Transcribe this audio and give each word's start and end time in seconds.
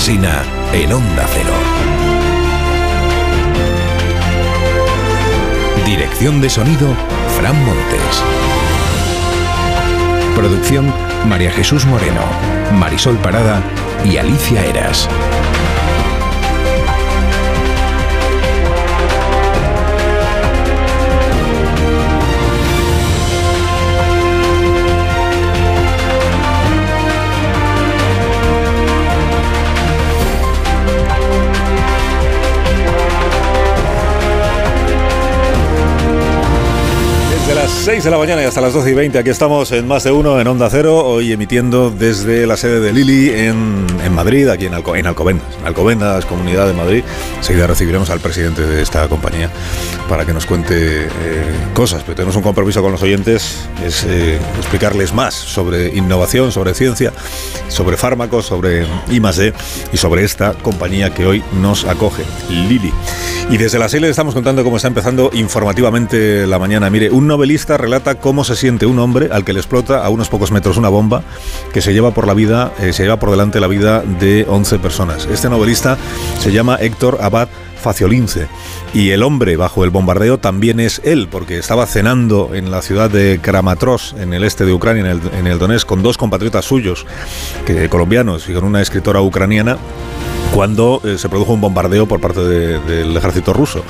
Alsina 0.00 0.42
en 0.72 0.94
Onda 0.94 1.26
Cero. 1.28 1.52
Dirección 5.84 6.40
de 6.40 6.48
sonido, 6.48 6.88
Fran 7.36 7.54
Montes. 7.66 8.24
Producción, 10.34 10.90
María 11.28 11.50
Jesús 11.50 11.84
Moreno, 11.84 12.22
Marisol 12.78 13.18
Parada 13.18 13.62
y 14.02 14.16
Alicia 14.16 14.64
Eras. 14.64 15.06
6 37.80 38.04
de 38.04 38.10
la 38.10 38.18
mañana 38.18 38.42
y 38.42 38.44
hasta 38.44 38.60
las 38.60 38.74
12 38.74 38.90
y 38.90 38.94
20, 38.94 39.18
aquí 39.18 39.30
estamos 39.30 39.72
en 39.72 39.88
Más 39.88 40.04
de 40.04 40.12
Uno, 40.12 40.38
en 40.38 40.46
Onda 40.46 40.68
Cero, 40.68 40.98
hoy 40.98 41.32
emitiendo 41.32 41.90
desde 41.90 42.46
la 42.46 42.58
sede 42.58 42.78
de 42.78 42.92
Lili 42.92 43.30
en, 43.30 43.86
en 44.04 44.12
Madrid, 44.12 44.48
aquí 44.48 44.66
en, 44.66 44.74
Alco, 44.74 44.96
en 44.96 45.06
Alcobendas, 45.06 45.56
en 45.58 45.66
Alcobendas, 45.66 46.26
Comunidad 46.26 46.66
de 46.66 46.74
Madrid. 46.74 47.02
Enseguida 47.38 47.66
recibiremos 47.66 48.10
al 48.10 48.20
presidente 48.20 48.66
de 48.66 48.82
esta 48.82 49.08
compañía 49.08 49.50
para 50.10 50.26
que 50.26 50.34
nos 50.34 50.44
cuente 50.44 51.06
eh, 51.06 51.08
cosas, 51.72 52.02
pero 52.02 52.16
tenemos 52.16 52.36
un 52.36 52.42
compromiso 52.42 52.82
con 52.82 52.92
los 52.92 53.02
oyentes, 53.02 53.66
es 53.82 54.04
eh, 54.04 54.38
explicarles 54.58 55.14
más 55.14 55.32
sobre 55.32 55.88
innovación, 55.96 56.52
sobre 56.52 56.74
ciencia, 56.74 57.14
sobre 57.68 57.96
fármacos, 57.96 58.44
sobre 58.44 58.86
I+D 59.08 59.54
y 59.90 59.96
sobre 59.96 60.24
esta 60.24 60.52
compañía 60.52 61.14
que 61.14 61.24
hoy 61.24 61.42
nos 61.62 61.86
acoge, 61.86 62.24
Lili. 62.50 62.92
Y 63.48 63.56
desde 63.56 63.78
las 63.78 63.90
6 63.90 64.02
les 64.02 64.10
estamos 64.10 64.34
contando 64.34 64.62
cómo 64.62 64.76
está 64.76 64.88
empezando 64.88 65.30
informativamente 65.32 66.46
la 66.46 66.58
mañana. 66.58 66.90
Mire, 66.90 67.10
un 67.10 67.26
novelista 67.26 67.69
relata 67.76 68.16
cómo 68.16 68.44
se 68.44 68.56
siente 68.56 68.86
un 68.86 68.98
hombre 68.98 69.28
al 69.32 69.44
que 69.44 69.52
le 69.52 69.60
explota 69.60 70.04
a 70.04 70.08
unos 70.08 70.28
pocos 70.28 70.50
metros 70.50 70.76
una 70.76 70.88
bomba 70.88 71.22
que 71.72 71.80
se 71.80 71.92
lleva 71.92 72.12
por 72.12 72.26
la 72.26 72.34
vida, 72.34 72.72
eh, 72.80 72.92
se 72.92 73.02
lleva 73.04 73.18
por 73.18 73.30
delante 73.30 73.60
la 73.60 73.66
vida 73.68 74.02
de 74.02 74.46
11 74.48 74.78
personas. 74.78 75.26
Este 75.30 75.48
novelista 75.48 75.96
se 76.38 76.52
llama 76.52 76.76
Héctor 76.80 77.18
Abad 77.20 77.48
Faciolince. 77.80 78.46
Y 78.92 79.10
el 79.10 79.22
hombre 79.22 79.56
bajo 79.56 79.84
el 79.84 79.90
bombardeo 79.90 80.38
también 80.38 80.80
es 80.80 81.00
él, 81.04 81.28
porque 81.30 81.56
estaba 81.58 81.86
cenando 81.86 82.50
en 82.54 82.70
la 82.70 82.82
ciudad 82.82 83.08
de 83.08 83.38
Kramatorsk, 83.40 84.18
en 84.18 84.34
el 84.34 84.44
este 84.44 84.66
de 84.66 84.72
Ucrania, 84.72 85.00
en 85.02 85.06
el, 85.06 85.20
en 85.38 85.46
el 85.46 85.58
Donetsk, 85.58 85.86
con 85.86 86.02
dos 86.02 86.18
compatriotas 86.18 86.64
suyos, 86.66 87.06
que, 87.64 87.88
colombianos, 87.88 88.48
y 88.48 88.52
con 88.52 88.64
una 88.64 88.82
escritora 88.82 89.22
ucraniana 89.22 89.78
cuando 90.52 91.00
eh, 91.04 91.16
se 91.16 91.28
produjo 91.28 91.52
un 91.52 91.60
bombardeo 91.60 92.06
por 92.06 92.20
parte 92.20 92.40
de- 92.40 92.80
del 92.80 93.16
ejército 93.16 93.52
ruso. 93.52 93.84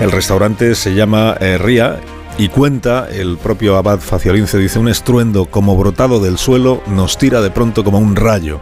El 0.00 0.12
restaurante 0.12 0.74
se 0.76 0.94
llama 0.94 1.36
eh, 1.40 1.58
Ría 1.58 1.98
y 2.36 2.48
cuenta, 2.48 3.08
el 3.08 3.38
propio 3.38 3.76
Abad 3.76 4.00
Faciolince 4.00 4.58
dice, 4.58 4.80
un 4.80 4.88
estruendo 4.88 5.46
como 5.46 5.76
brotado 5.76 6.18
del 6.18 6.36
suelo 6.36 6.82
nos 6.86 7.16
tira 7.16 7.40
de 7.40 7.50
pronto 7.50 7.84
como 7.84 7.98
un 7.98 8.16
rayo. 8.16 8.60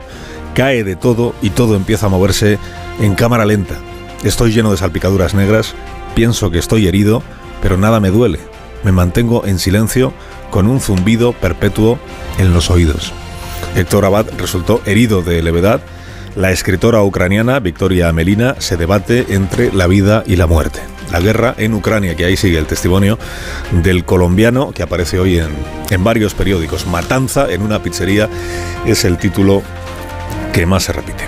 Cae 0.54 0.84
de 0.84 0.94
todo 0.94 1.34
y 1.40 1.50
todo 1.50 1.74
empieza 1.74 2.06
a 2.06 2.10
moverse 2.10 2.58
en 3.00 3.14
cámara 3.14 3.46
lenta. 3.46 3.76
Estoy 4.24 4.52
lleno 4.52 4.70
de 4.70 4.76
salpicaduras 4.76 5.32
negras, 5.32 5.74
pienso 6.14 6.50
que 6.50 6.58
estoy 6.58 6.86
herido, 6.86 7.22
pero 7.62 7.78
nada 7.78 7.98
me 7.98 8.10
duele. 8.10 8.40
Me 8.84 8.92
mantengo 8.92 9.46
en 9.46 9.58
silencio 9.58 10.12
con 10.50 10.66
un 10.66 10.80
zumbido 10.80 11.32
perpetuo 11.32 11.98
en 12.38 12.52
los 12.52 12.70
oídos. 12.70 13.12
Héctor 13.74 14.04
Abad 14.04 14.26
resultó 14.36 14.82
herido 14.84 15.22
de 15.22 15.42
levedad. 15.42 15.80
La 16.36 16.50
escritora 16.50 17.02
ucraniana 17.02 17.58
Victoria 17.58 18.10
Amelina 18.10 18.56
se 18.58 18.76
debate 18.76 19.26
entre 19.30 19.72
la 19.72 19.86
vida 19.86 20.24
y 20.26 20.36
la 20.36 20.46
muerte. 20.46 20.91
La 21.12 21.20
guerra 21.20 21.54
en 21.58 21.74
Ucrania, 21.74 22.16
que 22.16 22.24
ahí 22.24 22.36
sigue 22.36 22.58
el 22.58 22.66
testimonio 22.66 23.18
del 23.70 24.04
colombiano 24.04 24.72
que 24.72 24.82
aparece 24.82 25.18
hoy 25.18 25.38
en, 25.38 25.50
en 25.90 26.02
varios 26.02 26.34
periódicos. 26.34 26.86
Matanza 26.86 27.52
en 27.52 27.62
una 27.62 27.82
pizzería 27.82 28.28
es 28.86 29.04
el 29.04 29.18
título 29.18 29.62
que 30.52 30.66
más 30.66 30.84
se 30.84 30.92
repite. 30.92 31.24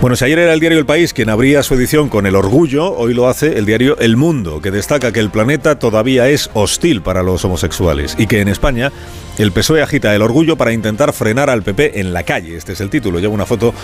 Bueno, 0.00 0.16
si 0.16 0.24
ayer 0.24 0.38
era 0.38 0.54
el 0.54 0.60
diario 0.60 0.78
El 0.78 0.86
País 0.86 1.12
quien 1.12 1.28
abría 1.28 1.62
su 1.62 1.74
edición 1.74 2.08
con 2.08 2.24
el 2.24 2.34
orgullo, 2.34 2.90
hoy 2.96 3.12
lo 3.12 3.28
hace 3.28 3.58
el 3.58 3.66
diario 3.66 3.98
El 3.98 4.16
Mundo, 4.16 4.62
que 4.62 4.70
destaca 4.70 5.12
que 5.12 5.20
el 5.20 5.28
planeta 5.28 5.78
todavía 5.78 6.26
es 6.30 6.48
hostil 6.54 7.02
para 7.02 7.22
los 7.22 7.44
homosexuales 7.44 8.14
y 8.16 8.26
que 8.26 8.40
en 8.40 8.48
España 8.48 8.92
el 9.36 9.52
PSOE 9.52 9.82
agita 9.82 10.14
el 10.14 10.22
orgullo 10.22 10.56
para 10.56 10.72
intentar 10.72 11.12
frenar 11.12 11.50
al 11.50 11.62
PP 11.62 12.00
en 12.00 12.14
la 12.14 12.22
calle. 12.22 12.56
Este 12.56 12.72
es 12.72 12.80
el 12.80 12.88
título. 12.88 13.18
Lleva 13.18 13.34
una 13.34 13.44
foto 13.44 13.74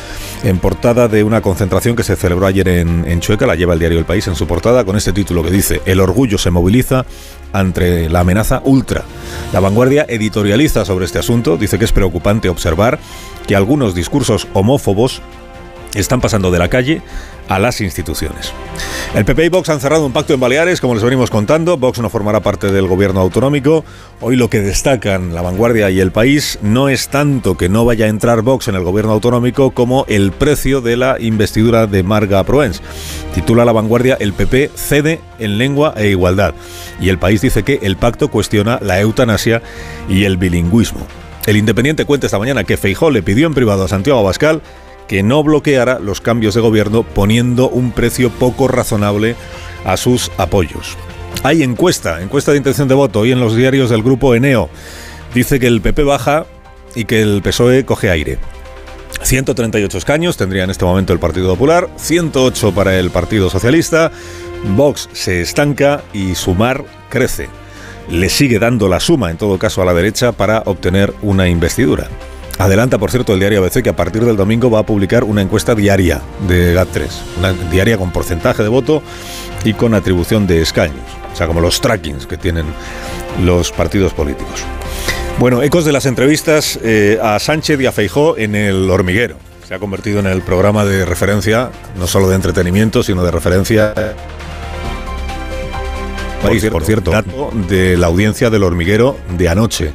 en 0.43 0.59
portada 0.59 1.06
de 1.06 1.22
una 1.22 1.43
concentración 1.43 1.94
que 1.94 2.03
se 2.03 2.16
celebró 2.16 2.47
ayer 2.47 2.66
en, 2.66 3.04
en 3.06 3.21
Chueca, 3.21 3.47
la 3.47 3.54
lleva 3.54 3.75
el 3.75 3.78
diario 3.78 3.98
El 3.98 4.06
País 4.06 4.27
en 4.27 4.37
su 4.37 4.47
portada 4.47 4.87
con 4.87 4.97
este 4.97 5.12
título 5.12 5.43
que 5.43 5.50
dice 5.50 5.83
El 5.84 6.00
orgullo 6.00 6.38
se 6.38 6.50
moviliza 6.50 7.04
ante 7.53 8.09
la 8.09 8.21
amenaza 8.21 8.62
ultra. 8.65 9.04
La 9.53 9.60
vanguardia 9.60 10.06
editorializa 10.09 10.87
sobre 10.87 11.04
este 11.04 11.19
asunto, 11.19 11.59
dice 11.59 11.78
que 11.78 11.84
es 11.84 11.93
preocupante 11.93 12.48
observar 12.48 12.98
que 13.47 13.54
algunos 13.54 13.94
discursos 13.94 14.48
homófobos 14.54 15.21
están 15.97 16.21
pasando 16.21 16.51
de 16.51 16.59
la 16.59 16.69
calle 16.69 17.03
a 17.49 17.59
las 17.59 17.81
instituciones. 17.81 18.53
El 19.15 19.25
PP 19.25 19.47
y 19.47 19.49
Vox 19.49 19.69
han 19.69 19.81
cerrado 19.81 20.05
un 20.05 20.12
pacto 20.12 20.34
en 20.34 20.41
Baleares, 20.41 20.81
como 20.81 20.95
les 20.95 21.03
venimos 21.03 21.31
contando. 21.31 21.77
Vox 21.77 22.01
no 22.01 22.11
formará 22.11 22.41
parte 22.41 22.71
del 22.71 22.87
gobierno 22.87 23.21
autonómico. 23.21 23.84
Hoy 24.21 24.37
lo 24.37 24.51
que 24.51 24.61
destacan 24.61 25.34
la 25.34 25.43
vanguardia 25.43 25.91
y 25.91 26.01
el 26.01 26.11
país 26.12 26.59
no 26.62 26.89
es 26.89 27.09
tanto 27.09 27.57
que 27.57 27.69
no 27.69 27.84
vaya 27.84 28.07
a 28.07 28.09
entrar 28.09 28.43
Vox 28.43 28.69
en 28.69 28.75
el 28.75 28.83
gobierno 28.83 29.12
autonómico 29.12 29.71
como 29.71 30.05
el 30.09 30.33
precio 30.33 30.81
de 30.81 30.97
la 30.97 31.17
investidura 31.21 31.87
de 31.87 32.03
Marga 32.03 32.43
Proens. 32.45 32.83
Titula 33.34 33.65
la 33.65 33.73
vanguardia 33.73 34.17
El 34.21 34.33
PP 34.33 34.71
cede 34.75 35.21
en 35.39 35.59
lengua 35.59 35.95
e 35.97 36.09
igualdad. 36.09 36.55
Y 37.01 37.09
el 37.09 37.19
país 37.19 37.41
dice 37.41 37.63
que 37.63 37.81
el 37.83 37.97
pacto 37.97 38.28
cuestiona 38.28 38.78
la 38.83 39.01
eutanasia 39.01 39.63
y 40.09 40.25
el 40.25 40.37
bilingüismo. 40.37 41.07
El 41.47 41.57
Independiente 41.57 42.05
cuenta 42.05 42.27
esta 42.27 42.41
mañana 42.41 42.65
que 42.65 42.77
Feijó 42.77 43.11
le 43.11 43.23
pidió 43.23 43.47
en 43.47 43.55
privado 43.55 43.84
a 43.84 43.89
Santiago 43.89 44.19
Abascal 44.19 44.63
que 45.09 45.22
no 45.22 45.43
bloqueara 45.43 45.99
los 45.99 46.21
cambios 46.21 46.55
de 46.55 46.61
gobierno 46.61 47.03
poniendo 47.03 47.69
un 47.69 47.93
precio 47.93 48.31
poco 48.31 48.69
razonable 48.69 49.37
a 49.84 49.97
sus 49.97 50.31
apoyos. 50.37 50.97
Hay 51.43 51.62
encuesta, 51.62 52.22
encuesta 52.22 52.53
de 52.53 52.59
intención 52.59 52.89
de 52.89 52.94
voto 52.94 53.21
hoy 53.21 53.33
en 53.33 53.41
los 53.41 53.55
diarios 53.55 53.91
del 53.91 54.03
grupo 54.03 54.34
Eneo. 54.34 54.69
Dice 55.34 55.61
que 55.61 55.66
el 55.66 55.81
PP 55.81 56.03
baja 56.03 56.47
y 56.95 57.05
que 57.05 57.22
el 57.22 57.43
PSOE 57.43 57.84
coge 57.84 58.11
aire. 58.11 58.39
138 59.22 59.99
escaños 59.99 60.37
tendría 60.37 60.65
en 60.65 60.71
este 60.71 60.84
momento 60.84 61.12
el 61.12 61.19
Partido 61.19 61.49
Popular, 61.49 61.89
108 61.97 62.72
para 62.72 62.99
el 62.99 63.11
Partido 63.11 63.50
Socialista, 63.50 64.11
Vox 64.77 65.09
se 65.12 65.41
estanca 65.41 66.03
y 66.12 66.34
Sumar 66.34 66.84
crece. 67.09 67.49
Le 68.11 68.28
sigue 68.28 68.59
dando 68.59 68.89
la 68.89 69.00
suma, 69.00 69.31
en 69.31 69.37
todo 69.37 69.59
caso, 69.59 69.83
a 69.83 69.84
la 69.84 69.95
derecha 69.95 70.33
para 70.33 70.62
obtener 70.66 71.12
una 71.22 71.49
investidura. 71.49 72.09
Adelanta, 72.59 72.99
por 72.99 73.11
cierto, 73.11 73.34
el 73.34 73.41
diario 73.41 73.62
ABC 73.62 73.83
que 73.83 73.91
a 73.91 73.97
partir 73.97 74.25
del 74.25 74.37
domingo 74.37 74.71
va 74.71 74.81
a 74.81 74.87
publicar 74.87 75.25
una 75.25 75.43
encuesta 75.43 75.75
diaria 75.75 76.22
de 76.49 76.75
GAT3, 76.75 77.09
una 77.39 77.53
diaria 77.53 77.99
con 77.99 78.12
porcentaje 78.12 78.62
de 78.62 78.69
voto 78.69 79.03
y 79.65 79.75
con 79.75 79.93
atribución 79.94 80.47
de 80.47 80.62
escaños, 80.62 81.05
o 81.33 81.37
sea, 81.37 81.47
como 81.47 81.61
los 81.61 81.81
trackings 81.81 82.27
que 82.27 82.37
tienen 82.37 82.65
los 83.45 83.72
partidos 83.72 84.15
políticos. 84.15 84.65
Bueno, 85.39 85.62
ecos 85.62 85.84
de 85.84 85.93
las 85.93 86.06
entrevistas 86.06 86.78
eh, 86.83 87.19
a 87.22 87.39
Sánchez 87.39 87.78
y 87.81 87.87
a 87.87 87.93
Feijó 87.93 88.39
en 88.39 88.55
el 88.55 88.89
hormiguero. 88.91 89.37
Se 89.69 89.75
ha 89.75 89.78
convertido 89.78 90.21
en 90.21 90.27
el 90.27 90.41
programa 90.41 90.87
de 90.87 91.05
referencia, 91.05 91.71
no 91.99 92.06
solo 92.06 92.28
de 92.31 92.37
entretenimiento, 92.37 93.03
sino 93.03 93.22
de 93.22 93.33
referencia. 93.33 93.93
Por 96.49 96.61
cierto, 96.61 96.79
por 96.79 96.84
cierto, 96.84 97.11
dato 97.11 97.51
de 97.69 97.97
la 97.97 98.07
audiencia 98.07 98.51
del 98.51 98.62
hormiguero 98.62 99.17
de 99.37 99.49
anoche. 99.49 99.93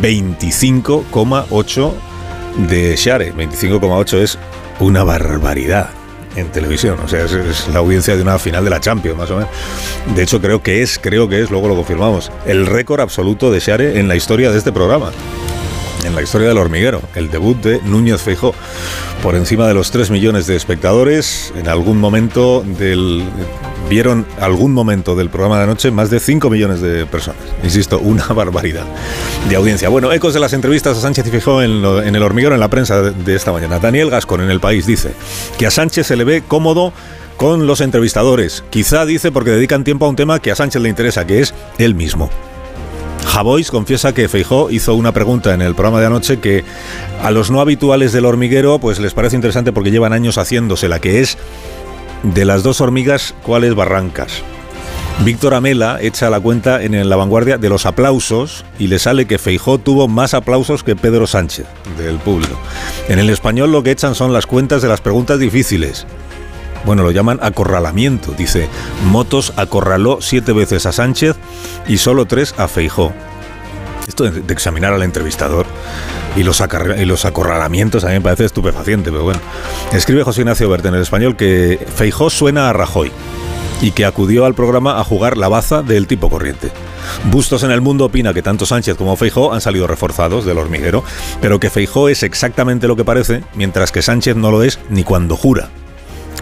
25,8 0.00 1.92
de 2.68 2.96
Share. 2.96 3.34
25,8 3.34 4.18
es 4.18 4.38
una 4.80 5.04
barbaridad 5.04 5.90
en 6.36 6.48
televisión. 6.48 6.98
O 7.04 7.08
sea, 7.08 7.24
es, 7.24 7.32
es, 7.32 7.68
la 7.68 7.80
audiencia 7.80 8.16
de 8.16 8.22
una 8.22 8.38
final 8.38 8.64
de 8.64 8.70
la 8.70 8.80
Champions, 8.80 9.18
más 9.18 9.30
o 9.30 9.36
menos. 9.36 9.50
De 10.14 10.22
hecho, 10.22 10.40
creo 10.40 10.62
que 10.62 10.82
es, 10.82 10.98
creo 10.98 11.28
que 11.28 11.42
es, 11.42 11.50
luego 11.50 11.68
lo 11.68 11.76
confirmamos, 11.76 12.32
el 12.46 12.66
récord 12.66 13.00
absoluto 13.00 13.50
de 13.50 13.60
Share 13.60 13.98
en 13.98 14.08
la 14.08 14.16
historia 14.16 14.50
de 14.50 14.58
este 14.58 14.72
programa. 14.72 15.10
En 16.04 16.16
la 16.16 16.22
historia 16.22 16.48
del 16.48 16.58
hormiguero, 16.58 17.00
el 17.14 17.30
debut 17.30 17.56
de 17.62 17.80
Núñez 17.82 18.20
Feijó. 18.22 18.54
Por 19.22 19.36
encima 19.36 19.68
de 19.68 19.74
los 19.74 19.92
3 19.92 20.10
millones 20.10 20.46
de 20.48 20.56
espectadores, 20.56 21.52
en 21.56 21.68
algún 21.68 21.98
momento 21.98 22.64
del. 22.78 23.24
Vieron 23.88 24.26
algún 24.40 24.72
momento 24.72 25.14
del 25.14 25.28
programa 25.28 25.58
de 25.58 25.64
anoche 25.64 25.90
más 25.90 26.10
de 26.10 26.18
5 26.18 26.50
millones 26.50 26.80
de 26.80 27.06
personas. 27.06 27.42
Insisto, 27.62 27.98
una 28.00 28.26
barbaridad 28.34 28.84
de 29.48 29.56
audiencia. 29.56 29.88
Bueno, 29.90 30.12
ecos 30.12 30.34
de 30.34 30.40
las 30.40 30.52
entrevistas 30.54 30.96
a 30.96 31.00
Sánchez 31.00 31.26
y 31.26 31.30
Fijó 31.30 31.62
en, 31.62 31.84
el 32.14 32.22
hormiguero 32.22 32.54
en 32.54 32.60
la 32.60 32.68
prensa 32.68 33.00
de, 33.00 33.10
de 33.12 33.36
esta 33.36 33.52
mañana. 33.52 33.78
Daniel 33.78 34.10
Gascon 34.10 34.40
en 34.40 34.50
El 34.50 34.60
País 34.60 34.86
dice 34.86 35.12
que 35.58 35.66
a 35.66 35.70
Sánchez 35.70 36.06
se 36.06 36.16
le 36.16 36.24
ve 36.24 36.42
cómodo 36.46 36.92
con 37.36 37.66
los 37.66 37.80
entrevistadores. 37.80 38.64
Quizá 38.70 39.04
dice 39.04 39.30
porque 39.30 39.50
dedican 39.50 39.84
tiempo 39.84 40.06
a 40.06 40.08
un 40.08 40.16
tema 40.16 40.40
que 40.40 40.50
a 40.50 40.56
Sánchez 40.56 40.82
le 40.82 40.88
interesa, 40.88 41.26
que 41.26 41.40
es 41.40 41.54
él 41.78 41.94
mismo. 41.94 42.30
Javois 43.26 43.70
confiesa 43.70 44.12
que 44.12 44.28
Feijó 44.28 44.70
hizo 44.70 44.94
una 44.94 45.12
pregunta 45.12 45.54
en 45.54 45.62
el 45.62 45.74
programa 45.74 46.00
de 46.00 46.06
anoche 46.06 46.40
que 46.40 46.64
a 47.22 47.30
los 47.30 47.50
no 47.50 47.60
habituales 47.60 48.12
del 48.12 48.26
hormiguero 48.26 48.78
pues 48.78 48.98
les 48.98 49.14
parece 49.14 49.36
interesante 49.36 49.72
porque 49.72 49.90
llevan 49.90 50.12
años 50.12 50.38
haciéndose, 50.38 50.88
la 50.88 51.00
que 51.00 51.20
es 51.20 51.38
de 52.22 52.44
las 52.44 52.62
dos 52.62 52.80
hormigas, 52.80 53.34
¿cuáles 53.42 53.74
barrancas? 53.74 54.42
Víctor 55.24 55.54
Amela 55.54 55.98
echa 56.00 56.30
la 56.30 56.40
cuenta 56.40 56.82
en 56.82 57.08
la 57.08 57.16
vanguardia 57.16 57.56
de 57.56 57.68
los 57.68 57.86
aplausos 57.86 58.64
y 58.78 58.88
le 58.88 58.98
sale 58.98 59.26
que 59.26 59.38
Feijó 59.38 59.78
tuvo 59.78 60.08
más 60.08 60.34
aplausos 60.34 60.82
que 60.82 60.96
Pedro 60.96 61.26
Sánchez 61.26 61.66
del 61.96 62.16
público. 62.16 62.58
En 63.08 63.18
el 63.18 63.30
español 63.30 63.70
lo 63.70 63.82
que 63.82 63.92
echan 63.92 64.16
son 64.16 64.32
las 64.32 64.46
cuentas 64.46 64.82
de 64.82 64.88
las 64.88 65.00
preguntas 65.00 65.38
difíciles. 65.38 66.06
Bueno, 66.84 67.02
lo 67.02 67.10
llaman 67.10 67.38
acorralamiento. 67.42 68.32
Dice, 68.32 68.68
Motos 69.10 69.52
acorraló 69.56 70.18
siete 70.20 70.52
veces 70.52 70.86
a 70.86 70.92
Sánchez 70.92 71.36
y 71.86 71.98
solo 71.98 72.26
tres 72.26 72.54
a 72.58 72.68
Feijó. 72.68 73.12
Esto 74.06 74.24
de, 74.24 74.52
examinar 74.52 74.92
al 74.92 75.02
entrevistador 75.02 75.66
y 76.34 76.42
los, 76.42 76.60
acorralamientos 76.60 78.04
a 78.04 78.08
mí 78.08 78.14
me 78.14 78.20
parece 78.20 78.44
estupefaciente, 78.44 79.10
pero 79.10 79.24
bueno. 79.24 79.40
Escribe 79.92 80.24
José 80.24 80.40
Ignacio 80.40 80.68
Berta 80.68 80.88
en 80.88 80.94
el 80.94 81.02
español 81.02 81.36
que 81.36 81.86
Feijó 81.94 82.30
suena 82.30 82.68
a 82.68 82.72
Rajoy 82.72 83.12
y 83.80 83.90
que 83.92 84.04
acudió 84.04 84.44
al 84.44 84.54
programa 84.54 85.00
a 85.00 85.04
jugar 85.04 85.36
la 85.36 85.48
baza 85.48 85.82
del 85.82 86.06
tipo 86.06 86.30
corriente. 86.30 86.70
Bustos 87.30 87.62
en 87.64 87.70
el 87.70 87.80
mundo 87.80 88.06
opina 88.06 88.32
que 88.32 88.42
tanto 88.42 88.64
Sánchez 88.64 88.96
como 88.96 89.16
Feijó 89.16 89.52
han 89.52 89.60
salido 89.60 89.86
reforzados 89.86 90.44
del 90.44 90.58
hormiguero, 90.58 91.04
pero 91.40 91.60
que 91.60 91.70
Feijó 91.70 92.08
es 92.08 92.22
exactamente 92.22 92.88
lo 92.88 92.96
que 92.96 93.04
parece, 93.04 93.42
mientras 93.54 93.92
que 93.92 94.02
Sánchez 94.02 94.36
no 94.36 94.50
lo 94.50 94.62
es 94.62 94.78
ni 94.88 95.04
cuando 95.04 95.36
jura. 95.36 95.68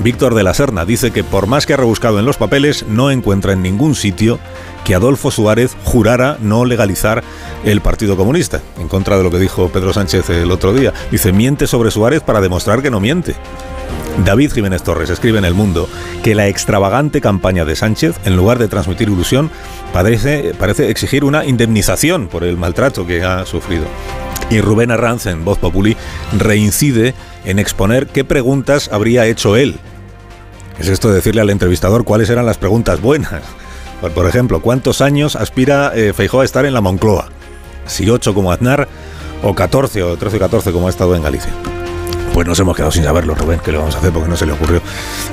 Víctor 0.03 0.35
de 0.35 0.43
la 0.43 0.55
Serna 0.55 0.87
dice 0.87 1.11
que 1.11 1.25
por 1.25 1.47
más 1.47 1.67
que 1.67 1.75
ha 1.75 1.77
rebuscado 1.77 2.19
en 2.19 2.25
los 2.25 2.39
papeles, 2.39 2.87
no 2.89 3.11
encuentra 3.11 3.53
en 3.53 3.61
ningún 3.61 3.95
sitio 3.95 4.39
que 4.85 4.95
Adolfo 4.95 5.31
Suárez 5.31 5.77
jurara 5.85 6.39
no 6.41 6.65
legalizar 6.65 7.23
el 7.65 7.83
Partido 7.83 8.17
Comunista, 8.17 8.63
en 8.79 8.89
contra 8.89 9.19
de 9.19 9.23
lo 9.23 9.31
que 9.31 9.39
dijo 9.39 9.69
Pedro 9.69 9.93
Sánchez 9.93 10.31
el 10.31 10.51
otro 10.51 10.73
día. 10.73 10.95
Dice, 11.11 11.33
miente 11.33 11.67
sobre 11.67 11.91
Suárez 11.91 12.23
para 12.23 12.41
demostrar 12.41 12.81
que 12.81 12.91
no 12.91 12.99
miente. 12.99 13.35
David 14.25 14.53
Jiménez 14.53 14.83
Torres 14.83 15.11
escribe 15.11 15.39
en 15.39 15.45
El 15.45 15.55
Mundo 15.55 15.87
que 16.23 16.35
la 16.35 16.49
extravagante 16.49 17.21
campaña 17.21 17.67
de 17.67 17.77
Sánchez, 17.77 18.17
en 18.25 18.37
lugar 18.37 18.59
de 18.59 18.69
transmitir 18.69 19.09
ilusión, 19.09 19.51
parece, 19.93 20.55
parece 20.59 20.89
exigir 20.91 21.25
una 21.25 21.45
indemnización 21.45 22.29
por 22.29 22.45
el 22.45 22.57
maltrato 22.57 23.07
que 23.07 23.23
ha 23.23 23.45
sufrido. 23.45 23.85
Y 24.51 24.61
Rubén 24.61 24.91
Arranz, 24.91 25.27
en 25.27 25.45
Voz 25.45 25.59
Populi, 25.59 25.97
reincide 26.37 27.15
en 27.45 27.59
exponer 27.59 28.07
qué 28.07 28.25
preguntas 28.25 28.91
habría 28.93 29.27
hecho 29.27 29.57
él. 29.57 29.79
Es 30.79 30.89
esto 30.89 31.09
de 31.09 31.17
decirle 31.17 31.41
al 31.41 31.51
entrevistador 31.51 32.05
cuáles 32.05 32.31
eran 32.31 32.47
las 32.47 32.59
preguntas 32.59 33.01
buenas. 33.01 33.43
Por 34.15 34.27
ejemplo, 34.27 34.63
¿cuántos 34.63 35.03
años 35.03 35.37
aspira 35.37 35.93
eh, 35.95 36.15
a 36.17 36.45
estar 36.45 36.65
en 36.65 36.73
la 36.73 36.81
Moncloa? 36.81 37.29
Si 37.87 38.09
8 38.09 38.33
como 38.33 38.51
Aznar, 38.51 38.89
o 39.43 39.55
14 39.55 40.03
o 40.03 40.17
13 40.17 40.37
o 40.37 40.41
14 40.41 40.73
como 40.73 40.87
ha 40.87 40.91
estado 40.91 41.15
en 41.15 41.23
Galicia. 41.23 41.53
Pues 42.33 42.47
nos 42.47 42.59
hemos 42.61 42.77
quedado 42.77 42.93
sin 42.93 43.05
saberlo, 43.05 43.35
Rubén, 43.35 43.61
que 43.61 43.73
lo 43.73 43.81
vamos 43.81 43.97
a 43.97 43.99
hacer 43.99 44.13
porque 44.13 44.29
no 44.29 44.37
se 44.37 44.47
le 44.47 44.53
ocurrió 44.53 44.81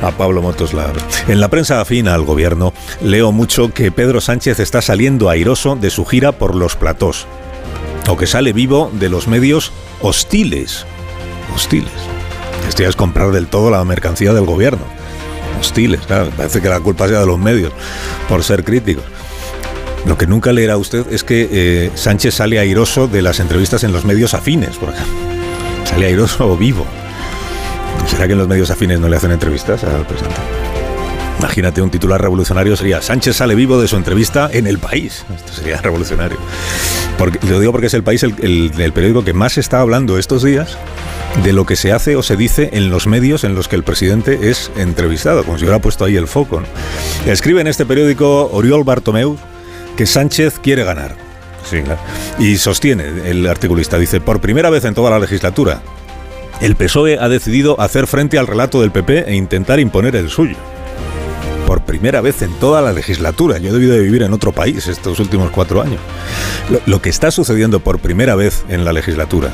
a 0.02 0.12
Pablo 0.12 0.42
Motos. 0.42 0.76
En 1.28 1.40
la 1.40 1.48
prensa 1.48 1.80
afina 1.80 2.14
al 2.14 2.24
gobierno 2.24 2.74
leo 3.02 3.32
mucho 3.32 3.72
que 3.74 3.92
Pedro 3.92 4.20
Sánchez 4.20 4.60
está 4.60 4.82
saliendo 4.82 5.30
airoso 5.30 5.76
de 5.76 5.90
su 5.90 6.06
gira 6.06 6.32
por 6.32 6.56
los 6.56 6.76
platós, 6.76 7.28
o 8.10 8.18
que 8.18 8.28
sale 8.28 8.52
vivo 8.52 8.92
de 8.94 9.10
los 9.10 9.28
medios 9.28 9.72
hostiles. 10.02 10.86
Hostiles. 11.58 11.92
Esto 12.70 12.84
ya 12.84 12.90
es 12.90 12.96
comprar 12.96 13.32
del 13.32 13.48
todo 13.48 13.70
la 13.70 13.84
mercancía 13.84 14.34
del 14.34 14.46
gobierno. 14.46 14.86
Hostiles, 15.60 16.02
parece 16.06 16.62
que 16.62 16.70
la 16.70 16.80
culpa 16.80 17.10
sea 17.10 17.20
de 17.20 17.26
los 17.26 17.38
medios 17.38 17.74
por 18.30 18.44
ser 18.44 18.64
críticos. 18.64 19.04
Lo 20.06 20.18
que 20.18 20.28
nunca 20.28 20.54
leerá 20.54 20.78
usted 20.78 21.06
es 21.12 21.26
que 21.26 21.50
eh, 21.52 21.92
Sánchez 21.96 22.36
sale 22.36 22.60
airoso 22.60 23.08
de 23.08 23.22
las 23.22 23.42
entrevistas 23.42 23.84
en 23.84 23.92
los 23.92 24.06
medios 24.06 24.34
afines, 24.34 24.78
por 24.78 24.90
ejemplo 24.90 25.28
sale 25.88 26.08
airoso 26.08 26.52
o 26.52 26.58
vivo. 26.58 26.86
¿Será 28.08 28.28
que 28.28 28.34
en 28.34 28.40
los 28.40 28.48
medios 28.48 28.70
afines 28.70 29.00
no 29.00 29.08
le 29.08 29.16
hacen 29.16 29.32
entrevistas 29.32 29.84
al 29.84 30.06
presidente? 30.06 30.36
Imagínate 31.40 31.82
un 31.82 31.92
titular 31.92 32.20
revolucionario 32.20 32.76
sería 32.76 33.02
Sánchez 33.02 33.38
sale 33.38 33.54
vivo 33.54 33.80
de 33.80 33.88
su 33.88 33.96
entrevista 33.96 34.50
en 34.52 34.66
el 34.68 34.80
país. 34.80 35.24
Esto 35.36 35.54
sería 35.54 35.78
revolucionario. 35.82 36.38
Lo 37.50 37.60
digo 37.60 37.72
porque 37.72 37.88
es 37.88 37.94
el 37.94 38.04
país 38.04 38.24
el, 38.24 38.92
periódico 38.94 39.24
que 39.24 39.34
más 39.34 39.58
está 39.58 39.82
hablando 39.82 40.18
estos 40.18 40.44
días 40.44 40.78
de 41.44 41.54
lo 41.54 41.66
que 41.66 41.76
se 41.76 41.92
hace 41.92 42.16
o 42.16 42.24
se 42.24 42.36
dice 42.36 42.70
en 42.74 42.90
los 42.90 43.08
medios 43.08 43.44
en 43.44 43.56
los 43.56 43.68
que 43.68 43.76
el 43.76 43.84
presidente 43.84 44.50
es 44.50 44.72
entrevistado, 44.76 45.44
como 45.44 45.58
si 45.58 45.66
hubiera 45.66 45.80
puesto 45.80 46.06
ahí 46.06 46.16
el 46.16 46.28
foco. 46.28 46.62
Escribe 47.26 47.62
en 47.62 47.68
este 47.68 47.86
periódico 47.86 48.50
Oriol 48.52 48.84
Bartomeu 48.84 49.38
que 49.96 50.06
Sánchez 50.06 50.60
quiere 50.60 50.84
ganar 50.84 51.16
Y 52.40 52.58
sostiene 52.58 53.30
el 53.30 53.46
articulista, 53.48 53.98
dice, 53.98 54.22
por 54.22 54.40
primera 54.40 54.70
vez 54.70 54.86
en 54.86 54.94
toda 54.94 55.10
la 55.10 55.20
legislatura, 55.20 55.82
el 56.62 56.76
PSOE 56.76 57.20
ha 57.20 57.30
decidido 57.30 57.80
hacer 57.82 58.08
frente 58.08 58.38
al 58.40 58.48
relato 58.48 58.82
del 58.82 58.92
PP 58.92 59.30
e 59.30 59.36
intentar 59.36 59.80
imponer 59.80 60.16
el 60.16 60.30
suyo. 60.30 60.56
Por 61.68 61.82
primera 61.82 62.22
vez 62.22 62.42
en 62.42 62.54
toda 62.54 62.82
la 62.82 62.94
legislatura. 62.94 63.58
Yo 63.58 63.70
he 63.70 63.74
debido 63.74 63.94
de 63.94 64.00
vivir 64.00 64.24
en 64.24 64.32
otro 64.32 64.54
país 64.54 64.88
estos 64.88 65.20
últimos 65.20 65.52
cuatro 65.52 65.82
años. 65.82 66.00
Lo, 66.86 67.02
que 67.02 67.10
está 67.10 67.30
sucediendo 67.30 67.82
por 67.82 68.00
primera 68.00 68.36
vez 68.36 68.64
en 68.70 68.86
la 68.86 68.94
legislatura 68.94 69.52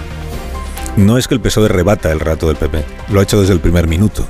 no 0.95 1.17
es 1.17 1.27
que 1.27 1.33
el 1.33 1.41
PSOE 1.41 1.69
rebata 1.69 2.11
el 2.11 2.19
relato 2.19 2.47
del 2.47 2.55
PP. 2.55 2.85
Lo 3.11 3.19
ha 3.19 3.23
hecho 3.23 3.41
desde 3.41 3.53
el 3.53 3.59
primer 3.59 3.87
minuto. 3.87 4.27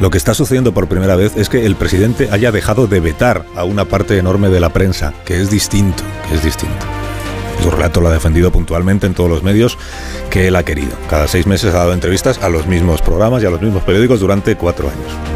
Lo 0.00 0.10
que 0.10 0.18
está 0.18 0.34
sucediendo 0.34 0.74
por 0.74 0.88
primera 0.88 1.14
vez 1.14 1.36
es 1.36 1.48
que 1.48 1.64
el 1.64 1.76
presidente 1.76 2.28
haya 2.32 2.50
dejado 2.50 2.88
de 2.88 2.98
vetar 2.98 3.46
a 3.54 3.62
una 3.62 3.84
parte 3.84 4.18
enorme 4.18 4.48
de 4.48 4.58
la 4.58 4.70
prensa, 4.70 5.14
que 5.24 5.40
es 5.40 5.48
distinto, 5.48 6.02
que 6.28 6.34
es 6.34 6.42
distinto. 6.42 6.84
Su 7.62 7.70
relato 7.70 8.00
lo 8.00 8.08
ha 8.08 8.12
defendido 8.12 8.50
puntualmente 8.50 9.06
en 9.06 9.14
todos 9.14 9.30
los 9.30 9.44
medios 9.44 9.78
que 10.28 10.48
él 10.48 10.56
ha 10.56 10.64
querido. 10.64 10.90
Cada 11.08 11.28
seis 11.28 11.46
meses 11.46 11.72
ha 11.72 11.78
dado 11.78 11.92
entrevistas 11.92 12.42
a 12.42 12.48
los 12.48 12.66
mismos 12.66 13.00
programas 13.00 13.44
y 13.44 13.46
a 13.46 13.50
los 13.50 13.62
mismos 13.62 13.84
periódicos 13.84 14.18
durante 14.18 14.56
cuatro 14.56 14.88
años. 14.88 15.35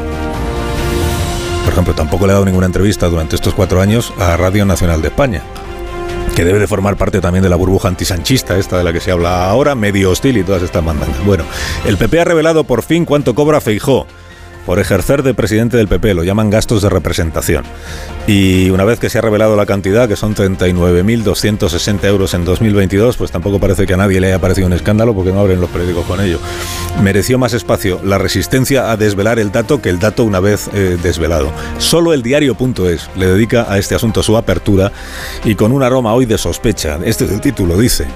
Ejemplo, 1.80 1.94
tampoco 1.94 2.26
le 2.26 2.32
ha 2.32 2.34
dado 2.34 2.44
ninguna 2.44 2.66
entrevista 2.66 3.08
durante 3.08 3.36
estos 3.36 3.54
cuatro 3.54 3.80
años 3.80 4.12
a 4.18 4.36
Radio 4.36 4.66
Nacional 4.66 5.00
de 5.00 5.08
España, 5.08 5.42
que 6.36 6.44
debe 6.44 6.58
de 6.58 6.66
formar 6.66 6.98
parte 6.98 7.22
también 7.22 7.42
de 7.42 7.48
la 7.48 7.56
burbuja 7.56 7.88
antisanchista, 7.88 8.58
esta 8.58 8.76
de 8.76 8.84
la 8.84 8.92
que 8.92 9.00
se 9.00 9.10
habla 9.10 9.48
ahora, 9.48 9.74
medio 9.74 10.10
hostil 10.10 10.36
y 10.36 10.44
todas 10.44 10.62
estas 10.62 10.84
mandangas. 10.84 11.24
Bueno, 11.24 11.44
el 11.86 11.96
PP 11.96 12.20
ha 12.20 12.24
revelado 12.24 12.64
por 12.64 12.82
fin 12.82 13.06
cuánto 13.06 13.34
cobra 13.34 13.62
Feijó 13.62 14.06
por 14.66 14.78
ejercer 14.78 15.22
de 15.22 15.34
presidente 15.34 15.76
del 15.76 15.88
PP, 15.88 16.14
lo 16.14 16.24
llaman 16.24 16.50
gastos 16.50 16.82
de 16.82 16.88
representación. 16.88 17.64
Y 18.26 18.70
una 18.70 18.84
vez 18.84 18.98
que 18.98 19.10
se 19.10 19.18
ha 19.18 19.20
revelado 19.20 19.56
la 19.56 19.66
cantidad, 19.66 20.08
que 20.08 20.16
son 20.16 20.34
39.260 20.34 22.04
euros 22.04 22.34
en 22.34 22.44
2022, 22.44 23.16
pues 23.16 23.30
tampoco 23.30 23.58
parece 23.58 23.86
que 23.86 23.94
a 23.94 23.96
nadie 23.96 24.20
le 24.20 24.28
haya 24.28 24.40
parecido 24.40 24.66
un 24.66 24.72
escándalo 24.72 25.14
porque 25.14 25.32
no 25.32 25.40
abren 25.40 25.60
los 25.60 25.70
periódicos 25.70 26.04
con 26.06 26.20
ello. 26.20 26.38
Mereció 27.02 27.38
más 27.38 27.54
espacio 27.54 28.00
la 28.04 28.18
resistencia 28.18 28.90
a 28.90 28.96
desvelar 28.96 29.38
el 29.38 29.50
dato 29.50 29.80
que 29.80 29.88
el 29.88 29.98
dato 29.98 30.24
una 30.24 30.40
vez 30.40 30.68
eh, 30.72 30.98
desvelado. 31.02 31.50
Solo 31.78 32.12
el 32.12 32.22
diario.es 32.22 33.10
le 33.16 33.26
dedica 33.26 33.66
a 33.68 33.78
este 33.78 33.94
asunto 33.94 34.22
su 34.22 34.36
apertura 34.36 34.92
y 35.44 35.54
con 35.54 35.72
un 35.72 35.82
aroma 35.82 36.14
hoy 36.14 36.26
de 36.26 36.38
sospecha. 36.38 36.98
Este 37.04 37.24
es 37.24 37.30
el 37.32 37.40
título, 37.40 37.76
dice. 37.78 38.06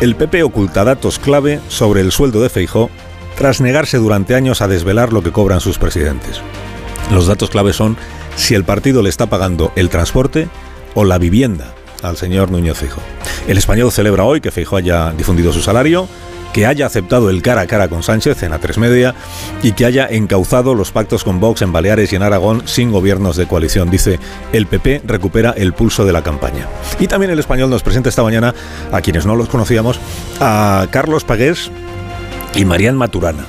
El 0.00 0.16
PP 0.16 0.42
oculta 0.42 0.84
datos 0.84 1.18
clave 1.18 1.60
sobre 1.68 2.00
el 2.00 2.12
sueldo 2.12 2.42
de 2.42 2.48
Feijó 2.48 2.90
tras 3.36 3.60
negarse 3.60 3.98
durante 3.98 4.34
años 4.34 4.62
a 4.62 4.68
desvelar 4.68 5.12
lo 5.12 5.22
que 5.22 5.32
cobran 5.32 5.60
sus 5.60 5.78
presidentes. 5.78 6.40
Los 7.12 7.26
datos 7.26 7.50
clave 7.50 7.72
son 7.72 7.96
si 8.36 8.54
el 8.54 8.64
partido 8.64 9.02
le 9.02 9.10
está 9.10 9.26
pagando 9.26 9.72
el 9.76 9.90
transporte 9.90 10.48
o 10.94 11.04
la 11.04 11.18
vivienda 11.18 11.74
al 12.02 12.16
señor 12.16 12.50
Núñez 12.50 12.78
Fijo. 12.78 13.00
El 13.48 13.58
español 13.58 13.92
celebra 13.92 14.24
hoy 14.24 14.40
que 14.40 14.50
Feijo 14.50 14.76
haya 14.76 15.12
difundido 15.12 15.52
su 15.52 15.60
salario, 15.60 16.08
que 16.52 16.66
haya 16.66 16.86
aceptado 16.86 17.30
el 17.30 17.42
cara 17.42 17.62
a 17.62 17.66
cara 17.66 17.88
con 17.88 18.04
Sánchez 18.04 18.42
en 18.44 18.52
A3 18.52 18.76
Media 18.78 19.14
y 19.62 19.72
que 19.72 19.86
haya 19.86 20.06
encauzado 20.06 20.74
los 20.74 20.92
pactos 20.92 21.24
con 21.24 21.40
Vox 21.40 21.62
en 21.62 21.72
Baleares 21.72 22.12
y 22.12 22.16
en 22.16 22.22
Aragón 22.22 22.62
sin 22.66 22.92
gobiernos 22.92 23.36
de 23.36 23.48
coalición. 23.48 23.90
Dice, 23.90 24.20
el 24.52 24.66
PP 24.66 25.02
recupera 25.04 25.52
el 25.56 25.72
pulso 25.72 26.04
de 26.04 26.12
la 26.12 26.22
campaña. 26.22 26.68
Y 27.00 27.08
también 27.08 27.32
el 27.32 27.40
español 27.40 27.70
nos 27.70 27.82
presenta 27.82 28.08
esta 28.08 28.22
mañana, 28.22 28.54
a 28.92 29.00
quienes 29.00 29.26
no 29.26 29.34
los 29.34 29.48
conocíamos, 29.48 29.98
a 30.40 30.86
Carlos 30.92 31.24
Pagués, 31.24 31.72
y 32.54 32.64
Marian 32.64 32.96
Maturana, 32.96 33.44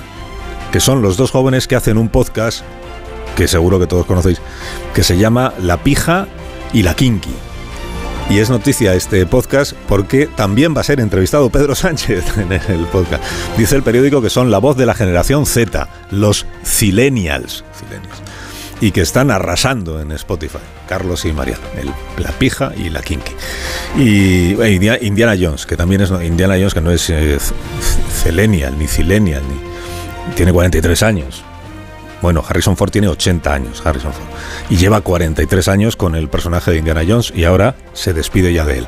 que 0.71 0.79
son 0.79 1.01
los 1.01 1.17
dos 1.17 1.31
jóvenes 1.31 1.67
que 1.67 1.75
hacen 1.75 1.97
un 1.97 2.09
podcast 2.09 2.63
que 3.35 3.47
seguro 3.47 3.79
que 3.79 3.88
todos 3.88 4.05
conocéis, 4.05 4.41
que 4.93 5.03
se 5.03 5.17
llama 5.17 5.53
La 5.59 5.77
Pija 5.77 6.27
y 6.74 6.83
la 6.83 6.95
Kinky. 6.95 7.33
Y 8.29 8.39
es 8.39 8.50
noticia 8.50 8.95
este 8.95 9.25
podcast 9.27 9.74
porque 9.88 10.25
también 10.25 10.75
va 10.75 10.81
a 10.81 10.83
ser 10.83 11.00
entrevistado 11.00 11.50
Pedro 11.50 11.75
Sánchez 11.75 12.38
en 12.38 12.51
el 12.51 12.85
podcast. 12.85 13.24
Dice 13.57 13.75
el 13.75 13.83
periódico 13.83 14.21
que 14.21 14.29
son 14.29 14.50
la 14.50 14.57
voz 14.57 14.77
de 14.77 14.85
la 14.85 14.95
generación 14.95 15.45
Z, 15.45 15.88
los 16.09 16.45
Zillennials. 16.65 17.63
y 18.81 18.91
que 18.91 19.01
están 19.01 19.29
arrasando 19.29 20.01
en 20.01 20.12
Spotify. 20.13 20.57
Carlos 20.88 21.25
y 21.25 21.33
Mariano, 21.33 21.62
la 22.17 22.31
pija 22.31 22.71
y 22.75 22.89
la 22.89 23.01
kinky. 23.01 23.33
Y 23.97 24.62
eh, 24.62 25.00
Indiana 25.01 25.35
Jones, 25.39 25.65
que 25.65 25.77
también 25.77 26.01
es 26.01 26.09
Indiana 26.09 26.55
Jones, 26.55 26.74
que 26.74 26.81
no 26.81 26.91
es 26.91 27.09
eh, 27.09 27.38
Celenial, 28.25 28.79
ni 28.79 28.88
Cilenial, 28.88 29.44
ni. 29.44 30.34
Tiene 30.34 30.51
43 30.51 31.03
años. 31.03 31.44
Bueno, 32.24 32.44
Harrison 32.48 32.75
Ford 32.75 32.89
tiene 32.89 33.08
80 33.08 33.53
años, 33.53 33.86
Harrison 33.86 34.13
Ford. 34.13 34.25
Y 34.67 34.77
lleva 34.77 35.01
43 35.01 35.67
años 35.67 35.96
con 35.96 36.15
el 36.15 36.27
personaje 36.27 36.72
de 36.72 36.77
Indiana 36.77 37.03
Jones 37.08 37.32
y 37.36 37.44
ahora 37.44 37.75
se 37.94 38.15
despide 38.15 38.51
ya 38.51 38.65
de 38.65 38.79
él. 38.79 38.88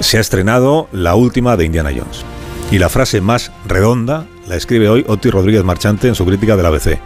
Se 0.00 0.16
ha 0.16 0.22
estrenado 0.22 0.88
la 0.92 1.14
última 1.14 1.58
de 1.58 1.66
Indiana 1.66 1.90
Jones. 1.90 2.24
Y 2.70 2.78
la 2.78 2.88
frase 2.88 3.20
más 3.20 3.52
redonda 3.66 4.24
la 4.48 4.56
escribe 4.56 4.88
hoy 4.88 5.04
Oti 5.06 5.28
Rodríguez 5.28 5.62
Marchante 5.62 6.08
en 6.08 6.14
su 6.14 6.24
crítica 6.24 6.56
del 6.56 6.64
ABC. 6.64 6.98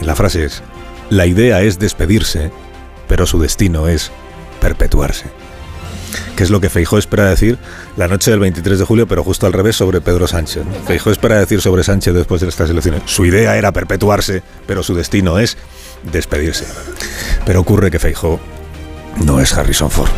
La 0.00 0.14
frase 0.14 0.46
es, 0.46 0.62
la 1.10 1.26
idea 1.26 1.60
es 1.60 1.78
despedirse, 1.78 2.50
pero 3.06 3.26
su 3.26 3.38
destino 3.38 3.86
es 3.86 4.10
perpetuarse 4.62 5.41
que 6.36 6.42
es 6.42 6.50
lo 6.50 6.60
que 6.60 6.70
Feijó 6.70 6.98
espera 6.98 7.28
decir 7.28 7.58
la 7.96 8.08
noche 8.08 8.30
del 8.30 8.40
23 8.40 8.78
de 8.78 8.84
julio, 8.84 9.06
pero 9.06 9.24
justo 9.24 9.46
al 9.46 9.52
revés 9.52 9.76
sobre 9.76 10.00
Pedro 10.00 10.26
Sánchez. 10.26 10.62
Feijó 10.86 11.10
espera 11.10 11.38
decir 11.38 11.60
sobre 11.60 11.84
Sánchez 11.84 12.14
después 12.14 12.40
de 12.40 12.48
estas 12.48 12.70
elecciones. 12.70 13.02
Su 13.06 13.24
idea 13.24 13.56
era 13.56 13.72
perpetuarse, 13.72 14.42
pero 14.66 14.82
su 14.82 14.94
destino 14.94 15.38
es 15.38 15.56
despedirse. 16.10 16.66
Pero 17.44 17.60
ocurre 17.60 17.90
que 17.90 17.98
Feijó 17.98 18.40
no 19.24 19.40
es 19.40 19.52
Harrison 19.52 19.90
Ford. 19.90 20.10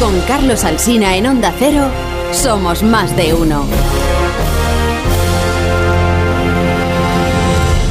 Con 0.00 0.20
Carlos 0.22 0.64
Alsina 0.64 1.16
en 1.16 1.26
Onda 1.26 1.52
Cero, 1.58 1.88
somos 2.32 2.82
más 2.82 3.16
de 3.16 3.34
uno. 3.34 3.66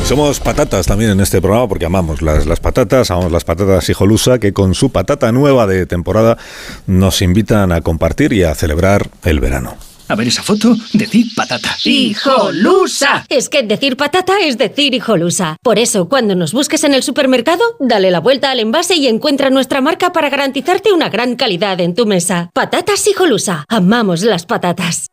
Somos 0.06 0.40
patatas 0.40 0.86
también 0.86 1.10
en 1.10 1.20
este 1.20 1.42
programa 1.42 1.68
porque 1.68 1.88
amamos 1.88 2.22
las, 2.22 2.46
las 2.46 2.60
patatas, 2.60 3.10
amamos 3.10 3.32
las 3.32 3.44
patatas 3.44 3.90
hijolusa 3.90 4.38
que 4.38 4.54
con 4.54 4.76
su 4.76 4.92
patata 4.92 5.32
nueva 5.32 5.66
de 5.66 5.88
temporada 5.88 6.38
nos 6.86 7.24
invitan 7.24 7.72
a 7.72 7.82
compartir 7.82 8.32
y 8.32 8.44
a 8.44 8.54
celebrar 8.54 9.10
el 9.24 9.40
verano. 9.40 9.78
A 10.08 10.14
ver 10.14 10.28
esa 10.28 10.44
foto, 10.44 10.76
decir 10.94 11.26
patata. 11.36 11.76
¡Hijolusa! 11.84 13.26
Es 13.30 13.50
que 13.50 13.64
decir 13.64 13.98
patata 13.98 14.34
es 14.44 14.60
decir 14.60 14.94
hijolusa. 14.94 15.58
Por 15.64 15.80
eso, 15.80 16.08
cuando 16.08 16.36
nos 16.36 16.54
busques 16.54 16.84
en 16.84 16.94
el 16.94 17.02
supermercado, 17.02 17.64
dale 17.80 18.12
la 18.12 18.20
vuelta 18.20 18.52
al 18.52 18.60
envase 18.60 18.96
y 18.98 19.08
encuentra 19.08 19.50
nuestra 19.50 19.82
marca 19.82 20.14
para 20.14 20.30
garantizarte 20.30 20.94
una 20.94 21.10
gran 21.10 21.36
calidad 21.36 21.82
en 21.82 21.96
tu 21.96 22.06
mesa. 22.06 22.52
Patatas 22.54 23.08
hijolusa. 23.08 23.66
Amamos 23.68 24.22
las 24.22 24.46
patatas. 24.46 25.08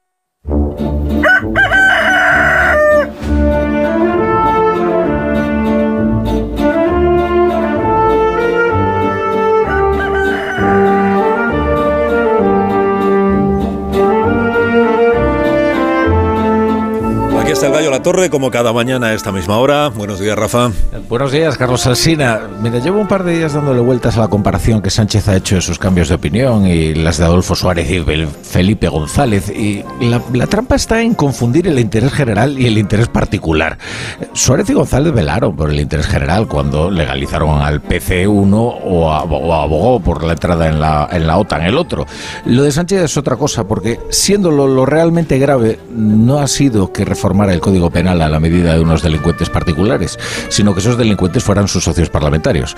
Está 17.62 17.69
el 17.69 17.75
Gallo 17.75 17.90
La 17.92 18.02
Torre, 18.02 18.28
como 18.28 18.50
cada 18.50 18.73
mañana 18.73 19.09
a 19.09 19.14
esta 19.14 19.31
misma 19.31 19.59
hora. 19.59 19.88
Buenos 19.90 20.19
días, 20.19 20.37
Rafa. 20.37 20.73
Buenos 21.09 21.31
días, 21.31 21.57
Carlos 21.57 21.87
Alsina. 21.87 22.40
Mira, 22.61 22.81
llevo 22.81 23.00
un 23.00 23.07
par 23.07 23.23
de 23.23 23.37
días 23.37 23.52
dándole 23.52 23.81
vueltas 23.81 24.16
a 24.16 24.21
la 24.23 24.28
comparación 24.28 24.83
que 24.83 24.90
Sánchez 24.90 25.28
ha 25.28 25.37
hecho 25.37 25.54
de 25.54 25.61
sus 25.61 25.78
cambios 25.78 26.09
de 26.09 26.16
opinión 26.16 26.66
y 26.66 26.92
las 26.95 27.19
de 27.19 27.25
Adolfo 27.25 27.54
Suárez 27.54 27.88
y 27.88 28.02
Felipe 28.42 28.88
González. 28.88 29.49
Y 29.50 29.85
la, 30.00 30.21
la 30.33 30.49
trampa 30.49 30.75
está 30.75 31.02
en 31.02 31.14
confundir 31.14 31.69
el 31.69 31.78
interés 31.78 32.12
general 32.12 32.59
y 32.59 32.66
el 32.66 32.78
interés 32.78 33.07
particular. 33.07 33.78
Suárez 34.33 34.69
y 34.71 34.73
González 34.73 35.12
velaron 35.12 35.54
por 35.54 35.71
el 35.71 35.78
interés 35.78 36.09
general 36.09 36.49
cuando 36.49 36.90
legalizaron 36.90 37.62
al 37.62 37.81
PC1 37.81 38.50
o, 38.52 39.12
abogó 39.12 40.00
por 40.00 40.25
la 40.25 40.33
entrada 40.33 40.69
en 40.69 40.81
la, 40.81 41.09
en 41.12 41.28
la 41.28 41.38
OTAN 41.38 41.62
el 41.62 41.76
otro. 41.76 42.07
Lo 42.45 42.64
de 42.64 42.73
Sánchez 42.73 43.02
es 43.02 43.16
otra 43.16 43.37
cosa, 43.37 43.69
porque 43.69 44.00
siendo 44.11 44.50
lo, 44.50 44.66
lo 44.66 44.85
realmente 44.85 45.38
grave, 45.38 45.78
no 45.95 46.38
ha 46.38 46.49
sido 46.49 46.92
que 46.92 47.04
reformar 47.04 47.51
el 47.52 47.61
Código 47.61 47.90
Penal 47.90 48.23
a 48.23 48.28
la 48.28 48.40
medida 48.40 48.75
de 48.75 48.80
unos 48.80 49.02
delincuentes 49.02 49.50
particulares, 49.50 50.18
sino 50.49 50.75
que 50.75 50.80
esos 50.80 50.99
delincuentes 50.99 51.44
fueran 51.44 51.68
sus 51.68 51.85
socios 51.85 52.11
parlamentarios. 52.11 52.76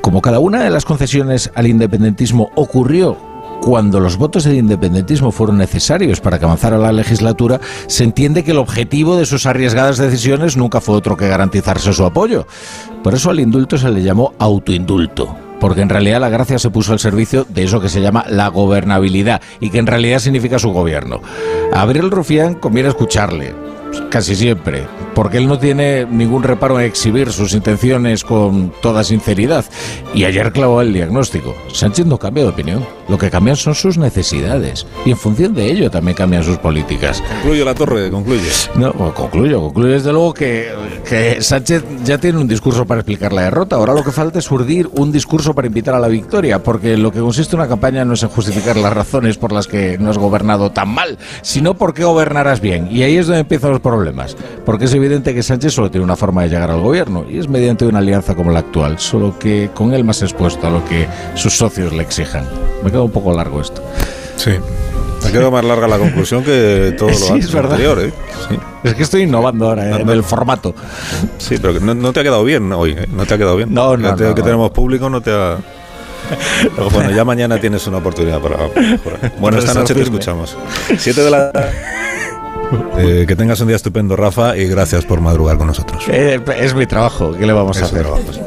Como 0.00 0.20
cada 0.20 0.38
una 0.38 0.62
de 0.62 0.70
las 0.70 0.84
concesiones 0.84 1.50
al 1.54 1.66
independentismo 1.66 2.50
ocurrió 2.54 3.16
cuando 3.60 3.98
los 3.98 4.18
votos 4.18 4.44
del 4.44 4.56
independentismo 4.56 5.32
fueron 5.32 5.56
necesarios 5.56 6.20
para 6.20 6.38
que 6.38 6.44
avanzara 6.44 6.76
la 6.76 6.92
legislatura, 6.92 7.60
se 7.86 8.04
entiende 8.04 8.44
que 8.44 8.50
el 8.50 8.58
objetivo 8.58 9.16
de 9.16 9.24
sus 9.24 9.46
arriesgadas 9.46 9.96
decisiones 9.96 10.58
nunca 10.58 10.82
fue 10.82 10.96
otro 10.96 11.16
que 11.16 11.28
garantizarse 11.28 11.94
su 11.94 12.04
apoyo. 12.04 12.46
Por 13.02 13.14
eso 13.14 13.30
al 13.30 13.40
indulto 13.40 13.78
se 13.78 13.90
le 13.90 14.02
llamó 14.02 14.34
autoindulto 14.38 15.34
porque 15.60 15.80
en 15.80 15.88
realidad 15.88 16.20
la 16.20 16.28
gracia 16.28 16.58
se 16.58 16.68
puso 16.68 16.92
al 16.92 16.98
servicio 16.98 17.46
de 17.48 17.64
eso 17.64 17.80
que 17.80 17.88
se 17.88 18.02
llama 18.02 18.26
la 18.28 18.48
gobernabilidad 18.48 19.40
y 19.60 19.70
que 19.70 19.78
en 19.78 19.86
realidad 19.86 20.18
significa 20.18 20.58
su 20.58 20.72
gobierno. 20.72 21.22
A 21.72 21.80
Abril 21.80 22.10
Rufián 22.10 22.54
conviene 22.56 22.90
escucharle, 22.90 23.54
casi 24.10 24.34
siempre, 24.34 24.86
porque 25.14 25.38
él 25.38 25.46
no 25.46 25.58
tiene 25.58 26.06
ningún 26.06 26.42
reparo 26.42 26.78
en 26.78 26.86
exhibir 26.86 27.32
sus 27.32 27.54
intenciones 27.54 28.24
con 28.24 28.72
toda 28.82 29.04
sinceridad. 29.04 29.64
Y 30.14 30.24
ayer 30.24 30.52
clavó 30.52 30.80
el 30.80 30.92
diagnóstico. 30.92 31.54
Sánchez 31.72 32.06
no 32.06 32.18
cambia 32.18 32.44
de 32.44 32.50
opinión. 32.50 32.86
Lo 33.08 33.18
que 33.18 33.30
cambian 33.30 33.56
son 33.56 33.74
sus 33.74 33.98
necesidades. 33.98 34.86
Y 35.04 35.10
en 35.10 35.16
función 35.16 35.54
de 35.54 35.70
ello 35.70 35.90
también 35.90 36.16
cambian 36.16 36.42
sus 36.42 36.56
políticas. 36.58 37.22
Concluyo 37.42 37.64
la 37.64 37.74
torre, 37.74 38.10
concluye. 38.10 38.48
No, 38.76 38.92
concluyo, 39.14 39.60
concluyo 39.60 39.92
desde 39.92 40.12
luego 40.12 40.32
que, 40.32 40.72
que 41.08 41.42
Sánchez 41.42 41.84
ya 42.04 42.18
tiene 42.18 42.38
un 42.38 42.48
discurso 42.48 42.86
para 42.86 43.00
explicar 43.00 43.32
la 43.32 43.42
derrota. 43.42 43.76
Ahora 43.76 43.94
lo 43.94 44.02
que 44.02 44.12
falta 44.12 44.38
es 44.38 44.50
urdir 44.50 44.88
un 44.92 45.12
discurso 45.12 45.54
para 45.54 45.66
invitar 45.66 45.94
a 45.94 45.98
la 45.98 46.08
victoria, 46.08 46.62
porque 46.62 46.96
lo 46.96 47.12
que 47.12 47.20
consiste 47.20 47.56
una 47.56 47.68
campaña 47.68 48.04
no 48.04 48.14
es 48.14 48.22
en 48.22 48.30
justificar 48.30 48.76
las 48.76 48.92
razones 48.92 49.36
por 49.36 49.52
las 49.52 49.66
que 49.66 49.98
no 49.98 50.10
has 50.10 50.18
gobernado 50.18 50.70
tan 50.72 50.88
mal, 50.88 51.18
sino 51.42 51.74
por 51.74 51.94
qué 51.94 52.04
gobernarás 52.04 52.60
bien. 52.60 52.88
Y 52.90 53.02
ahí 53.02 53.16
es 53.16 53.26
donde 53.26 53.40
empiezan 53.40 53.70
los 53.70 53.80
problemas. 53.84 54.36
Porque 54.66 54.86
es 54.86 54.94
evidente 54.94 55.32
que 55.32 55.44
Sánchez 55.44 55.72
solo 55.72 55.90
tiene 55.90 56.04
una 56.04 56.16
forma 56.16 56.42
de 56.42 56.48
llegar 56.48 56.70
al 56.72 56.80
gobierno 56.80 57.24
y 57.30 57.38
es 57.38 57.48
mediante 57.48 57.86
una 57.86 58.00
alianza 58.00 58.34
como 58.34 58.50
la 58.50 58.58
actual, 58.60 58.98
solo 58.98 59.38
que 59.38 59.70
con 59.72 59.94
él 59.94 60.02
más 60.02 60.22
expuesto 60.22 60.66
a 60.66 60.70
lo 60.70 60.84
que 60.84 61.06
sus 61.34 61.56
socios 61.56 61.92
le 61.92 62.02
exijan. 62.02 62.48
Me 62.82 62.90
queda 62.90 63.02
un 63.02 63.12
poco 63.12 63.32
largo 63.32 63.60
esto. 63.60 63.80
Sí. 64.36 64.52
Me 65.24 65.30
quedado 65.32 65.50
más 65.50 65.64
larga 65.64 65.88
la 65.88 65.98
conclusión 65.98 66.42
que 66.44 66.94
todo 66.98 67.08
lo 67.10 67.14
sí, 67.16 67.34
es 67.38 67.54
anterior. 67.54 67.98
¿eh? 68.00 68.12
Sí. 68.48 68.58
Es 68.84 68.94
que 68.94 69.02
estoy 69.04 69.22
innovando 69.22 69.68
ahora 69.68 69.90
¿eh? 69.90 70.00
en 70.00 70.08
el 70.08 70.22
formato. 70.22 70.74
Sí, 71.38 71.56
pero 71.60 71.78
no, 71.80 71.94
no, 71.94 72.12
te 72.12 72.20
ha 72.20 72.22
quedado 72.22 72.44
bien 72.44 72.70
hoy. 72.72 72.90
¿eh? 72.92 73.06
No 73.10 73.24
te 73.24 73.34
ha 73.34 73.38
quedado 73.38 73.56
bien. 73.56 73.72
No, 73.72 73.96
no. 73.96 74.16
Que, 74.16 74.24
no, 74.24 74.34
que 74.34 74.40
no. 74.40 74.44
tenemos 74.46 74.70
público 74.70 75.08
no 75.08 75.20
te 75.20 75.30
ha. 75.30 75.56
Bueno, 76.92 77.10
ya 77.10 77.24
mañana 77.24 77.60
tienes 77.60 77.86
una 77.86 77.98
oportunidad 77.98 78.40
para. 78.40 78.56
para- 78.56 79.32
Bueno, 79.38 79.58
esta 79.58 79.74
noche 79.74 79.94
te 79.94 80.02
escuchamos. 80.02 80.56
Siete 80.98 81.22
de 81.22 81.30
la. 81.30 81.50
Eh, 82.96 83.24
que 83.26 83.34
tengas 83.36 83.60
un 83.60 83.66
día 83.66 83.76
estupendo, 83.76 84.14
Rafa, 84.16 84.56
y 84.56 84.66
gracias 84.68 85.04
por 85.04 85.20
madrugar 85.20 85.58
con 85.58 85.66
nosotros. 85.66 86.04
Eh, 86.08 86.40
es 86.58 86.74
mi 86.74 86.86
trabajo, 86.86 87.32
¿qué 87.32 87.44
le 87.46 87.52
vamos 87.52 87.76
a 87.76 87.80
Es 87.80 87.86
hacer? 87.86 88.02
trabajo, 88.02 88.22
sí. 88.32 88.40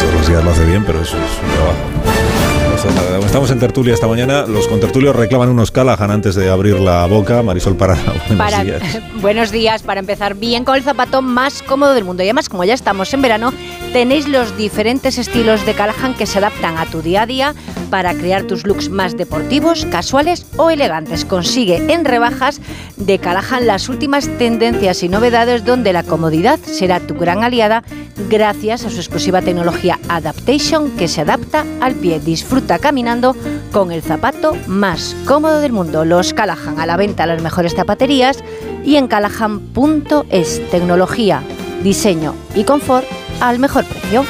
Todos 0.00 0.14
los 0.14 0.26
días 0.28 0.42
lo 0.44 0.50
hace 0.50 0.64
bien, 0.64 0.82
pero 0.86 1.00
eso 1.02 1.16
es 1.16 1.22
un 1.42 1.54
trabajo. 1.54 3.24
Estamos 3.24 3.50
en 3.50 3.58
tertulia 3.58 3.94
esta 3.94 4.06
mañana. 4.06 4.46
Los 4.46 4.68
contertulios 4.68 5.16
reclaman 5.16 5.48
unos 5.48 5.70
Callahan 5.70 6.10
antes 6.10 6.34
de 6.34 6.48
abrir 6.50 6.78
la 6.78 7.06
boca. 7.06 7.42
Marisol 7.42 7.74
Parada, 7.76 8.02
buenos 8.28 8.36
Para- 8.38 8.64
días. 8.64 8.82
buenos 9.20 9.50
días, 9.50 9.82
para 9.82 10.00
empezar 10.00 10.34
bien 10.34 10.64
con 10.64 10.76
el 10.76 10.82
zapato 10.82 11.20
más 11.22 11.62
cómodo 11.62 11.94
del 11.94 12.04
mundo. 12.04 12.22
Y 12.22 12.26
además, 12.26 12.48
como 12.48 12.64
ya 12.64 12.74
estamos 12.74 13.12
en 13.14 13.22
verano, 13.22 13.52
tenéis 13.96 14.28
los 14.28 14.54
diferentes 14.58 15.16
estilos 15.16 15.64
de 15.64 15.72
Callahan 15.72 16.12
que 16.12 16.26
se 16.26 16.36
adaptan 16.36 16.76
a 16.76 16.84
tu 16.84 17.00
día 17.00 17.22
a 17.22 17.26
día 17.26 17.54
para 17.88 18.12
crear 18.12 18.42
tus 18.42 18.66
looks 18.66 18.90
más 18.90 19.16
deportivos, 19.16 19.86
casuales 19.86 20.44
o 20.58 20.68
elegantes. 20.68 21.24
Consigue 21.24 21.76
en 21.90 22.04
rebajas 22.04 22.60
de 22.98 23.18
Callahan 23.18 23.66
las 23.66 23.88
últimas 23.88 24.28
tendencias 24.36 25.02
y 25.02 25.08
novedades 25.08 25.64
donde 25.64 25.94
la 25.94 26.02
comodidad 26.02 26.58
será 26.58 27.00
tu 27.00 27.14
gran 27.14 27.42
aliada 27.42 27.84
gracias 28.28 28.84
a 28.84 28.90
su 28.90 28.98
exclusiva 28.98 29.40
tecnología 29.40 29.98
Adaptation 30.10 30.90
que 30.98 31.08
se 31.08 31.22
adapta 31.22 31.64
al 31.80 31.94
pie. 31.94 32.20
Disfruta 32.20 32.78
caminando 32.78 33.34
con 33.72 33.92
el 33.92 34.02
zapato 34.02 34.58
más 34.66 35.16
cómodo 35.24 35.62
del 35.62 35.72
mundo. 35.72 36.04
Los 36.04 36.34
Callahan 36.34 36.78
a 36.80 36.84
la 36.84 36.98
venta 36.98 37.22
en 37.22 37.30
las 37.30 37.42
mejores 37.42 37.74
zapaterías 37.74 38.44
y 38.84 38.96
en 38.96 39.08
callahan.es. 39.08 40.70
Tecnología, 40.70 41.42
diseño 41.82 42.34
y 42.54 42.64
confort 42.64 43.06
al 43.40 43.58
mejor 43.58 43.84
precio. 43.84 44.24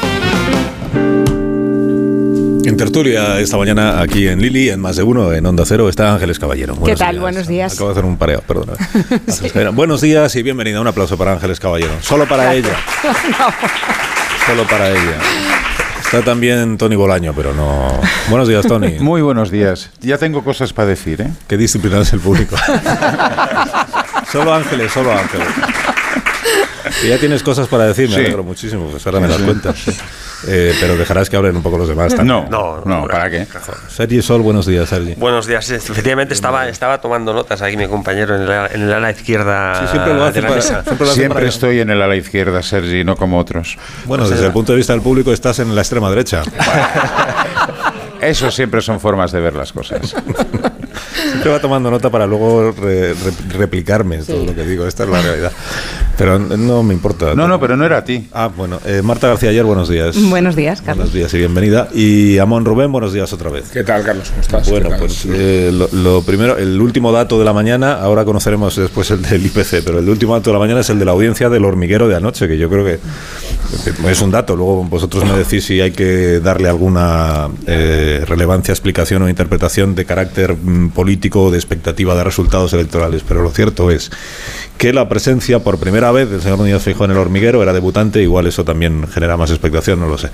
En 2.65 2.77
tertulia 2.77 3.39
esta 3.39 3.57
mañana 3.57 4.01
aquí 4.01 4.27
en 4.27 4.41
Lili, 4.43 4.71
en 4.71 4.81
más 4.81 4.97
de 4.97 5.05
uno, 5.05 5.33
en 5.33 5.47
Onda 5.47 5.65
Cero, 5.65 5.89
está 5.89 6.15
Ángeles 6.15 6.39
Caballero. 6.39 6.75
Buenos 6.75 6.99
tal? 6.99 7.13
días. 7.13 7.23
Buenos 7.23 7.47
días. 7.47 7.75
Acabo 7.75 7.91
de 7.91 7.93
hacer 7.93 8.05
un 8.05 8.17
pareo, 8.17 8.41
perdona. 8.43 8.73
Caballero. 9.27 9.73
Buenos 9.73 10.01
días 10.01 10.35
y 10.35 10.43
bienvenida. 10.43 10.81
Un 10.81 10.89
aplauso 10.89 11.17
para 11.17 11.33
Ángeles 11.33 11.61
Caballero. 11.61 11.93
Solo 12.01 12.27
para 12.27 12.53
ella. 12.55 12.77
Solo 14.47 14.65
para 14.65 14.91
ella. 14.91 15.19
Está 16.01 16.23
también 16.23 16.77
Tony 16.77 16.97
Bolaño, 16.97 17.33
pero 17.35 17.53
no. 17.53 17.89
Buenos 18.29 18.49
días, 18.49 18.67
Tony. 18.67 18.97
Muy 19.01 19.23
buenos 19.23 19.51
días. 19.51 19.91
Ya 20.01 20.19
tengo 20.19 20.43
cosas 20.43 20.73
para 20.73 20.89
decir, 20.89 21.21
¿eh? 21.21 21.31
Qué 21.49 21.57
disciplinado 21.57 22.03
es 22.03 22.13
el 22.13 22.21
público. 22.21 22.57
solo 24.31 24.55
Ángeles, 24.55 24.93
solo 24.93 25.13
Ángeles. 25.13 25.49
Que 27.03 27.09
ya 27.09 27.19
tienes 27.19 27.43
cosas 27.43 27.69
para 27.69 27.87
decir, 27.87 28.09
me 28.09 28.15
Sí. 28.15 28.21
alegro 28.21 28.43
muchísimo, 28.45 28.87
pues 28.91 29.05
ahora 29.07 29.21
me 29.21 29.29
das 29.29 29.39
cuenta. 29.43 29.75
Eh, 30.47 30.75
pero 30.81 30.97
dejarás 30.97 31.29
que 31.29 31.37
hablen 31.37 31.57
un 31.57 31.63
poco 31.63 31.79
los 31.79 31.89
demás. 31.89 32.15
también. 32.15 32.27
No, 32.29 32.49
No, 32.51 32.83
no, 32.85 33.01
no, 33.03 33.07
¿para 33.09 33.29
qué? 33.31 33.47
Sergi 33.89 34.23
Sol, 34.23 34.43
buenos 34.43 34.67
días, 34.67 34.89
Sergi. 34.89 35.15
Buenos 35.17 35.47
días. 35.47 35.69
Efectivamente, 35.71 36.35
estaba, 36.35 36.69
estaba 36.69 37.01
tomando 37.01 37.33
notas 37.33 37.61
aquí 37.63 37.77
mi 37.77 37.89
compañero 37.89 38.37
en 38.37 38.43
el, 38.43 38.51
en 38.73 38.83
el 38.83 38.93
ala 38.93 39.11
izquierda 39.11 39.81
Sí, 39.81 39.87
siempre 39.93 40.15
lo 40.15 40.25
hace 40.25 40.43
para- 40.43 40.61
siempre 40.61 40.97
lo 40.99 41.05
hace 41.11 41.15
Siempre 41.15 41.35
para- 41.35 41.49
estoy 41.49 41.81
en 41.81 41.91
el 41.91 42.01
ala 42.03 42.17
izquierda, 42.17 42.63
Sergi, 42.63 43.05
no 43.05 43.17
como 43.17 43.39
otros. 43.39 43.77
Bueno, 44.05 44.29
desde 44.29 44.47
el 44.47 44.53
punto 44.53 44.73
de 44.73 44.77
vista 44.79 44.93
del 44.93 45.03
público 45.03 45.33
estás 45.33 45.59
en 45.59 45.75
la 45.75 45.81
extrema 45.83 46.09
derecha. 46.11 46.43
Eso 48.27 48.51
siempre 48.51 48.81
son 48.83 49.01
formas 49.01 49.33
de 49.33 49.41
ver 49.41 49.55
las 49.55 49.73
cosas. 49.73 50.15
Siempre 51.31 51.51
va 51.51 51.61
tomando 51.61 51.91
nota 51.91 52.11
para 52.11 52.27
luego 52.27 52.73
re- 52.73 53.13
re- 53.15 53.57
replicarme 53.59 54.19
todo 54.19 54.45
lo 54.45 54.55
que 54.55 54.63
digo. 54.65 54.87
Esta 54.87 55.05
es 55.05 55.11
la 55.11 55.21
realidad. 55.23 55.53
Pero 56.17 56.39
no 56.39 56.83
me 56.83 56.95
importa. 56.95 57.35
No, 57.35 57.47
no, 57.47 57.61
pero 57.61 57.77
no 57.77 57.85
era 57.85 57.99
a 57.99 58.05
ti. 58.05 58.27
Ah, 58.33 58.49
bueno. 58.55 58.81
eh, 58.87 59.03
Marta 59.03 59.29
García 59.29 59.51
Ayer, 59.51 59.65
buenos 59.65 59.89
días. 59.89 60.17
Buenos 60.31 60.57
días, 60.57 60.81
Carlos. 60.81 61.07
Buenos 61.07 61.15
días 61.15 61.35
y 61.35 61.39
bienvenida. 61.39 61.89
Y 61.93 62.39
Amón 62.39 62.65
Rubén, 62.65 62.91
buenos 62.91 63.13
días 63.13 63.33
otra 63.33 63.51
vez. 63.51 63.65
¿Qué 63.71 63.85
tal, 63.85 64.03
Carlos? 64.03 64.29
¿Cómo 64.31 64.41
estás? 64.41 64.71
Bueno, 64.71 64.89
pues 64.99 65.27
eh, 65.29 65.71
lo, 65.73 65.89
lo 65.93 66.23
primero, 66.23 66.57
el 66.57 66.81
último 66.81 67.13
dato 67.13 67.39
de 67.39 67.45
la 67.45 67.53
mañana, 67.53 67.95
ahora 67.95 68.25
conoceremos 68.25 68.77
después 68.77 69.11
el 69.11 69.23
del 69.23 69.45
IPC, 69.47 69.83
pero 69.85 69.99
el 69.99 70.09
último 70.09 70.35
dato 70.35 70.51
de 70.51 70.55
la 70.55 70.61
mañana 70.61 70.81
es 70.81 70.91
el 70.91 70.99
de 70.99 71.05
la 71.05 71.13
audiencia 71.13 71.49
del 71.51 71.65
hormiguero 71.65 72.09
de 72.09 72.17
anoche, 72.17 72.49
que 72.49 72.57
yo 72.57 72.71
creo 72.71 72.85
que 72.85 72.99
es 74.09 74.23
un 74.23 74.31
dato. 74.31 74.57
Luego 74.57 74.85
vosotros 74.85 75.25
me 75.25 75.37
decís 75.37 75.65
si 75.65 75.81
hay 75.81 75.93
que 75.93 76.41
darle 76.41 76.69
alguna 76.69 77.49
eh, 77.67 78.25
relevancia, 78.27 78.73
explicación 78.73 79.23
o 79.23 79.29
interpretación 79.29 79.95
de 79.95 80.05
carácter 80.05 80.55
mm, 80.55 80.91
político 80.91 81.45
o 81.45 81.51
de 81.51 81.59
expectativa 81.59 82.15
de 82.15 82.25
resultados 82.25 82.73
electorales. 82.73 83.23
Pero 83.27 83.43
lo 83.43 83.51
cierto 83.51 83.91
es 83.91 84.11
que 84.79 84.93
la 84.93 85.09
presencia 85.09 85.61
por 85.61 85.79
primera 85.79 86.11
vez 86.13 86.31
del 86.31 86.43
señor 86.43 86.59
Núñez 86.59 86.83
Feijóo 86.83 87.07
en 87.07 87.13
el 87.13 87.17
hormiguero 87.17 87.63
era 87.63 87.73
debutante, 87.73 88.21
igual 88.23 88.47
eso 88.47 88.63
también 88.65 89.09
genera 89.09 89.37
más 89.37 89.51
expectación, 89.51 89.99
no 90.01 90.07
lo 90.07 90.19
sé. 90.19 90.31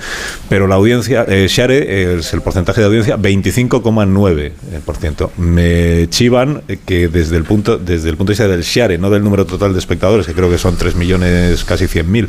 Pero 0.49 0.67
la 0.67 0.77
audiencia, 0.77 1.25
eh, 1.29 1.47
Share 1.49 1.71
eh, 1.73 2.17
es 2.19 2.35
el 2.35 2.41
porcentaje 2.41 2.81
de 2.81 2.89
audiencia 2.89 3.17
25,9%. 3.17 5.31
Me 5.37 6.09
chivan 6.09 6.63
eh, 6.69 6.79
que 6.85 7.07
desde 7.09 7.37
el 7.37 7.45
punto 7.45 7.79
desde 7.79 8.11
el 8.11 8.17
punto 8.17 8.31
de 8.31 8.35
vista 8.35 8.49
del 8.49 8.63
Share, 8.63 8.99
no 8.99 9.11
del 9.11 9.23
número 9.23 9.47
total 9.47 9.73
de 9.73 9.79
espectadores, 9.79 10.27
que 10.27 10.33
creo 10.33 10.51
que 10.51 10.59
son 10.59 10.77
3 10.77 10.97
millones, 10.97 11.63
casi 11.65 11.85
100.000, 11.87 12.29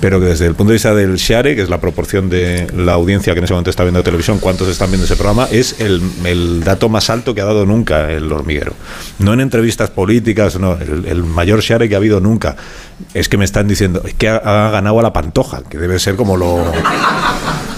pero 0.00 0.20
que 0.20 0.26
desde 0.28 0.46
el 0.46 0.54
punto 0.54 0.70
de 0.70 0.74
vista 0.74 0.94
del 0.94 1.16
Share, 1.16 1.54
que 1.54 1.62
es 1.62 1.68
la 1.68 1.80
proporción 1.80 2.28
de 2.28 2.66
la 2.76 2.92
audiencia 2.92 3.32
que 3.32 3.38
en 3.38 3.44
ese 3.44 3.54
momento 3.54 3.70
está 3.70 3.82
viendo 3.82 4.02
televisión, 4.02 4.38
cuántos 4.38 4.68
están 4.68 4.90
viendo 4.90 5.04
ese 5.06 5.16
programa, 5.16 5.48
es 5.50 5.80
el, 5.80 6.00
el 6.24 6.62
dato 6.64 6.88
más 6.88 7.10
alto 7.10 7.34
que 7.34 7.40
ha 7.40 7.44
dado 7.44 7.66
nunca 7.66 8.10
el 8.12 8.30
hormiguero. 8.32 8.72
No 9.18 9.32
en 9.32 9.40
entrevistas 9.40 9.90
políticas, 9.90 10.58
no, 10.58 10.76
el, 10.78 11.04
el 11.06 11.24
mayor 11.24 11.60
Share 11.60 11.88
que 11.88 11.94
ha 11.94 11.98
habido 11.98 12.20
nunca. 12.20 12.56
Es 13.14 13.28
que 13.28 13.36
me 13.36 13.44
están 13.44 13.68
diciendo, 13.68 14.02
es 14.04 14.14
que 14.14 14.28
ha, 14.28 14.36
ha 14.36 14.70
ganado 14.70 14.98
a 14.98 15.02
la 15.02 15.12
pantoja, 15.12 15.62
que 15.62 15.78
debe 15.78 15.98
ser 15.98 16.16
como 16.16 16.36
lo... 16.36 16.62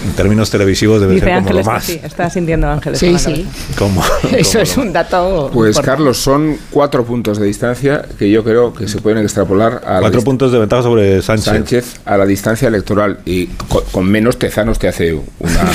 En 0.03 0.13
términos 0.13 0.49
televisivos 0.49 0.99
debe 0.99 1.13
Dice 1.13 1.27
ser 1.27 1.35
como 1.35 1.47
Ángeles 1.47 1.65
lo 1.67 1.71
más. 1.73 1.83
sí, 1.83 2.01
está 2.03 2.27
sintiendo 2.27 2.67
Ángeles. 2.67 2.97
Sí, 2.97 3.15
sí. 3.19 3.47
Como, 3.77 4.01
Eso 4.31 4.53
como 4.53 4.63
es 4.63 4.77
un 4.77 4.91
dato. 4.91 5.51
Pues, 5.53 5.75
importante. 5.75 5.85
Carlos, 5.85 6.17
son 6.17 6.57
cuatro 6.71 7.05
puntos 7.05 7.37
de 7.37 7.45
distancia 7.45 8.03
que 8.17 8.31
yo 8.31 8.43
creo 8.43 8.73
que 8.73 8.87
se 8.87 8.99
pueden 8.99 9.21
extrapolar 9.23 9.83
a 9.85 9.99
Cuatro 9.99 10.23
puntos 10.23 10.51
de 10.51 10.57
ventaja 10.57 10.81
sobre 10.81 11.21
Sánchez. 11.21 11.45
Sánchez 11.45 11.99
a 12.03 12.17
la 12.17 12.25
distancia 12.25 12.40
electoral. 12.67 13.19
Y 13.25 13.47
co- 13.47 13.83
con, 13.91 14.05
menos 14.09 14.37
Tezanos 14.39 14.79
te 14.79 14.87
hace 14.87 15.13
una, 15.13 15.71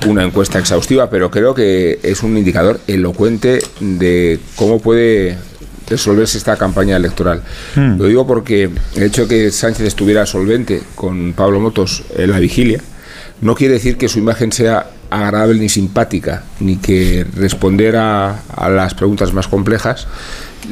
una 0.06 0.24
encuesta 0.24 0.58
exhaustiva, 0.58 1.10
pero 1.10 1.30
creo 1.30 1.54
que 1.54 1.98
es 2.02 2.22
un 2.22 2.36
indicador 2.36 2.80
elocuente 2.86 3.60
de 3.80 4.38
cómo 4.56 4.80
puede 4.80 5.38
resolverse 5.88 6.36
esta 6.38 6.56
campaña 6.56 6.96
electoral. 6.96 7.42
Lo 7.76 8.04
digo 8.06 8.26
porque 8.26 8.70
el 8.96 9.02
hecho 9.02 9.26
de 9.26 9.28
que 9.28 9.50
Sánchez 9.52 9.86
estuviera 9.86 10.26
solvente 10.26 10.82
con 10.94 11.32
Pablo 11.32 11.60
Motos 11.60 12.02
en 12.16 12.30
la 12.30 12.38
vigilia 12.40 12.80
no 13.40 13.54
quiere 13.54 13.74
decir 13.74 13.96
que 13.98 14.08
su 14.08 14.18
imagen 14.18 14.50
sea 14.50 14.86
agradable 15.10 15.60
ni 15.60 15.68
simpática, 15.68 16.42
ni 16.58 16.78
que 16.78 17.24
responder 17.36 17.94
a, 17.96 18.40
a 18.48 18.68
las 18.70 18.94
preguntas 18.94 19.32
más 19.34 19.46
complejas 19.46 20.08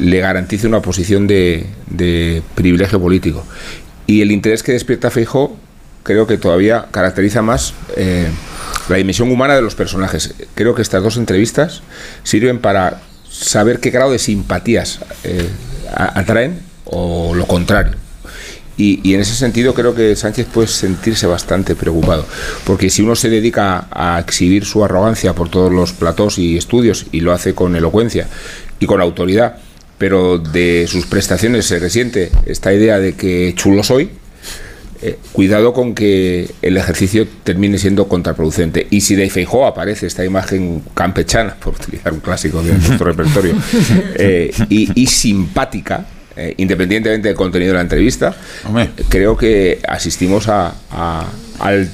le 0.01 0.19
garantice 0.19 0.67
una 0.67 0.81
posición 0.81 1.27
de, 1.29 1.67
de 1.89 2.43
privilegio 2.57 2.99
político. 2.99 3.45
Y 4.07 4.21
el 4.21 4.33
interés 4.33 4.63
que 4.63 4.73
despierta 4.73 5.11
Feijó 5.11 5.57
creo 6.03 6.27
que 6.27 6.39
todavía 6.39 6.87
caracteriza 6.91 7.43
más 7.43 7.75
eh, 7.97 8.29
la 8.89 8.97
dimensión 8.97 9.31
humana 9.31 9.57
de 9.57 9.63
los 9.63 9.75
personajes. 9.75 10.35
Creo 10.55 10.75
que 10.75 10.83
estas 10.83 11.03
dos 11.03 11.17
entrevistas 11.17 11.83
sirven 12.23 12.59
para 12.59 13.01
saber 13.29 13.81
qué 13.81 13.91
grado 13.91 14.13
de 14.13 14.19
simpatías 14.19 15.01
eh, 15.25 15.49
atraen 15.97 16.61
o 16.85 17.35
lo 17.35 17.47
contrario. 17.47 17.95
Y, 18.77 19.01
y 19.09 19.15
en 19.15 19.21
ese 19.21 19.35
sentido 19.35 19.73
creo 19.73 19.95
que 19.95 20.17
Sánchez 20.17 20.49
puede 20.53 20.67
sentirse 20.67 21.27
bastante 21.27 21.77
preocupado, 21.77 22.27
porque 22.65 22.91
si 22.91 23.03
uno 23.03 23.15
se 23.15 23.31
dedica 23.31 23.87
a 23.91 24.19
exhibir 24.19 24.65
su 24.65 24.85
arrogancia 24.85 25.33
por 25.33 25.49
todos 25.49 25.73
los 25.73 25.93
platós 25.93 26.39
y 26.39 26.57
estudios 26.57 27.07
y 27.13 27.21
lo 27.21 27.33
hace 27.33 27.55
con 27.55 27.77
elocuencia 27.77 28.27
y 28.81 28.87
con 28.87 29.01
autoridad, 29.01 29.59
pero 29.99 30.39
de 30.39 30.87
sus 30.89 31.07
prestaciones 31.07 31.67
se 31.67 31.79
resiente 31.79 32.31
esta 32.47 32.73
idea 32.73 32.99
de 32.99 33.15
que 33.15 33.53
chulo 33.57 33.83
soy, 33.83 34.11
eh, 35.03 35.19
cuidado 35.33 35.73
con 35.75 35.95
que 35.95 36.51
el 36.63 36.77
ejercicio 36.77 37.27
termine 37.45 37.77
siendo 37.79 38.09
contraproducente. 38.09 38.87
Y 38.91 39.03
si 39.03 39.15
de 39.17 39.29
Feijó 39.29 39.67
aparece 39.67 40.07
esta 40.07 40.25
imagen 40.25 40.83
campechana, 40.95 41.55
por 41.61 41.75
utilizar 41.75 42.13
un 42.13 42.21
clásico 42.21 42.63
de 42.63 42.73
nuestro 42.73 43.05
repertorio, 43.07 43.55
eh, 44.17 44.53
y, 44.71 44.91
y 45.01 45.07
simpática, 45.07 46.07
eh, 46.37 46.55
independientemente 46.57 47.29
del 47.29 47.37
contenido 47.37 47.73
de 47.73 47.77
la 47.77 47.83
entrevista, 47.83 48.35
Hombre. 48.67 48.91
creo 49.09 49.37
que 49.37 49.79
asistimos 49.87 50.49
a- 50.49 50.75
a- 50.91 51.29
al 51.61 51.89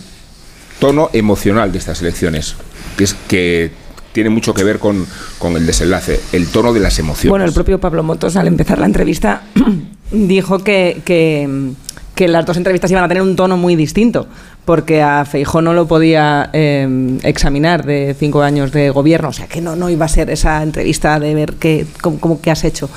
tono 0.79 1.11
emocional 1.13 1.73
de 1.73 1.79
estas 1.79 2.01
elecciones, 2.01 2.55
que 2.97 3.05
es 3.05 3.15
que 3.29 3.71
tiene 4.13 4.31
mucho 4.31 4.55
que 4.55 4.65
ver 4.65 4.79
con, 4.79 5.07
con 5.39 5.57
el 5.57 5.67
desenlace, 5.67 6.21
el 6.33 6.49
tono 6.49 6.73
de 6.73 6.81
las 6.81 6.99
emociones. 6.99 7.31
Bueno, 7.31 7.45
el 7.45 7.53
propio 7.53 7.79
Pablo 7.81 8.03
Motos, 8.03 8.37
al 8.37 8.47
empezar 8.47 8.79
la 8.79 8.87
entrevista, 8.87 9.43
dijo 10.11 10.59
que, 10.61 11.03
que, 11.05 11.73
que 12.15 12.29
las 12.29 12.45
dos 12.45 12.57
entrevistas 12.57 12.91
iban 12.91 13.05
a 13.05 13.09
tener 13.09 13.23
un 13.23 13.37
tono 13.37 13.57
muy 13.57 13.77
distinto, 13.77 14.29
porque 14.65 15.03
a 15.03 15.25
Feijó 15.25 15.63
no 15.63 15.73
lo 15.73 15.87
podía 15.89 16.51
eh, 16.53 17.19
examinar 17.25 17.85
de 17.85 18.15
cinco 18.19 18.43
años 18.43 18.71
de 18.73 18.91
gobierno, 18.91 19.31
o 19.31 19.33
sea 19.33 19.47
que 19.49 19.61
no, 19.61 19.75
no 19.75 19.91
iba 19.91 20.05
a 20.05 20.09
ser 20.09 20.31
esa 20.31 20.63
entrevista 20.63 21.19
de 21.19 21.35
ver 21.35 21.55
qué, 21.55 21.87
cómo, 22.01 22.21
cómo- 22.21 22.41
qué 22.41 22.51
has 22.51 22.63
hecho. 22.65 22.89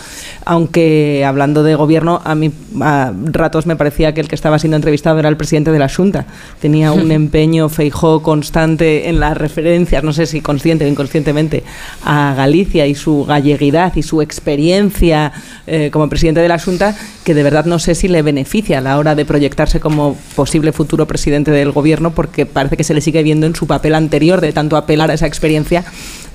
Aunque 0.45 1.23
hablando 1.25 1.63
de 1.63 1.73
gobierno, 1.75 2.21
a 2.23 2.35
mí 2.35 2.51
a 2.81 3.13
ratos 3.31 3.65
me 3.65 3.75
parecía 3.75 4.13
que 4.13 4.21
el 4.21 4.27
que 4.27 4.35
estaba 4.35 4.59
siendo 4.59 4.75
entrevistado 4.75 5.17
era 5.19 5.29
el 5.29 5.37
presidente 5.37 5.71
de 5.71 5.79
la 5.79 5.89
Junta. 5.89 6.25
Tenía 6.59 6.91
un 6.91 7.11
empeño 7.23 7.69
Feijó 7.69 8.21
constante 8.21 9.07
en 9.09 9.19
las 9.19 9.37
referencias, 9.37 10.03
no 10.03 10.11
sé 10.13 10.25
si 10.25 10.41
consciente 10.41 10.85
o 10.85 10.87
inconscientemente, 10.87 11.63
a 12.03 12.33
Galicia 12.35 12.85
y 12.87 12.95
su 12.95 13.25
galleguidad 13.25 13.93
y 13.95 14.03
su 14.03 14.21
experiencia 14.21 15.31
eh, 15.65 15.89
como 15.91 16.09
presidente 16.09 16.41
de 16.41 16.47
la 16.49 16.59
Junta, 16.59 16.95
que 17.23 17.33
de 17.33 17.43
verdad 17.43 17.65
no 17.65 17.79
sé 17.79 17.95
si 17.95 18.07
le 18.07 18.21
beneficia 18.21 18.79
a 18.79 18.81
la 18.81 18.97
hora 18.97 19.15
de 19.15 19.25
proyectarse 19.25 19.79
como 19.79 20.17
posible 20.35 20.71
futuro 20.73 21.07
presidente 21.07 21.51
del 21.53 21.71
gobierno, 21.71 22.11
porque 22.11 22.45
parece 22.45 22.77
que 22.77 22.83
se 22.83 22.93
le 22.93 23.01
sigue 23.01 23.23
viendo 23.23 23.45
en 23.45 23.55
su 23.55 23.67
papel 23.67 23.95
anterior 23.95 24.41
de 24.41 24.53
tanto 24.53 24.77
apelar 24.77 25.11
a 25.11 25.13
esa 25.13 25.27
experiencia, 25.27 25.85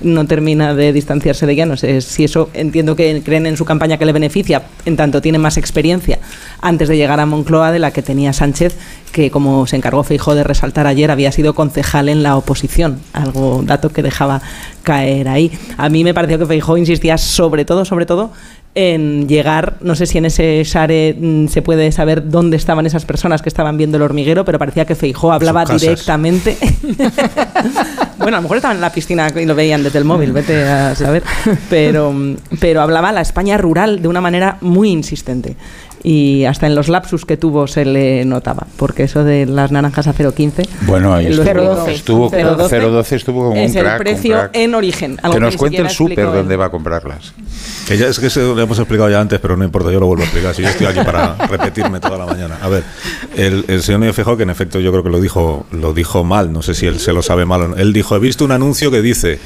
no 0.01 0.25
termina 0.25 0.73
de 0.73 0.93
distanciarse 0.93 1.45
de 1.45 1.53
ella. 1.53 1.65
No 1.65 1.77
sé 1.77 2.01
si 2.01 2.23
eso 2.23 2.49
entiendo 2.53 2.95
que 2.95 3.21
creen 3.23 3.45
en 3.45 3.57
su 3.57 3.65
campaña 3.65 3.97
que 3.97 4.05
le 4.05 4.13
beneficia, 4.13 4.63
en 4.85 4.97
tanto 4.97 5.21
tiene 5.21 5.37
más 5.37 5.57
experiencia 5.57 6.19
antes 6.61 6.87
de 6.87 6.97
llegar 6.97 7.19
a 7.19 7.25
Moncloa 7.25 7.71
de 7.71 7.79
la 7.79 7.91
que 7.91 8.01
tenía 8.01 8.33
Sánchez, 8.33 8.75
que 9.11 9.31
como 9.31 9.65
se 9.67 9.75
encargó 9.75 10.03
Feijó 10.03 10.35
de 10.35 10.43
resaltar 10.43 10.87
ayer, 10.87 11.11
había 11.11 11.31
sido 11.31 11.53
concejal 11.55 12.09
en 12.09 12.23
la 12.23 12.37
oposición, 12.37 12.99
algo 13.13 13.61
dato 13.65 13.89
que 13.89 14.03
dejaba 14.03 14.41
caer 14.83 15.27
ahí. 15.27 15.51
A 15.77 15.89
mí 15.89 16.03
me 16.03 16.13
pareció 16.13 16.39
que 16.39 16.45
Feijó 16.45 16.77
insistía 16.77 17.17
sobre 17.17 17.65
todo, 17.65 17.85
sobre 17.85 18.05
todo, 18.05 18.31
en 18.75 19.27
llegar, 19.27 19.77
no 19.81 19.95
sé 19.95 20.05
si 20.05 20.19
en 20.19 20.25
ese 20.25 20.63
Share 20.63 21.15
mm, 21.19 21.47
se 21.47 21.61
puede 21.61 21.91
saber 21.91 22.29
dónde 22.29 22.55
estaban 22.55 22.85
esas 22.85 23.03
personas 23.03 23.41
que 23.41 23.49
estaban 23.49 23.77
viendo 23.77 23.97
el 23.97 24.03
hormiguero, 24.03 24.45
pero 24.45 24.59
parecía 24.59 24.85
que 24.85 24.95
Feijó 24.95 25.31
hablaba 25.31 25.65
directamente. 25.65 26.57
bueno, 28.29 28.37
a 28.37 28.41
lo 28.41 28.43
mejor 28.43 28.57
estaban 28.57 28.77
en 28.77 28.81
la 28.81 28.91
piscina 28.91 29.27
y 29.35 29.45
lo 29.45 29.55
veían 29.55 29.81
desde 29.81 29.97
el 29.97 30.05
móvil, 30.05 30.31
vete 30.31 30.63
a 30.63 30.93
saber. 30.93 31.23
Pero, 31.69 32.13
pero 32.59 32.81
hablaba 32.81 33.11
la 33.11 33.21
España 33.21 33.57
rural 33.57 34.01
de 34.03 34.07
una 34.07 34.21
manera 34.21 34.57
muy 34.61 34.89
insistente. 34.91 35.55
Y 36.01 36.45
hasta 36.45 36.65
en 36.65 36.75
los 36.75 36.87
lapsus 36.87 37.25
que 37.25 37.35
tuvo 37.35 37.67
se 37.67 37.83
le 37.83 38.23
notaba, 38.23 38.67
porque 38.77 39.03
eso 39.03 39.23
de 39.25 39.45
las 39.45 39.71
naranjas 39.71 40.07
a 40.07 40.13
0,15. 40.13 40.65
Bueno, 40.81 41.13
ahí 41.13 41.25
lo 41.33 41.43
estuvo, 41.43 41.87
estuvo- 41.89 42.27
estuvo 42.27 42.29
0,12 42.29 42.69
0,12 42.69 43.15
estuvo 43.17 43.49
como 43.49 43.55
es 43.61 43.75
un 43.75 43.81
crack. 43.81 43.85
el 43.85 43.91
un 43.91 43.97
precio 44.03 44.31
crack. 44.35 44.51
en 44.55 44.75
origen. 44.75 45.17
algo 45.21 45.35
Que 45.35 45.39
nos 45.41 45.53
ni 45.53 45.57
cuente 45.57 45.77
el 45.81 45.89
súper 45.89 46.25
dónde 46.25 46.55
va 46.55 46.65
a 46.65 46.69
comprarlas. 46.69 47.33
Que 47.87 47.97
ya 47.97 48.07
es 48.07 48.17
que 48.19 48.27
eso 48.27 48.55
lo 48.55 48.61
hemos 48.61 48.77
explicado 48.79 49.09
ya 49.09 49.19
antes, 49.19 49.39
pero 49.39 49.57
no 49.57 49.63
importa, 49.65 49.91
yo 49.91 49.99
lo 49.99 50.05
vuelvo 50.05 50.21
a 50.23 50.25
explicar. 50.25 50.55
Si 50.55 50.61
yo 50.61 50.69
estoy 50.69 50.87
aquí 50.87 50.99
para 51.03 51.35
repetirme 51.49 51.99
toda 51.99 52.17
la 52.17 52.25
mañana. 52.25 52.57
A 52.61 52.69
ver, 52.69 52.83
el, 53.35 53.65
el 53.67 53.81
señor 53.81 53.99
Núñez 53.99 54.15
Feijóo, 54.15 54.37
que 54.37 54.43
en 54.43 54.51
efecto 54.51 54.79
yo 54.79 54.91
creo 54.91 55.03
que 55.03 55.09
lo 55.09 55.19
dijo, 55.19 55.65
lo 55.71 55.93
dijo 55.93 56.23
mal, 56.23 56.53
no 56.53 56.61
sé 56.61 56.75
si 56.75 56.85
él 56.85 56.99
se 56.99 57.11
lo 57.11 57.21
sabe 57.21 57.45
mal 57.45 57.61
o 57.63 57.67
no. 57.69 57.75
Él 57.75 57.91
dijo: 57.91 58.15
He 58.15 58.19
visto 58.19 58.45
un 58.45 58.51
anuncio 58.53 58.89
que 58.91 59.01
dice 59.01 59.39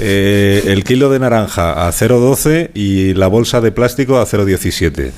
eh, 0.00 0.64
el 0.66 0.82
kilo 0.82 1.08
de 1.10 1.18
naranja 1.20 1.86
a 1.86 1.92
0,12 1.92 2.70
y 2.74 3.14
la 3.14 3.28
bolsa 3.28 3.60
de 3.60 3.70
plástico 3.70 4.18
a 4.18 4.26
0,17. 4.26 5.12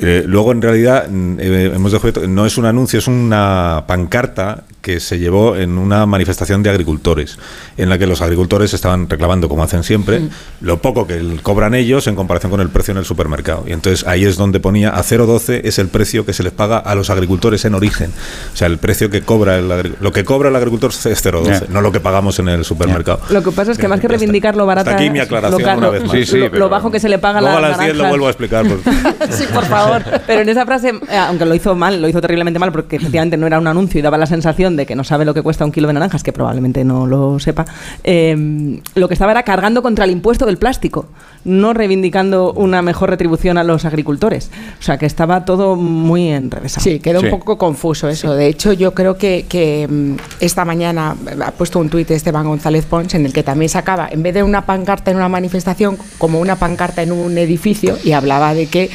Eh, 0.00 0.24
luego, 0.26 0.52
en 0.52 0.60
realidad, 0.62 1.08
mm, 1.08 1.36
eh, 1.40 1.72
hemos 1.74 1.90
descubierto, 1.92 2.26
no 2.28 2.44
es 2.46 2.58
un 2.58 2.66
anuncio, 2.66 2.98
es 2.98 3.08
una 3.08 3.84
pancarta 3.86 4.64
que 4.82 5.00
se 5.00 5.18
llevó 5.18 5.56
en 5.56 5.78
una 5.78 6.06
manifestación 6.06 6.62
de 6.62 6.70
agricultores, 6.70 7.38
en 7.76 7.88
la 7.88 7.98
que 7.98 8.06
los 8.06 8.20
agricultores 8.22 8.72
estaban 8.72 9.08
reclamando, 9.10 9.48
como 9.48 9.64
hacen 9.64 9.82
siempre, 9.82 10.20
Mm. 10.20 10.28
lo 10.60 10.80
poco 10.80 11.06
que 11.08 11.20
cobran 11.42 11.74
ellos 11.74 12.06
en 12.06 12.14
comparación 12.14 12.50
con 12.50 12.60
el 12.60 12.68
precio 12.68 12.92
en 12.92 12.98
el 12.98 13.04
supermercado. 13.04 13.64
Y 13.66 13.72
entonces 13.72 14.06
ahí 14.06 14.24
es 14.24 14.36
donde 14.36 14.60
ponía 14.60 14.90
a 14.90 15.02
0,12 15.02 15.62
es 15.64 15.78
el 15.80 15.88
precio 15.88 16.24
que 16.24 16.32
se 16.32 16.42
les 16.44 16.52
paga 16.52 16.78
a 16.78 16.94
los 16.94 17.10
agricultores 17.10 17.64
en 17.64 17.74
origen. 17.74 18.12
O 18.52 18.56
sea, 18.56 18.68
el 18.68 18.78
precio 18.78 19.10
que 19.10 19.22
cobra 19.22 19.56
el 19.56 19.96
lo 20.00 20.12
que 20.12 20.24
cobra 20.24 20.50
el 20.50 20.56
agricultor 20.56 20.90
es 20.90 21.04
0,12, 21.24 21.66
Ya. 21.66 21.72
no 21.72 21.80
lo 21.80 21.90
que 21.90 21.98
pagamos 22.00 22.38
en 22.38 22.48
el 22.48 22.64
supermercado. 22.64 23.20
Lo 23.30 23.42
que 23.42 23.50
pasa 23.50 23.72
es 23.72 23.78
que 23.78 23.88
más 23.88 23.98
que 23.98 24.06
reivindicar 24.08 24.54
lo 24.56 24.66
barato, 24.66 24.90
aquí 24.90 25.10
mi 25.10 25.18
aclaración 25.18 25.62
lo, 25.62 25.78
una 25.78 25.88
vez 25.90 26.02
más. 26.02 26.12
Sí, 26.12 26.26
sí, 26.26 26.38
lo- 26.52 26.68
bajo 26.68 26.90
que 26.92 27.00
se 27.00 27.08
le 27.08 27.18
paga 27.18 27.38
a 27.38 27.42
Luego 27.42 27.58
a 27.58 27.60
las 27.60 27.70
las 27.70 27.80
10 27.80 27.96
lo 27.96 28.08
vuelvo 28.08 28.26
a 28.28 28.30
explicar. 28.30 28.64
por- 28.66 28.78
sí, 29.30 29.44
por 29.52 29.64
favor. 29.64 29.85
Pero 30.26 30.40
en 30.40 30.48
esa 30.48 30.64
frase, 30.66 30.90
eh, 31.10 31.16
aunque 31.16 31.44
lo 31.46 31.54
hizo 31.54 31.74
mal, 31.74 32.00
lo 32.00 32.08
hizo 32.08 32.20
terriblemente 32.20 32.58
mal 32.58 32.72
porque 32.72 32.96
efectivamente 32.96 33.36
no 33.36 33.46
era 33.46 33.58
un 33.58 33.66
anuncio 33.66 33.98
y 33.98 34.02
daba 34.02 34.18
la 34.18 34.26
sensación 34.26 34.76
de 34.76 34.86
que 34.86 34.94
no 34.96 35.04
sabe 35.04 35.24
lo 35.24 35.34
que 35.34 35.42
cuesta 35.42 35.64
un 35.64 35.72
kilo 35.72 35.88
de 35.88 35.94
naranjas, 35.94 36.22
que 36.22 36.32
probablemente 36.32 36.84
no 36.84 37.06
lo 37.06 37.38
sepa, 37.38 37.64
eh, 38.04 38.80
lo 38.94 39.08
que 39.08 39.14
estaba 39.14 39.32
era 39.32 39.42
cargando 39.42 39.82
contra 39.82 40.04
el 40.04 40.10
impuesto 40.10 40.46
del 40.46 40.56
plástico, 40.58 41.06
no 41.44 41.72
reivindicando 41.74 42.52
una 42.52 42.82
mejor 42.82 43.10
retribución 43.10 43.58
a 43.58 43.64
los 43.64 43.84
agricultores. 43.84 44.50
O 44.78 44.82
sea 44.82 44.98
que 44.98 45.06
estaba 45.06 45.44
todo 45.44 45.76
muy 45.76 46.28
enrevesado. 46.30 46.82
Sí, 46.84 46.98
quedó 47.00 47.20
Sí. 47.20 47.26
un 47.26 47.30
poco 47.38 47.56
confuso 47.58 48.08
eso. 48.08 48.34
De 48.34 48.46
hecho, 48.46 48.72
yo 48.72 48.94
creo 48.94 49.16
que, 49.16 49.46
que, 49.48 49.86
mm, 49.88 50.16
esta 50.40 50.64
mañana 50.64 51.16
ha 51.44 51.50
puesto 51.52 51.78
un 51.78 51.88
tuit 51.88 52.10
Esteban 52.10 52.46
González 52.46 52.84
Pons 52.84 53.14
en 53.14 53.26
el 53.26 53.32
que 53.32 53.42
también 53.42 53.68
sacaba, 53.68 54.08
en 54.10 54.22
vez 54.22 54.34
de 54.34 54.42
una 54.42 54.66
pancarta 54.66 55.10
en 55.10 55.16
una 55.16 55.28
manifestación, 55.28 55.96
como 56.18 56.40
una 56.40 56.56
pancarta 56.56 57.02
en 57.02 57.12
un 57.12 57.38
edificio 57.38 57.96
y 58.04 58.12
hablaba 58.12 58.54
de 58.54 58.66
que 58.66 58.90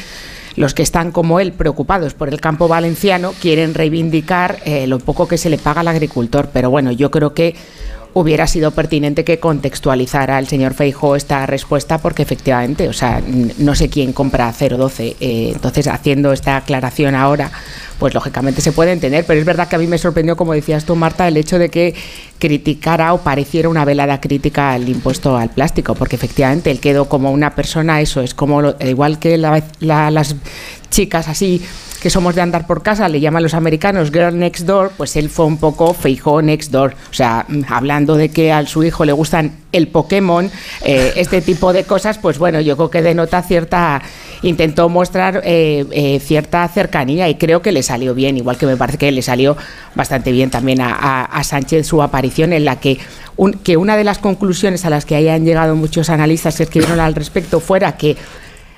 los 0.56 0.74
que 0.74 0.84
están 0.84 1.12
como 1.12 1.40
él 1.40 1.54
preocupados 1.54 2.14
por 2.14 2.30
el 2.30 2.42
campo 2.42 2.68
valenciano 2.68 3.34
quieren 3.40 3.74
reivindicar 3.74 4.60
eh, 4.66 4.88
lo 4.88 5.00
poco 5.00 5.28
que 5.28 5.38
se 5.38 5.50
le 5.50 5.58
paga 5.58 5.82
al 5.82 5.88
agricultor. 5.88 6.50
Pero 6.52 6.70
bueno, 6.70 6.92
yo 6.92 7.12
creo 7.12 7.34
que 7.34 7.56
hubiera 8.14 8.46
sido 8.48 8.72
pertinente 8.72 9.24
que 9.24 9.40
contextualizara 9.40 10.38
el 10.38 10.48
señor 10.48 10.74
Feijóo 10.74 11.16
esta 11.16 11.46
respuesta 11.46 11.98
porque 11.98 12.24
efectivamente, 12.24 12.90
o 12.90 12.94
sea, 12.94 13.22
no 13.58 13.74
sé 13.76 13.90
quién 13.90 14.12
compra 14.12 14.52
012. 14.52 15.16
eh, 15.20 15.52
entonces, 15.54 15.88
haciendo 15.88 16.34
esta 16.34 16.58
aclaración 16.58 17.16
ahora, 17.16 17.52
pues 18.00 18.14
lógicamente 18.14 18.62
se 18.62 18.72
puede 18.74 18.92
entender, 18.92 19.24
pero 19.26 19.40
es 19.40 19.46
verdad 19.46 19.68
que 19.70 19.76
a 19.76 19.80
mí 19.80 19.88
me 19.88 19.98
sorprendió, 19.98 20.36
como 20.36 20.54
decías 20.54 20.84
tú, 20.86 20.96
Marta, 20.96 21.28
el 21.28 21.38
hecho 21.38 21.58
de 21.60 21.70
que 21.70 21.94
criticara 22.40 23.14
o 23.14 23.20
pareciera 23.20 23.70
una 23.70 23.86
velada 23.86 24.20
crítica 24.20 24.74
al 24.74 24.90
impuesto 24.90 25.38
al 25.38 25.50
plástico, 25.52 25.94
porque 25.96 26.16
efectivamente 26.16 26.72
él 26.72 26.80
quedó 26.80 27.08
como 27.08 27.32
una 27.32 27.56
persona, 27.56 28.02
eso 28.02 28.22
es 28.22 28.34
como, 28.34 28.62
lo- 28.62 28.76
igual 28.80 29.20
que 29.20 29.38
la- 29.38 29.64
las 29.80 30.36
chicas 30.92 31.28
así 31.28 31.62
que 32.02 32.10
somos 32.10 32.34
de 32.34 32.42
andar 32.42 32.66
por 32.66 32.82
casa, 32.82 33.08
le 33.10 33.20
llaman 33.20 33.44
los 33.44 33.54
americanos 33.54 34.12
girl 34.12 34.38
next 34.38 34.66
door, 34.66 34.92
pues 34.98 35.16
él 35.16 35.30
fue 35.30 35.46
un 35.46 35.58
poco 35.58 35.94
feijó 35.94 36.42
next 36.42 36.72
door. 36.72 36.96
O 37.12 37.14
sea, 37.14 37.46
mm, 37.48 37.62
hablando 37.70 38.16
de 38.16 38.30
que 38.30 38.52
a 38.52 38.66
su 38.66 38.84
hijo 38.84 39.06
le 39.06 39.12
gustan 39.12 39.52
el 39.72 39.88
Pokémon, 39.88 40.50
eh, 40.84 41.14
este 41.18 41.42
tipo 41.42 41.74
de 41.74 41.84
cosas, 41.84 42.18
pues 42.18 42.40
bueno, 42.40 42.60
yo 42.60 42.76
creo 42.76 42.90
que 42.90 43.04
denota 43.04 43.44
cierta, 43.44 44.02
intentó 44.42 44.90
mostrar 44.90 45.42
eh, 45.46 45.86
eh, 45.92 46.20
cierta 46.20 46.68
cercanía 46.70 47.30
y 47.30 47.36
creo 47.36 47.62
que 47.62 47.72
le 47.72 47.84
salió 47.84 48.16
bien, 48.16 48.36
igual 48.36 48.58
que 48.58 48.66
me 48.66 48.78
parece 48.78 48.98
que 48.98 49.12
le 49.12 49.22
salió 49.22 49.56
bastante 49.94 50.32
bien 50.32 50.50
también 50.50 50.82
a, 50.82 50.92
a- 50.96 51.26
a 51.26 51.44
Sánchez 51.44 51.86
su 51.86 52.02
aparición 52.02 52.52
en 52.52 52.66
la 52.66 52.80
que, 52.80 52.98
un- 53.38 53.54
que 53.54 53.78
una 53.78 53.96
de 53.96 54.04
las 54.06 54.18
conclusiones 54.18 54.86
a 54.86 54.90
las 54.90 55.06
que 55.06 55.16
hayan 55.16 55.46
llegado 55.46 55.76
muchos 55.76 56.10
analistas 56.10 56.58
que 56.58 56.64
escribieron 56.64 57.00
al 57.00 57.14
respecto 57.14 57.60
fuera 57.60 57.96
que 57.96 58.18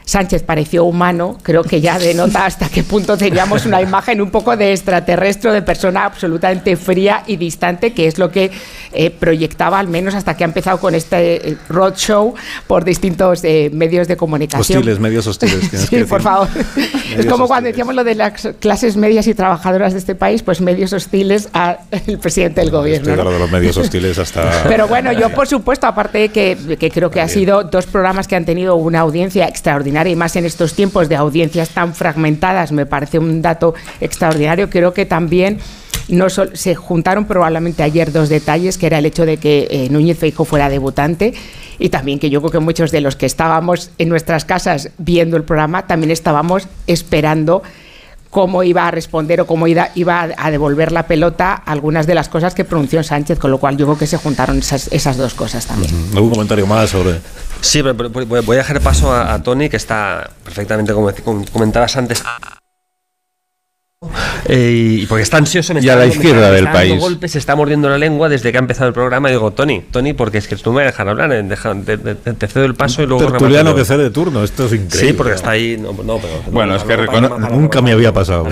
Sánchez 0.05 0.43
pareció 0.43 0.83
humano, 0.83 1.37
creo 1.41 1.63
que 1.63 1.79
ya 1.79 1.97
denota 1.97 2.45
hasta 2.45 2.69
qué 2.69 2.83
punto 2.83 3.17
teníamos 3.17 3.65
una 3.65 3.81
imagen 3.81 4.21
un 4.21 4.31
poco 4.31 4.57
de 4.57 4.73
extraterrestre, 4.73 5.51
de 5.51 5.61
persona 5.61 6.05
absolutamente 6.05 6.75
fría 6.75 7.23
y 7.25 7.37
distante, 7.37 7.93
que 7.93 8.07
es 8.07 8.17
lo 8.17 8.29
que 8.29 8.51
eh, 8.91 9.11
proyectaba, 9.11 9.79
al 9.79 9.87
menos 9.87 10.13
hasta 10.13 10.35
que 10.35 10.43
ha 10.43 10.47
empezado 10.47 10.79
con 10.79 10.93
este 10.93 11.51
eh, 11.51 11.57
roadshow 11.69 12.33
por 12.67 12.83
distintos 12.83 13.43
eh, 13.43 13.69
medios 13.73 14.07
de 14.07 14.17
comunicación. 14.17 14.79
Hostiles, 14.79 14.99
medios 14.99 15.25
hostiles. 15.25 15.69
tienes 15.69 15.89
que 15.89 15.99
Sí, 15.99 16.03
por 16.05 16.21
favor. 16.21 16.47
es 16.57 16.93
Medios 17.09 17.25
como 17.25 17.47
cuando 17.47 17.69
hostiles. 17.69 17.73
decíamos 17.73 17.95
lo 17.95 18.03
de 18.03 18.15
las 18.15 18.49
clases 18.59 18.97
medias 18.97 19.27
y 19.27 19.33
trabajadoras 19.33 19.93
de 19.93 19.99
este 19.99 20.15
país, 20.15 20.43
pues 20.43 20.59
medios 20.59 20.91
hostiles 20.91 21.47
al 21.53 21.77
presidente 22.21 22.61
del 22.61 22.71
gobierno. 22.71 23.09
Estoy 23.11 23.23
¿no? 23.23 23.31
de 23.31 23.39
los 23.39 23.51
medios 23.51 23.77
hostiles 23.77 24.19
hasta... 24.19 24.63
Pero 24.67 24.87
bueno, 24.87 25.13
yo 25.13 25.29
por 25.29 25.47
supuesto, 25.47 25.87
aparte 25.87 26.17
de 26.17 26.29
que, 26.29 26.77
que 26.77 26.91
creo 26.91 27.09
que 27.09 27.21
ha 27.21 27.27
sido 27.27 27.63
dos 27.63 27.85
programas 27.85 28.27
que 28.27 28.35
han 28.35 28.45
tenido 28.45 28.75
una 28.75 28.99
audiencia 28.99 29.47
extraordinaria 29.47 29.92
y 30.07 30.15
más 30.15 30.35
en 30.35 30.45
estos 30.45 30.73
tiempos 30.73 31.09
de 31.09 31.15
audiencias 31.15 31.69
tan 31.69 31.93
fragmentadas, 31.93 32.71
me 32.71 32.85
parece 32.85 33.19
un 33.19 33.41
dato 33.41 33.73
extraordinario. 34.01 34.69
Creo 34.69 34.93
que 34.93 35.05
también 35.05 35.59
no 36.07 36.29
se 36.29 36.75
juntaron 36.75 37.25
probablemente 37.25 37.83
ayer 37.83 38.11
dos 38.11 38.29
detalles, 38.29 38.77
que 38.77 38.87
era 38.87 38.99
el 38.99 39.05
hecho 39.05 39.25
de 39.25 39.37
que 39.37 39.67
eh, 39.69 39.87
Núñez 39.89 40.17
Feijóo 40.17 40.45
fuera 40.45 40.69
debutante 40.69 41.33
y 41.79 41.89
también 41.89 42.19
que 42.19 42.29
yo 42.29 42.41
creo 42.41 42.51
que 42.51 42.59
muchos 42.59 42.91
de 42.91 43.01
los 43.01 43.15
que 43.15 43.25
estábamos 43.25 43.91
en 43.97 44.09
nuestras 44.09 44.45
casas 44.45 44.89
viendo 44.97 45.37
el 45.37 45.43
programa 45.43 45.87
también 45.87 46.11
estábamos 46.11 46.67
esperando 46.87 47.63
cómo 48.33 48.63
iba 48.63 48.87
a 48.87 48.91
responder 48.91 49.39
o 49.41 49.47
cómo 49.47 49.67
iba, 49.67 49.89
iba 49.95 50.27
a- 50.35 50.51
devolver 50.51 50.91
la 50.91 51.05
pelota 51.07 51.53
algunas 51.53 52.07
de 52.07 52.15
las 52.15 52.27
cosas 52.29 52.55
que 52.55 52.65
pronunció 52.65 53.03
Sánchez, 53.03 53.37
con 53.39 53.51
lo 53.51 53.59
cual 53.59 53.77
yo 53.77 53.85
creo 53.85 53.97
que 53.97 54.07
se 54.07 54.17
juntaron 54.17 54.57
esas, 54.57 54.89
esas 54.91 55.17
dos 55.17 55.35
cosas 55.35 55.65
también. 55.67 55.93
¿Algún 56.13 56.31
comentario 56.31 56.65
más 56.65 56.89
sobre...? 56.89 57.21
Sí, 57.61 57.81
pero, 57.81 57.95
pero 57.95 58.25
voy 58.25 58.41
voy 58.41 58.55
a 58.55 58.59
dejar 58.59 58.81
paso 58.81 59.13
a, 59.13 59.33
a 59.33 59.41
Tony, 59.43 59.69
que 59.69 59.77
está 59.77 60.29
perfectamente, 60.43 60.93
como 60.93 61.11
comentabas 61.53 61.95
antes. 61.95 62.23
Eh, 64.47 64.99
y 65.01 65.05
porque 65.05 65.23
está 65.23 65.37
ansioso, 65.37 65.73
me 65.73 65.79
Y 65.79 65.83
está 65.83 65.93
a 65.93 65.95
la 65.97 66.05
izquierda 66.07 66.39
está- 66.41 66.49
me 66.49 66.55
del 66.55 66.69
país. 66.69 66.99
golpes, 66.99 67.31
se 67.31 67.39
está 67.39 67.55
mordiendo 67.55 67.89
la 67.89 67.97
lengua 67.97 68.29
desde 68.29 68.51
que 68.51 68.57
ha 68.57 68.59
empezado 68.59 68.87
el 68.87 68.93
programa. 68.93 69.29
Y 69.29 69.33
digo, 69.33 69.51
Tony, 69.51 69.81
Tony, 69.91 70.13
porque 70.13 70.37
es 70.39 70.47
que 70.47 70.55
tú 70.55 70.73
me 70.73 70.83
dejas 70.83 71.07
hablar, 71.07 71.31
eh, 71.31 71.43
deja- 71.43 71.73
te, 71.85 71.97
te- 71.97 72.15
te 72.15 72.47
cedo 72.47 72.65
el 72.65 72.75
paso 72.75 73.01
y 73.03 73.05
luego. 73.07 73.25
Tertuliano 73.25 73.73
que 73.75 73.85
cede 73.85 74.03
de 74.03 74.09
turno, 74.11 74.43
esto 74.43 74.65
es 74.65 74.73
increíble. 74.73 75.07
Sí, 75.07 75.13
porque 75.13 75.33
está 75.33 75.51
ahí. 75.51 75.77
No, 75.79 75.91
no, 76.03 76.17
pero, 76.19 76.41
Bueno, 76.51 76.71
no, 76.71 76.75
es 76.77 76.83
que 76.83 76.97
no, 76.97 77.03
recono- 77.03 77.29
para- 77.29 77.41
para- 77.41 77.55
Nunca 77.55 77.81
me 77.81 77.91
había 77.91 78.11
pasado. 78.13 78.47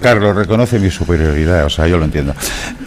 Carlos, 0.00 0.34
reconoce 0.36 0.78
mi 0.78 0.90
superioridad, 0.90 1.64
o 1.66 1.70
sea, 1.70 1.86
yo 1.86 1.98
lo 1.98 2.04
entiendo. 2.04 2.34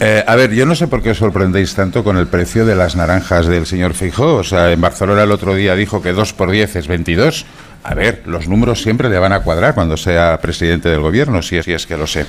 Eh, 0.00 0.22
a 0.26 0.36
ver, 0.36 0.52
yo 0.52 0.66
no 0.66 0.74
sé 0.74 0.86
por 0.88 1.02
qué 1.02 1.10
os 1.10 1.18
sorprendéis 1.18 1.74
tanto 1.74 2.04
con 2.04 2.16
el 2.16 2.26
precio 2.26 2.64
de 2.66 2.74
las 2.76 2.96
naranjas 2.96 3.46
del 3.46 3.66
señor 3.66 3.94
Feijóo. 3.94 4.36
O 4.36 4.44
sea, 4.44 4.70
en 4.72 4.80
Barcelona 4.80 5.22
el 5.22 5.32
otro 5.32 5.54
día 5.54 5.74
dijo 5.74 6.02
que 6.02 6.12
2 6.12 6.32
por 6.32 6.50
10 6.50 6.76
es 6.76 6.88
22. 6.88 7.46
A 7.82 7.94
ver, 7.94 8.22
los 8.26 8.46
números 8.46 8.82
siempre 8.82 9.08
le 9.08 9.18
van 9.18 9.32
a 9.32 9.40
cuadrar 9.40 9.74
cuando 9.74 9.96
sea 9.96 10.38
presidente 10.42 10.90
del 10.90 11.00
gobierno, 11.00 11.40
si 11.40 11.56
es, 11.56 11.64
si 11.64 11.72
es 11.72 11.86
que 11.86 11.96
lo 11.96 12.06
sé. 12.06 12.26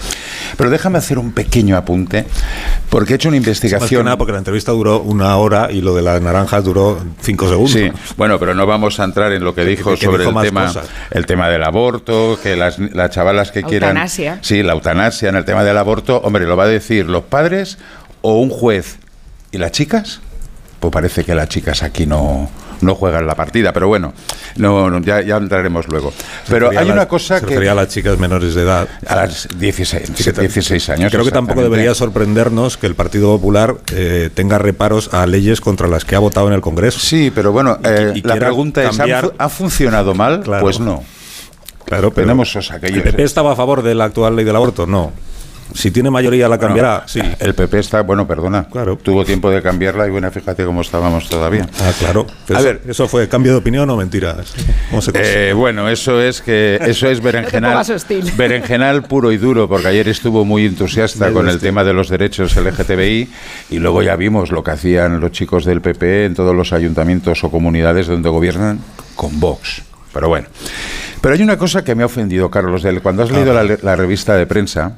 Pero 0.56 0.70
déjame 0.70 0.98
hacer 0.98 1.20
un 1.20 1.34
pequeño 1.34 1.76
apunte, 1.76 2.26
porque 2.90 3.14
he 3.14 3.16
hecho 3.18 3.28
una 3.28 3.36
investigación. 3.38 4.06
nada 4.06 4.18
porque 4.18 4.32
la 4.32 4.38
entrevista 4.38 4.72
duró 4.72 5.02
una 5.02 5.36
hora 5.36 5.70
y 5.70 5.82
lo 5.82 5.94
de 5.94 6.04
las 6.04 6.22
naranjas 6.22 6.64
duró 6.64 7.04
cinco 7.22 7.50
segundos. 7.50 7.74
Sí, 7.74 7.92
bueno, 8.16 8.40
pero 8.40 8.56
no 8.56 8.66
vamos 8.66 9.00
a 9.02 9.04
entrar 9.04 9.34
en 9.34 9.44
lo 9.44 9.54
que 9.54 9.66
dijo 9.66 9.92
que- 9.92 10.00
que 10.00 10.06
sobre 10.06 10.26
dijo 10.26 10.40
el 10.40 10.46
tema, 10.48 10.68
cosas. 10.68 10.88
el 11.10 11.26
tema 11.26 11.50
del 11.50 11.64
aborto, 11.64 12.40
que 12.42 12.56
las, 12.56 12.80
las 12.80 13.10
chavalas 13.12 13.52
que 13.52 13.62
quieran, 13.64 13.90
Eutanasia. 13.90 14.40
sí, 14.42 14.64
la 14.64 14.72
eutanasia 14.72 15.28
en 15.28 15.36
el 15.36 15.44
tema 15.44 15.66
del 15.66 15.78
aborto, 15.78 16.22
hombre, 16.24 16.46
lo 16.46 16.56
va 16.56 16.64
a 16.64 16.68
decir 16.68 17.08
los 17.08 17.24
padres 17.24 17.78
o 18.22 18.40
un 18.40 18.50
juez 18.50 19.00
y 19.52 19.58
las 19.58 19.72
chicas. 19.74 20.22
Pues 20.80 20.94
parece 20.94 21.26
que 21.26 21.36
las 21.36 21.50
chicas 21.50 21.84
aquí 21.84 22.06
no 22.06 22.50
no 22.84 22.96
juegan 22.96 23.26
la 23.28 23.36
partida, 23.36 23.74
pero 23.74 23.88
bueno, 23.88 24.14
no, 24.58 24.90
no, 24.90 25.00
ya, 25.02 25.22
ya 25.22 25.38
entraremos 25.38 25.88
luego. 25.88 26.14
Pero 26.48 26.70
hay 26.70 26.86
una 26.86 26.96
la- 26.96 27.08
cosa 27.08 27.36
se 27.40 27.46
que 27.46 27.50
refería 27.52 27.72
a 27.72 27.76
las 27.76 27.88
chicas 27.90 28.18
menores 28.18 28.56
de 28.56 28.64
edad. 28.64 28.88
a 29.08 29.16
las 29.16 29.48
16, 29.58 30.12
Sí, 30.16 30.24
que 30.24 30.34
tam- 30.34 30.42
16 30.42 30.90
años. 30.90 31.12
Creo 31.12 31.24
que 31.26 31.32
tampoco 31.32 31.62
debería 31.62 31.94
sorprendernos 31.94 32.78
que 32.78 32.88
el 32.88 32.96
Partido 32.96 33.28
Popular 33.36 33.76
eh, 33.94 34.30
tenga 34.34 34.58
reparos 34.58 35.14
a 35.14 35.26
leyes 35.28 35.62
contra 35.62 35.88
las 35.88 36.06
que 36.06 36.16
ha 36.16 36.20
votado 36.20 36.48
en 36.48 36.54
el 36.54 36.62
Congreso. 36.62 37.00
Sí, 37.00 37.32
pero 37.34 37.52
bueno, 37.52 37.78
eh, 37.84 38.12
y 38.16 38.22
la 38.22 38.34
quiera 38.34 38.48
pregunta 38.48 38.82
es, 38.84 38.90
¿han 38.90 38.98
cambiar- 38.98 39.24
fu- 39.26 39.34
¿ha 39.38 39.50
funcionado 39.50 40.14
mal? 40.14 40.42
Claro. 40.42 40.62
Pues 40.64 40.80
no. 40.80 41.04
Claro, 41.86 42.12
pero 42.12 42.26
Tenemos 42.26 42.56
o 42.56 42.62
sea, 42.62 42.78
aquellos- 42.78 42.98
¿El 42.98 43.04
PP 43.04 43.24
estaba 43.24 43.52
a 43.52 43.56
favor 43.56 43.82
de 43.84 43.94
la 43.96 44.06
actual 44.06 44.36
ley 44.36 44.46
del 44.46 44.56
aborto? 44.56 44.86
No. 44.88 45.12
Si 45.74 45.92
tiene 45.92 46.10
mayoría 46.10 46.48
la 46.50 46.58
cambiará, 46.58 47.04
sí. 47.08 47.22
El 47.40 47.54
PP 47.54 47.80
está, 47.80 48.02
bueno, 48.02 48.28
perdona, 48.28 48.68
Claro. 48.72 48.98
tuvo 48.98 49.24
tiempo 49.26 49.50
de 49.50 49.62
cambiarla 49.62 50.08
y 50.08 50.10
bueno, 50.12 50.30
fíjate 50.32 50.66
cómo 50.66 50.82
estábamos 50.82 51.30
todavía. 51.30 51.68
Ah, 51.80 51.92
claro. 52.00 52.28
A 52.50 52.54
Eso- 52.54 52.64
ver. 52.64 52.82
¿Eso 52.88 53.08
fue 53.08 53.28
cambio 53.30 53.54
de 53.54 53.58
opinión 53.60 53.90
o 53.90 53.96
mentiras? 53.98 54.54
¿Cómo 54.90 55.02
se 55.02 55.12
Eh, 55.16 55.54
bueno, 55.54 55.88
eso 55.90 56.22
es 56.22 56.42
que 56.42 56.80
eso 56.86 57.08
es 57.08 57.22
berenjenal, 57.24 57.86
berenjenal 58.38 59.04
puro 59.04 59.32
y 59.32 59.38
duro, 59.38 59.68
porque 59.68 59.88
ayer 59.88 60.08
estuvo 60.10 60.46
muy 60.46 60.66
entusiasta 60.66 61.32
con 61.32 61.48
el 61.48 61.60
tema 61.60 61.84
de 61.84 61.94
los 61.94 62.10
derechos 62.10 62.56
LGTBI 62.56 63.30
y 63.70 63.80
luego 63.80 64.02
ya 64.02 64.16
vimos 64.16 64.52
lo 64.52 64.64
que 64.64 64.72
hacían 64.72 65.20
los 65.20 65.32
chicos 65.32 65.66
del 65.66 65.82
PP 65.82 66.26
en 66.26 66.36
todos 66.36 66.56
los 66.56 66.74
ayuntamientos 66.74 67.44
o 67.44 67.52
comunidades 67.52 68.08
donde 68.08 68.30
gobiernan 68.30 68.80
con 69.16 69.40
Vox. 69.40 69.84
Pero 70.14 70.28
bueno, 70.28 70.48
pero 71.22 71.36
hay 71.36 71.42
una 71.42 71.58
cosa 71.58 71.84
que 71.84 71.96
me 71.96 72.04
ha 72.04 72.08
ofendido, 72.08 72.50
Carlos, 72.52 72.84
del 72.84 73.02
cuando 73.02 73.24
has 73.24 73.32
leído 73.32 73.54
la, 73.54 73.78
la 73.82 73.96
revista 73.96 74.36
de 74.36 74.46
prensa, 74.46 74.98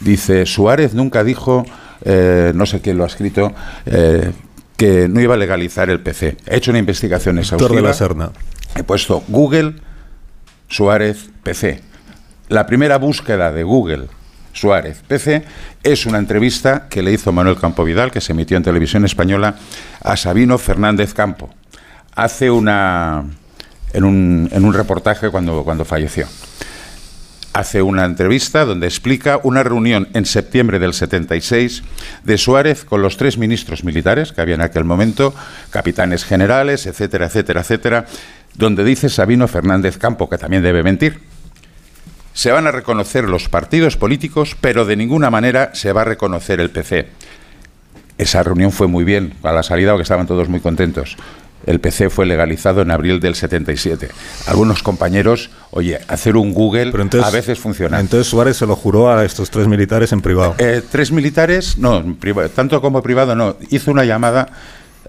dice 0.00 0.46
Suárez 0.46 0.94
nunca 0.94 1.22
dijo, 1.24 1.64
eh, 2.04 2.52
no 2.54 2.66
sé 2.66 2.80
quién 2.80 2.98
lo 2.98 3.04
ha 3.04 3.06
escrito. 3.06 3.52
eh, 3.86 4.32
que 4.76 5.08
no 5.08 5.20
iba 5.20 5.34
a 5.34 5.36
legalizar 5.36 5.90
el 5.90 6.00
PC. 6.00 6.38
He 6.46 6.56
hecho 6.56 6.70
una 6.70 6.78
investigación 6.78 7.36
Víctor 7.36 7.58
de 7.58 7.64
exhaustiva. 7.66 7.88
la 7.88 7.92
Serna. 7.94 8.32
He 8.74 8.82
puesto 8.82 9.22
Google 9.28 9.74
Suárez 10.68 11.28
PC. 11.42 11.82
la 12.48 12.64
primera 12.64 12.96
búsqueda 12.96 13.52
de 13.52 13.62
Google 13.62 14.06
Suárez 14.54 15.02
PC 15.06 15.44
es 15.82 16.06
una 16.06 16.16
entrevista 16.16 16.88
que 16.88 17.02
le 17.02 17.12
hizo 17.12 17.30
Manuel 17.30 17.56
Campo 17.58 17.84
Vidal, 17.84 18.10
que 18.10 18.22
se 18.22 18.32
emitió 18.32 18.56
en 18.56 18.62
televisión 18.62 19.04
española, 19.04 19.56
a 20.00 20.16
Sabino 20.16 20.56
Fernández 20.56 21.12
Campo. 21.12 21.50
Hace 22.14 22.50
una. 22.50 23.24
en 23.92 24.04
un, 24.04 24.48
en 24.50 24.64
un 24.64 24.72
reportaje 24.72 25.28
cuando, 25.28 25.62
cuando 25.62 25.84
falleció. 25.84 26.26
Hace 27.52 27.82
una 27.82 28.04
entrevista 28.04 28.64
donde 28.64 28.86
explica 28.86 29.40
una 29.42 29.64
reunión 29.64 30.08
en 30.14 30.24
septiembre 30.24 30.78
del 30.78 30.94
76 30.94 31.82
de 32.22 32.38
Suárez 32.38 32.84
con 32.84 33.02
los 33.02 33.16
tres 33.16 33.38
ministros 33.38 33.82
militares 33.82 34.32
que 34.32 34.40
había 34.40 34.54
en 34.54 34.60
aquel 34.60 34.84
momento, 34.84 35.34
capitanes 35.70 36.24
generales, 36.24 36.86
etcétera, 36.86 37.26
etcétera, 37.26 37.62
etcétera, 37.62 38.06
donde 38.54 38.84
dice 38.84 39.08
Sabino 39.08 39.48
Fernández 39.48 39.98
Campo, 39.98 40.28
que 40.28 40.38
también 40.38 40.62
debe 40.62 40.84
mentir, 40.84 41.18
se 42.32 42.52
van 42.52 42.68
a 42.68 42.72
reconocer 42.72 43.24
los 43.28 43.48
partidos 43.48 43.96
políticos, 43.96 44.56
pero 44.60 44.84
de 44.84 44.96
ninguna 44.96 45.30
manera 45.30 45.74
se 45.74 45.92
va 45.92 46.02
a 46.02 46.04
reconocer 46.04 46.60
el 46.60 46.70
PC. 46.70 47.08
Esa 48.16 48.42
reunión 48.44 48.70
fue 48.70 48.86
muy 48.86 49.02
bien, 49.02 49.34
a 49.42 49.52
la 49.52 49.62
salida 49.64 49.96
que 49.96 50.02
estaban 50.02 50.26
todos 50.26 50.48
muy 50.48 50.60
contentos. 50.60 51.16
El 51.66 51.80
PC 51.80 52.10
fue 52.10 52.26
legalizado 52.26 52.82
en 52.82 52.90
abril 52.90 53.20
del 53.20 53.34
77. 53.34 54.08
Algunos 54.46 54.82
compañeros, 54.82 55.50
oye, 55.70 55.98
hacer 56.08 56.36
un 56.36 56.52
Google 56.54 56.92
a 57.22 57.30
veces 57.30 57.58
funciona. 57.58 58.00
Entonces 58.00 58.26
Suárez 58.26 58.56
se 58.56 58.66
lo 58.66 58.76
juró 58.76 59.10
a 59.10 59.24
estos 59.24 59.50
tres 59.50 59.68
militares 59.68 60.12
en 60.12 60.22
privado. 60.22 60.54
Eh, 60.58 60.82
tres 60.90 61.12
militares, 61.12 61.76
no, 61.78 62.02
tanto 62.54 62.80
como 62.80 63.02
privado 63.02 63.34
no. 63.36 63.56
Hizo 63.70 63.90
una 63.90 64.04
llamada 64.04 64.48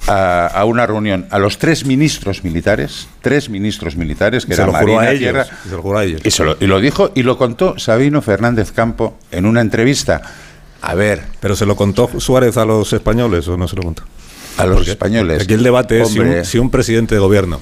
a, 0.08 0.48
a 0.48 0.66
una 0.66 0.86
reunión 0.86 1.28
a 1.30 1.40
los 1.40 1.58
tres 1.58 1.86
ministros 1.86 2.44
militares, 2.44 3.08
tres 3.22 3.50
ministros 3.50 3.96
militares 3.96 4.46
que 4.46 4.56
Se 4.56 4.62
eran 4.62 4.74
lo 4.74 4.80
juró 4.80 4.94
a 4.94 5.04
Marina, 5.04 5.12
ellos, 5.12 5.20
Tierra, 5.22 5.46
y 5.66 5.70
se 5.70 5.76
lo 5.76 5.82
juró 5.82 5.98
a 5.98 6.04
ellos. 6.04 6.22
y, 6.24 6.32
se 6.32 6.44
lo, 6.44 6.58
y 6.60 6.68
lo 6.68 6.80
dijo 6.80 7.12
y 7.16 7.24
lo 7.24 7.38
contó 7.38 7.78
Sabino 7.80 8.22
Fernández 8.22 8.72
Campo 8.72 9.18
en 9.32 9.46
una 9.46 9.62
entrevista. 9.62 10.22
A 10.82 10.96
ver, 10.96 11.22
¿Pero 11.40 11.56
se 11.56 11.66
lo 11.66 11.76
contó 11.76 12.10
Suárez 12.20 12.58
a 12.58 12.66
los 12.66 12.92
españoles 12.92 13.48
o 13.48 13.56
no 13.56 13.68
se 13.68 13.76
lo 13.76 13.84
contó? 13.84 14.04
A 14.58 14.66
los 14.66 14.88
españoles. 14.88 15.44
Aquí 15.44 15.54
el 15.54 15.64
debate 15.64 16.02
es 16.02 16.10
si 16.10 16.20
un, 16.20 16.46
si 16.46 16.58
un 16.60 16.70
presidente 16.70 17.16
de 17.16 17.20
gobierno 17.22 17.60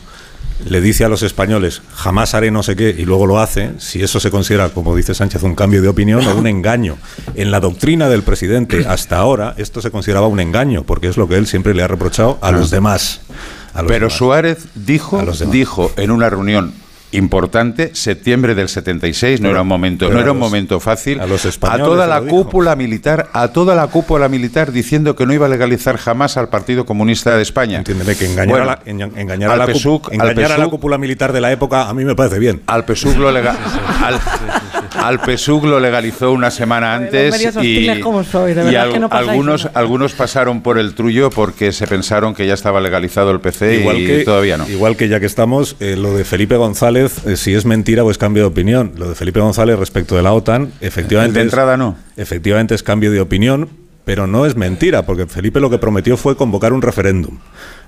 le 0.65 0.81
dice 0.81 1.05
a 1.05 1.09
los 1.09 1.23
españoles 1.23 1.81
jamás 1.95 2.33
haré 2.33 2.51
no 2.51 2.63
sé 2.63 2.75
qué 2.75 2.93
y 2.97 3.05
luego 3.05 3.25
lo 3.25 3.39
hace, 3.39 3.71
si 3.77 4.03
eso 4.03 4.19
se 4.19 4.29
considera, 4.29 4.69
como 4.69 4.93
dice 4.95 5.13
Sánchez, 5.13 5.43
un 5.43 5.55
cambio 5.55 5.81
de 5.81 5.87
opinión 5.87 6.25
o 6.27 6.35
un 6.35 6.47
engaño. 6.47 6.97
En 7.35 7.49
la 7.51 7.61
doctrina 7.61 8.09
del 8.09 8.23
presidente 8.23 8.85
hasta 8.87 9.17
ahora 9.17 9.53
esto 9.57 9.81
se 9.81 9.89
consideraba 9.89 10.27
un 10.27 10.39
engaño 10.41 10.83
porque 10.83 11.07
es 11.07 11.15
lo 11.15 11.29
que 11.29 11.35
él 11.37 11.47
siempre 11.47 11.73
le 11.73 11.81
ha 11.83 11.87
reprochado 11.87 12.37
a 12.41 12.51
los 12.51 12.71
demás. 12.71 13.21
a 13.73 13.81
los 13.83 13.89
Pero 13.91 14.07
demás. 14.07 14.17
Suárez 14.17 14.57
dijo, 14.75 15.19
A 15.19 15.23
los 15.23 15.39
demás. 15.39 15.53
dijo 15.53 15.91
en 15.95 16.11
una 16.11 16.29
reunión 16.29 16.73
importante, 17.11 17.91
septiembre 17.95 18.55
del 18.55 18.69
76, 18.69 19.39
no 19.41 19.45
Pero- 19.45 19.51
era 19.55 19.61
un 19.63 19.67
momento, 19.67 20.09
no 20.09 20.17
a 20.19 20.21
era 20.21 20.31
un 20.31 20.39
los- 20.39 20.47
momento 20.47 20.79
fácil. 20.79 21.19
a 21.19 21.25
los 21.27 21.45
a 21.45 21.49
españoles 21.49 21.85
toda 21.85 22.03
se 22.05 22.09
la 22.09 22.19
lo 22.19 22.25
dijo. 22.25 22.35
cúpula 22.43 22.75
militar, 22.75 23.29
a 23.33 23.47
toda 23.49 23.75
la 23.75 23.87
cúpula 23.87 24.29
militar 24.29 24.71
diciendo 24.71 25.15
que 25.15 25.25
no 25.25 25.33
iba 25.33 25.45
a 25.47 25.49
legalizar 25.49 25.97
jamás 25.97 26.37
al 26.37 26.49
Partido 26.49 26.85
Comunista 26.85 27.35
de 27.35 27.41
España. 27.41 27.79
Entiéndeme 27.79 28.15
que 28.15 28.25
engañar, 28.25 28.47
Bueno, 28.47 28.63
a, 28.63 28.67
la, 28.67 28.81
engañar 28.85 29.61
a 29.61 29.65
PSUC, 29.67 30.11
engañar 30.13 30.51
a 30.51 30.57
la 30.57 30.67
cúpula 30.67 30.97
militar 30.97 31.33
de 31.33 31.41
la 31.41 31.51
época 31.51 31.89
a 31.89 31.93
mí 31.93 32.05
me 32.05 32.15
parece 32.15 32.39
bien. 32.39 32.61
Al 32.67 32.83
PSUC 32.85 33.17
lo, 33.17 33.31
lega- 33.31 33.57
al, 34.03 34.19
al 35.03 35.19
PSUC 35.19 35.63
lo 35.65 35.79
legalizó 35.79 36.31
una 36.31 36.51
semana 36.51 36.93
antes 36.95 37.35
y, 37.41 37.45
de 37.45 37.63
y 37.63 37.87
verdad 37.87 38.75
al- 38.83 38.93
que 38.93 38.99
no 38.99 39.07
algunos, 39.11 39.65
nada. 39.65 39.79
algunos 39.79 40.13
pasaron 40.13 40.61
por 40.61 40.77
el 40.77 40.93
trullo 40.93 41.29
porque 41.29 41.71
se 41.71 41.87
pensaron 41.87 42.33
que 42.33 42.45
ya 42.45 42.53
estaba 42.53 42.79
legalizado 42.81 43.31
el 43.31 43.39
PC 43.39 43.79
Igual 43.81 43.97
y 43.97 44.05
que, 44.05 44.23
todavía 44.23 44.57
no. 44.57 44.67
Igual 44.69 44.95
que 44.95 45.07
ya 45.07 45.19
que 45.19 45.25
estamos, 45.25 45.75
eh, 45.79 45.95
lo 45.97 46.13
de 46.15 46.23
Felipe 46.25 46.55
González, 46.55 46.98
eh, 47.25 47.37
si 47.37 47.53
es 47.53 47.65
mentira 47.65 48.03
o 48.03 48.11
es 48.11 48.17
cambio 48.17 48.43
de 48.43 48.47
opinión. 48.49 48.93
Lo 48.97 49.09
de 49.09 49.15
Felipe 49.15 49.39
González 49.39 49.77
respecto 49.79 50.15
de 50.15 50.23
la 50.23 50.33
OTAN, 50.33 50.71
efectivamente. 50.81 51.33
De 51.39 51.41
es- 51.41 51.45
entrada 51.51 51.77
no. 51.77 51.95
Efectivamente 52.17 52.75
es 52.75 52.83
cambio 52.83 53.11
de 53.11 53.21
opinión, 53.21 53.69
pero 54.05 54.25
no 54.25 54.45
es 54.47 54.55
mentira, 54.55 55.05
porque 55.05 55.27
Felipe 55.27 55.59
lo 55.59 55.69
que 55.69 55.77
prometió 55.77 56.17
fue 56.17 56.35
convocar 56.35 56.73
un 56.73 56.81
referéndum. 56.81 57.37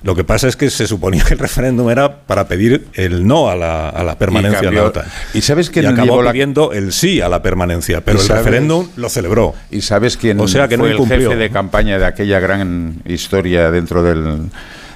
Lo 0.04 0.16
que 0.16 0.24
pasa 0.24 0.48
es 0.48 0.56
que 0.56 0.70
se 0.70 0.86
suponía 0.88 1.24
que 1.24 1.34
el 1.34 1.40
referéndum 1.40 1.90
era 1.90 2.22
para 2.26 2.48
pedir 2.48 2.88
el 2.94 3.26
no 3.28 3.50
a 3.50 3.56
la, 3.56 3.90
a 3.90 4.04
la 4.04 4.18
permanencia 4.18 4.60
en 4.60 4.66
cambió- 4.66 4.82
la 4.84 4.88
OTAN. 4.90 5.06
¿Y 5.34 5.42
sabes 5.42 5.70
quién 5.70 5.86
y 5.86 5.88
acabó 5.90 6.22
la- 6.22 6.32
pidiendo 6.32 6.74
el 6.74 6.92
sí 6.94 7.22
a 7.22 7.30
la 7.30 7.42
permanencia, 7.42 8.02
pero 8.02 8.18
¿Y 8.18 8.22
el 8.22 8.28
sabes- 8.28 8.46
referéndum 8.46 8.88
lo 8.98 9.10
celebró. 9.10 9.54
¿Y 9.72 9.82
sabes 9.82 10.18
quién 10.18 10.40
O 10.40 10.48
sea 10.48 10.68
que 10.68 10.78
no 10.78 10.84
fue 10.84 10.90
el 10.92 10.96
incumplió. 10.96 11.30
jefe 11.30 11.40
de 11.42 11.50
campaña 11.50 11.98
de 12.00 12.06
aquella 12.06 12.40
gran 12.40 12.96
historia 13.06 13.70
dentro 13.72 14.04
del, 14.04 14.50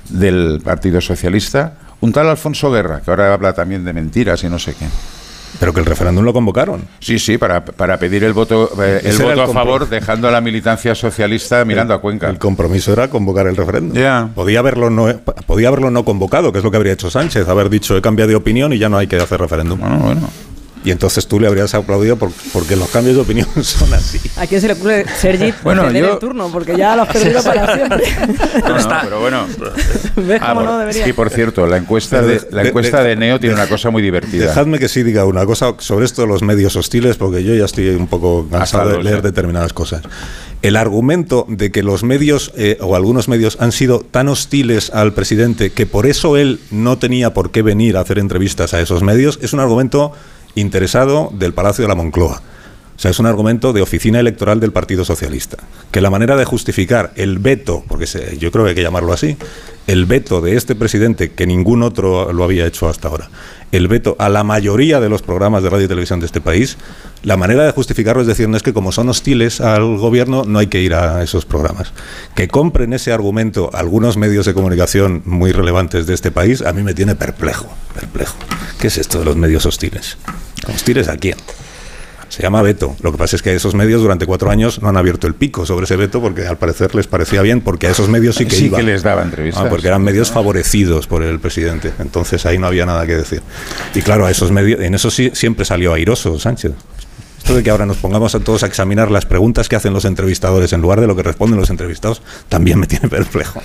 del 0.10 0.62
Partido 0.64 1.02
Socialista? 1.02 1.74
Un 2.06 2.14
tal 2.14 2.30
Alfonso 2.30 2.72
Guerra, 2.72 3.02
que 3.04 3.10
ahora 3.10 3.34
habla 3.34 3.54
también 3.54 3.84
de 3.84 3.92
mentiras 3.92 4.44
y 4.44 4.48
no 4.48 4.60
sé 4.60 4.76
qué. 4.76 4.86
Pero 5.60 5.74
que 5.74 5.80
el 5.80 5.88
referéndum 5.88 6.24
lo 6.24 6.34
convocaron. 6.34 6.84
Sí, 7.00 7.18
sí, 7.18 7.40
para, 7.40 7.66
para 7.66 7.98
pedir 7.98 8.24
el 8.24 8.34
voto, 8.34 8.70
eh, 8.80 9.02
el 9.04 9.18
voto 9.18 9.32
el 9.32 9.40
a 9.40 9.48
favor, 9.48 9.90
dejando 9.90 10.28
a 10.28 10.32
la 10.32 10.40
militancia 10.40 10.94
socialista 10.94 11.66
mirando 11.66 11.96
a 11.96 12.02
Cuenca. 12.02 12.30
El 12.30 12.38
compromiso 12.38 12.94
era 12.94 13.10
convocar 13.10 13.48
el 13.48 13.58
referéndum. 13.58 13.98
Ya. 13.98 14.30
Podía 14.36 14.60
haberlo 14.60 14.92
no 14.92 15.08
podía 15.48 15.70
haberlo 15.70 15.90
no 15.90 16.06
convocado, 16.06 16.52
que 16.52 16.60
es 16.60 16.64
lo 16.64 16.70
que 16.70 16.78
habría 16.78 16.94
hecho 16.94 17.10
Sánchez, 17.10 17.50
haber 17.50 17.72
dicho 17.72 17.98
he 17.98 18.04
cambiado 18.04 18.30
de 18.30 18.36
opinión 18.36 18.72
y 18.72 18.78
ya 18.78 18.88
no 18.88 19.00
hay 19.00 19.08
que 19.08 19.16
hacer 19.16 19.40
referéndum. 19.40 19.80
Bueno, 19.80 19.98
bueno. 19.98 20.30
Y 20.86 20.92
entonces 20.92 21.28
tú 21.28 21.40
le 21.40 21.48
habrías 21.48 21.74
aplaudido 21.74 22.16
por- 22.16 22.32
porque 22.54 22.76
los 22.76 22.88
cambios 22.90 23.16
de 23.16 23.22
opinión 23.24 23.48
son 23.64 23.92
así. 23.94 24.20
¿A 24.38 24.46
quién 24.48 24.62
se 24.62 24.68
le 24.68 24.74
ocurre, 24.74 25.06
Sergi, 25.20 25.52
Bueno, 25.64 25.92
yo- 25.92 26.14
el 26.14 26.20
turno? 26.20 26.50
Porque 26.52 26.78
ya 26.78 26.96
lo 26.96 27.02
has 27.02 27.10
perdido 27.12 27.42
para 27.44 27.74
siempre. 27.76 28.04
No, 28.66 28.78
no, 28.80 28.98
pero 29.04 29.20
bueno. 29.20 29.46
¿Ves 30.16 30.40
Ah, 30.42 30.50
cómo 30.50 30.62
por- 30.62 30.70
no 30.70 30.78
debería? 30.80 31.04
sí, 31.06 31.14
por 31.14 31.30
cierto, 31.32 31.66
la 31.68 31.78
encuesta 31.78 32.22
de, 32.22 32.40
de- 32.40 32.48
la 32.52 32.64
encuesta 32.68 33.02
de- 33.04 33.10
de 33.10 33.16
Neo 33.16 33.40
tiene 33.40 33.56
de- 33.56 33.62
una 33.62 33.70
cosa 33.70 33.90
muy 33.90 34.02
divertida. 34.02 34.46
Dejadme 34.48 34.80
que 34.80 34.88
sí 34.88 35.04
diga 35.04 35.26
una 35.26 35.46
cosa 35.46 35.74
sobre 35.80 36.06
esto 36.06 36.22
de 36.22 36.28
los 36.28 36.42
medios 36.44 36.76
hostiles, 36.76 37.18
porque 37.18 37.44
yo 37.44 37.56
ya 37.56 37.66
estoy 37.66 37.90
un 37.90 38.08
poco 38.08 38.48
cansado 38.50 38.92
de 38.92 39.04
leer 39.04 39.22
determinadas 39.24 39.74
cosas. 39.74 40.04
El 40.62 40.76
argumento 40.78 41.46
de 41.50 41.72
que 41.72 41.84
los 41.84 42.04
medios 42.04 42.52
eh, 42.56 42.78
o 42.82 42.96
algunos 42.96 43.28
medios 43.28 43.58
han 43.60 43.72
sido 43.72 44.00
tan 44.00 44.28
hostiles 44.30 44.90
al 44.92 45.14
presidente 45.14 45.72
que 45.72 45.86
por 45.86 46.06
eso 46.08 46.38
él 46.38 46.60
no 46.72 46.98
tenía 46.98 47.34
por 47.34 47.52
qué 47.52 47.62
venir 47.62 47.98
a 47.98 48.02
hacer 48.02 48.18
entrevistas 48.20 48.74
a 48.74 48.82
esos 48.82 49.04
medios 49.04 49.38
es 49.42 49.54
un 49.54 49.60
argumento 49.60 50.12
interesado 50.56 51.30
del 51.34 51.54
Palacio 51.54 51.84
de 51.84 51.90
la 51.90 51.96
Moncloa. 51.96 52.42
O 52.96 53.00
sea, 53.00 53.12
es 53.12 53.20
un 53.20 53.26
argumento 53.26 53.74
de 53.74 53.82
oficina 53.82 54.20
electoral 54.22 54.60
del 54.62 54.72
Partido 54.72 55.04
Socialista. 55.04 55.58
Que 55.92 56.00
la 56.00 56.10
manera 56.10 56.38
de 56.38 56.46
justificar 56.46 57.12
el 57.16 57.40
veto, 57.40 57.84
porque 57.88 58.08
se- 58.08 58.38
yo 58.38 58.52
creo 58.52 58.64
que 58.64 58.70
hay 58.70 58.76
que 58.76 58.82
llamarlo 58.84 59.12
así, 59.12 59.36
el 59.88 60.06
veto 60.06 60.40
de 60.42 60.56
este 60.56 60.76
presidente, 60.76 61.32
que 61.34 61.46
ningún 61.46 61.84
otro 61.84 62.32
lo 62.32 62.44
había 62.46 62.66
hecho 62.66 62.88
hasta 62.88 63.10
ahora, 63.10 63.30
el 63.72 63.88
veto 63.90 64.16
a 64.18 64.30
la 64.30 64.44
mayoría 64.46 65.00
de 65.02 65.10
los 65.10 65.22
programas 65.22 65.62
de 65.62 65.70
radio 65.70 65.86
y 65.86 65.88
televisión 65.90 66.22
de 66.22 66.26
este 66.26 66.40
país, 66.42 66.78
la 67.24 67.36
manera 67.38 67.66
de 67.66 67.72
justificarlo 67.72 68.22
es 68.22 68.28
decir, 68.28 68.48
no 68.48 68.56
es 68.56 68.64
que 68.64 68.74
como 68.74 68.92
son 68.94 69.10
hostiles 69.10 69.60
al 69.62 69.98
gobierno, 69.98 70.44
no 70.48 70.60
hay 70.60 70.68
que 70.68 70.82
ir 70.82 70.94
a 70.94 71.22
esos 71.22 71.46
programas. 71.46 71.92
Que 72.34 72.48
compren 72.48 72.94
ese 72.94 73.12
argumento 73.12 73.70
algunos 73.74 74.16
medios 74.18 74.46
de 74.46 74.54
comunicación 74.54 75.22
muy 75.26 75.52
relevantes 75.52 76.08
de 76.08 76.14
este 76.14 76.32
país, 76.32 76.62
a 76.62 76.72
mí 76.72 76.82
me 76.82 76.94
tiene 76.94 77.16
perplejo, 77.16 77.68
perplejo. 77.94 78.36
¿Qué 78.80 78.88
es 78.88 78.98
esto 78.98 79.20
de 79.20 79.26
los 79.26 79.36
medios 79.36 79.66
hostiles? 79.66 80.18
¿Hostiles 80.74 81.10
a 81.10 81.18
quién? 81.18 81.36
Se 82.30 82.42
llama 82.42 82.62
veto. 82.62 82.96
Lo 83.02 83.12
que 83.12 83.18
pasa 83.18 83.36
es 83.36 83.42
que 83.42 83.54
esos 83.56 83.76
medios 83.76 84.02
durante 84.02 84.26
cuatro 84.26 84.50
años 84.50 84.82
no 84.82 84.90
han 84.90 84.98
abierto 84.98 85.28
el 85.28 85.36
pico 85.36 85.66
sobre 85.66 85.86
ese 85.86 85.96
veto 85.96 86.22
porque 86.22 86.46
al 86.46 86.58
parecer 86.58 86.94
les 86.96 87.08
parecía 87.08 87.42
bien, 87.42 87.62
porque 87.62 87.88
a 87.88 87.92
esos 87.92 88.10
medios 88.10 88.36
sí 88.36 88.46
que 88.46 88.56
Sí 88.56 88.66
iba. 88.66 88.78
que 88.78 88.84
les 88.84 89.04
daba 89.04 89.24
entrevistas. 89.24 89.66
Ah, 89.66 89.70
porque 89.70 89.88
eran 89.88 90.04
medios 90.04 90.32
favorecidos 90.32 91.08
por 91.08 91.24
el 91.24 91.40
presidente. 91.40 91.92
Entonces 92.00 92.46
ahí 92.46 92.58
no 92.58 92.68
había 92.68 92.86
nada 92.86 93.06
que 93.06 93.16
decir. 93.16 93.42
Y 93.94 94.02
claro, 94.02 94.26
a 94.26 94.32
esos 94.32 94.52
medios, 94.52 94.82
en 94.82 94.96
eso 94.96 95.10
sí 95.12 95.32
siempre 95.34 95.66
salió 95.66 95.94
airoso 95.94 96.38
Sánchez. 96.40 96.74
Esto 97.46 97.58
de 97.58 97.62
que 97.62 97.70
ahora 97.70 97.86
nos 97.86 97.98
pongamos 97.98 98.34
a 98.34 98.40
todos 98.40 98.64
a 98.64 98.66
examinar 98.66 99.12
las 99.12 99.28
preguntas 99.28 99.70
que 99.70 99.76
hacen 99.76 99.94
los 99.94 100.04
entrevistadores 100.06 100.74
en 100.74 100.82
lugar 100.82 101.00
de 101.00 101.06
lo 101.06 101.16
que 101.16 101.22
responden 101.22 101.60
los 101.60 101.70
entrevistados, 101.70 102.24
también 102.50 102.80
me 102.80 102.88
tiene 102.88 103.08
perplejo. 103.08 103.62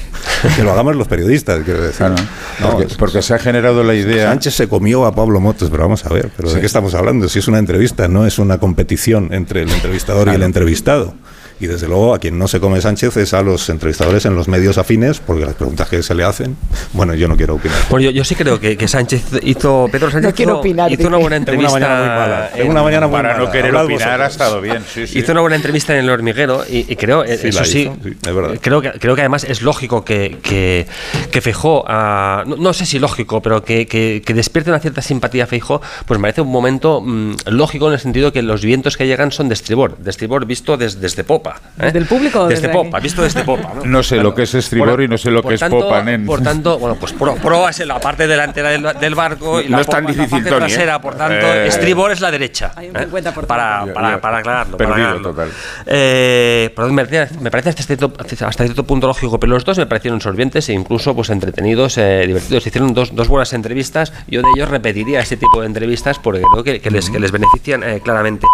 Que 0.55 0.63
lo 0.63 0.73
hagamos 0.73 0.97
los 0.97 1.09
periodistas, 1.09 1.63
quiero 1.65 1.81
decir. 1.81 1.97
Claro, 1.97 2.15
No, 2.61 2.79
porque, 2.99 3.23
se 3.23 3.33
ha 3.33 3.39
generado 3.39 3.83
la 3.83 3.95
idea. 3.95 4.29
Sánchez 4.29 4.55
se 4.55 4.69
comió 4.69 5.07
a 5.07 5.15
Pablo 5.15 5.41
Motos, 5.41 5.71
pero 5.71 5.85
vamos 5.85 6.05
a 6.05 6.11
ver, 6.11 6.31
¿pero 6.37 6.51
Sí. 6.51 6.57
¿de 6.57 6.61
qué 6.61 6.67
estamos 6.67 6.93
hablando? 6.95 7.27
Si 7.31 7.39
es 7.39 7.49
una 7.49 7.59
entrevista, 7.59 8.07
no 8.07 8.27
es 8.27 8.39
una 8.39 8.59
competición 8.59 9.33
entre 9.33 9.63
el 9.63 9.71
entrevistador 9.71 10.29
y 10.29 10.33
el 10.35 10.43
entrevistado. 10.43 11.15
Y 11.61 11.67
desde 11.67 11.89
luego 11.89 12.15
a 12.15 12.19
quien 12.19 12.39
no 12.39 12.49
se 12.49 12.59
come 12.59 12.81
Sánchez 12.81 13.17
es 13.19 13.35
a 13.35 13.43
los 13.43 13.69
entrevistadores 13.69 14.25
en 14.25 14.35
los 14.35 14.49
medios 14.49 14.79
afines, 14.79 15.21
porque 15.21 15.45
las 15.45 15.55
preguntas 15.55 15.89
que 15.89 16.03
se 16.03 16.15
le 16.15 16.25
hacen, 16.25 16.57
bueno, 16.95 17.15
yo 17.15 17.29
no 17.29 17.37
quiero 17.37 17.57
opinar. 17.57 17.77
Bueno, 17.91 18.05
yo, 18.07 18.11
yo 18.11 18.25
sí 18.25 18.35
creo 18.35 18.59
que, 18.59 18.77
que 18.79 18.89
Sánchez 18.89 19.23
hizo. 19.43 19.87
Pedro 19.93 20.11
Sánchez 20.11 20.31
No 20.31 20.35
quiero 20.35 20.53
hizo, 20.53 20.61
opinar, 20.61 20.91
hizo 20.91 21.07
una 21.09 21.19
buena 21.19 21.45
Tengo 21.45 21.59
una 21.59 21.69
entrevista. 21.69 21.79
mañana 21.79 22.01
muy 22.01 22.09
mala. 22.09 22.51
En- 22.55 22.71
una 22.71 22.83
mañana 22.83 23.07
muy 23.07 23.17
para 23.17 23.33
no 23.35 23.39
mala. 23.41 23.51
querer 23.53 23.67
Hablad 23.67 23.85
opinar 23.85 24.09
ha 24.09 24.17
vosotros. 24.17 24.33
estado 24.33 24.61
bien. 24.63 24.85
Sí, 24.93 25.07
sí. 25.07 25.19
Hizo 25.19 25.33
una 25.33 25.41
buena 25.43 25.57
entrevista 25.57 25.93
en 25.93 26.05
El 26.05 26.11
Hormiguero 26.11 26.65
y, 26.69 26.91
y 26.91 26.97
creo, 26.97 27.25
eh, 27.25 27.37
Sí, 27.37 27.49
eso 27.49 27.65
sí, 27.65 27.91
es 28.05 28.35
verdad. 28.35 28.59
creo, 28.61 28.81
que, 28.81 28.93
creo 28.93 29.15
que 29.15 29.21
además 29.21 29.45
es 29.45 29.61
lógico 29.63 30.05
que, 30.05 30.39
que, 30.43 30.87
que 31.31 31.41
Feijó, 31.43 31.85
ah, 31.87 32.43
no, 32.47 32.57
no 32.57 32.73
sé 32.73 32.87
si 32.87 32.99
lógico, 32.99 33.43
pero 33.43 33.63
que, 33.65 33.87
que, 33.87 34.23
que 34.25 34.33
despierte 34.35 34.71
una 34.71 34.81
cierta 34.81 35.03
simpatía 35.03 35.45
a 35.45 35.47
Feijó, 35.47 35.83
pues 36.07 36.19
me 36.19 36.23
parece 36.23 36.41
un 36.41 36.49
momento 36.51 37.03
mm, 37.03 37.35
lógico 37.49 37.89
en 37.89 37.93
el 37.95 38.01
sentido 38.01 38.33
que 38.33 38.41
los 38.41 38.63
vientos 38.65 38.97
que 38.97 39.07
llegan 39.07 39.31
son 39.31 39.49
de 39.49 39.55
estribor, 39.55 39.99
de 39.99 40.09
estribor 40.11 40.47
visto 40.47 40.77
des- 40.79 41.01
desde 41.01 41.23
popa. 41.25 41.50
Popa. 41.55 41.87
¿eh? 41.87 41.93
¿Del 41.93 42.07
público 42.07 42.41
o 42.41 42.49
Desde 42.49 42.69
desde 42.69 42.75
popa, 42.75 43.01
visto 43.01 43.23
desde 43.23 43.45
popa. 43.45 43.73
¿no? 43.75 43.85
No 43.85 44.03
sé 44.03 44.17
lo 44.17 44.35
que 44.35 44.43
es 44.45 44.55
estribor 44.55 45.01
y 45.03 45.09
no 45.09 45.19
sé 45.19 45.31
lo 45.31 45.43
Por 45.43 45.51
que 45.51 45.55
es 45.57 45.71
popa, 45.71 46.03
nen. 46.03 46.27
Por 46.27 46.43
tanto, 46.43 46.79
bueno, 46.79 46.97
pues 46.97 47.13
pro- 47.13 47.35
proa 47.37 47.71
es 47.71 47.81
en 47.81 47.89
la 47.89 47.99
parte 48.01 48.27
delantera 48.27 48.71
del, 48.71 48.83
del 49.01 49.15
barco 49.15 49.61
y 49.61 49.69
No 49.69 49.77
la 49.77 49.83
es 49.83 49.89
tan 49.89 50.09
es 50.09 50.17
la 50.17 50.23
difícil, 50.25 50.45
parte 50.45 50.51
Tony, 50.51 50.65
¿eh? 50.65 50.75
trasera, 50.75 51.01
por 51.01 51.15
tanto, 51.15 51.47
Eh, 51.47 51.67
estribor 51.67 52.13
es 52.13 52.21
la 52.21 52.31
derecha. 52.31 52.73
Hay 52.77 52.91
un 52.91 52.97
¿eh? 52.97 53.09
50%. 53.11 53.47
Para, 53.47 53.85
Ya, 53.87 53.93
para, 53.95 54.11
ya. 54.13 54.21
para 54.21 54.39
aclararlo. 54.39 54.77
para 54.77 54.89
Perdido 54.91 55.09
aclararlo. 55.09 55.31
total. 55.31 55.51
Eh, 55.87 56.73
perdón, 56.75 56.95
me, 56.95 57.05
parece- 57.07 57.39
me 57.41 57.51
parece 57.51 57.69
hasta 57.71 57.83
cierto, 57.83 58.13
hasta 58.19 58.65
cierto 58.65 58.85
punto 58.85 59.07
lógico, 59.07 59.39
pero 59.41 59.53
los 59.53 59.65
dos 59.65 59.79
me 59.79 59.87
parecieron 59.87 60.21
solventes 60.21 60.69
e 60.69 60.73
incluso 60.73 61.15
pues 61.15 61.31
entretenidos, 61.31 61.99
eh, 61.99 62.25
divertidos. 62.27 62.67
Hicieron 62.67 62.95
dos, 62.95 63.15
dos 63.15 63.29
buenas 63.29 63.53
entrevistas. 63.53 64.13
Yo 64.29 64.43
de 64.43 64.49
ellos 64.57 64.69
repetiría 64.69 65.21
este 65.21 65.37
tipo 65.37 65.61
de 65.61 65.67
entrevistas 65.67 66.19
porque 66.19 66.43
creo 66.53 66.65
que, 66.65 66.81
que 66.81 66.91
les, 66.91 67.11
que 67.11 67.19
les 67.19 67.33
benefician 67.33 67.83
eh, 67.83 68.01
claramente. 68.03 68.47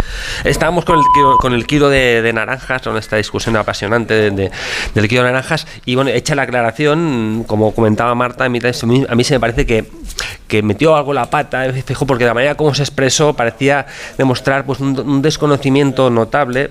Estábamos 0.45 0.85
con 0.85 0.99
el, 0.99 1.05
kilo- 1.15 1.37
con 1.39 1.53
el 1.53 1.67
kilo 1.67 1.89
de, 1.89 2.23
de 2.23 2.33
naranjas, 2.33 2.86
esta 2.97 3.17
discusión 3.17 3.57
apasionante 3.57 4.13
de- 4.15 4.31
de- 4.31 4.51
del 4.95 5.09
kilo 5.09 5.23
de 5.23 5.29
naranjas. 5.31 5.67
Y 5.87 5.95
bueno, 5.95 6.11
hecha 6.11 6.35
la 6.35 6.43
aclaración, 6.43 7.45
como 7.47 7.75
comentaba 7.75 8.15
Marta, 8.15 8.45
a 8.45 8.49
mí, 8.49 8.59
a 9.09 9.15
mí 9.15 9.25
se 9.25 9.35
me 9.35 9.41
parece 9.41 9.65
que, 9.67 9.85
que 10.47 10.63
metió 10.63 10.95
algo 10.97 11.13
la 11.15 11.31
pata, 11.31 11.67
eh, 11.67 11.83
fijo, 11.83 12.07
porque 12.07 12.25
la 12.25 12.35
manera 12.35 12.55
como 12.55 12.75
se 12.75 12.83
expresó 12.83 13.35
parecía 13.35 13.87
demostrar 14.19 14.65
pues, 14.67 14.81
un, 14.81 14.99
un 15.01 15.23
desconocimiento 15.23 16.11
notable 16.11 16.71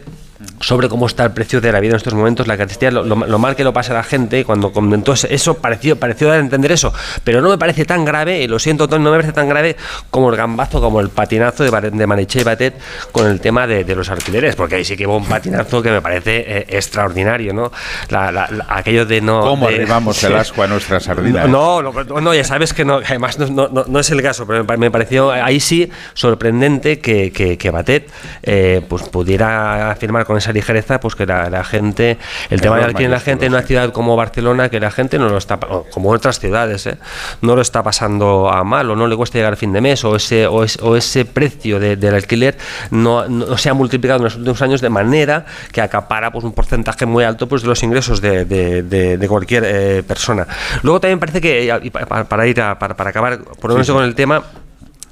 sobre 0.60 0.90
cómo 0.90 1.06
está 1.08 1.24
el 1.24 1.32
precio 1.32 1.62
de 1.62 1.72
la 1.72 1.80
vida 1.80 1.92
en 1.92 1.98
estos 1.98 2.14
momentos, 2.14 2.48
la 2.48 2.58
cantidad, 2.58 2.92
lo, 2.92 3.04
lo- 3.04 3.16
lo 3.28 3.40
mal 3.40 3.56
que 3.56 3.64
lo 3.64 3.74
pasa 3.74 3.92
a 3.94 3.98
la 3.98 4.04
gente, 4.04 4.44
cuando 4.46 4.72
comentó 4.72 5.14
eso- 5.14 5.54
pareció, 5.58 5.98
pareció 6.00 6.28
dar 6.30 6.38
a 6.38 6.40
entender 6.42 6.72
eso, 6.72 6.94
pero 7.24 7.42
no 7.42 7.50
me 7.50 7.58
parece 7.58 7.86
tan 7.86 8.06
grave, 8.06 8.42
y 8.42 8.48
lo 8.48 8.58
siento 8.60 8.88
no 8.88 9.00
me 9.00 9.12
parece 9.12 9.34
tan 9.34 9.50
grave 9.50 9.76
como 10.10 10.30
el 10.30 10.36
gambazo, 10.38 10.80
como 10.82 11.00
el 11.02 11.10
patinazo 11.10 11.64
de, 11.64 11.92
de 11.92 12.08
Maniche 12.08 12.42
y 12.42 12.44
Batet 12.44 12.76
con 13.12 13.28
el 13.28 13.40
tema 13.42 13.68
de, 13.68 13.84
de 13.84 13.96
los 13.96 14.10
alquileres, 14.10 14.56
porque 14.56 14.76
ahí 14.76 14.86
sí 14.86 14.96
que 14.96 15.06
hubo 15.06 15.18
un 15.18 15.26
patinazo 15.26 15.82
que 15.82 15.92
me 15.92 16.02
parece 16.02 16.44
eh, 16.48 16.66
extraordinario, 16.70 17.54
¿no? 17.54 17.72
La- 18.10 18.32
la- 18.32 18.48
la- 18.50 18.66
aquello 18.70 19.06
de 19.06 19.22
no... 19.22 19.42
¿Cómo 19.42 19.68
de- 19.68 19.76
arribamos 19.76 20.24
el 20.24 20.36
asco 20.38 20.64
a 20.64 20.68
nuestra 20.68 21.00
sardina? 21.00 21.46
no, 21.46 21.82
no, 21.82 22.34
ya 22.34 22.44
sabes 22.44 22.74
que 22.74 22.86
no, 22.86 22.96
además 23.06 23.38
no, 23.40 23.68
no- 23.68 24.00
es 24.00 24.10
el 24.12 24.22
caso, 24.22 24.46
pero 24.48 24.60
me 24.60 24.66
pa- 24.66 24.78
me 24.78 24.90
pareció 24.92 25.32
ahí 25.32 25.60
sí 25.60 25.90
sorprendente 26.14 27.00
que, 27.00 27.32
que, 27.32 27.58
que 27.58 27.70
Batet 27.72 28.10
eh, 28.44 28.82
pues 28.88 29.04
pudiera 29.04 29.92
afirmar 29.92 30.26
con 30.26 30.35
esa 30.38 30.52
ligereza 30.52 31.00
pues 31.00 31.16
que 31.16 31.26
la, 31.26 31.50
la 31.50 31.64
gente, 31.64 32.18
el 32.50 32.62
tema 32.62 32.76
del 32.78 32.86
alquiler 32.86 33.12
la 33.12 33.20
gente 33.20 33.46
en 33.46 33.54
una 33.54 33.62
ciudad 33.64 33.92
como 33.92 34.16
Barcelona, 34.16 34.70
que 34.70 34.80
la 34.80 34.92
gente 34.92 35.18
no 35.20 35.30
lo 35.30 35.38
está, 35.38 35.60
como 35.92 36.10
otras 36.12 36.40
ciudades, 36.40 36.86
eh, 36.88 36.98
no 37.42 37.56
lo 37.56 37.62
está 37.62 37.84
pasando 37.84 38.50
a 38.50 38.64
mal 38.64 38.90
o 38.90 38.96
no 38.96 39.08
le 39.08 39.16
cuesta 39.16 39.38
llegar 39.38 39.54
a 39.54 39.56
fin 39.56 39.74
de 39.74 39.82
mes 39.82 40.04
o 40.04 40.16
ese, 40.16 40.48
o 40.48 40.64
es- 40.64 40.78
o 40.82 40.96
ese 40.96 41.26
precio 41.26 41.80
de- 41.80 41.96
del 41.96 42.16
alquiler 42.16 42.58
no, 42.92 43.28
no 43.28 43.58
se 43.58 43.70
ha 43.70 43.74
multiplicado 43.74 44.18
en 44.20 44.24
los 44.26 44.36
últimos 44.36 44.62
años 44.62 44.82
de 44.82 44.90
manera 44.90 45.46
que 45.72 45.82
acapara 45.82 46.32
pues 46.32 46.44
un 46.46 46.54
porcentaje 46.54 47.06
muy 47.06 47.24
alto 47.24 47.48
pues 47.48 47.62
de 47.62 47.68
los 47.68 47.82
ingresos 47.84 48.22
de, 48.22 48.46
de- 48.46 49.28
cualquier 49.28 49.64
eh, 49.66 50.04
persona. 50.04 50.46
Luego 50.84 51.00
también 51.00 51.20
parece 51.20 51.42
que, 51.42 51.92
para, 52.30 52.48
ir 52.48 52.62
a, 52.62 52.78
para, 52.78 52.96
para 52.96 53.10
acabar 53.10 53.40
por 53.40 53.70
lo 53.70 53.76
menos 53.76 53.88
sí. 53.88 53.94
con 53.94 54.04
el 54.04 54.14
tema, 54.16 54.44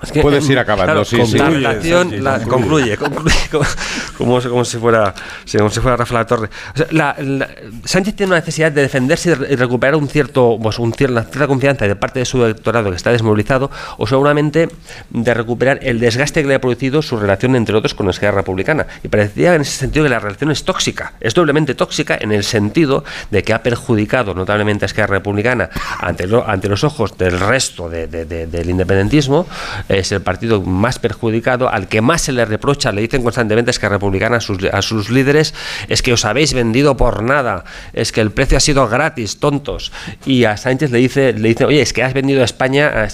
es 0.04 0.12
que, 0.12 0.22
Puedes 0.22 0.46
ir 0.50 0.54
em, 0.58 0.60
acabando, 0.60 1.04
sí, 1.06 1.26
sí. 1.26 1.38
La 1.38 1.50
relación 1.50 2.24
la- 2.24 2.40
concluye, 2.44 2.98
concluye, 2.98 3.36
como, 3.52 3.66
como, 4.18 4.42
si- 4.42 4.48
como 4.50 4.66
si 4.66 4.78
fuera 4.78 5.14
como 5.58 5.70
si 5.70 5.80
fuera 5.80 5.98
Rafael 5.98 6.20
La 6.20 6.28
Torre. 6.28 6.50
O 6.74 6.78
sea, 6.78 6.88
la- 6.92 7.16
la- 7.20 7.50
Sánchez 7.86 8.16
tiene 8.16 8.32
una 8.32 8.40
necesidad 8.40 8.72
de 8.72 8.82
defenderse 8.82 9.32
y 9.32 9.34
re- 9.34 9.54
y 9.54 9.56
recuperar 9.56 9.96
un 9.96 10.08
cierto, 10.08 10.58
pues, 10.62 10.78
un 10.80 10.92
cier- 10.94 11.10
una 11.12 11.24
cierta 11.24 11.48
confianza 11.48 11.88
de 11.88 11.96
parte 11.96 12.20
de 12.20 12.26
su 12.26 12.44
electorado 12.44 12.90
que 12.90 12.96
está 12.98 13.12
desmovilizado, 13.12 13.72
o 13.98 14.06
seguramente 14.08 14.70
de 15.10 15.34
recuperar 15.34 15.80
el 15.82 16.00
desgaste 16.00 16.42
que 16.42 16.48
le 16.48 16.56
ha 16.56 16.62
producido 16.62 17.02
su 17.02 17.18
relación, 17.18 17.56
entre 17.56 17.76
otros, 17.76 17.94
con 17.94 18.06
la 18.06 18.12
Esquerra 18.12 18.38
Republicana. 18.38 18.86
Y 19.04 19.08
parecía 19.08 19.56
en 19.56 19.62
ese 19.62 19.72
sentido 19.78 20.04
que 20.06 20.10
la 20.10 20.20
relación 20.20 20.52
es 20.52 20.64
tóxica, 20.64 21.14
es 21.22 21.34
doblemente 21.34 21.76
tóxica 21.76 22.18
en 22.20 22.32
el 22.32 22.44
sentido 22.44 23.04
de 23.32 23.44
que 23.44 23.54
ha 23.54 23.64
perjudicado 23.64 24.34
notablemente 24.34 24.86
a 24.86 24.88
Esquerra 24.88 25.08
Republicana 25.16 25.70
ante, 26.00 26.28
lo- 26.28 26.48
ante 26.48 26.68
los 26.70 26.84
ojos 26.84 27.18
del 27.18 27.40
resto 27.40 27.90
de- 27.90 28.08
de- 28.08 28.26
de- 28.26 28.48
del 28.48 28.70
independentismo. 28.70 29.48
Es 29.94 30.12
el 30.12 30.22
partido 30.22 30.62
más 30.62 31.00
perjudicado, 31.00 31.70
al 31.70 31.88
que 31.88 32.02
más 32.02 32.22
se 32.24 32.32
le 32.32 32.46
reprocha, 32.46 32.92
le 32.92 33.02
dicen 33.02 33.24
constantemente 33.24 33.72
es 33.72 33.80
que 33.80 33.88
Republicana 33.90 34.38
a 34.38 34.42
sus, 34.42 34.58
a 34.72 34.82
sus 34.82 35.10
líderes, 35.10 35.54
es 35.88 36.02
que 36.02 36.14
os 36.14 36.26
habéis 36.26 36.54
vendido 36.54 36.98
por 36.98 37.24
nada, 37.24 37.64
es 37.94 38.12
que 38.12 38.22
el 38.22 38.32
precio 38.32 38.58
ha 38.58 38.60
sido 38.60 38.88
gratis, 38.88 39.40
tontos. 39.40 39.92
Y 40.26 40.46
a 40.46 40.58
Sánchez 40.58 40.92
le 40.92 40.98
dice, 41.00 41.34
le 41.34 41.50
dice 41.50 41.66
oye, 41.66 41.82
es 41.82 41.94
que 41.94 42.04
has 42.04 42.14
vendido 42.14 42.42
a 42.42 42.46
España, 42.46 43.08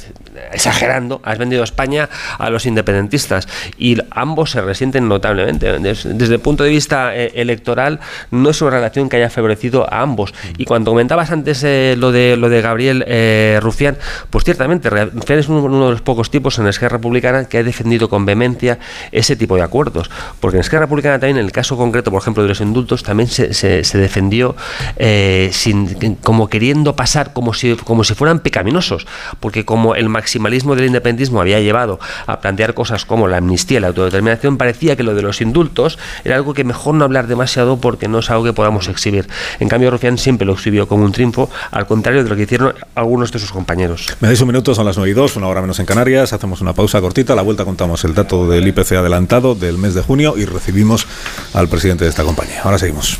exagerando, 0.52 1.22
has 1.24 1.38
vendido 1.38 1.62
a 1.62 1.65
España 1.65 2.10
a 2.38 2.50
los 2.50 2.65
independentistas. 2.65 3.48
Y 3.78 3.98
ambos 4.12 4.52
se 4.52 4.62
resienten 4.62 5.08
notablemente. 5.08 5.80
Des- 5.80 6.08
Desde, 6.18 6.36
el 6.36 6.39
punto 6.39 6.63
de 6.63 6.70
vista 6.70 7.15
eh, 7.15 7.32
electoral, 7.36 8.00
no 8.32 8.50
es 8.50 8.62
una 8.62 8.72
relación 8.72 9.10
que 9.10 9.18
haya 9.18 9.30
favorecido 9.30 9.92
a 9.92 10.02
ambos. 10.02 10.34
Y 10.58 10.65
cuando 10.65 10.92
comentabas 10.92 11.32
antes 11.32 11.63
eh, 11.63 11.96
lo, 11.98 12.12
de, 12.12 12.38
lo 12.38 12.50
de 12.50 12.62
Gabriel 12.62 13.04
eh, 13.08 13.60
Rufián, 13.62 13.98
pues 14.30 14.44
ciertamente, 14.46 14.89
Rufián 14.89 15.39
es 15.39 15.50
uno, 15.50 15.63
uno 15.63 15.86
de 15.86 15.92
los 15.92 16.02
pocos 16.02 16.30
tipos 16.32 16.58
en 16.60 16.68
Esquerra 16.69 16.97
Republicana 16.97 17.45
que 17.45 17.58
ha 17.58 17.63
defendido 17.63 18.10
con 18.10 18.25
vehemencia 18.25 18.79
ese 19.12 19.36
tipo 19.36 19.55
de 19.55 19.62
acuerdos. 19.63 20.10
Porque 20.39 20.58
en 20.58 20.62
Esquerra 20.62 20.82
Republicana 20.86 21.19
también, 21.19 21.38
en 21.38 21.45
el 21.45 21.51
caso 21.51 21.77
concreto, 21.77 22.12
por 22.12 22.21
ejemplo, 22.21 22.43
de 22.43 22.49
los 22.49 22.62
indultos, 22.62 23.03
también 23.03 23.29
se, 23.29 23.53
se- 23.53 23.84
se 23.84 23.97
defendió 23.97 24.55
eh, 24.97 25.49
sin, 25.53 26.15
como 26.15 26.47
queriendo 26.49 26.95
pasar 26.95 27.34
como 27.34 27.53
si, 27.53 27.75
como 27.75 28.03
si 28.03 28.13
fueran 28.13 28.39
pecaminosos. 28.39 29.05
Porque 29.39 29.65
como 29.65 29.95
el 29.95 30.10
maximalismo 30.10 30.75
del 30.75 30.86
independentismo 30.88 31.41
había 31.41 31.60
llevado 31.60 31.99
a 32.27 32.39
plantear 32.39 32.73
cosas 32.73 33.05
como 33.05 33.27
la 33.27 33.38
amnistía 33.38 33.77
y 33.77 33.82
la 33.82 33.88
autodeterminación, 33.88 34.58
parecía 34.58 34.95
que 34.95 35.03
lo 35.03 35.15
de 35.15 35.21
los 35.21 35.41
indultos 35.41 35.97
era 36.23 36.36
algo 36.36 36.53
que 36.53 36.63
mejor 36.63 36.95
no 36.95 37.05
hablar 37.05 37.27
demasiado 37.27 37.77
porque 37.79 38.08
no 38.08 38.19
es 38.19 38.29
algo 38.29 38.43
que 38.43 38.53
podamos 38.53 38.88
exhibir. 38.88 39.27
En 39.60 39.69
cambio, 39.69 39.91
Rufián 39.91 40.17
siempre 40.17 40.45
lo 40.45 40.53
exhibió 40.53 40.88
como 40.88 41.03
un 41.05 41.12
triunfo, 41.12 41.49
al 41.71 41.88
contrario 41.88 42.23
de 42.23 42.29
lo 42.29 42.36
que 42.36 42.43
hicieron 42.43 42.73
algunos 42.95 43.32
de 43.32 43.39
sus 43.39 43.51
compañeros. 43.51 44.08
Me 44.19 44.27
dais 44.27 44.41
un 44.41 44.47
minuto, 44.47 44.73
son 44.75 44.86
las 44.86 44.97
9 44.97 45.12
y 45.12 45.13
2, 45.13 45.36
una 45.38 45.47
hora 45.47 45.62
menos 45.62 45.79
en 45.79 45.86
Canarias. 45.86 46.34
Hacemos 46.34 46.59
una 46.62 46.74
pausa 46.74 47.02
cortita. 47.02 47.34
A 47.34 47.36
la 47.36 47.41
vuelta 47.41 47.65
contamos 47.65 48.04
el 48.06 48.13
dato 48.13 48.48
del 48.50 48.67
IPC 48.67 48.93
adelantado 48.93 49.56
del 49.56 49.78
mes 49.78 49.93
de 49.93 50.02
junio 50.02 50.36
y 50.38 50.45
recibimos 50.45 51.08
al 51.54 51.67
presidente 51.67 52.04
de 52.04 52.10
esta 52.10 52.24
compañía. 52.24 52.62
Ahora 52.63 52.78
seguimos. 52.78 53.19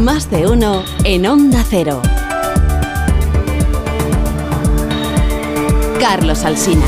Más 0.00 0.30
de 0.30 0.46
uno 0.46 0.84
en 1.04 1.26
Onda 1.26 1.64
Cero. 1.68 2.02
Carlos 5.98 6.44
Alsina. 6.44 6.84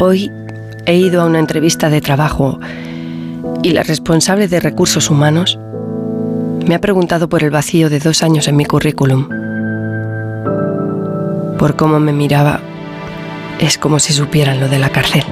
Hoy 0.00 0.32
he 0.86 0.96
ido 0.96 1.20
a 1.20 1.26
una 1.26 1.38
entrevista 1.38 1.90
de 1.90 2.00
trabajo 2.00 2.58
y 3.62 3.72
la 3.72 3.82
responsable 3.82 4.48
de 4.48 4.58
recursos 4.58 5.10
humanos 5.10 5.58
me 6.66 6.74
ha 6.74 6.80
preguntado 6.80 7.28
por 7.28 7.42
el 7.42 7.50
vacío 7.50 7.90
de 7.90 7.98
dos 7.98 8.22
años 8.22 8.48
en 8.48 8.56
mi 8.56 8.64
currículum. 8.64 9.28
Por 11.58 11.76
cómo 11.76 12.00
me 12.00 12.12
miraba, 12.12 12.60
es 13.58 13.76
como 13.76 13.98
si 13.98 14.12
supieran 14.12 14.60
lo 14.60 14.68
de 14.68 14.78
la 14.78 14.90
cárcel. 14.90 15.24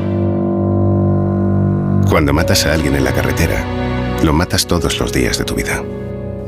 Cuando 2.09 2.33
matas 2.33 2.67
a 2.67 2.75
alguien 2.75 2.95
en 2.95 3.05
la 3.05 3.13
carretera, 3.13 3.65
lo 4.23 4.33
matas 4.33 4.67
todos 4.67 4.99
los 4.99 5.13
días 5.13 5.39
de 5.39 5.45
tu 5.45 5.55
vida. 5.55 5.83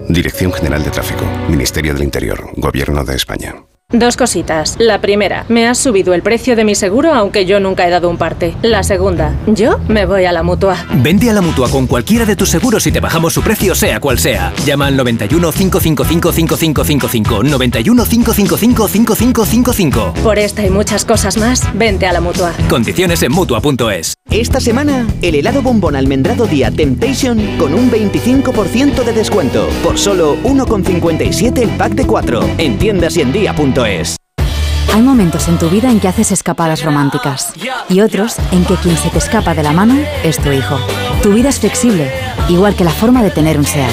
Dirección 0.08 0.52
General 0.52 0.82
de 0.82 0.90
Tráfico, 0.90 1.24
Ministerio 1.48 1.94
del 1.94 2.02
Interior, 2.02 2.50
Gobierno 2.56 3.04
de 3.04 3.14
España. 3.14 3.69
Dos 3.92 4.16
cositas. 4.16 4.76
La 4.78 5.00
primera, 5.00 5.44
me 5.48 5.66
has 5.66 5.78
subido 5.78 6.14
el 6.14 6.22
precio 6.22 6.54
de 6.54 6.64
mi 6.64 6.76
seguro 6.76 7.12
aunque 7.12 7.44
yo 7.44 7.58
nunca 7.58 7.88
he 7.88 7.90
dado 7.90 8.08
un 8.08 8.18
parte. 8.18 8.54
La 8.62 8.84
segunda, 8.84 9.34
yo 9.48 9.80
me 9.88 10.06
voy 10.06 10.26
a 10.26 10.32
la 10.32 10.44
mutua. 10.44 10.76
Vente 10.94 11.28
a 11.28 11.32
la 11.32 11.40
mutua 11.40 11.68
con 11.68 11.88
cualquiera 11.88 12.24
de 12.24 12.36
tus 12.36 12.50
seguros 12.50 12.86
y 12.86 12.92
te 12.92 13.00
bajamos 13.00 13.32
su 13.32 13.42
precio, 13.42 13.74
sea 13.74 13.98
cual 13.98 14.20
sea. 14.20 14.52
Llama 14.64 14.86
al 14.86 14.96
91 14.96 15.50
555 15.50 16.32
5555. 16.32 17.42
91 17.42 18.04
555 18.04 18.88
5555. 18.88 20.14
Por 20.22 20.38
esta 20.38 20.64
y 20.64 20.70
muchas 20.70 21.04
cosas 21.04 21.36
más, 21.36 21.66
vente 21.74 22.06
a 22.06 22.12
la 22.12 22.20
mutua. 22.20 22.52
Condiciones 22.68 23.20
en 23.24 23.32
mutua.es. 23.32 24.14
Esta 24.30 24.60
semana, 24.60 25.08
el 25.20 25.34
helado 25.34 25.62
bombón 25.62 25.96
almendrado 25.96 26.46
día 26.46 26.70
Temptation 26.70 27.40
con 27.58 27.74
un 27.74 27.90
25% 27.90 29.02
de 29.02 29.12
descuento 29.12 29.68
por 29.82 29.98
solo 29.98 30.36
1,57 30.44 31.58
el 31.58 31.70
pack 31.70 31.94
de 31.94 32.06
4 32.06 32.50
en 32.58 32.78
tiendas 32.78 33.16
y 33.16 33.22
en 33.22 33.32
día.es. 33.32 33.79
Hay 33.82 35.00
momentos 35.00 35.48
en 35.48 35.58
tu 35.58 35.70
vida 35.70 35.90
en 35.90 36.00
que 36.00 36.08
haces 36.08 36.32
escapadas 36.32 36.84
románticas 36.84 37.54
y 37.88 38.00
otros 38.00 38.36
en 38.52 38.66
que 38.66 38.74
quien 38.74 38.96
se 38.96 39.08
te 39.08 39.16
escapa 39.16 39.54
de 39.54 39.62
la 39.62 39.72
mano 39.72 39.94
es 40.22 40.38
tu 40.38 40.50
hijo. 40.50 40.78
Tu 41.22 41.32
vida 41.32 41.48
es 41.48 41.60
flexible, 41.60 42.12
igual 42.50 42.74
que 42.74 42.84
la 42.84 42.90
forma 42.90 43.22
de 43.22 43.30
tener 43.30 43.56
un 43.56 43.64
SEAT. 43.64 43.90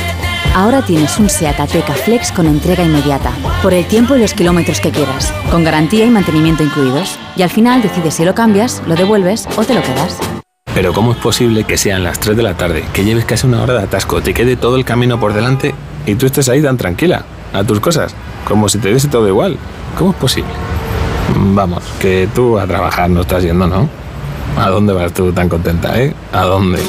Ahora 0.53 0.81
tienes 0.81 1.17
un 1.19 1.29
SEAT 1.29 1.59
Ateca 1.61 1.93
Flex 1.93 2.33
con 2.33 2.47
entrega 2.47 2.83
inmediata, 2.83 3.31
por 3.61 3.73
el 3.73 3.85
tiempo 3.85 4.17
y 4.17 4.19
los 4.19 4.33
kilómetros 4.33 4.81
que 4.81 4.91
quieras, 4.91 5.31
con 5.51 5.63
garantía 5.63 6.05
y 6.05 6.09
mantenimiento 6.09 6.63
incluidos. 6.63 7.17
Y 7.37 7.43
al 7.43 7.49
final 7.49 7.81
decides 7.81 8.15
si 8.15 8.25
lo 8.25 8.35
cambias, 8.35 8.81
lo 8.87 8.95
devuelves 8.95 9.47
o 9.55 9.63
te 9.63 9.73
lo 9.73 9.81
quedas. 9.81 10.17
Pero 10.73 10.91
¿cómo 10.91 11.13
es 11.13 11.17
posible 11.17 11.63
que 11.63 11.77
sean 11.77 12.03
las 12.03 12.19
3 12.19 12.35
de 12.35 12.43
la 12.43 12.57
tarde, 12.57 12.83
que 12.91 13.05
lleves 13.05 13.23
casi 13.23 13.47
una 13.47 13.61
hora 13.61 13.75
de 13.75 13.83
atasco, 13.83 14.21
te 14.21 14.33
quede 14.33 14.57
todo 14.57 14.75
el 14.75 14.83
camino 14.83 15.17
por 15.17 15.33
delante 15.33 15.73
y 16.05 16.15
tú 16.15 16.25
estés 16.25 16.49
ahí 16.49 16.61
tan 16.61 16.75
tranquila, 16.75 17.23
a 17.53 17.63
tus 17.63 17.79
cosas, 17.79 18.13
como 18.47 18.69
si 18.69 18.77
te 18.77 18.93
diese 18.93 19.07
todo 19.09 19.27
igual? 19.27 19.57
¿Cómo 19.97 20.11
es 20.11 20.17
posible? 20.17 20.49
Vamos, 21.35 21.83
que 21.99 22.29
tú 22.33 22.57
a 22.57 22.65
trabajar 22.65 23.09
no 23.09 23.21
estás 23.21 23.43
yendo, 23.43 23.67
¿no? 23.67 23.89
¿A 24.57 24.69
dónde 24.69 24.93
vas 24.93 25.13
tú 25.13 25.31
tan 25.33 25.49
contenta, 25.49 25.99
eh? 25.99 26.13
¿A 26.31 26.43
dónde? 26.43 26.79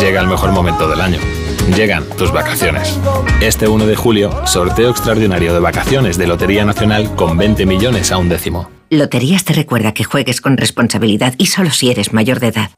Llega 0.00 0.20
el 0.20 0.26
mejor 0.26 0.52
momento 0.52 0.88
del 0.88 1.00
año. 1.00 1.18
Llegan 1.76 2.04
tus 2.16 2.32
vacaciones. 2.32 2.98
Este 3.40 3.68
1 3.68 3.86
de 3.86 3.96
julio, 3.96 4.46
sorteo 4.46 4.90
extraordinario 4.90 5.52
de 5.52 5.60
vacaciones 5.60 6.16
de 6.16 6.26
Lotería 6.26 6.64
Nacional 6.64 7.14
con 7.14 7.36
20 7.36 7.66
millones 7.66 8.10
a 8.10 8.18
un 8.18 8.28
décimo. 8.28 8.70
Loterías 8.88 9.44
te 9.44 9.52
recuerda 9.52 9.92
que 9.92 10.04
juegues 10.04 10.40
con 10.40 10.56
responsabilidad 10.56 11.34
y 11.38 11.46
solo 11.46 11.70
si 11.70 11.90
eres 11.90 12.12
mayor 12.12 12.40
de 12.40 12.48
edad. 12.48 12.70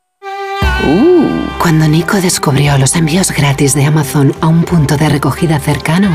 Uh. 0.87 1.29
Cuando 1.59 1.87
Nico 1.89 2.21
descubrió 2.21 2.79
los 2.79 2.97
envíos 2.97 3.31
gratis 3.33 3.75
de 3.75 3.85
Amazon 3.85 4.33
a 4.41 4.47
un 4.47 4.63
punto 4.65 4.97
de 4.97 5.09
recogida 5.09 5.59
cercano, 5.59 6.09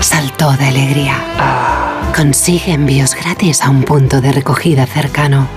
saltó 0.00 0.52
de 0.52 0.66
alegría. 0.66 2.12
Consigue 2.14 2.72
envíos 2.72 3.14
gratis 3.14 3.62
a 3.62 3.70
un 3.70 3.82
punto 3.82 4.20
de 4.20 4.32
recogida 4.32 4.86
cercano. 4.86 5.48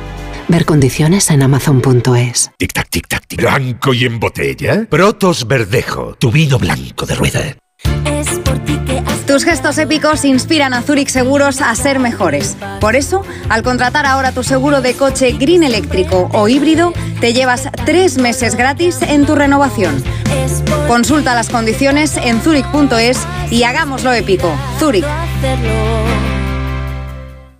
Ver 0.47 0.65
condiciones 0.65 1.29
en 1.29 1.43
amazon.es. 1.43 2.51
Tic 2.57 2.73
tac, 2.73 2.89
tic 2.89 3.07
tac, 3.07 3.27
tic. 3.27 3.41
Blanco 3.41 3.93
y 3.93 4.05
en 4.05 4.19
botella. 4.19 4.85
Protos 4.89 5.47
Verdejo, 5.47 6.15
tu 6.15 6.31
vino 6.31 6.57
blanco 6.57 7.05
de 7.05 7.15
rueda. 7.15 7.57
Tus 9.27 9.43
gestos 9.43 9.77
épicos 9.77 10.23
inspiran 10.25 10.73
a 10.73 10.81
Zurich 10.81 11.09
Seguros 11.09 11.61
a 11.61 11.75
ser 11.75 11.99
mejores. 11.99 12.55
Por 12.79 12.95
eso, 12.95 13.23
al 13.49 13.61
contratar 13.61 14.05
ahora 14.05 14.31
tu 14.31 14.41
seguro 14.41 14.81
de 14.81 14.93
coche 14.93 15.33
green 15.33 15.63
eléctrico 15.63 16.29
o 16.33 16.47
híbrido, 16.47 16.93
te 17.19 17.33
llevas 17.33 17.69
tres 17.85 18.17
meses 18.17 18.55
gratis 18.55 19.01
en 19.01 19.25
tu 19.25 19.35
renovación. 19.35 20.01
Consulta 20.87 21.35
las 21.35 21.49
condiciones 21.49 22.15
en 22.17 22.41
zurich.es 22.41 23.27
y 23.51 23.63
hagámoslo 23.63 24.13
épico. 24.13 24.49
Zurich. 24.79 25.05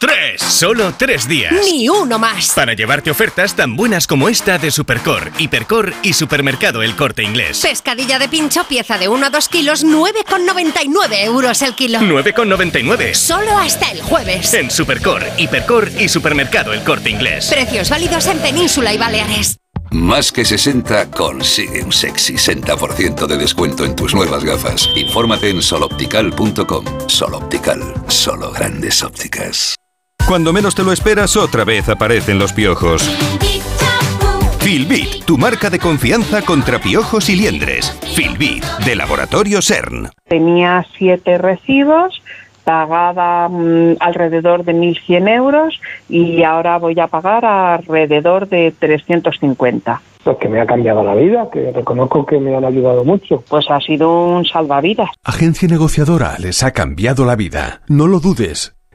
Tres, 0.00 0.40
solo 0.40 0.94
tres 0.96 1.28
días. 1.28 1.52
Ni 1.70 1.90
uno 1.90 2.18
más. 2.18 2.52
Para 2.54 2.72
llevarte 2.72 3.10
ofertas 3.10 3.54
tan 3.54 3.76
buenas 3.76 4.06
como 4.06 4.30
esta 4.30 4.56
de 4.56 4.70
Supercor, 4.70 5.30
Hipercor 5.36 5.92
y 6.02 6.14
Supermercado 6.14 6.82
El 6.82 6.96
Corte 6.96 7.22
Inglés. 7.22 7.60
Pescadilla 7.60 8.18
de 8.18 8.26
pincho, 8.26 8.64
pieza 8.64 8.96
de 8.96 9.08
1 9.08 9.26
a 9.26 9.28
2 9.28 9.48
kilos, 9.50 9.84
9,99 9.84 11.24
euros 11.24 11.60
el 11.60 11.74
kilo. 11.74 11.98
9,99. 11.98 13.12
Solo 13.12 13.58
hasta 13.58 13.90
el 13.90 14.00
jueves. 14.00 14.54
En 14.54 14.70
Supercor, 14.70 15.22
Hipercor 15.36 15.90
y 16.00 16.08
Supermercado 16.08 16.72
El 16.72 16.82
Corte 16.82 17.10
Inglés. 17.10 17.50
Precios 17.50 17.90
válidos 17.90 18.26
en 18.26 18.38
Península 18.38 18.94
y 18.94 18.98
Baleares. 18.98 19.58
Más 19.90 20.32
que 20.32 20.46
60 20.46 21.10
consigue 21.10 21.82
un 21.82 21.92
sexy 21.92 22.36
60% 22.36 23.26
de 23.26 23.36
descuento 23.36 23.84
en 23.84 23.94
tus 23.94 24.14
nuevas 24.14 24.44
gafas. 24.44 24.88
Infórmate 24.96 25.50
en 25.50 25.60
soloptical.com. 25.60 26.84
Soloptical, 27.06 27.82
solo 28.08 28.50
grandes 28.50 29.02
ópticas. 29.02 29.79
Cuando 30.28 30.52
menos 30.52 30.74
te 30.74 30.84
lo 30.84 30.92
esperas, 30.92 31.36
otra 31.36 31.64
vez 31.64 31.88
aparecen 31.88 32.38
los 32.38 32.52
piojos. 32.52 33.02
Filbit, 34.60 35.24
tu 35.24 35.38
marca 35.38 35.70
de 35.70 35.78
confianza 35.78 36.42
contra 36.42 36.78
piojos 36.78 37.30
y 37.30 37.36
liendres. 37.36 37.98
Filbit, 38.14 38.64
de 38.84 38.94
Laboratorio 38.94 39.62
CERN. 39.62 40.10
Tenía 40.28 40.84
siete 40.96 41.38
recibos, 41.38 42.22
pagaba 42.62 43.48
mm, 43.48 43.96
alrededor 44.00 44.64
de 44.64 44.74
1.100 44.74 45.28
euros 45.28 45.80
y 46.08 46.42
ahora 46.42 46.78
voy 46.78 47.00
a 47.00 47.06
pagar 47.06 47.44
alrededor 47.44 48.48
de 48.48 48.72
350. 48.78 50.02
Pues 50.22 50.36
que 50.36 50.48
me 50.48 50.60
ha 50.60 50.66
cambiado 50.66 51.02
la 51.02 51.14
vida, 51.14 51.48
que 51.50 51.72
reconozco 51.72 52.26
que 52.26 52.38
me 52.38 52.54
han 52.54 52.64
ayudado 52.64 53.02
mucho. 53.04 53.42
Pues 53.48 53.64
ha 53.70 53.80
sido 53.80 54.26
un 54.26 54.44
salvavidas. 54.44 55.08
Agencia 55.24 55.66
negociadora 55.68 56.36
les 56.38 56.62
ha 56.62 56.72
cambiado 56.72 57.24
la 57.24 57.34
vida. 57.34 57.80
No 57.88 58.06
lo 58.06 58.20
dudes. 58.20 58.76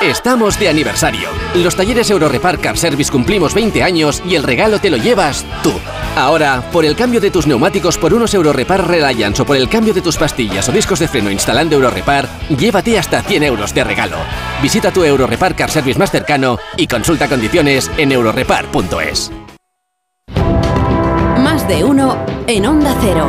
Estamos 0.00 0.60
de 0.60 0.68
aniversario. 0.68 1.28
Los 1.56 1.74
talleres 1.74 2.08
Eurorepar 2.08 2.60
Car 2.60 2.78
Service 2.78 3.10
cumplimos 3.10 3.52
20 3.52 3.82
años 3.82 4.22
y 4.24 4.36
el 4.36 4.44
regalo 4.44 4.78
te 4.78 4.90
lo 4.90 4.96
llevas 4.96 5.44
tú. 5.64 5.72
Ahora, 6.14 6.62
por 6.72 6.84
el 6.84 6.94
cambio 6.94 7.20
de 7.20 7.32
tus 7.32 7.48
neumáticos 7.48 7.98
por 7.98 8.14
unos 8.14 8.32
Eurorepar 8.32 8.86
Reliance 8.86 9.42
o 9.42 9.44
por 9.44 9.56
el 9.56 9.68
cambio 9.68 9.92
de 9.92 10.00
tus 10.00 10.16
pastillas 10.16 10.68
o 10.68 10.72
discos 10.72 11.00
de 11.00 11.08
freno 11.08 11.32
instalando 11.32 11.74
Eurorepar, 11.74 12.28
llévate 12.48 12.96
hasta 12.96 13.22
100 13.22 13.42
euros 13.42 13.74
de 13.74 13.82
regalo. 13.82 14.18
Visita 14.62 14.92
tu 14.92 15.02
Eurorepar 15.02 15.56
Car 15.56 15.70
Service 15.70 15.98
más 15.98 16.12
cercano 16.12 16.60
y 16.76 16.86
consulta 16.86 17.28
condiciones 17.28 17.90
en 17.96 18.12
eurorepar.es. 18.12 19.32
Más 21.38 21.66
de 21.66 21.82
uno 21.82 22.24
en 22.46 22.66
Onda 22.66 22.94
Cero. 23.00 23.28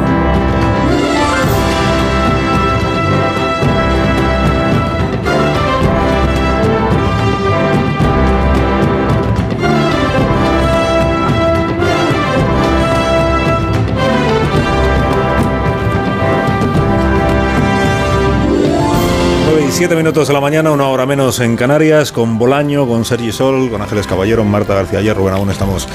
Y 19.69 19.71
7 19.71 19.95
minutos 19.95 20.27
de 20.27 20.33
la 20.33 20.41
mañana, 20.41 20.71
una 20.71 20.87
hora 20.87 21.05
menos 21.05 21.39
en 21.39 21.55
Canarias, 21.55 22.11
con 22.11 22.39
Bolaño, 22.39 22.87
con 22.87 23.05
Sergi 23.05 23.31
Sol, 23.31 23.69
con 23.69 23.81
Ángeles 23.81 24.07
Caballero, 24.07 24.43
Marta 24.43 24.73
García 24.73 24.99
Ayer, 24.99 25.15
Rubén 25.15 25.35
aún 25.35 25.51
estamos 25.51 25.87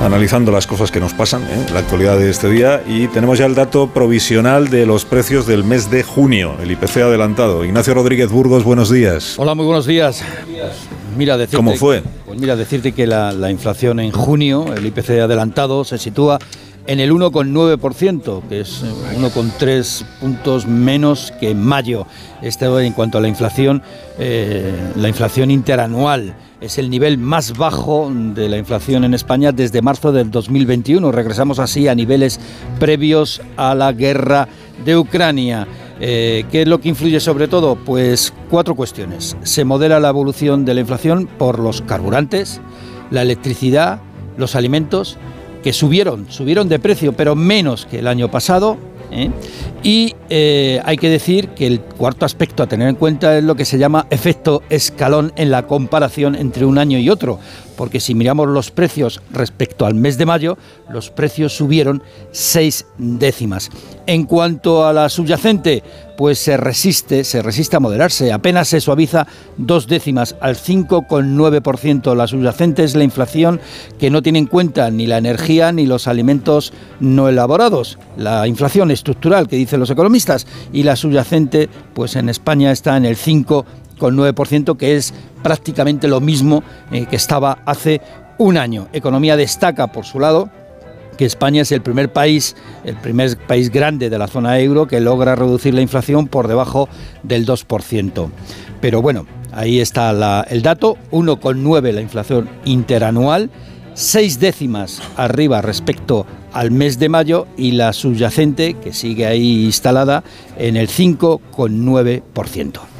analizando 0.00 0.50
las 0.50 0.66
cosas 0.66 0.90
que 0.90 0.98
nos 0.98 1.14
pasan 1.14 1.42
en 1.48 1.72
la 1.72 1.80
actualidad 1.80 2.18
de 2.18 2.30
este 2.30 2.50
día 2.50 2.82
y 2.86 3.06
tenemos 3.08 3.38
ya 3.38 3.46
el 3.46 3.54
dato 3.54 3.88
provisional 3.88 4.70
de 4.70 4.86
los 4.86 5.04
precios 5.04 5.46
del 5.46 5.62
mes 5.62 5.90
de 5.90 6.02
junio, 6.02 6.56
el 6.60 6.70
IPC 6.72 6.98
adelantado. 6.98 7.64
Ignacio 7.64 7.94
Rodríguez 7.94 8.30
Burgos, 8.30 8.64
buenos 8.64 8.90
días. 8.90 9.34
Hola, 9.38 9.54
muy 9.54 9.66
buenos 9.66 9.86
días. 9.86 10.22
Mira, 11.16 11.36
decirte, 11.36 11.56
¿Cómo 11.56 11.76
fue? 11.76 12.02
Pues 12.26 12.40
mira, 12.40 12.56
decirte 12.56 12.92
que 12.92 13.06
la, 13.06 13.32
la 13.32 13.50
inflación 13.50 14.00
en 14.00 14.10
junio, 14.10 14.72
el 14.74 14.84
IPC 14.86 15.10
adelantado, 15.20 15.84
se 15.84 15.98
sitúa 15.98 16.38
en 16.86 17.00
el 17.00 17.12
1,9%, 17.12 18.42
que 18.48 18.60
es 18.60 18.84
1,3 18.84 20.04
puntos 20.20 20.66
menos 20.66 21.32
que 21.38 21.50
en 21.50 21.62
mayo. 21.62 22.06
Esto 22.42 22.80
en 22.80 22.92
cuanto 22.92 23.18
a 23.18 23.20
la 23.20 23.28
inflación, 23.28 23.82
eh, 24.18 24.72
la 24.96 25.08
inflación 25.08 25.50
interanual 25.50 26.34
es 26.60 26.78
el 26.78 26.90
nivel 26.90 27.18
más 27.18 27.56
bajo 27.56 28.10
de 28.12 28.48
la 28.48 28.56
inflación 28.56 29.04
en 29.04 29.14
España 29.14 29.52
desde 29.52 29.82
marzo 29.82 30.12
del 30.12 30.30
2021. 30.30 31.10
Regresamos 31.12 31.58
así 31.58 31.88
a 31.88 31.94
niveles 31.94 32.40
previos 32.78 33.42
a 33.56 33.74
la 33.74 33.92
guerra 33.92 34.48
de 34.84 34.96
Ucrania. 34.96 35.66
Eh, 36.00 36.44
¿Qué 36.50 36.62
es 36.62 36.68
lo 36.68 36.80
que 36.80 36.88
influye 36.88 37.20
sobre 37.20 37.48
todo? 37.48 37.76
Pues 37.76 38.32
cuatro 38.50 38.74
cuestiones. 38.74 39.36
Se 39.42 39.64
modela 39.64 40.00
la 40.00 40.08
evolución 40.08 40.64
de 40.64 40.74
la 40.74 40.80
inflación 40.80 41.28
por 41.38 41.58
los 41.58 41.82
carburantes, 41.82 42.60
la 43.10 43.22
electricidad, 43.22 44.00
los 44.36 44.56
alimentos 44.56 45.18
que 45.62 45.72
subieron, 45.72 46.26
subieron 46.30 46.68
de 46.68 46.78
precio, 46.78 47.12
pero 47.12 47.34
menos 47.34 47.86
que 47.86 48.00
el 48.00 48.06
año 48.06 48.30
pasado. 48.30 48.76
¿eh? 49.10 49.30
Y 49.82 50.14
eh, 50.30 50.80
hay 50.84 50.96
que 50.96 51.08
decir 51.08 51.48
que 51.50 51.66
el 51.66 51.80
cuarto 51.80 52.24
aspecto 52.24 52.62
a 52.62 52.66
tener 52.66 52.88
en 52.88 52.94
cuenta 52.94 53.36
es 53.36 53.44
lo 53.44 53.54
que 53.54 53.64
se 53.64 53.78
llama 53.78 54.06
efecto 54.10 54.62
escalón 54.70 55.32
en 55.36 55.50
la 55.50 55.66
comparación 55.66 56.34
entre 56.34 56.64
un 56.64 56.78
año 56.78 56.98
y 56.98 57.10
otro, 57.10 57.38
porque 57.76 58.00
si 58.00 58.14
miramos 58.14 58.48
los 58.48 58.70
precios 58.70 59.20
respecto 59.32 59.86
al 59.86 59.94
mes 59.94 60.18
de 60.18 60.26
mayo, 60.26 60.56
los 60.88 61.10
precios 61.10 61.56
subieron 61.56 62.02
seis 62.30 62.86
décimas. 62.98 63.70
En 64.06 64.24
cuanto 64.24 64.84
a 64.84 64.92
la 64.92 65.08
subyacente, 65.08 65.82
pues 66.16 66.38
se 66.38 66.56
resiste, 66.56 67.22
se 67.22 67.40
resiste 67.40 67.76
a 67.76 67.80
moderarse, 67.80 68.32
apenas 68.32 68.68
se 68.68 68.80
suaviza 68.80 69.28
dos 69.56 69.86
décimas 69.86 70.34
al 70.40 70.56
5,9%. 70.56 72.16
La 72.16 72.26
subyacente 72.26 72.82
es 72.82 72.96
la 72.96 73.04
inflación 73.04 73.60
que 74.00 74.10
no 74.10 74.20
tiene 74.20 74.40
en 74.40 74.46
cuenta 74.46 74.90
ni 74.90 75.06
la 75.06 75.18
energía 75.18 75.70
ni 75.70 75.86
los 75.86 76.08
alimentos 76.08 76.72
no 76.98 77.28
elaborados, 77.28 77.98
la 78.16 78.46
inflación 78.48 78.90
estructural 78.90 79.46
que 79.46 79.56
dicen 79.56 79.78
los 79.78 79.90
economistas, 79.90 80.48
y 80.72 80.82
la 80.82 80.96
subyacente, 80.96 81.68
pues 81.94 82.16
en 82.16 82.28
España 82.28 82.72
está 82.72 82.96
en 82.96 83.04
el 83.04 83.16
5,9%, 83.16 84.76
que 84.76 84.96
es 84.96 85.14
prácticamente 85.44 86.08
lo 86.08 86.20
mismo 86.20 86.64
eh, 86.90 87.06
que 87.06 87.16
estaba 87.16 87.58
hace 87.66 88.00
un 88.38 88.56
año. 88.56 88.88
Economía 88.92 89.36
destaca 89.36 89.92
por 89.92 90.04
su 90.04 90.18
lado 90.18 90.50
que 91.16 91.24
España 91.24 91.62
es 91.62 91.72
el 91.72 91.82
primer 91.82 92.12
país, 92.12 92.56
el 92.84 92.96
primer 92.96 93.36
país 93.36 93.70
grande 93.70 94.10
de 94.10 94.18
la 94.18 94.26
zona 94.26 94.58
euro 94.60 94.86
que 94.86 95.00
logra 95.00 95.34
reducir 95.34 95.74
la 95.74 95.82
inflación 95.82 96.26
por 96.26 96.48
debajo 96.48 96.88
del 97.22 97.46
2%. 97.46 98.28
Pero 98.80 99.02
bueno, 99.02 99.26
ahí 99.52 99.80
está 99.80 100.44
el 100.48 100.62
dato, 100.62 100.96
1,9 101.10 101.92
la 101.92 102.00
inflación 102.00 102.48
interanual, 102.64 103.50
seis 103.94 104.40
décimas 104.40 105.02
arriba 105.16 105.62
respecto 105.62 106.26
al 106.52 106.70
mes 106.70 106.98
de 106.98 107.08
mayo 107.08 107.46
y 107.56 107.72
la 107.72 107.92
subyacente, 107.92 108.74
que 108.74 108.92
sigue 108.92 109.26
ahí 109.26 109.64
instalada, 109.64 110.22
en 110.58 110.76
el 110.76 110.88
5,9%. 110.88 112.91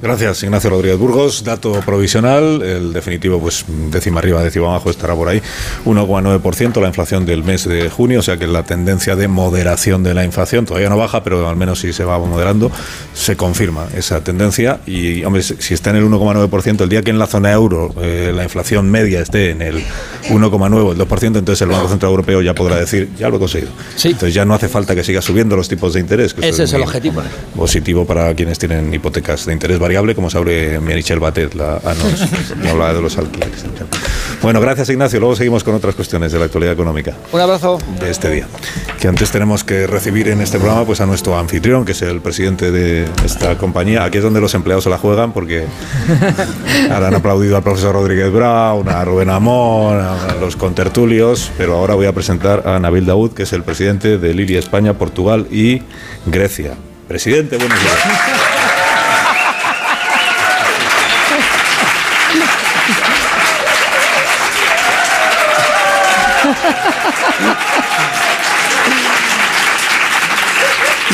Gracias, 0.00 0.44
Ignacio 0.44 0.70
Rodríguez 0.70 0.96
Burgos. 0.96 1.42
Dato 1.42 1.72
provisional, 1.80 2.62
el 2.62 2.92
definitivo, 2.92 3.40
pues 3.40 3.64
décima 3.90 4.20
arriba, 4.20 4.44
décima 4.44 4.68
abajo, 4.68 4.90
estará 4.90 5.16
por 5.16 5.28
ahí. 5.28 5.42
1,9% 5.86 6.80
la 6.80 6.86
inflación 6.86 7.26
del 7.26 7.42
mes 7.42 7.64
de 7.68 7.90
junio, 7.90 8.20
o 8.20 8.22
sea 8.22 8.36
que 8.36 8.46
la 8.46 8.62
tendencia 8.62 9.16
de 9.16 9.26
moderación 9.26 10.04
de 10.04 10.14
la 10.14 10.24
inflación 10.24 10.66
todavía 10.66 10.88
no 10.88 10.96
baja, 10.96 11.24
pero 11.24 11.48
al 11.48 11.56
menos 11.56 11.80
si 11.80 11.92
se 11.92 12.04
va 12.04 12.16
moderando, 12.20 12.70
se 13.12 13.36
confirma 13.36 13.88
esa 13.96 14.22
tendencia. 14.22 14.78
Y, 14.86 15.24
hombre, 15.24 15.42
si 15.42 15.74
está 15.74 15.90
en 15.90 15.96
el 15.96 16.04
1,9%, 16.04 16.80
el 16.80 16.88
día 16.88 17.02
que 17.02 17.10
en 17.10 17.18
la 17.18 17.26
zona 17.26 17.50
euro 17.50 17.92
eh, 18.00 18.32
la 18.32 18.44
inflación 18.44 18.88
media 18.88 19.20
esté 19.20 19.50
en 19.50 19.62
el 19.62 19.82
1,9, 20.28 20.92
el 20.92 20.98
2%, 20.98 21.24
entonces 21.24 21.60
el 21.62 21.70
Banco 21.70 21.88
Central 21.88 22.10
Europeo 22.10 22.40
ya 22.40 22.54
podrá 22.54 22.76
decir, 22.76 23.08
ya 23.18 23.28
lo 23.28 23.36
he 23.36 23.38
conseguido. 23.40 23.72
Entonces 24.04 24.32
ya 24.32 24.44
no 24.44 24.54
hace 24.54 24.68
falta 24.68 24.94
que 24.94 25.02
siga 25.02 25.20
subiendo 25.22 25.56
los 25.56 25.68
tipos 25.68 25.94
de 25.94 26.00
interés. 26.00 26.34
Que 26.34 26.48
Ese 26.48 26.62
es, 26.62 26.72
el 26.72 26.82
objetivo. 26.82 27.20
Positivo 27.56 28.06
para 28.06 28.32
quienes 28.36 28.60
tienen 28.60 28.94
hipotecas 28.94 29.44
de 29.44 29.52
interés 29.52 29.80
variable, 29.88 30.14
como 30.14 30.28
sabe 30.28 30.78
Michel 30.80 31.18
Batet, 31.18 31.54
la, 31.54 31.80
ah, 31.82 31.94
no, 31.94 32.70
hablaba 32.70 32.92
de 32.92 33.00
los 33.00 33.16
alquileres. 33.16 33.64
Bueno, 34.42 34.60
gracias 34.60 34.90
Ignacio. 34.90 35.18
Luego 35.18 35.34
seguimos 35.34 35.64
con 35.64 35.74
otras 35.74 35.94
cuestiones 35.94 36.30
de 36.30 36.38
la 36.38 36.44
actualidad 36.44 36.74
económica. 36.74 37.14
Un 37.32 37.40
abrazo. 37.40 37.78
De 37.98 38.10
este 38.10 38.30
día. 38.30 38.46
Que 39.00 39.08
antes 39.08 39.30
tenemos 39.30 39.64
que 39.64 39.86
recibir 39.86 40.28
en 40.28 40.42
este 40.42 40.58
programa 40.58 40.84
pues 40.84 41.00
a 41.00 41.06
nuestro 41.06 41.38
anfitrión, 41.38 41.86
que 41.86 41.92
es 41.92 42.02
el 42.02 42.20
presidente 42.20 42.70
de 42.70 43.08
esta 43.24 43.56
compañía. 43.56 44.04
Aquí 44.04 44.18
es 44.18 44.24
donde 44.24 44.42
los 44.42 44.54
empleados 44.54 44.84
se 44.84 44.90
la 44.90 44.98
juegan 44.98 45.32
porque 45.32 45.64
ahora 46.90 47.08
han 47.08 47.14
aplaudido 47.14 47.56
al 47.56 47.62
profesor 47.62 47.94
Rodríguez 47.94 48.30
Brown, 48.30 48.90
a 48.90 49.02
Rubén 49.06 49.30
Amón, 49.30 49.98
a 50.00 50.34
los 50.38 50.56
contertulios, 50.56 51.50
pero 51.56 51.76
ahora 51.76 51.94
voy 51.94 52.06
a 52.06 52.12
presentar 52.12 52.68
a 52.68 52.78
Nabil 52.78 53.06
Daoud, 53.06 53.32
que 53.32 53.44
es 53.44 53.54
el 53.54 53.62
presidente 53.62 54.18
de 54.18 54.34
Lili 54.34 54.56
España, 54.56 54.92
Portugal 54.92 55.46
y 55.50 55.80
Grecia. 56.26 56.74
Presidente, 57.08 57.56
buenos 57.56 57.80
días. 57.80 58.57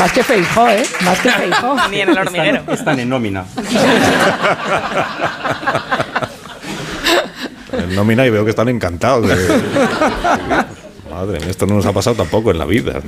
Más 0.05 0.13
que 0.13 0.23
Feijó, 0.23 0.69
¿eh? 0.69 0.83
Más 1.03 1.19
que 1.19 1.31
Feijó. 1.31 1.77
Ni 1.91 2.03
en 2.03 2.11
el 2.11 2.19
hormiguero. 2.19 2.63
Están, 2.71 3.01
en 3.01 3.09
nómina. 3.09 3.47
en 7.73 7.95
nómina 7.95 8.27
y 8.27 8.31
veo 8.31 8.45
que 8.45 8.51
están 8.51 8.69
encantados. 8.69 9.27
Madre 11.11 11.39
esto 11.49 11.65
no 11.65 11.77
nos 11.77 11.87
ha 11.87 11.95
pasado 11.95 12.17
tampoco 12.17 12.51
en 12.51 12.59
la 12.59 12.67
vida. 12.67 13.01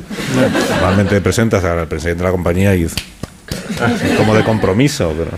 Normalmente 0.71 1.21
presentas 1.21 1.63
al 1.65 1.87
presidente 1.87 2.23
de 2.23 2.29
la 2.29 2.33
compañía 2.33 2.75
y 2.75 2.87
como 4.17 4.35
de 4.35 4.43
compromiso, 4.43 5.13
pero... 5.19 5.33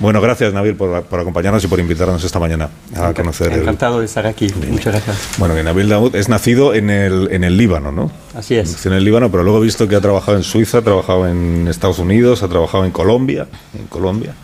Bueno, 0.00 0.20
gracias 0.20 0.52
Nabil 0.52 0.74
por, 0.74 0.96
acompañarnos 0.96 1.62
y 1.62 1.68
por 1.68 1.78
invitarnos 1.78 2.24
esta 2.24 2.38
mañana 2.38 2.70
a 2.96 3.12
conocer. 3.12 3.52
Encantado 3.52 4.00
de 4.00 4.06
estar 4.06 4.26
aquí. 4.26 4.48
Muchas 4.68 4.94
gracias. 4.94 5.38
Bueno, 5.38 5.54
que 5.54 5.62
Nabil 5.62 5.88
Daoud 5.88 6.16
es 6.16 6.28
nacido 6.28 6.74
en 6.74 6.90
el, 6.90 7.28
en 7.30 7.44
el 7.44 7.56
Líbano, 7.56 7.92
¿no? 7.92 8.10
Así 8.34 8.56
es. 8.56 8.72
Nació 8.72 8.90
en 8.92 8.96
el 8.96 9.04
Líbano, 9.04 9.30
pero 9.30 9.42
luego 9.42 9.58
he 9.58 9.62
visto 9.62 9.86
que 9.86 9.96
ha 9.96 10.00
trabajado 10.00 10.36
en 10.38 10.42
Suiza, 10.42 10.78
ha 10.78 10.82
trabajado 10.82 11.28
en 11.28 11.68
Estados 11.68 11.98
Unidos, 11.98 12.42
ha 12.42 12.48
trabajado 12.48 12.84
en 12.86 12.90
Colombia, 12.90 13.46
en 13.78 13.86
Colombia 13.86 14.34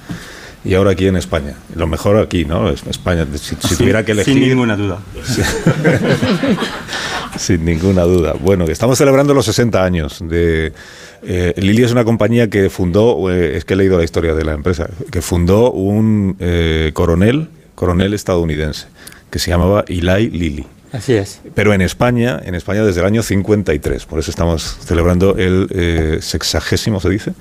y 0.66 0.74
ahora 0.74 0.90
aquí 0.90 1.06
en 1.06 1.16
España. 1.16 1.54
Lo 1.74 1.86
mejor 1.86 2.18
aquí, 2.18 2.44
¿no? 2.44 2.68
España. 2.70 3.26
Si, 3.34 3.54
tuviera 3.76 4.04
que 4.04 4.12
elegir. 4.12 4.34
Sin 4.34 4.48
ninguna 4.48 4.76
duda. 4.76 4.98
Sin 7.38 7.64
ninguna 7.64 8.02
duda. 8.02 8.32
Bueno, 8.32 8.64
estamos 8.64 8.98
celebrando 8.98 9.32
los 9.32 9.46
60 9.46 9.84
años 9.84 10.18
de 10.20 10.72
eh, 11.22 11.54
Lili 11.56 11.84
es 11.84 11.92
una 11.92 12.04
compañía 12.04 12.50
que 12.50 12.68
fundó, 12.68 13.30
eh, 13.30 13.56
es 13.56 13.64
que 13.64 13.74
he 13.74 13.76
leído 13.76 13.96
la 13.96 14.04
historia 14.04 14.34
de 14.34 14.44
la 14.44 14.52
empresa, 14.52 14.88
que 15.10 15.22
fundó 15.22 15.70
un 15.70 16.36
eh, 16.40 16.90
coronel, 16.94 17.48
coronel 17.74 18.14
estadounidense, 18.14 18.88
que 19.30 19.38
se 19.38 19.50
llamaba 19.50 19.84
Eli 19.86 20.30
Lilly. 20.30 20.66
Así 20.96 21.12
es. 21.12 21.40
Pero 21.54 21.74
en 21.74 21.82
España, 21.82 22.40
en 22.42 22.54
España 22.54 22.82
desde 22.82 23.00
el 23.00 23.06
año 23.06 23.22
53, 23.22 24.06
por 24.06 24.18
eso 24.18 24.30
estamos 24.30 24.78
celebrando 24.84 25.36
el 25.36 25.68
eh, 25.70 26.18
sexagésimo, 26.22 27.00
¿se 27.00 27.10
dice? 27.10 27.32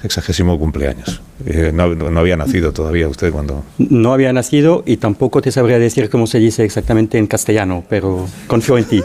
Sexagésimo 0.00 0.58
cumpleaños. 0.58 1.20
Eh, 1.44 1.72
no, 1.74 1.82
había 2.18 2.36
nacido 2.36 2.72
todavía 2.72 3.08
usted 3.08 3.32
cuando... 3.32 3.64
No 3.78 4.12
había 4.12 4.32
nacido 4.32 4.84
y 4.86 4.98
tampoco 4.98 5.42
te 5.42 5.50
sabría 5.50 5.78
decir 5.78 6.08
cómo 6.08 6.28
se 6.28 6.38
dice 6.38 6.64
exactamente 6.64 7.18
en 7.18 7.26
castellano, 7.26 7.82
pero 7.88 8.28
confío 8.46 8.78
en 8.78 8.84
ti. 8.84 9.02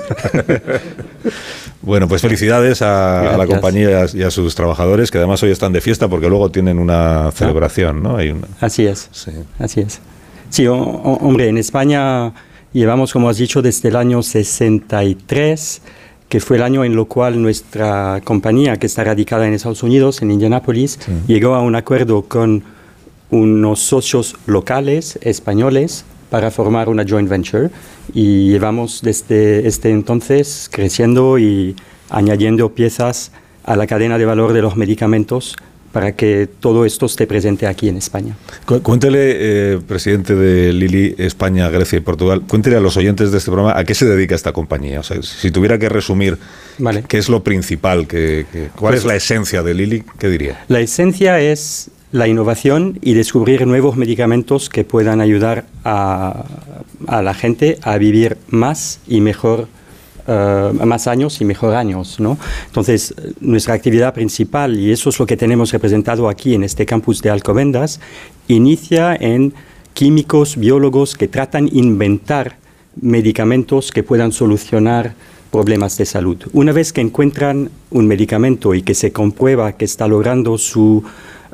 bueno, 1.81 2.07
pues 2.07 2.21
felicidades 2.21 2.83
a, 2.83 3.37
la 3.37 3.47
compañía 3.47 4.05
y 4.13 4.21
a, 4.21 4.29
sus 4.29 4.53
trabajadores, 4.53 5.09
que 5.09 5.17
además 5.17 5.41
hoy 5.41 5.49
están 5.49 5.73
de 5.73 5.81
fiesta 5.81 6.07
porque 6.07 6.29
luego 6.29 6.51
tienen 6.51 6.77
una 6.77 7.31
celebración, 7.31 8.03
¿no? 8.03 8.17
Hay 8.17 8.35
Así 8.59 8.85
es. 8.85 9.09
Sí. 9.11 9.31
Así 9.57 9.81
es. 9.81 9.99
Sí, 10.49 10.67
hombre, 10.67 11.49
en 11.49 11.57
España 11.57 12.33
Llevamos, 12.75 13.13
como 13.13 13.29
has 13.29 13.37
dicho, 13.37 13.61
desde 13.61 13.87
el 13.87 13.95
año 13.95 14.21
63, 14.21 15.81
que 16.27 16.41
fue 16.41 16.57
el 16.57 16.63
año 16.63 16.83
en 16.83 16.91
el 16.91 17.05
cual 17.05 17.41
nuestra 17.41 18.19
compañía, 18.25 18.75
que 18.75 18.85
está 18.85 19.05
radicada 19.05 19.47
en 19.47 19.53
Estados 19.53 19.81
Unidos, 19.81 20.21
en 20.21 20.29
Indianápolis, 20.29 20.99
llegó 21.25 21.55
a 21.55 21.61
un 21.61 21.77
acuerdo 21.77 22.23
con 22.23 22.63
unos 23.29 23.79
socios 23.79 24.35
locales 24.45 25.17
españoles 25.21 26.03
para 26.29 26.51
formar 26.51 26.89
una 26.89 27.05
joint 27.07 27.29
venture. 27.29 27.69
Y 28.13 28.49
llevamos 28.49 28.99
desde 29.01 29.65
este 29.65 29.91
entonces 29.91 30.69
creciendo 30.69 31.39
y 31.39 31.77
añadiendo 32.09 32.73
piezas 32.73 33.31
a 33.63 33.77
la 33.77 33.87
cadena 33.87 34.17
de 34.17 34.25
valor 34.25 34.51
de 34.51 34.61
los 34.61 34.75
medicamentos 34.75 35.55
para 35.95 36.11
que 36.11 36.49
todo 36.59 36.83
esto 36.83 37.05
esté 37.05 37.25
presente 37.25 37.67
aquí 37.67 37.87
en 37.87 37.95
España. 37.95 38.35
Cuéntele, 38.83 39.19
eh, 39.21 39.79
presidente 39.87 40.35
de 40.35 40.73
Lili, 40.73 41.15
España, 41.17 41.69
Grecia 41.69 41.95
y 41.95 42.01
Portugal, 42.01 42.41
cuéntele 42.45 42.75
a 42.75 42.81
los 42.81 42.97
oyentes 42.97 43.31
de 43.31 43.37
este 43.37 43.49
programa 43.49 43.79
a 43.79 43.85
qué 43.85 43.95
se 43.95 44.05
dedica 44.05 44.35
esta 44.35 44.51
compañía. 44.51 44.99
O 44.99 45.03
sea, 45.03 45.23
si 45.23 45.51
tuviera 45.51 45.79
que 45.79 45.87
resumir 45.87 46.37
qué 47.07 47.17
es 47.17 47.29
lo 47.29 47.43
principal, 47.43 48.07
que, 48.07 48.45
cuál 48.75 48.91
pues 48.91 49.03
es 49.03 49.05
la 49.05 49.15
esencia 49.15 49.63
de 49.63 49.73
Lili, 49.73 50.03
¿qué 50.19 50.27
diría? 50.27 50.65
La 50.67 50.81
esencia 50.81 51.39
es 51.39 51.89
la 52.11 52.27
innovación 52.27 52.99
y 53.01 53.13
descubrir 53.13 53.65
nuevos 53.65 53.95
medicamentos 53.95 54.67
que 54.67 54.83
puedan 54.83 55.21
ayudar 55.21 55.63
a, 55.85 56.43
a 57.07 57.21
la 57.21 57.33
gente 57.33 57.79
a 57.83 57.97
vivir 57.97 58.35
más 58.49 58.99
y 59.07 59.21
mejor 59.21 59.69
eh, 60.27 60.71
más 60.85 61.07
años 61.07 61.39
y 61.41 61.45
mejor 61.45 61.75
años. 61.75 62.19
¿no? 62.19 62.37
Entonces, 62.67 63.13
nuestra 63.39 63.73
actividad 63.73 64.13
principal, 64.13 64.77
y 64.79 64.91
eso 64.91 65.09
es 65.09 65.19
lo 65.19 65.25
que 65.25 65.37
tenemos 65.37 65.71
representado 65.71 66.29
aquí 66.29 66.55
en 66.55 66.63
este 66.63 66.85
campus 66.85 67.21
de 67.21 67.29
Alcobendas, 67.29 67.99
inicia 68.47 69.15
en 69.15 69.53
químicos, 69.93 70.57
biólogos 70.57 71.15
que 71.15 71.27
tratan 71.27 71.67
de 71.67 71.77
inventar 71.77 72.57
medicamentos 73.01 73.91
que 73.91 74.03
puedan 74.03 74.31
solucionar 74.31 75.13
problemas 75.51 75.97
de 75.97 76.05
salud. 76.05 76.37
Una 76.53 76.71
vez 76.71 76.91
que 76.91 77.01
encuentran 77.01 77.69
un 77.91 78.07
medicamento 78.07 78.73
y 78.73 78.81
que 78.81 78.93
se 78.93 79.11
comprueba 79.11 79.73
que 79.73 79.85
está 79.85 80.07
logrando 80.07 80.57
su, 80.57 81.03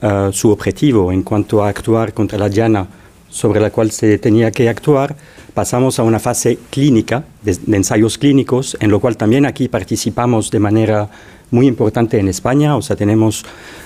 eh, 0.01 0.29
su 0.31 0.49
objetivo 0.49 1.11
en 1.11 1.23
cuanto 1.23 1.63
a 1.63 1.69
actuar 1.69 2.13
contra 2.13 2.37
la 2.39 2.47
llana 2.47 2.87
sobre 3.31 3.59
la 3.59 3.71
cual 3.71 3.91
se 3.91 4.19
tenía 4.19 4.51
que 4.51 4.69
actuar, 4.69 5.15
pasamos 5.53 5.97
a 5.99 6.03
una 6.03 6.19
fase 6.19 6.59
clínica, 6.69 7.23
de, 7.41 7.57
ensayos 7.75 8.17
clínicos, 8.17 8.77
en 8.79 8.91
lo 8.91 8.99
cual 8.99 9.17
también 9.17 9.45
aquí 9.45 9.67
participamos 9.67 10.51
de 10.51 10.59
manera 10.59 11.09
muy 11.49 11.67
importante 11.67 12.19
en 12.19 12.27
España, 12.27 12.75
o 12.75 12.81
sea, 12.81 12.95
tenemos 12.95 13.43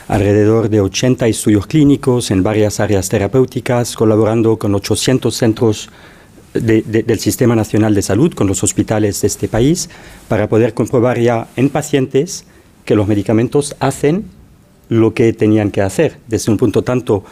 alrededor 0.08 0.70
de 0.70 0.82
80 0.82 1.28
estudios 1.28 1.66
clínicos 1.66 2.30
en 2.30 2.44
varias 2.44 2.80
áreas 2.80 3.08
terapéuticas, 3.10 3.96
colaborando 3.96 4.58
con 4.58 4.76
800 4.76 5.34
centros 5.34 5.90
del 6.54 7.20
Sistema 7.20 7.56
Nacional 7.56 7.94
de 7.96 8.02
Salud, 8.02 8.34
con 8.34 8.48
los 8.48 8.64
hospitales 8.64 9.22
de 9.22 9.28
este 9.28 9.48
país, 9.48 9.90
para 10.28 10.48
poder 10.48 10.74
comprobar 10.74 11.20
ya 11.20 11.48
en 11.56 11.70
pacientes 11.70 12.46
que 12.86 12.96
los 12.96 13.08
medicamentos 13.08 13.76
hacen 13.80 14.26
lo 14.88 15.14
que 15.14 15.34
tenían 15.34 15.72
que 15.72 15.82
hacer, 15.82 16.18
desde 16.28 16.52
un 16.52 16.58
punto 16.58 16.84
tanto 16.84 17.24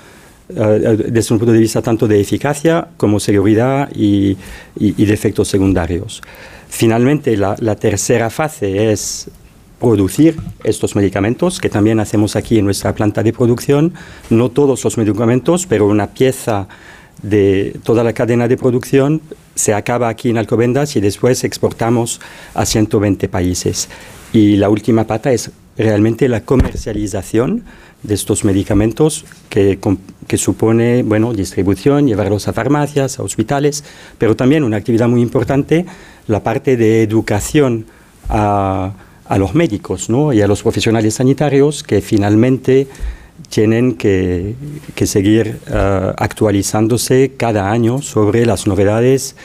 desde 0.49 1.33
un 1.33 1.39
punto 1.39 1.53
de 1.53 1.59
vista 1.59 1.81
tanto 1.81 2.07
de 2.07 2.19
eficacia 2.19 2.87
como 2.97 3.19
seguridad 3.19 3.89
y, 3.95 4.37
de 4.75 5.13
efectos 5.13 5.47
secundarios. 5.47 6.21
Finalmente, 6.69 7.37
la, 7.37 7.75
tercera 7.75 8.29
fase 8.29 8.91
es 8.91 9.29
producir 9.79 10.37
estos 10.63 10.95
medicamentos, 10.95 11.59
que 11.59 11.69
también 11.69 11.99
hacemos 11.99 12.35
aquí 12.35 12.57
en 12.57 12.65
nuestra 12.65 12.95
planta 12.95 13.21
de 13.21 13.33
producción. 13.33 13.93
No 14.29 14.49
todos 14.49 14.83
los 14.83 14.97
medicamentos, 14.97 15.65
pero 15.65 15.87
una 15.87 16.07
pieza 16.07 16.67
de 17.21 17.77
toda 17.83 18.03
la 18.03 18.13
cadena 18.13 18.47
de 18.47 18.57
producción 18.57 19.21
se 19.55 19.73
acaba 19.73 20.09
aquí 20.09 20.29
en 20.29 20.37
Alcobendas 20.37 20.95
y 20.95 21.01
después 21.01 21.43
exportamos 21.43 22.19
a 22.53 22.65
120 22.65 23.29
países. 23.29 23.87
Y 24.33 24.55
la 24.55 24.69
última 24.69 25.05
pata 25.05 25.31
es 25.31 25.51
realmente 25.77 26.27
la 26.27 26.41
comercialización 26.41 27.63
de 28.03 28.13
estos 28.13 28.43
medicamentos 28.43 29.25
que, 29.49 29.79
que, 30.27 30.37
supone 30.37 31.03
bueno, 31.03 31.33
distribución, 31.33 32.07
llevarlos 32.07 32.47
a 32.47 32.53
farmacias, 32.53 33.19
a 33.19 33.23
hospitales, 33.23 33.83
pero 34.17 34.35
también 34.35 34.63
una 34.63 34.77
actividad 34.77 35.07
muy 35.07 35.21
importante, 35.21 35.85
la 36.27 36.43
parte 36.43 36.77
de 36.77 37.03
educación 37.03 37.85
a, 38.29 38.93
a 39.25 39.37
los 39.37 39.55
médicos 39.55 40.09
¿no? 40.09 40.33
y 40.33 40.41
a 40.41 40.47
los 40.47 40.61
profesionales 40.61 41.15
sanitarios 41.15 41.83
que 41.83 42.01
finalmente 42.01 42.87
tienen 43.49 43.95
que, 43.95 44.55
que 44.95 45.07
seguir 45.07 45.59
uh, 45.69 46.13
actualizándose 46.17 47.33
cada 47.37 47.71
año 47.71 48.01
sobre 48.01 48.45
las 48.45 48.67
novedades 48.67 49.35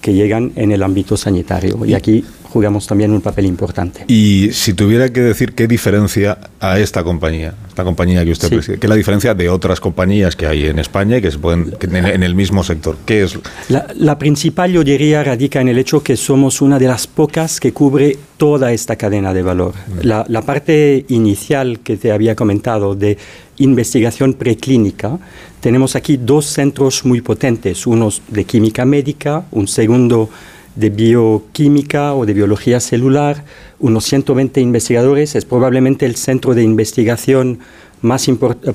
que 0.00 0.14
llegan 0.14 0.52
en 0.56 0.72
el 0.72 0.82
ámbito 0.82 1.16
sanitario. 1.16 1.84
Y 1.84 1.94
aquí 1.94 2.24
jugamos 2.56 2.86
también 2.86 3.12
un 3.12 3.20
papel 3.20 3.44
importante. 3.44 4.06
Y 4.08 4.48
si 4.52 4.72
tuviera 4.72 5.10
que 5.10 5.20
decir 5.20 5.52
qué 5.52 5.68
diferencia 5.68 6.38
a 6.58 6.78
esta 6.78 7.04
compañía, 7.04 7.52
esta 7.68 7.84
compañía 7.84 8.24
que 8.24 8.30
usted 8.30 8.48
sí. 8.48 8.54
preside, 8.54 8.78
qué 8.78 8.86
es 8.86 8.88
la 8.88 8.96
diferencia 8.96 9.34
de 9.34 9.50
otras 9.50 9.78
compañías 9.78 10.34
que 10.34 10.46
hay 10.46 10.64
en 10.64 10.78
España 10.78 11.18
y 11.18 11.20
que 11.20 11.30
se 11.30 11.38
pueden 11.38 11.72
que 11.72 11.84
en, 11.86 12.06
en, 12.06 12.22
el 12.22 12.34
mismo 12.34 12.64
sector, 12.64 12.96
¿qué 13.04 13.24
es? 13.24 13.38
La, 13.68 13.86
la, 13.94 14.16
principal, 14.18 14.72
yo 14.72 14.82
diría, 14.82 15.22
radica 15.22 15.60
en 15.60 15.68
el 15.68 15.76
hecho 15.76 16.02
que 16.02 16.16
somos 16.16 16.62
una 16.62 16.78
de 16.78 16.86
las 16.86 17.06
pocas 17.06 17.60
que 17.60 17.74
cubre 17.74 18.16
toda 18.38 18.72
esta 18.72 18.96
cadena 18.96 19.34
de 19.34 19.42
valor. 19.42 19.74
La, 20.00 20.24
la 20.26 20.40
parte 20.40 21.04
inicial 21.08 21.80
que 21.80 21.98
te 21.98 22.10
había 22.10 22.34
comentado 22.34 22.94
de 22.94 23.18
investigación 23.58 24.32
preclínica, 24.32 25.18
tenemos 25.60 25.94
aquí 25.94 26.16
dos 26.16 26.46
centros 26.46 27.04
muy 27.04 27.20
potentes, 27.20 27.86
uno 27.86 28.08
de 28.28 28.44
química 28.44 28.86
médica, 28.86 29.44
un 29.50 29.68
segundo 29.68 30.30
de 30.76 30.90
bioquímica 30.90 32.14
o 32.14 32.24
de 32.26 32.34
biología 32.34 32.80
celular, 32.80 33.42
unos 33.80 34.04
120 34.04 34.60
investigadores, 34.60 35.34
es 35.34 35.44
probablemente 35.44 36.06
el 36.06 36.16
centro 36.16 36.54
de 36.54 36.62
investigación 36.62 37.58
más 38.02 38.26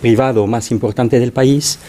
privado, 0.01 0.47
más 0.47 0.71
importante 0.71 1.19
del 1.19 1.31
país. 1.31 1.79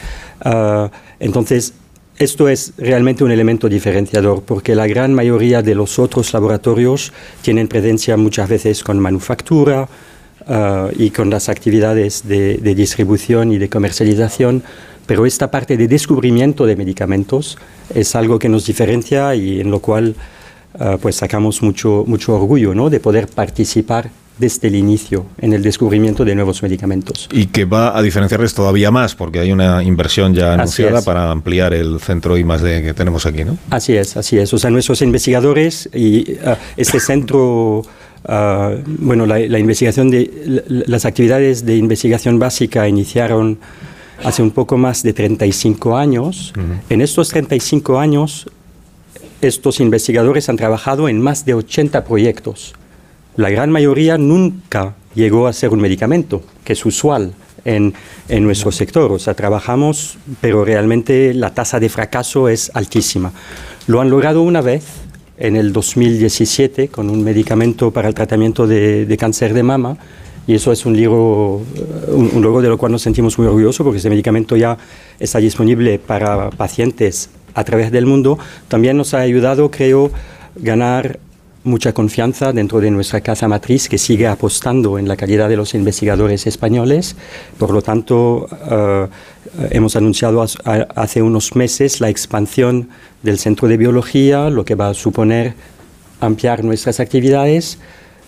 Uh, 0.44 0.88
entonces, 1.18 1.74
esto 2.18 2.48
es 2.48 2.74
realmente 2.76 3.24
un 3.24 3.30
elemento 3.30 3.68
diferenciador 3.68 4.42
porque 4.42 4.74
la 4.74 4.86
gran 4.86 5.14
mayoría 5.14 5.62
de 5.62 5.74
los 5.74 5.98
otros 5.98 6.32
laboratorios 6.32 7.12
tienen 7.40 7.68
presencia 7.68 8.16
muchas 8.16 8.48
veces 8.48 8.84
con 8.84 8.98
manufactura 8.98 9.88
uh, 10.46 10.88
y 10.96 11.10
con 11.10 11.30
las 11.30 11.48
actividades 11.48 12.28
de, 12.28 12.58
de 12.58 12.74
distribución 12.74 13.50
y 13.50 13.58
de 13.58 13.68
comercialización 13.68 14.62
pero 15.12 15.26
esta 15.26 15.50
parte 15.50 15.76
de 15.76 15.88
descubrimiento 15.88 16.64
de 16.64 16.74
medicamentos 16.74 17.58
es 17.94 18.16
algo 18.16 18.38
que 18.38 18.48
nos 18.48 18.64
diferencia 18.64 19.34
y 19.34 19.60
en 19.60 19.70
lo 19.70 19.80
cual 19.80 20.14
uh, 20.80 20.96
pues 21.02 21.16
sacamos 21.16 21.60
mucho, 21.60 22.04
mucho 22.06 22.34
orgullo 22.34 22.74
¿no? 22.74 22.88
de 22.88 22.98
poder 22.98 23.26
participar 23.26 24.08
desde 24.38 24.68
el 24.68 24.74
inicio 24.74 25.26
en 25.36 25.52
el 25.52 25.62
descubrimiento 25.62 26.24
de 26.24 26.34
nuevos 26.34 26.62
medicamentos. 26.62 27.28
Y 27.30 27.48
que 27.48 27.66
va 27.66 27.94
a 27.94 28.00
diferenciarles 28.00 28.54
todavía 28.54 28.90
más, 28.90 29.14
porque 29.14 29.40
hay 29.40 29.52
una 29.52 29.82
inversión 29.82 30.32
ya 30.32 30.54
anunciada 30.54 31.02
para 31.02 31.30
ampliar 31.30 31.74
el 31.74 32.00
centro 32.00 32.38
I 32.38 32.44
+D 32.44 32.82
que 32.82 32.94
tenemos 32.94 33.26
aquí, 33.26 33.44
¿no? 33.44 33.58
Así 33.68 33.94
es, 33.94 34.16
así 34.16 34.38
es. 34.38 34.54
O 34.54 34.58
sea, 34.58 34.70
nuestros 34.70 35.02
investigadores 35.02 35.90
y 35.92 36.38
uh, 36.42 36.54
este 36.78 37.00
centro... 37.00 37.82
Uh, 38.26 38.80
bueno, 38.86 39.26
la, 39.26 39.38
la, 39.40 39.58
investigación 39.58 40.08
de 40.08 40.30
la, 40.46 40.62
las 40.86 41.04
actividades 41.04 41.66
de 41.66 41.76
investigación 41.76 42.38
básica 42.38 42.88
iniciaron 42.88 43.58
hace 44.24 44.42
un 44.42 44.50
poco 44.50 44.76
más 44.76 45.02
de 45.02 45.12
35 45.12 45.96
años. 45.96 46.52
Uh 46.56 46.60
-huh. 46.60 46.80
En 46.90 47.00
estos 47.00 47.28
35 47.28 47.98
años, 47.98 48.46
estos 49.40 49.80
investigadores 49.80 50.48
han 50.48 50.56
trabajado 50.56 51.08
en 51.08 51.20
más 51.20 51.44
de 51.44 51.54
80 51.54 52.04
proyectos. 52.04 52.74
La 53.36 53.50
gran 53.50 53.70
mayoría 53.70 54.18
nunca 54.18 54.94
llegó 55.14 55.46
a 55.46 55.52
ser 55.52 55.70
un 55.70 55.80
medicamento, 55.80 56.42
que 56.64 56.74
es 56.74 56.84
usual 56.86 57.32
en, 57.64 57.94
en 58.28 58.44
nuestro 58.44 58.68
uh 58.68 58.72
-huh. 58.72 58.76
sector. 58.76 59.12
O 59.12 59.18
sea, 59.18 59.34
trabajamos, 59.34 60.16
pero 60.40 60.64
realmente 60.64 61.34
la 61.34 61.50
tasa 61.50 61.80
de 61.80 61.88
fracaso 61.88 62.48
es 62.48 62.70
altísima. 62.74 63.32
Lo 63.86 64.00
han 64.00 64.10
logrado 64.10 64.42
una 64.42 64.60
vez, 64.60 64.84
en 65.38 65.56
el 65.56 65.72
2017, 65.72 66.88
con 66.88 67.10
un 67.10 67.24
medicamento 67.24 67.90
para 67.90 68.08
el 68.08 68.14
tratamiento 68.14 68.66
de, 68.66 69.06
de 69.06 69.16
cáncer 69.16 69.54
de 69.54 69.62
mama, 69.62 69.96
y 70.46 70.54
eso 70.54 70.72
es 70.72 70.84
un 70.86 71.00
logro, 71.00 71.62
un, 72.08 72.30
un 72.34 72.42
logro 72.42 72.60
de 72.60 72.68
lo 72.68 72.78
cual 72.78 72.92
nos 72.92 73.02
sentimos 73.02 73.38
muy 73.38 73.46
orgullosos 73.46 73.84
porque 73.84 73.98
ese 73.98 74.10
medicamento 74.10 74.56
ya 74.56 74.76
está 75.20 75.38
disponible 75.38 75.98
para 75.98 76.50
pacientes 76.50 77.30
a 77.54 77.64
través 77.64 77.92
del 77.92 78.06
mundo. 78.06 78.38
También 78.68 78.96
nos 78.96 79.14
ha 79.14 79.20
ayudado, 79.20 79.70
creo, 79.70 80.10
ganar 80.56 81.18
mucha 81.64 81.92
confianza 81.92 82.52
dentro 82.52 82.80
de 82.80 82.90
nuestra 82.90 83.20
casa 83.20 83.46
matriz 83.46 83.88
que 83.88 83.98
sigue 83.98 84.26
apostando 84.26 84.98
en 84.98 85.06
la 85.06 85.16
calidad 85.16 85.48
de 85.48 85.56
los 85.56 85.74
investigadores 85.74 86.46
españoles. 86.46 87.14
Por 87.58 87.70
lo 87.70 87.82
tanto, 87.82 88.48
uh, 88.48 89.08
hemos 89.70 89.94
anunciado 89.94 90.44
hace 90.96 91.22
unos 91.22 91.54
meses 91.54 92.00
la 92.00 92.08
expansión 92.08 92.88
del 93.22 93.38
centro 93.38 93.68
de 93.68 93.76
biología, 93.76 94.50
lo 94.50 94.64
que 94.64 94.74
va 94.74 94.88
a 94.88 94.94
suponer 94.94 95.54
ampliar 96.20 96.64
nuestras 96.64 97.00
actividades 97.00 97.78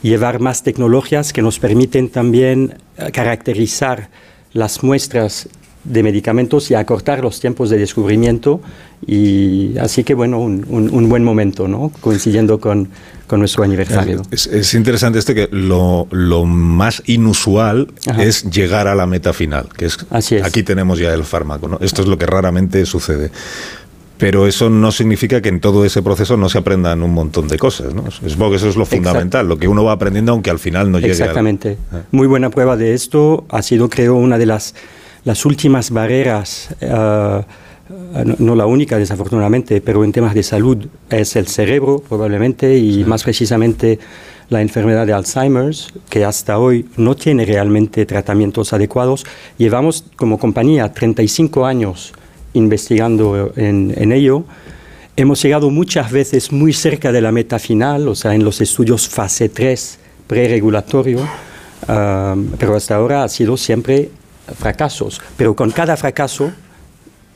llevar 0.09 0.39
más 0.39 0.63
tecnologías 0.63 1.33
que 1.33 1.43
nos 1.43 1.59
permiten 1.59 2.09
también 2.11 2.75
uh, 2.99 3.11
caracterizar 3.13 4.11
las 4.53 4.83
muestras 4.83 5.49
de 5.85 6.03
medicamentos 6.03 6.71
y 6.71 6.75
acortar 6.75 7.21
los 7.21 7.41
tiempos 7.41 7.71
de 7.71 7.79
descubrimiento. 7.79 8.61
Y 9.07 9.77
así 9.79 10.03
que, 10.03 10.15
bueno, 10.15 10.39
un, 10.39 10.65
un, 10.69 10.89
un 10.91 11.09
buen 11.09 11.23
momento, 11.23 11.69
¿no? 11.69 11.91
Coincidiendo 12.01 12.59
con, 12.59 12.89
con 13.27 13.39
nuestro 13.41 13.65
aniversario. 13.65 14.23
Es, 14.31 14.47
es, 14.47 14.73
interesante 14.75 15.19
este 15.19 15.35
que 15.35 15.49
lo, 15.51 16.07
lo 16.11 16.45
más 16.45 17.03
inusual 17.07 17.89
Ajá. 18.07 18.23
es 18.23 18.45
llegar 18.51 18.89
a 18.89 18.95
la 18.95 19.07
meta 19.07 19.35
final, 19.35 19.69
que 19.77 19.87
es, 19.87 19.99
así 20.09 20.37
es. 20.37 20.45
aquí 20.45 20.63
tenemos 20.63 20.99
ya 20.99 21.13
el 21.13 21.25
fármaco. 21.25 21.69
¿no? 21.69 21.79
Esto 21.83 22.01
es 22.01 22.09
lo 22.09 22.17
que 22.17 22.27
raramente 22.27 22.87
sucede. 22.87 23.31
Pero 24.19 24.47
eso 24.47 24.71
no 24.71 24.93
significa 24.93 25.41
que 25.41 25.49
en 25.49 25.61
todo 25.61 25.85
ese 25.85 26.01
proceso 26.03 26.37
no 26.37 26.49
se 26.49 26.59
aprendan 26.59 27.03
un 27.03 27.13
montón 27.13 27.49
de 27.49 27.59
cosas, 27.59 27.93
¿no? 27.95 28.11
Supongo 28.11 28.51
que 28.51 28.57
eso 28.57 28.69
es 28.69 28.77
lo 28.77 28.87
fundamental, 28.87 29.41
Exacto. 29.41 29.49
lo 29.49 29.59
que 29.59 29.67
uno 29.67 29.85
va 29.85 29.93
aprendiendo 29.93 30.33
aunque 30.33 30.51
al 30.51 30.61
final 30.61 30.91
no 30.91 30.99
llegue 30.99 31.13
Exactamente. 31.13 31.79
Al... 31.91 31.99
Ah. 31.99 32.03
Muy 32.13 32.27
buena 32.27 32.51
prueba 32.51 32.77
de 32.77 32.95
esto 32.95 33.45
ha 33.49 33.63
sido, 33.63 33.89
creo, 33.89 34.15
una 34.15 34.39
de 34.39 34.47
las, 34.47 34.75
las 35.25 35.45
últimas 35.45 35.91
barreras, 35.91 36.69
uh, 36.81 37.43
no, 38.25 38.37
no, 38.39 38.55
la 38.55 38.67
única 38.67 38.99
desafortunadamente, 38.99 39.81
pero 39.81 40.05
en 40.05 40.13
temas 40.13 40.35
de 40.35 40.43
salud 40.45 40.87
es 41.11 41.35
el 41.35 41.49
cerebro 41.49 42.03
probablemente 42.09 42.77
y 42.77 42.95
sí. 42.95 43.05
más 43.05 43.25
precisamente 43.25 43.99
la 44.49 44.63
enfermedad 44.63 45.07
de 45.07 45.13
Alzheimer's, 45.13 45.93
que 46.09 46.25
hasta 46.25 46.59
hoy 46.59 46.87
no 46.97 47.17
tiene 47.17 47.45
realmente 47.45 48.07
tratamientos 48.07 48.73
adecuados. 48.73 49.27
Llevamos 49.59 50.05
como 50.17 50.39
compañía 50.39 50.93
35 50.93 51.67
años 51.67 52.13
investigando 52.55 53.53
en, 53.57 53.93
en, 53.97 54.13
ello. 54.13 54.45
Hemos 55.17 55.43
llegado 55.43 55.71
muchas 55.71 56.11
veces 56.11 56.51
muy 56.51 56.73
cerca 56.73 57.13
de 57.13 57.21
la 57.21 57.31
meta 57.31 57.59
final, 57.59 58.09
o 58.09 58.15
sea, 58.15 58.35
en 58.35 58.43
los 58.43 58.61
estudios 58.61 59.09
fase 59.09 59.49
3 59.49 59.99
preregulatorio, 60.27 61.21
uh, 61.21 62.45
pero 62.59 62.75
hasta 62.75 62.97
ahora 62.97 63.25
ha 63.25 63.29
sido 63.29 63.57
siempre 63.57 64.11
fracasos. 64.59 65.21
Pero 65.37 65.55
con 65.55 65.71
cada 65.71 65.97
fracaso 65.97 66.53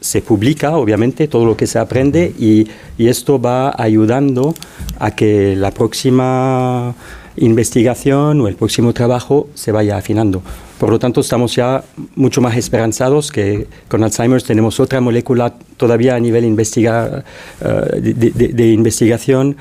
se 0.00 0.22
publica, 0.22 0.76
obviamente, 0.76 1.28
todo 1.28 1.44
lo 1.44 1.56
que 1.56 1.66
se 1.66 1.78
aprende 1.78 2.32
y, 2.38 2.68
y 2.96 3.08
esto 3.08 3.40
va 3.40 3.74
ayudando 3.76 4.54
a 4.98 5.10
que 5.10 5.54
la 5.56 5.70
próxima 5.70 6.94
investigación 7.40 8.40
o 8.40 8.48
el 8.48 8.56
próximo 8.56 8.92
trabajo 8.92 9.48
se 9.54 9.72
vaya 9.72 9.96
afinando. 9.96 10.42
Por 10.78 10.90
lo 10.90 10.98
tanto, 10.98 11.20
estamos 11.20 11.54
ya 11.54 11.82
mucho 12.14 12.40
más 12.40 12.56
esperanzados 12.56 13.32
que 13.32 13.66
con 13.88 14.04
Alzheimer 14.04 14.42
tenemos 14.42 14.78
otra 14.80 15.00
molécula 15.00 15.54
todavía 15.76 16.14
a 16.14 16.20
nivel 16.20 16.44
de, 16.54 18.52
de, 18.52 18.68
investigación 18.72 19.56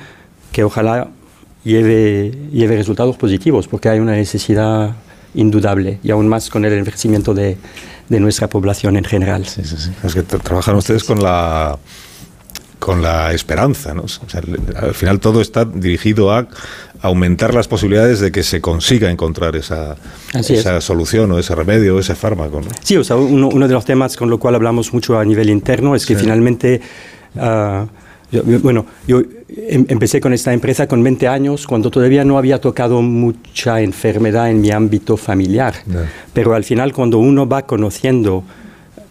que 0.52 0.64
ojalá 0.64 1.08
lleve, 1.64 2.32
lleve 2.52 2.76
resultados 2.76 3.16
positivos, 3.16 3.66
porque 3.66 3.88
hay 3.88 3.98
una 3.98 4.12
necesidad 4.12 4.94
indudable 5.34 5.98
y 6.02 6.10
aún 6.10 6.28
más 6.28 6.50
con 6.50 6.64
el 6.64 6.72
envejecimiento 6.72 7.34
de, 7.34 7.56
de 8.08 8.20
nuestra 8.20 8.48
población 8.48 8.96
en 8.96 9.04
general. 9.04 9.46
Sí, 9.46 9.62
sí, 9.64 9.76
sí. 9.76 9.90
Es 10.02 10.14
que 10.14 10.22
trabajan 10.22 10.76
ustedes 10.76 11.04
con 11.04 11.22
la 11.22 11.78
con 12.78 13.02
la 13.02 13.32
esperanza. 13.32 13.94
¿no? 13.94 14.02
O 14.02 14.08
sea, 14.08 14.42
al 14.76 14.94
final 14.94 15.20
todo 15.20 15.40
está 15.40 15.64
dirigido 15.64 16.32
a 16.32 16.48
aumentar 17.00 17.54
las 17.54 17.68
posibilidades 17.68 18.20
de 18.20 18.32
que 18.32 18.42
se 18.42 18.60
consiga 18.60 19.10
encontrar 19.10 19.56
esa, 19.56 19.96
esa 20.34 20.80
solución 20.80 21.30
o 21.32 21.38
ese 21.38 21.54
remedio 21.54 21.96
o 21.96 22.00
ese 22.00 22.14
fármaco. 22.14 22.60
¿no? 22.60 22.68
Sí, 22.82 22.96
o 22.96 23.04
sea, 23.04 23.16
uno, 23.16 23.48
uno, 23.48 23.68
de 23.68 23.74
los 23.74 23.84
temas 23.84 24.16
con 24.16 24.30
lo 24.30 24.38
cual 24.38 24.54
hablamos 24.54 24.92
mucho 24.92 25.18
a 25.18 25.24
nivel 25.24 25.50
interno 25.50 25.94
es 25.94 26.06
que 26.06 26.14
sí. 26.14 26.22
finalmente... 26.22 26.80
Uh, 27.34 27.86
yo, 28.30 28.42
bueno, 28.60 28.84
yo 29.06 29.20
em, 29.48 29.86
empecé 29.88 30.20
con 30.20 30.34
esta 30.34 30.52
empresa 30.52 30.86
con 30.86 31.02
20 31.02 31.28
años 31.28 31.66
cuando 31.66 31.90
todavía 31.90 32.24
no 32.24 32.36
había 32.36 32.60
tocado 32.60 33.00
mucha 33.00 33.80
enfermedad 33.80 34.50
en 34.50 34.60
mi 34.60 34.70
ámbito 34.70 35.16
familiar. 35.16 35.74
Pero 36.34 36.54
al 36.54 36.64
final 36.64 36.92
cuando 36.92 37.18
uno 37.18 37.48
va 37.48 37.62
conociendo 37.62 38.44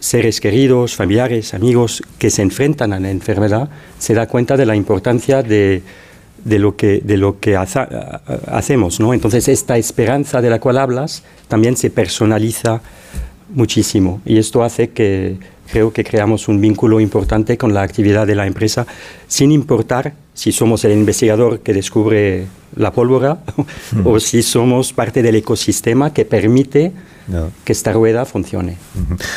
seres 0.00 0.40
queridos, 0.40 0.94
familiares, 0.94 1.54
amigos 1.54 2.02
que 2.18 2.30
se 2.30 2.42
enfrentan 2.42 2.92
a 2.92 3.00
la 3.00 3.10
enfermedad, 3.10 3.68
se 3.98 4.14
da 4.14 4.26
cuenta 4.26 4.56
de 4.56 4.66
la 4.66 4.76
importancia 4.76 5.42
de, 5.42 5.82
de 6.44 6.58
lo 6.58 6.76
que, 6.76 7.00
de 7.04 7.16
lo 7.16 7.40
que 7.40 7.56
haza- 7.56 8.20
hacemos. 8.46 9.00
¿no? 9.00 9.12
Entonces, 9.14 9.48
esta 9.48 9.76
esperanza 9.76 10.40
de 10.40 10.50
la 10.50 10.60
cual 10.60 10.78
hablas 10.78 11.22
también 11.48 11.76
se 11.76 11.90
personaliza 11.90 12.80
muchísimo 13.54 14.20
y 14.26 14.38
esto 14.38 14.62
hace 14.62 14.90
que 14.90 15.36
creo 15.72 15.92
que 15.92 16.04
creamos 16.04 16.48
un 16.48 16.60
vínculo 16.60 17.00
importante 17.00 17.56
con 17.56 17.72
la 17.74 17.82
actividad 17.82 18.26
de 18.26 18.34
la 18.34 18.46
empresa, 18.46 18.86
sin 19.26 19.52
importar 19.52 20.14
si 20.34 20.52
somos 20.52 20.84
el 20.84 20.92
investigador 20.92 21.60
que 21.60 21.72
descubre 21.74 22.46
la 22.76 22.92
pólvora 22.92 23.38
o 24.04 24.20
si 24.20 24.42
somos 24.42 24.92
parte 24.92 25.22
del 25.22 25.36
ecosistema 25.36 26.12
que 26.12 26.24
permite 26.24 26.92
No. 27.28 27.50
que 27.64 27.72
esta 27.72 27.92
rueda 27.92 28.24
funcione. 28.24 28.76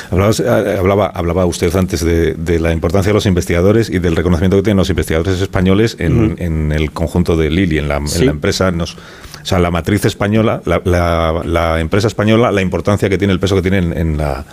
Hablabas- 0.10 0.40
eh, 0.40 0.78
hablaba, 0.80 1.08
hablaba 1.08 1.46
usted 1.46 1.76
antes 1.76 2.04
de, 2.04 2.34
de 2.34 2.60
la 2.60 2.72
importancia 2.74 3.10
de 3.10 3.14
los 3.14 3.26
investigadores 3.26 3.90
y 3.90 4.00
del 4.00 4.16
reconocimiento 4.16 4.58
que 4.58 4.64
tienen 4.64 4.78
los 4.78 4.90
investigadores 4.90 5.42
españoles 5.42 5.98
en, 6.00 6.26
Ujú. 6.32 6.36
en 6.38 6.72
el 6.72 6.92
conjunto 6.92 7.36
de 7.36 7.50
Lili, 7.50 7.78
en 7.78 7.88
la, 7.88 7.98
en 7.98 8.08
Sí. 8.08 8.26
la 8.26 8.32
empresa. 8.32 8.72
Nos, 8.72 8.96
o 8.96 9.44
sea, 9.46 9.58
la 9.60 9.72
matriz 9.72 10.06
española, 10.06 10.62
la, 10.66 10.82
la- 10.86 11.42
la 11.44 11.80
empresa 11.80 12.08
española, 12.08 12.52
la 12.52 12.62
importancia 12.62 13.10
que 13.10 13.18
tiene, 13.18 13.34
el 13.34 13.40
peso 13.40 13.56
que 13.56 13.64
tiene 13.64 13.80
en, 13.80 13.98
en 13.98 14.18
la, 14.18 14.46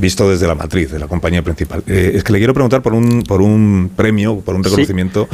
visto 0.00 0.28
desde 0.28 0.46
la 0.48 0.54
matriz, 0.56 0.90
de 0.90 0.98
la 0.98 1.06
compañía 1.06 1.42
principal. 1.42 1.84
Eh, 1.86 2.12
es 2.16 2.24
que 2.24 2.32
le 2.32 2.38
quiero 2.38 2.52
preguntar 2.52 2.82
por 2.82 2.92
un, 2.92 3.22
por 3.22 3.40
un 3.40 3.90
premio, 3.94 4.40
por 4.40 4.54
un 4.56 4.64
Sí. 4.64 4.70
reconocimiento 4.70 5.28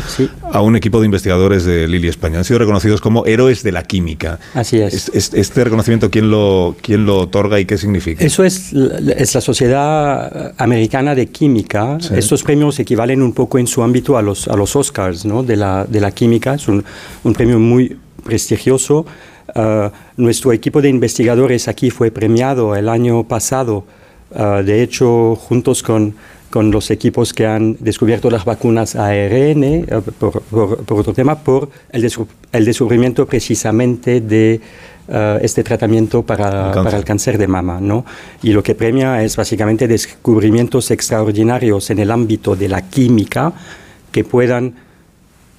a 0.52 0.60
un 0.60 0.76
equipo 0.76 1.00
de 1.00 1.06
investigadores 1.06 1.64
de 1.64 1.88
Lili 1.88 2.08
España. 2.08 2.38
Han 2.38 2.44
sido 2.44 2.58
reconocidos 2.58 3.00
como 3.00 3.24
héroes 3.24 3.62
de 3.62 3.72
la 3.72 3.82
química. 3.82 4.38
Así 4.54 4.78
es. 4.78 5.08
Es- 5.14 5.32
Este 5.32 5.64
reconocimiento, 5.64 6.10
¿quién 6.10 6.30
lo, 6.30 6.76
quién 6.82 7.06
lo 7.06 7.18
otorga 7.20 7.47
y 7.60 7.64
qué 7.64 7.78
significa? 7.78 8.24
Eso 8.24 8.42
es, 8.44 8.72
la- 8.72 9.12
es 9.12 9.34
la 9.34 9.40
Sociedad 9.40 10.52
Americana 10.58 11.14
de 11.14 11.26
Química. 11.28 11.98
Sí. 12.00 12.14
Estos 12.16 12.42
premios 12.42 12.78
equivalen 12.80 13.22
un 13.22 13.32
poco 13.32 13.58
en 13.58 13.66
su 13.66 13.82
ámbito 13.82 14.16
a 14.18 14.22
los, 14.22 14.48
a 14.48 14.56
los 14.56 14.74
Oscars 14.76 15.24
¿no? 15.24 15.42
de, 15.42 15.56
la, 15.56 15.84
de 15.84 16.00
la 16.00 16.10
química. 16.10 16.54
Es 16.54 16.66
un, 16.68 16.84
un 17.24 17.32
premio 17.32 17.58
muy 17.58 17.96
prestigioso. 18.24 19.06
Ah, 19.54 19.90
nuestro 20.16 20.52
equipo 20.52 20.82
de 20.82 20.88
investigadores 20.90 21.68
aquí 21.68 21.90
fue 21.90 22.10
premiado 22.10 22.76
el 22.76 22.88
año 22.88 23.24
pasado, 23.24 23.84
ah, 24.34 24.60
de 24.64 24.82
hecho, 24.82 25.36
juntos 25.36 25.82
con, 25.82 26.14
con 26.50 26.70
los 26.70 26.90
equipos 26.90 27.32
que 27.34 27.46
han 27.46 27.76
descubierto 27.80 28.30
las 28.30 28.44
vacunas 28.44 28.96
ARN, 28.96 29.62
eh, 29.64 29.84
por, 30.18 30.40
por- 30.42 30.78
por 30.84 31.00
otro 31.00 31.12
tema, 31.12 31.38
por 31.38 31.68
el, 31.92 32.02
descu- 32.04 32.26
el 32.52 32.64
descubrimiento 32.64 33.26
precisamente 33.26 34.20
de 34.22 34.60
eh, 35.08 35.38
este 35.42 35.62
tratamiento 35.62 36.22
para, 36.22 36.50
cáncer. 36.72 36.82
para 36.84 36.96
el 36.98 37.04
cáncer 37.04 37.38
de 37.38 37.46
mama. 37.48 37.80
¿no? 37.80 38.04
Y 38.42 38.52
lo 38.52 38.62
que 38.62 38.74
premia 38.74 39.22
es 39.22 39.36
básicamente 39.36 39.86
descubrimientos 39.86 40.90
extraordinarios 40.90 41.90
en 41.90 41.98
el 41.98 42.10
ámbito 42.10 42.56
de 42.56 42.68
la 42.68 42.82
química 42.88 43.52
que 44.10 44.24
puedan 44.24 44.74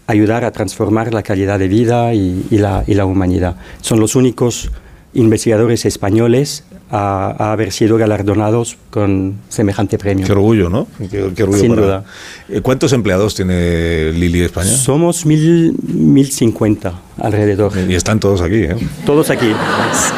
ayudar 0.07 0.43
a 0.43 0.51
transformar 0.51 1.13
la 1.13 1.21
calidad 1.21 1.59
de 1.59 1.67
vida 1.67 2.13
y, 2.15 2.47
y 2.49 2.57
la, 2.57 2.83
y 2.87 2.95
la 2.95 3.05
humanidad. 3.05 3.57
Son 3.81 3.99
los 3.99 4.15
únicos 4.15 4.71
investigadores 5.13 5.85
españoles 5.85 6.63
a, 6.91 7.35
a 7.37 7.51
haber 7.51 7.71
sido 7.71 7.97
galardonados 7.97 8.77
con 8.89 9.35
semejante 9.49 9.97
premio. 9.97 10.25
Qué 10.25 10.31
orgullo, 10.31 10.69
¿no? 10.69 10.87
Qué, 10.97 11.31
qué 11.35 11.43
orgullo 11.43 11.61
Sin 11.61 11.69
para- 11.75 11.81
duda. 11.85 12.03
Eh, 12.49 12.61
¿Cuántos 12.61 12.93
empleados 12.93 13.35
tiene 13.35 14.11
Lili 14.11 14.41
España? 14.41 14.69
Somos 14.71 15.25
mil, 15.25 15.75
mil 15.83 16.31
cincuenta 16.31 16.93
alrededor. 17.17 17.71
Y 17.87 17.95
están 17.95 18.19
todos 18.19 18.41
aquí, 18.41 18.63
¿eh? 18.63 18.75
Todos 19.05 19.29
aquí, 19.29 19.51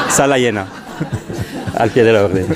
sala 0.10 0.38
llena, 0.38 0.68
al 1.76 1.90
pie 1.90 2.04
de 2.04 2.14
la 2.14 2.26
orden. 2.26 2.46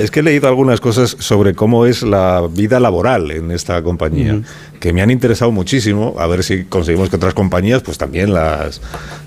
Es 0.00 0.10
que 0.10 0.20
he 0.20 0.22
leído 0.22 0.48
algunas 0.48 0.80
cosas 0.80 1.16
sobre 1.18 1.54
cómo 1.54 1.86
es 1.86 2.02
la 2.02 2.42
vida 2.50 2.80
laboral 2.80 3.30
en 3.30 3.50
esta 3.50 3.82
compañía, 3.82 4.40
que 4.80 4.92
me 4.92 5.02
han 5.02 5.10
interesado 5.10 5.50
muchísimo, 5.52 6.14
a 6.18 6.26
ver 6.26 6.42
si 6.42 6.64
conseguimos 6.64 7.10
que 7.10 7.16
otras 7.16 7.34
compañías 7.34 7.82
pues 7.82 7.98
también 7.98 8.32
las, 8.32 8.80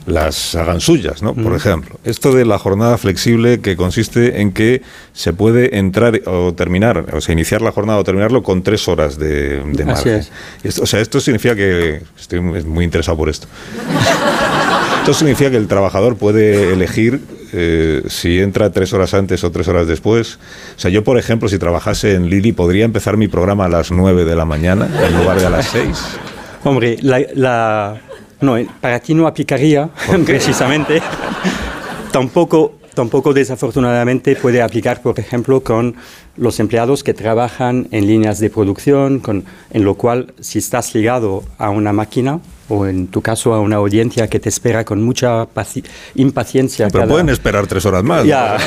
las 0.05 0.55
hagan 0.55 0.81
suyas, 0.81 1.21
¿no? 1.21 1.33
Por 1.35 1.55
ejemplo, 1.55 1.97
esto 2.03 2.33
de 2.33 2.45
la 2.45 2.57
jornada 2.57 2.97
flexible 2.97 3.59
que 3.61 3.75
consiste 3.75 4.41
en 4.41 4.51
que 4.51 4.81
se 5.13 5.33
puede 5.33 5.77
entrar 5.77 6.21
o 6.25 6.53
terminar, 6.53 7.05
o 7.13 7.21
sea, 7.21 7.33
iniciar 7.33 7.61
la 7.61 7.71
jornada 7.71 7.99
o 7.99 8.03
terminarlo 8.03 8.41
con 8.43 8.63
tres 8.63 8.87
horas 8.87 9.17
de, 9.17 9.59
de 9.63 9.83
Así 9.83 9.85
margen. 9.85 10.13
es. 10.15 10.31
Esto- 10.63 10.83
o 10.83 10.85
sea, 10.87 10.99
esto 11.01 11.19
significa 11.19 11.55
que 11.55 12.01
estoy 12.19 12.39
muy 12.41 12.83
interesado 12.85 13.17
por 13.17 13.29
esto. 13.29 13.47
Esto 15.03 15.13
significa 15.13 15.51
que 15.51 15.57
el 15.57 15.67
trabajador 15.67 16.15
puede 16.15 16.71
elegir 16.71 17.19
eh, 17.53 18.01
si 18.07 18.39
entra 18.39 18.71
tres 18.71 18.91
horas 18.93 19.13
antes 19.13 19.43
o 19.43 19.51
tres 19.51 19.67
horas 19.67 19.87
después. 19.87 20.39
O 20.75 20.79
sea, 20.79 20.91
yo, 20.91 21.03
por 21.03 21.17
ejemplo, 21.17 21.47
si 21.47 21.57
trabajase 21.59 22.15
en 22.15 22.29
Lili, 22.29 22.51
podría 22.51 22.85
empezar 22.85 23.15
mi 23.17 23.27
programa 23.27 23.65
a 23.65 23.69
las 23.69 23.91
nueve 23.91 24.25
de 24.25 24.35
la 24.35 24.45
mañana 24.45 24.89
en 25.07 25.17
lugar 25.17 25.39
de 25.39 25.45
a 25.45 25.49
las 25.49 25.67
seis. 25.67 26.03
Hombre, 26.63 26.97
la, 27.01 27.21
la- 27.35 28.01
no, 28.41 28.57
eh, 28.57 28.67
para 28.81 28.99
ti 28.99 29.13
no 29.13 29.27
aplicaría, 29.27 29.89
precisamente. 30.25 31.01
tampoco, 32.11 32.73
tampoco 32.93 33.33
desafortunadamente 33.33 34.35
puede 34.35 34.61
aplicar, 34.61 35.01
por 35.01 35.19
ejemplo, 35.19 35.61
con 35.61 35.95
los 36.35 36.59
empleados 36.59 37.03
que 37.03 37.13
trabajan 37.13 37.87
en 37.91 38.07
líneas 38.07 38.39
de 38.39 38.49
producción, 38.49 39.19
con, 39.19 39.45
en 39.71 39.83
lo 39.83 39.95
cual 39.95 40.33
si 40.39 40.59
estás 40.59 40.93
ligado 40.95 41.43
a 41.57 41.69
una 41.69 41.93
máquina 41.93 42.39
o 42.69 42.85
en 42.85 43.07
tu 43.07 43.21
caso 43.21 43.53
a 43.53 43.59
una 43.59 43.75
audiencia 43.75 44.27
que 44.27 44.39
te 44.39 44.49
espera 44.49 44.83
con 44.85 45.03
mucha 45.03 45.43
paci- 45.53 45.83
impaciencia. 46.15 46.87
Pero 46.87 47.01
cada- 47.01 47.11
pueden 47.11 47.29
esperar 47.29 47.67
tres 47.67 47.85
horas 47.85 48.03
más. 48.03 48.25
ya, 48.25 48.57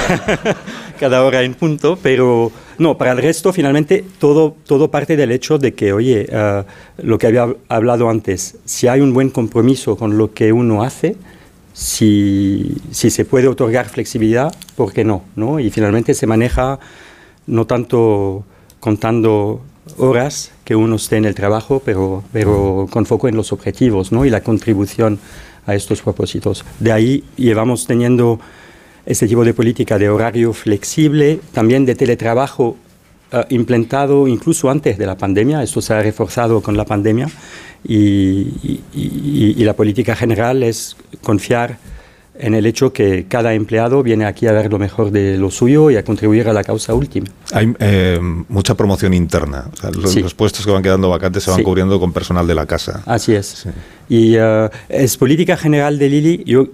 cada 1.01 1.24
hora 1.24 1.42
en 1.42 1.55
punto, 1.55 1.99
pero 2.03 2.53
no, 2.78 2.97
para 2.99 3.12
el 3.12 3.18
resto 3.18 3.53
finalmente 3.53 4.05
todo, 4.18 4.55
todo 4.66 4.90
parte 4.90 5.16
del 5.16 5.32
hecho 5.32 5.59
de 5.59 5.74
que, 5.74 5.92
oye, 5.92 6.26
eh, 6.30 6.62
lo 7.03 7.18
que 7.18 7.26
había 7.26 7.49
hablado 7.68 8.09
antes, 8.11 8.57
si 8.64 8.86
hay 8.88 9.01
un 9.01 9.12
buen 9.14 9.30
compromiso 9.30 9.97
con 9.97 10.18
lo 10.18 10.32
que 10.32 10.53
uno 10.53 10.82
hace, 10.82 11.16
si, 11.72 12.74
si 12.90 13.11
se 13.11 13.24
puede 13.24 13.49
otorgar 13.49 13.88
flexibilidad, 13.88 14.55
¿por 14.76 14.92
qué 14.92 15.05
no? 15.05 15.24
no? 15.36 15.61
Y 15.61 15.70
finalmente 15.70 16.14
se 16.14 16.26
maneja 16.26 16.78
no 17.47 17.66
tanto 17.66 18.44
contando 18.80 19.61
horas 19.99 20.51
que 20.64 20.74
uno 20.76 20.97
esté 20.97 21.16
en 21.16 21.24
el 21.24 21.34
trabajo, 21.34 21.80
pero, 21.84 22.24
pero 22.32 22.87
con 22.91 23.07
foco 23.07 23.28
en 23.28 23.37
los 23.37 23.53
objetivos 23.53 24.12
¿no? 24.12 24.24
y 24.24 24.30
la 24.30 24.41
contribución 24.43 25.18
a 25.66 25.74
estos 25.74 26.03
propósitos. 26.03 26.64
De 26.80 26.93
ahí 26.93 27.24
llevamos 27.37 27.87
teniendo 27.87 28.39
este 29.05 29.26
tipo 29.28 29.45
de 29.45 29.55
política 29.55 29.99
de 29.99 30.09
horario 30.09 30.53
flexible, 30.53 31.41
también 31.53 31.87
de 31.87 31.95
teletrabajo 31.95 32.76
eh, 33.32 33.45
implantado 33.51 34.26
incluso 34.28 34.70
antes 34.70 34.99
de 34.99 35.07
la 35.07 35.16
pandemia, 35.16 35.62
esto 35.62 35.80
se 35.80 35.95
ha 35.95 36.03
reforzado 36.03 36.61
con 36.61 36.76
la 36.76 36.84
pandemia 36.84 37.28
y, 37.84 37.97
y- 38.62 38.80
y- 38.95 39.55
y 39.57 39.64
la 39.64 39.74
política 39.74 40.16
general 40.16 40.62
es 40.62 40.97
confiar 41.22 41.78
en 42.39 42.55
el 42.55 42.66
hecho 42.66 42.93
que 42.93 43.26
cada 43.28 43.55
empleado 43.55 44.03
viene 44.03 44.24
aquí 44.26 44.47
a 44.47 44.53
dar 44.53 44.70
lo 44.70 44.78
mejor 44.78 45.11
de 45.11 45.37
lo 45.39 45.51
suyo 45.51 45.91
y 45.91 45.97
a 45.97 46.05
contribuir 46.05 46.49
a 46.49 46.53
la 46.53 46.62
causa 46.64 46.95
última. 46.95 47.26
Hay 47.53 47.72
eh, 47.78 48.18
mucha 48.49 48.74
promoción 48.74 49.14
interna. 49.14 49.66
O 49.72 49.76
sea, 49.76 49.91
los, 49.91 50.11
Sí. 50.12 50.20
los 50.22 50.34
puestos 50.34 50.64
que 50.64 50.72
van 50.72 50.82
quedando 50.82 51.09
vacantes 51.09 51.45
se 51.45 51.51
van 51.51 51.59
Sí. 51.59 51.64
cubriendo 51.64 51.99
con 52.01 52.12
personal 52.12 52.47
de 52.47 52.55
la 52.55 52.66
casa. 52.66 53.03
Así 53.07 53.34
es. 53.34 53.66
Y 54.09 54.34
eh, 54.37 54.68
es 54.89 55.16
política 55.16 55.57
general 55.57 55.99
de 55.99 56.09
Lili. 56.09 56.43
Yo, 56.47 56.66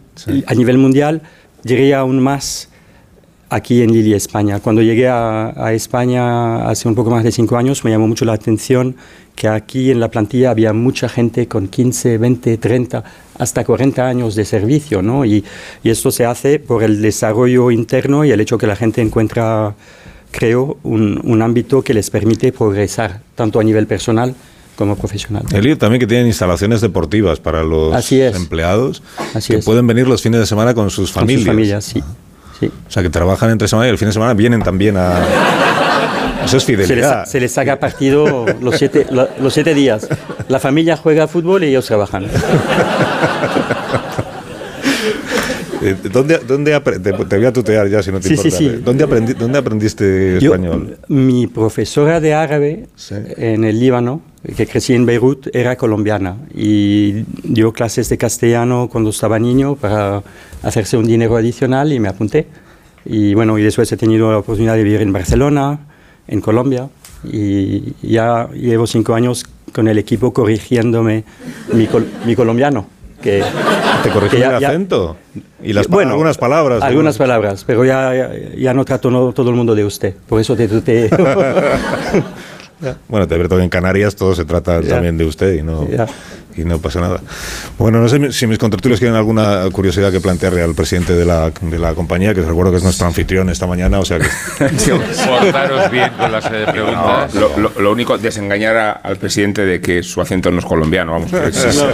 a 0.46 0.54
nivel 0.54 0.78
mundial, 0.78 1.22
diría 1.62 2.00
aún 2.00 2.20
más 2.20 2.68
aquí 3.54 3.82
en 3.82 3.92
Lili, 3.92 4.14
España. 4.14 4.60
Cuando 4.60 4.82
llegué 4.82 5.08
a, 5.08 5.52
a 5.56 5.72
España 5.72 6.68
hace 6.68 6.88
un 6.88 6.94
poco 6.94 7.10
más 7.10 7.22
de 7.24 7.32
cinco 7.32 7.56
años, 7.56 7.84
me 7.84 7.90
llamó 7.90 8.08
mucho 8.08 8.24
la 8.24 8.32
atención 8.32 8.96
que 9.34 9.48
aquí 9.48 9.90
en 9.90 10.00
la 10.00 10.10
plantilla 10.10 10.50
había 10.50 10.72
mucha 10.72 11.08
gente 11.08 11.48
con 11.48 11.68
15, 11.68 12.18
20, 12.18 12.56
30, 12.58 13.04
hasta 13.38 13.64
40 13.64 14.06
años 14.06 14.34
de 14.34 14.44
servicio, 14.44 15.02
¿no? 15.02 15.24
Y, 15.24 15.44
y 15.82 15.90
esto 15.90 16.10
se 16.10 16.24
hace 16.26 16.58
por 16.58 16.82
el 16.82 17.00
desarrollo 17.00 17.70
interno 17.70 18.24
y 18.24 18.30
el 18.30 18.40
hecho 18.40 18.58
que 18.58 18.66
la 18.66 18.76
gente 18.76 19.00
encuentra, 19.00 19.74
creo, 20.30 20.76
un, 20.82 21.20
un 21.24 21.42
ámbito 21.42 21.82
que 21.82 21.94
les 21.94 22.10
permite 22.10 22.52
progresar, 22.52 23.20
tanto 23.34 23.58
a 23.60 23.64
nivel 23.64 23.86
personal 23.86 24.34
como 24.76 24.96
profesional. 24.96 25.44
He 25.52 25.60
leído 25.60 25.76
también 25.78 26.00
que 26.00 26.06
tienen 26.06 26.26
instalaciones 26.26 26.80
deportivas 26.80 27.38
para 27.40 27.62
los 27.62 27.92
Así 27.94 28.20
empleados 28.22 29.02
Así 29.34 29.52
que 29.52 29.58
es. 29.58 29.64
pueden 29.64 29.86
venir 29.86 30.08
los 30.08 30.22
fines 30.22 30.40
de 30.40 30.46
semana 30.46 30.72
con 30.74 30.88
sus 30.90 31.12
Con 31.12 31.22
familias. 31.22 31.40
sus 31.44 31.46
familias, 31.48 31.84
sí. 31.84 32.02
Sí. 32.62 32.72
O 32.88 32.90
sea, 32.90 33.02
que 33.02 33.10
trabajan 33.10 33.50
entre 33.50 33.68
semana 33.68 33.88
y 33.88 33.90
el 33.90 33.98
fin 33.98 34.08
de 34.08 34.12
semana 34.12 34.34
vienen 34.34 34.62
también 34.62 34.96
a... 34.96 35.18
Eso 36.44 36.56
es 36.56 36.64
Se 36.64 36.72
les, 36.76 36.86
fidelidad. 36.88 37.24
se 37.24 37.38
les 37.40 37.52
saca 37.52 37.78
partido 37.78 38.44
los 38.60 38.76
siete, 38.76 39.06
lo- 39.10 39.28
los 39.40 39.54
siete 39.54 39.74
días. 39.74 40.08
La 40.48 40.58
familia 40.58 40.96
juega 40.96 41.28
fútbol 41.28 41.62
y 41.62 41.68
ellos 41.68 41.86
trabajan. 41.86 42.26
Eh, 45.82 45.96
¿Dónde, 46.12 46.38
dónde 46.46 46.78
te, 46.80 47.12
te 47.12 47.36
voy 47.36 47.44
a 47.46 47.52
tutear 47.52 47.88
ya 47.88 48.02
si 48.02 48.12
no 48.12 48.20
te 48.20 48.28
Sí, 48.28 48.36
sí, 48.36 48.48
importa. 48.48 48.76
sí. 48.76 48.82
¿Dónde, 48.84 49.06
aprendi- 49.06 49.34
dónde 49.36 49.58
aprendiste 49.58 50.38
Yo, 50.40 50.54
español? 50.54 50.96
Mi 51.08 51.46
profesora 51.46 52.20
de 52.20 52.34
árabe 52.34 52.86
en 53.36 53.64
el 53.64 53.80
Líbano, 53.80 54.22
que 54.56 54.66
crecí 54.66 54.94
en 54.94 55.06
Beirut, 55.06 55.48
era 55.54 55.76
colombiana 55.76 56.36
y 56.54 57.24
dio 57.42 57.72
clases 57.72 58.08
de 58.08 58.16
castellano 58.18 58.88
cuando 58.90 59.10
estaba 59.10 59.38
niño 59.38 59.76
para 59.76 60.22
hacerse 60.62 60.96
un 60.96 61.06
dinero 61.06 61.36
adicional 61.36 61.92
y 61.92 61.98
me 62.00 62.08
apunté. 62.08 62.46
Y 63.04 63.34
bueno, 63.34 63.58
y 63.58 63.62
después 63.62 63.90
he 63.90 63.96
tenido 63.96 64.30
la 64.30 64.38
oportunidad 64.38 64.76
de 64.76 64.84
vivir 64.84 65.00
en 65.00 65.12
Barcelona, 65.12 65.80
en 66.28 66.40
Colombia, 66.40 66.88
y 67.24 67.94
ya 68.02 68.48
llevo 68.52 68.86
cinco 68.86 69.14
años 69.14 69.44
con 69.72 69.88
el 69.88 69.98
equipo 69.98 70.32
corrigiéndome 70.32 71.24
mi, 71.72 71.86
col- 71.86 72.06
mi 72.26 72.36
colombiano. 72.36 72.86
Que, 73.22 73.42
¿Te 74.02 74.10
corrigió 74.10 74.30
que 74.36 74.40
ya- 74.40 74.54
el 74.56 74.60
ya- 74.60 74.68
acento? 74.70 75.16
Y 75.62 75.72
las 75.72 75.86
Bueno, 75.88 76.10
algunas 76.10 76.36
palabras. 76.38 76.82
Algunas 76.82 77.16
palabras, 77.16 77.62
pero 77.64 77.84
ya, 77.84 78.14
ya, 78.14 78.30
ya 78.56 78.74
no 78.74 78.84
trato 78.84 79.10
no, 79.10 79.32
todo 79.32 79.48
el 79.50 79.56
mundo 79.56 79.74
de 79.74 79.84
usted. 79.84 80.14
Por 80.28 80.40
eso 80.40 80.56
te... 80.56 80.66
te- 80.68 81.08
Bueno, 83.08 83.28
te 83.28 83.34
advierto 83.34 83.56
que 83.56 83.62
en 83.62 83.68
Canarias 83.68 84.16
todo 84.16 84.34
se 84.34 84.44
trata 84.44 84.80
Ya. 84.80 84.94
también 84.94 85.16
de 85.16 85.24
usted 85.24 85.54
y 85.54 85.62
no, 85.62 85.88
Ya. 85.88 86.06
Y 86.56 86.64
no 86.64 86.78
pasa 86.78 87.00
nada. 87.00 87.20
Bueno, 87.78 88.00
no 88.00 88.08
sé 88.08 88.32
si 88.32 88.46
mis 88.46 88.58
contertulios 88.58 89.00
tienen 89.00 89.16
alguna 89.16 89.64
curiosidad 89.72 90.10
que 90.12 90.20
plantearle 90.20 90.62
al 90.62 90.74
presidente 90.74 91.14
de 91.14 91.24
la, 91.24 91.50
de 91.60 91.78
la 91.78 91.94
compañía, 91.94 92.34
que 92.34 92.40
os 92.40 92.46
recuerdo 92.46 92.70
que 92.72 92.78
es 92.78 92.82
nuestro 92.84 93.06
anfitrión 93.06 93.48
esta 93.50 93.66
mañana, 93.66 93.98
o 94.00 94.04
sea 94.04 94.18
que... 94.18 94.26
Portaros 95.26 95.90
bien 95.90 96.10
con 96.18 96.32
las 96.32 96.44
eh, 96.46 96.64
preguntas. 96.70 97.34
No, 97.34 97.40
lo, 97.40 97.56
lo- 97.58 97.80
lo 97.80 97.92
único, 97.92 98.18
desengañar 98.18 98.76
a- 98.76 98.92
al 98.92 99.16
presidente 99.16 99.64
de 99.64 99.80
que 99.80 100.02
su 100.02 100.20
acento 100.20 100.50
no 100.50 100.58
es 100.58 100.64
colombiano, 100.64 101.12
vamos. 101.12 101.30
si- 101.52 101.78
No, 101.78 101.86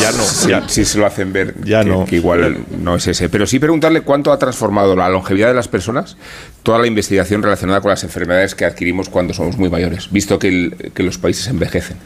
ya 0.00 0.12
no, 0.12 0.22
Si, 0.22 0.48
ya. 0.48 0.68
si 0.68 0.84
se 0.84 0.98
lo 0.98 1.06
hacen 1.06 1.32
ver, 1.32 1.54
Ya 1.64 1.82
que, 1.82 1.90
no. 1.90 2.04
que 2.04 2.16
igual 2.16 2.58
no 2.80 2.96
es 2.96 3.06
ese. 3.06 3.28
Pero 3.28 3.46
sí 3.46 3.58
preguntarle 3.58 4.02
cuánto 4.02 4.32
ha 4.32 4.38
transformado 4.38 4.96
la 4.96 5.08
longevidad 5.08 5.48
de 5.48 5.54
las 5.54 5.68
personas 5.68 6.16
toda 6.62 6.78
la 6.78 6.86
investigación 6.86 7.42
relacionada 7.42 7.80
con 7.80 7.90
las 7.90 8.04
enfermedades 8.04 8.54
que 8.54 8.64
adquirimos 8.64 9.08
cuando 9.08 9.34
somos 9.34 9.56
muy 9.58 9.68
mayores, 9.68 10.10
visto 10.12 10.38
que, 10.38 10.48
el- 10.48 10.92
que 10.94 11.02
los 11.02 11.18
países 11.18 11.48
envejecen. 11.48 11.96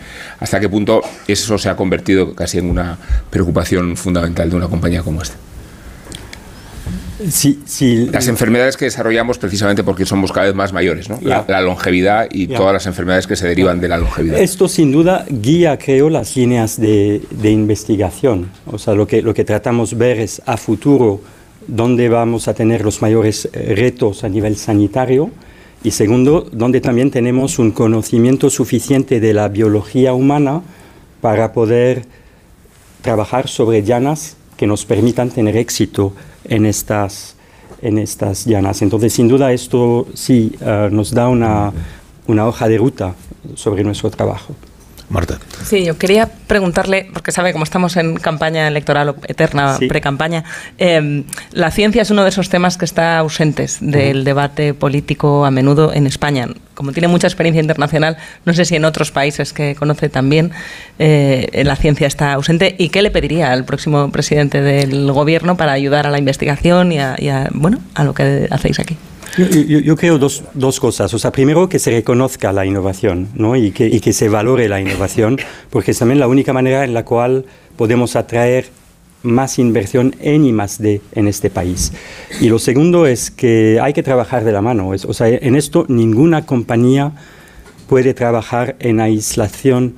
¿Hasta 0.41 0.61
qué 0.61 0.69
punto 0.69 1.03
eso 1.29 1.59
se 1.59 1.69
ha 1.69 1.76
convertido 1.77 2.35
casi 2.35 2.59
en 2.59 2.71
una 2.71 2.99
preocupación 3.31 3.97
fundamental 3.97 4.51
de 4.51 4.57
una 4.57 4.69
compañía 4.69 5.03
como 5.03 5.23
esta? 5.23 5.37
Sí, 7.31 7.61
sí. 7.65 8.09
Las 8.13 8.29
enfermedades 8.29 8.77
que 8.77 8.85
desarrollamos 8.85 9.39
precisamente 9.39 9.83
porque 9.83 10.05
somos 10.05 10.33
cada 10.33 10.47
vez 10.47 10.55
más 10.55 10.73
mayores, 10.73 11.09
¿no? 11.09 11.19
La, 11.23 11.61
longevidad 11.63 12.29
y 12.31 12.47
todas 12.47 12.75
las 12.75 12.87
enfermedades 12.87 13.27
que 13.27 13.37
se 13.37 13.49
derivan 13.49 13.81
de 13.81 13.89
la 13.89 13.97
longevidad. 13.97 14.39
Esto 14.39 14.69
sin 14.69 14.93
duda 14.93 15.25
guía, 15.29 15.79
creo, 15.79 16.11
las 16.11 16.37
líneas 16.37 16.79
de, 16.79 17.23
de 17.31 17.51
investigación. 17.51 18.51
O 18.67 18.79
sea, 18.79 18.95
lo 18.95 19.07
que, 19.07 19.23
lo 19.23 19.33
que 19.33 19.45
tratamos 19.45 19.97
ver 19.97 20.21
es 20.21 20.43
a 20.45 20.59
futuro 20.59 21.23
dónde 21.67 22.09
vamos 22.09 22.49
a 22.49 22.55
tener 22.55 22.85
los 22.85 23.03
mayores 23.03 23.49
eh, 23.53 23.75
retos 23.75 24.23
a 24.23 24.29
nivel 24.29 24.57
sanitario 24.57 25.31
y 25.83 25.93
segundo, 25.93 26.49
dónde 26.53 26.81
también 26.81 27.11
tenemos 27.11 27.59
un 27.59 27.71
conocimiento 27.71 28.51
suficiente 28.51 29.21
de 29.21 29.33
la 29.33 29.49
biología 29.49 30.15
humana 30.15 30.63
para 31.27 31.53
poder 31.53 32.05
trabajar 33.03 33.49
sobre 33.49 33.83
llanas 33.83 34.37
que 34.57 34.65
nos 34.65 34.85
permitan 34.85 35.29
tener 35.29 35.57
éxito 35.57 36.13
en 36.45 36.65
estas, 36.65 37.35
en 37.83 37.99
estas 37.99 38.45
llanas. 38.47 38.81
Entonces, 38.81 39.13
sin 39.13 39.27
duda, 39.27 39.51
esto 39.53 40.07
sí 40.15 40.55
eh, 40.61 40.89
nos 40.93 41.11
da 41.11 41.27
una, 41.27 41.73
una 42.29 42.47
hoja 42.47 42.69
de 42.69 42.79
ruta 42.79 43.17
sobre 43.57 43.83
nuestro 43.83 44.09
trabajo. 44.09 44.55
Marta. 45.09 45.39
Sí, 45.65 45.85
yo 45.85 45.97
quería 45.99 46.29
preguntarle, 46.47 47.09
porque 47.13 47.31
sabe, 47.31 47.53
como 47.53 47.65
estamos 47.65 47.97
en 47.97 48.17
campaña 48.17 48.67
electoral 48.67 49.11
o 49.11 49.17
eterna, 49.29 49.77
Sí. 49.79 49.87
pre-campaña, 49.87 50.45
eh, 50.79 51.23
la 51.53 51.71
ciencia 51.71 52.03
es 52.03 52.11
uno 52.11 52.23
de 52.25 52.31
esos 52.31 52.49
temas 52.49 52.77
que 52.77 52.85
está 52.85 53.19
ausentes 53.19 53.79
del 53.81 54.25
debate 54.25 54.75
político 54.75 55.45
a 55.45 55.51
menudo 55.51 55.93
en 55.93 56.07
España. 56.07 56.49
Como 56.75 56.93
tiene 56.93 57.09
mucha 57.09 57.27
experiencia 57.27 57.61
internacional, 57.61 58.17
no 58.45 58.53
sé 58.53 58.65
si 58.65 58.77
en 58.77 58.85
otros 58.85 59.11
países 59.13 59.53
que 59.53 59.75
conoce 59.77 60.09
también 60.09 60.51
eh, 60.99 61.63
la 61.65 61.77
ciencia 61.77 62.07
está 62.07 62.33
ausente. 62.33 62.75
¿Y 62.79 62.89
qué 62.91 63.01
le 63.03 63.11
pediría 63.11 63.53
al 63.53 63.65
próximo 63.65 64.11
presidente 64.11 64.61
del 64.61 65.11
gobierno 65.13 65.57
para 65.57 65.73
ayudar 65.73 66.07
a 66.07 66.11
la 66.11 66.19
investigación 66.19 66.93
y 66.93 66.99
a, 66.99 67.15
y 67.19 67.29
a, 67.29 67.49
bueno, 67.53 67.79
a 67.95 68.05
lo 68.05 68.13
que 68.13 68.49
hacéis 68.51 68.79
aquí? 68.81 68.97
Yo, 69.37 69.47
yo- 69.47 69.97
creo 69.97 70.19
dos, 70.19 70.45
dos 70.55 70.81
cosas. 70.81 71.13
O 71.15 71.19
sea, 71.19 71.31
primero 71.33 71.69
que 71.69 71.79
se 71.79 71.91
reconozca 71.91 72.53
la 72.53 72.65
innovación 72.65 73.29
¿no? 73.35 73.57
y, 73.57 73.71
que, 73.71 73.87
y 73.87 74.01
que 74.01 74.13
se 74.13 74.29
valore 74.29 74.69
la 74.69 74.81
innovación, 74.81 75.39
porque 75.71 75.91
es 75.91 75.99
también 75.99 76.21
la 76.21 76.29
única 76.29 76.53
manera 76.53 76.85
en 76.85 76.95
la 76.95 77.05
cual 77.05 77.45
podemos 77.77 78.17
atraer 78.17 78.69
más 79.23 79.59
inversión 79.59 80.15
en 80.21 80.45
I 80.47 80.53
más 80.53 80.79
D 80.79 81.01
en 81.13 81.27
este 81.29 81.51
país. 81.51 81.93
Y 82.41 82.49
lo 82.49 82.59
segundo 82.59 83.07
es 83.07 83.31
que 83.31 83.79
hay 83.83 83.93
que 83.93 84.03
trabajar 84.03 84.45
de 84.45 84.53
la 84.53 84.63
mano. 84.63 84.89
O 84.91 85.13
sea, 85.15 85.29
en 85.29 85.57
esto 85.57 85.85
ninguna 85.89 86.47
compañía 86.47 87.13
puede 87.89 88.15
trabajar 88.15 88.77
en 88.79 89.01
aislación 89.01 89.97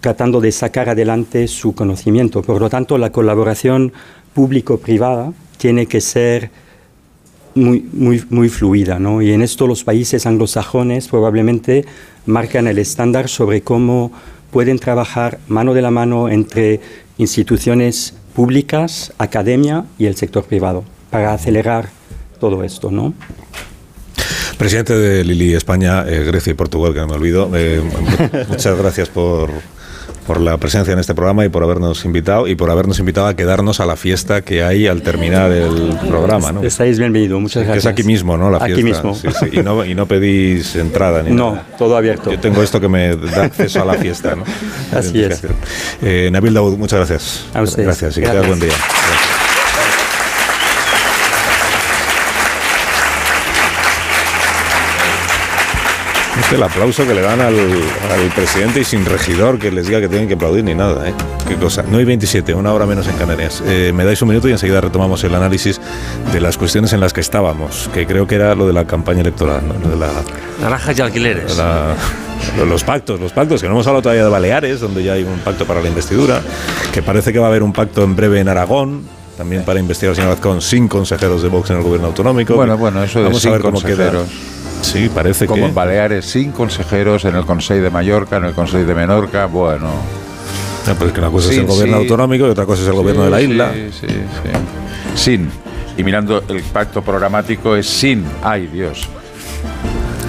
tratando 0.00 0.40
de 0.40 0.52
sacar 0.52 0.88
adelante 0.88 1.46
su 1.48 1.74
conocimiento. 1.74 2.42
Por 2.42 2.60
lo 2.60 2.68
tanto, 2.68 2.98
la 2.98 3.10
colaboración 3.10 3.92
público-privada 4.34 5.32
tiene 5.56 5.86
que 5.86 6.00
ser 6.00 6.50
muy, 7.54 7.86
muy, 7.92 8.24
muy 8.30 8.48
fluida, 8.48 8.98
¿no? 8.98 9.22
Y 9.22 9.32
en 9.32 9.42
esto 9.42 9.66
los 9.66 9.84
países 9.84 10.26
anglosajones 10.26 11.08
probablemente 11.08 11.84
marcan 12.26 12.66
el 12.66 12.78
estándar 12.78 13.28
sobre 13.28 13.62
cómo 13.62 14.12
pueden 14.50 14.78
trabajar 14.78 15.38
mano 15.48 15.74
de 15.74 15.82
la 15.82 15.90
mano 15.90 16.28
entre 16.28 16.80
instituciones 17.18 18.14
públicas, 18.34 19.12
academia 19.18 19.84
y 19.98 20.06
el 20.06 20.16
sector 20.16 20.44
privado 20.44 20.84
para 21.10 21.32
acelerar 21.32 21.88
todo 22.40 22.64
esto, 22.64 22.90
¿no? 22.90 23.14
Presidente 24.58 24.96
de 24.96 25.24
Lili 25.24 25.54
España, 25.54 26.04
eh, 26.06 26.24
Grecia 26.24 26.52
y 26.52 26.54
Portugal, 26.54 26.94
que 26.94 27.00
no 27.00 27.08
me 27.08 27.14
olvido. 27.14 27.50
eh, 27.54 27.82
muchas 28.48 28.78
gracias 28.78 29.08
por, 29.08 29.50
por 30.26 30.40
la 30.40 30.56
presencia 30.56 30.92
en 30.92 30.98
este 30.98 31.14
programa 31.14 31.44
y 31.44 31.48
por 31.48 31.62
habernos 31.64 32.04
invitado 32.04 32.46
y 32.46 32.54
por 32.54 32.70
habernos 32.70 32.98
invitado 32.98 33.26
a 33.26 33.34
quedarnos 33.34 33.80
a 33.80 33.86
la 33.86 33.96
fiesta 33.96 34.42
que 34.42 34.62
hay 34.62 34.86
al 34.86 35.02
terminar 35.02 35.50
el 35.52 35.96
programa. 36.08 36.52
¿no? 36.52 36.62
Estáis 36.62 36.98
bienvenidos, 36.98 37.40
muchas 37.40 37.62
Que 37.62 37.68
gracias. 37.68 37.84
es 37.86 37.90
aquí 37.92 38.02
mismo, 38.04 38.36
¿no? 38.36 38.50
La 38.50 38.58
Aquí 38.58 38.74
fiesta. 38.82 39.02
mismo. 39.02 39.14
Sí, 39.14 39.28
sí, 39.38 39.58
Y, 39.58 39.62
no, 39.62 39.84
y 39.84 39.94
no 39.94 40.06
pedís 40.06 40.76
entrada 40.76 41.22
ni 41.22 41.30
No, 41.30 41.52
nada. 41.52 41.66
todo 41.78 41.96
abierto. 41.96 42.30
Yo 42.30 42.38
tengo 42.38 42.62
esto 42.62 42.80
que 42.80 42.88
me 42.88 43.16
da 43.16 43.44
acceso 43.44 43.82
a 43.82 43.84
la 43.84 43.94
fiesta, 43.94 44.34
¿no? 44.36 44.44
Así 44.96 45.22
es. 45.22 45.42
Eh, 46.02 46.28
Nabil 46.32 46.54
Daoud, 46.54 46.76
muchas 46.78 46.98
gracias. 47.00 47.44
A 47.54 47.62
ustedes. 47.62 47.86
Gracias 47.86 48.16
y 48.16 48.20
que 48.20 48.26
Gracias. 48.26 48.42
tengas 48.42 48.58
buen 48.58 48.60
día. 48.70 48.78
Gracias. 48.78 49.21
Este 56.52 56.62
es 56.62 56.68
el 56.68 56.70
aplauso 56.70 57.06
que 57.06 57.14
le 57.14 57.22
dan 57.22 57.40
al, 57.40 57.54
al 57.56 58.28
presidente 58.36 58.80
y 58.80 58.84
sin 58.84 59.06
regidor 59.06 59.58
que 59.58 59.70
les 59.72 59.86
diga 59.86 60.00
que 60.02 60.08
tienen 60.08 60.28
que 60.28 60.34
aplaudir 60.34 60.62
ni 60.62 60.74
nada. 60.74 61.08
¿eh? 61.08 61.14
Qué 61.48 61.54
cosa. 61.56 61.82
9 61.86 62.02
y 62.02 62.04
27, 62.04 62.52
una 62.52 62.74
hora 62.74 62.84
menos 62.84 63.08
en 63.08 63.16
Canarias. 63.16 63.62
Eh, 63.64 63.90
me 63.94 64.04
dais 64.04 64.20
un 64.20 64.28
minuto 64.28 64.48
y 64.50 64.52
enseguida 64.52 64.82
retomamos 64.82 65.24
el 65.24 65.34
análisis 65.34 65.80
de 66.30 66.40
las 66.42 66.58
cuestiones 66.58 66.92
en 66.92 67.00
las 67.00 67.14
que 67.14 67.22
estábamos, 67.22 67.88
que 67.94 68.06
creo 68.06 68.26
que 68.26 68.34
era 68.34 68.54
lo 68.54 68.66
de 68.66 68.74
la 68.74 68.84
campaña 68.86 69.22
electoral, 69.22 69.62
¿no? 69.66 69.88
de 69.88 69.96
la, 69.96 70.10
Naranjas 70.60 70.98
y 70.98 71.00
alquileres. 71.00 71.56
la- 71.56 71.94
los 72.68 72.84
pactos, 72.84 73.18
los 73.18 73.32
pactos, 73.32 73.62
que 73.62 73.66
no 73.68 73.72
hemos 73.72 73.86
hablado 73.86 74.02
todavía 74.02 74.24
de 74.24 74.30
Baleares, 74.30 74.78
donde 74.80 75.02
ya 75.02 75.14
hay 75.14 75.22
un 75.22 75.38
pacto 75.38 75.64
para 75.64 75.80
la 75.80 75.88
investidura, 75.88 76.42
que 76.92 77.00
parece 77.02 77.32
que 77.32 77.38
va 77.38 77.46
a 77.46 77.48
haber 77.48 77.62
un 77.62 77.72
pacto 77.72 78.02
en 78.04 78.14
breve 78.14 78.40
en 78.40 78.48
Aragón, 78.48 79.04
también 79.38 79.64
para 79.64 79.80
investigar 79.80 80.10
al 80.10 80.16
señor 80.16 80.32
Azcón 80.32 80.60
sin 80.60 80.86
consejeros 80.86 81.40
de 81.42 81.48
Vox 81.48 81.70
en 81.70 81.78
el 81.78 81.82
gobierno 81.82 82.08
autonómico. 82.08 82.54
Bueno, 82.56 82.76
bueno, 82.76 83.02
eso 83.02 83.20
de 83.20 83.24
Vamos 83.26 83.46
a 83.46 83.50
ver 83.52 83.60
cómo 83.62 83.80
queda. 83.80 84.12
Sí, 84.82 85.08
parece 85.14 85.46
Como 85.46 85.62
que... 85.62 85.68
en 85.68 85.74
Baleares, 85.74 86.24
sin 86.26 86.52
consejeros, 86.52 87.24
en 87.24 87.36
el 87.36 87.44
Consejo 87.46 87.80
de 87.82 87.90
Mallorca, 87.90 88.36
en 88.36 88.44
el 88.44 88.52
Consejo 88.54 88.84
de 88.84 88.94
Menorca, 88.94 89.46
bueno. 89.46 89.88
Ah, 90.86 90.94
que 90.98 91.20
una 91.20 91.30
cosa 91.30 91.48
es 91.48 91.54
Sí, 91.54 91.60
el 91.60 91.66
gobierno 91.66 91.96
sí. 91.96 92.02
autonómico 92.02 92.46
y 92.46 92.50
otra 92.50 92.66
cosa 92.66 92.82
es 92.82 92.88
el 92.88 92.94
gobierno 92.94 93.24
de 93.24 93.30
la 93.30 93.40
isla. 93.40 93.72
Sí, 93.72 93.88
sí, 94.00 94.06
sí. 94.08 94.50
Sin. 95.14 95.50
Y 95.96 96.02
mirando 96.02 96.42
el 96.48 96.62
pacto 96.64 97.02
programático 97.02 97.76
es 97.76 97.86
sin. 97.86 98.24
Ay, 98.42 98.66
Dios. 98.66 99.08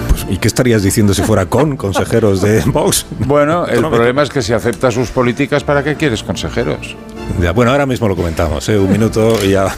Pues, 0.08 0.26
¿Y 0.30 0.36
qué 0.38 0.46
estarías 0.46 0.82
diciendo 0.84 1.12
si 1.12 1.22
fuera 1.22 1.46
con 1.46 1.76
consejeros 1.76 2.40
de 2.40 2.62
Vox? 2.66 3.04
Bueno, 3.18 3.66
el 3.66 3.80
problema 3.80 4.22
es 4.22 4.30
que 4.30 4.42
si 4.42 4.52
aceptas 4.52 4.94
sus 4.94 5.10
políticas, 5.10 5.64
¿para 5.64 5.82
qué 5.82 5.96
quieres 5.96 6.22
consejeros? 6.22 6.96
Ya, 7.40 7.50
bueno, 7.52 7.72
ahora 7.72 7.86
mismo 7.86 8.06
lo 8.06 8.14
comentamos, 8.14 8.68
¿eh? 8.68 8.78
un 8.78 8.92
minuto 8.92 9.36
y 9.44 9.50
ya. 9.50 9.74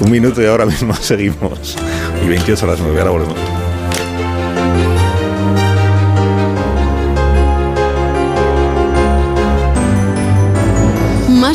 Un 0.00 0.10
minuto 0.10 0.42
y 0.42 0.46
ahora 0.46 0.66
mismo 0.66 0.92
seguimos. 1.00 1.76
Y 2.24 2.28
28 2.28 2.64
a 2.64 2.68
las 2.70 2.80
9, 2.80 2.98
ahora 2.98 3.10
volvemos. 3.12 3.63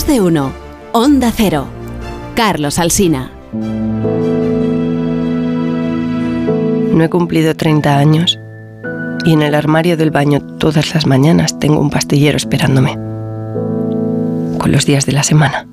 De 0.09 0.21
uno. 0.21 0.51
Onda 0.91 1.31
Cero. 1.31 1.67
Carlos 2.35 2.79
Alsina. 2.79 3.31
No 6.91 7.03
he 7.03 7.09
cumplido 7.09 7.55
30 7.55 7.95
años 7.95 8.39
y 9.23 9.33
en 9.33 9.43
el 9.43 9.53
armario 9.53 9.97
del 9.97 10.09
baño 10.09 10.41
todas 10.57 10.95
las 10.95 11.05
mañanas 11.05 11.59
tengo 11.59 11.79
un 11.79 11.91
pastillero 11.91 12.37
esperándome. 12.37 12.95
Con 14.57 14.71
los 14.71 14.87
días 14.87 15.05
de 15.05 15.11
la 15.11 15.21
semana. 15.21 15.67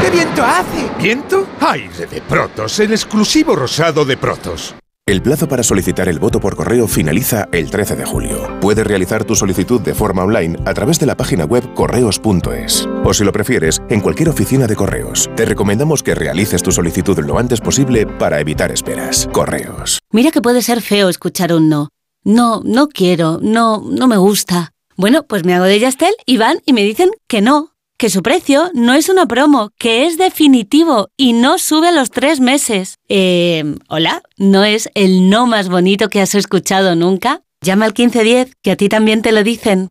¿Qué 0.00 0.10
viento 0.10 0.44
hace? 0.44 0.90
¿Viento? 1.00 1.46
Aire 1.60 2.06
de 2.06 2.20
Protos, 2.22 2.78
el 2.80 2.92
exclusivo 2.92 3.56
rosado 3.56 4.04
de 4.04 4.16
Protos. 4.16 4.74
El 5.08 5.22
plazo 5.22 5.48
para 5.48 5.62
solicitar 5.62 6.06
el 6.08 6.18
voto 6.18 6.38
por 6.38 6.54
correo 6.54 6.86
finaliza 6.86 7.48
el 7.50 7.70
13 7.70 7.96
de 7.96 8.04
julio. 8.04 8.58
Puedes 8.60 8.86
realizar 8.86 9.24
tu 9.24 9.34
solicitud 9.34 9.80
de 9.80 9.94
forma 9.94 10.22
online 10.22 10.58
a 10.66 10.74
través 10.74 11.00
de 11.00 11.06
la 11.06 11.16
página 11.16 11.46
web 11.46 11.72
correos.es. 11.72 12.86
O 13.04 13.14
si 13.14 13.24
lo 13.24 13.32
prefieres, 13.32 13.80
en 13.88 14.02
cualquier 14.02 14.28
oficina 14.28 14.66
de 14.66 14.76
correos. 14.76 15.30
Te 15.34 15.46
recomendamos 15.46 16.02
que 16.02 16.14
realices 16.14 16.62
tu 16.62 16.72
solicitud 16.72 17.18
lo 17.20 17.38
antes 17.38 17.62
posible 17.62 18.06
para 18.06 18.38
evitar 18.38 18.70
esperas. 18.70 19.26
Correos. 19.32 19.98
Mira 20.12 20.30
que 20.30 20.42
puede 20.42 20.60
ser 20.60 20.82
feo 20.82 21.08
escuchar 21.08 21.54
un 21.54 21.70
no. 21.70 21.88
No, 22.22 22.60
no 22.62 22.88
quiero, 22.88 23.38
no, 23.40 23.82
no 23.90 24.08
me 24.08 24.18
gusta. 24.18 24.72
Bueno, 24.94 25.22
pues 25.22 25.46
me 25.46 25.54
hago 25.54 25.64
de 25.64 25.78
Yastel 25.78 26.14
y 26.26 26.36
van 26.36 26.58
y 26.66 26.74
me 26.74 26.82
dicen 26.82 27.08
que 27.28 27.40
no, 27.40 27.70
que 27.98 28.10
su 28.10 28.22
precio 28.22 28.70
no 28.74 28.94
es 28.94 29.08
una 29.08 29.26
promo, 29.26 29.70
que 29.76 30.06
es 30.06 30.16
definitivo 30.16 31.08
y 31.16 31.32
no 31.32 31.58
sube 31.58 31.88
a 31.88 31.92
los 31.92 32.10
tres 32.10 32.38
meses. 32.38 32.94
Eh, 33.08 33.74
hola, 33.88 34.22
¿no 34.36 34.64
es 34.64 34.88
el 34.94 35.28
no 35.28 35.46
más 35.46 35.68
bonito 35.68 36.08
que 36.08 36.20
has 36.20 36.36
escuchado 36.36 36.94
nunca? 36.94 37.42
Llama 37.60 37.86
al 37.86 37.90
1510, 37.90 38.54
que 38.62 38.70
a 38.70 38.76
ti 38.76 38.88
también 38.88 39.20
te 39.20 39.32
lo 39.32 39.42
dicen. 39.42 39.88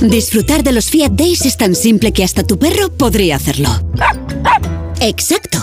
Disfrutar 0.00 0.62
de 0.62 0.72
los 0.72 0.90
Fiat 0.90 1.12
Days 1.12 1.44
es 1.44 1.58
tan 1.58 1.74
simple 1.74 2.12
que 2.12 2.24
hasta 2.24 2.46
tu 2.46 2.58
perro 2.58 2.90
podría 2.90 3.36
hacerlo. 3.36 3.68
Exacto. 5.00 5.58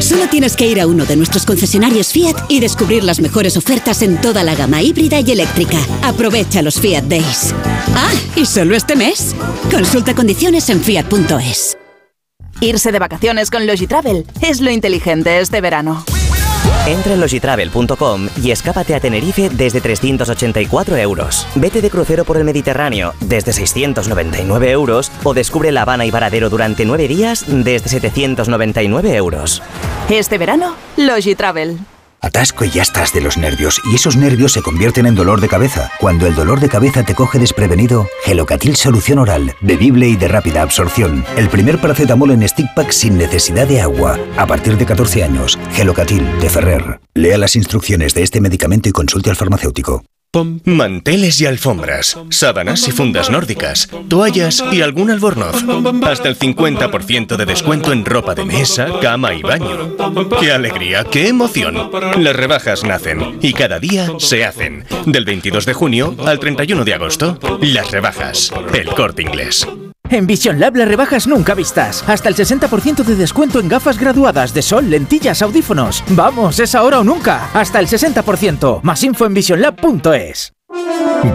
Solo 0.00 0.28
tienes 0.28 0.56
que 0.56 0.66
ir 0.66 0.80
a 0.80 0.86
uno 0.86 1.04
de 1.04 1.16
nuestros 1.16 1.44
concesionarios 1.44 2.12
Fiat 2.12 2.36
y 2.48 2.60
descubrir 2.60 3.04
las 3.04 3.20
mejores 3.20 3.56
ofertas 3.56 4.02
en 4.02 4.20
toda 4.20 4.44
la 4.44 4.54
gama 4.54 4.82
híbrida 4.82 5.20
y 5.20 5.30
eléctrica. 5.30 5.78
Aprovecha 6.02 6.62
los 6.62 6.80
Fiat 6.80 7.04
Days. 7.04 7.54
Ah, 7.94 8.12
y 8.36 8.46
solo 8.46 8.76
este 8.76 8.96
mes. 8.96 9.34
Consulta 9.70 10.14
condiciones 10.14 10.68
en 10.70 10.80
fiat.es. 10.82 11.76
Irse 12.60 12.92
de 12.92 12.98
vacaciones 12.98 13.50
con 13.50 13.66
Logitravel 13.66 14.26
es 14.40 14.60
lo 14.60 14.70
inteligente 14.70 15.40
este 15.40 15.60
verano. 15.60 16.04
Entra 16.86 17.12
en 17.12 17.20
logitravel.com 17.20 18.28
y 18.42 18.50
escápate 18.50 18.94
a 18.94 19.00
Tenerife 19.00 19.50
desde 19.50 19.80
384 19.80 20.96
euros. 20.96 21.46
Vete 21.54 21.82
de 21.82 21.90
crucero 21.90 22.24
por 22.24 22.38
el 22.38 22.44
Mediterráneo 22.44 23.12
desde 23.20 23.52
699 23.52 24.70
euros 24.70 25.12
o 25.22 25.34
descubre 25.34 25.70
La 25.70 25.82
Habana 25.82 26.06
y 26.06 26.10
Varadero 26.10 26.48
durante 26.48 26.84
9 26.86 27.08
días 27.08 27.44
desde 27.46 27.88
799 27.88 29.14
euros. 29.14 29.62
Este 30.08 30.38
verano, 30.38 30.74
Logitravel. 30.96 31.78
Atasco 32.20 32.64
y 32.64 32.70
ya 32.70 32.82
estás 32.82 33.12
de 33.12 33.20
los 33.20 33.38
nervios, 33.38 33.80
y 33.90 33.94
esos 33.94 34.16
nervios 34.16 34.52
se 34.52 34.62
convierten 34.62 35.06
en 35.06 35.14
dolor 35.14 35.40
de 35.40 35.48
cabeza. 35.48 35.90
Cuando 36.00 36.26
el 36.26 36.34
dolor 36.34 36.60
de 36.60 36.68
cabeza 36.68 37.04
te 37.04 37.14
coge 37.14 37.38
desprevenido, 37.38 38.08
Gelocatil 38.24 38.76
Solución 38.76 39.18
Oral, 39.18 39.54
bebible 39.60 40.08
y 40.08 40.16
de 40.16 40.28
rápida 40.28 40.62
absorción. 40.62 41.24
El 41.36 41.48
primer 41.48 41.80
paracetamol 41.80 42.32
en 42.32 42.48
stick 42.48 42.74
pack 42.74 42.90
sin 42.90 43.16
necesidad 43.16 43.68
de 43.68 43.80
agua. 43.80 44.18
A 44.36 44.46
partir 44.46 44.76
de 44.76 44.86
14 44.86 45.22
años, 45.22 45.58
Gelocatil 45.72 46.26
de 46.40 46.50
Ferrer. 46.50 47.00
Lea 47.14 47.38
las 47.38 47.56
instrucciones 47.56 48.14
de 48.14 48.22
este 48.22 48.40
medicamento 48.40 48.88
y 48.88 48.92
consulte 48.92 49.30
al 49.30 49.36
farmacéutico. 49.36 50.04
Manteles 50.64 51.40
y 51.40 51.46
alfombras, 51.46 52.18
sábanas 52.28 52.86
y 52.86 52.92
fundas 52.92 53.30
nórdicas, 53.30 53.88
toallas 54.08 54.62
y 54.70 54.82
algún 54.82 55.10
albornoz. 55.10 55.64
Hasta 56.02 56.28
el 56.28 56.38
50% 56.38 57.36
de 57.36 57.46
descuento 57.46 57.92
en 57.92 58.04
ropa 58.04 58.34
de 58.34 58.44
mesa, 58.44 58.88
cama 59.00 59.32
y 59.34 59.42
baño. 59.42 59.96
¡Qué 60.38 60.52
alegría, 60.52 61.04
qué 61.04 61.28
emoción! 61.28 61.90
Las 62.18 62.36
rebajas 62.36 62.84
nacen 62.84 63.38
y 63.40 63.54
cada 63.54 63.80
día 63.80 64.08
se 64.18 64.44
hacen. 64.44 64.84
Del 65.06 65.24
22 65.24 65.64
de 65.64 65.72
junio 65.72 66.14
al 66.24 66.38
31 66.38 66.84
de 66.84 66.94
agosto. 66.94 67.38
Las 67.62 67.90
rebajas. 67.90 68.52
El 68.74 68.86
corte 68.88 69.22
inglés. 69.22 69.66
En 70.10 70.26
Vision 70.26 70.58
Lab 70.58 70.76
las 70.76 70.88
rebajas 70.88 71.26
nunca 71.26 71.54
vistas. 71.54 72.04
Hasta 72.06 72.28
el 72.28 72.34
60% 72.34 73.04
de 73.04 73.14
descuento 73.14 73.60
en 73.60 73.68
gafas 73.68 73.98
graduadas 73.98 74.54
de 74.54 74.62
sol, 74.62 74.90
lentillas, 74.90 75.42
audífonos. 75.42 76.02
Vamos, 76.10 76.58
es 76.60 76.74
ahora 76.74 77.00
o 77.00 77.04
nunca. 77.04 77.50
Hasta 77.52 77.80
el 77.80 77.86
60%. 77.86 78.82
Más 78.82 79.02
info 79.04 79.26
en 79.26 79.34
visionlab.es. 79.34 80.52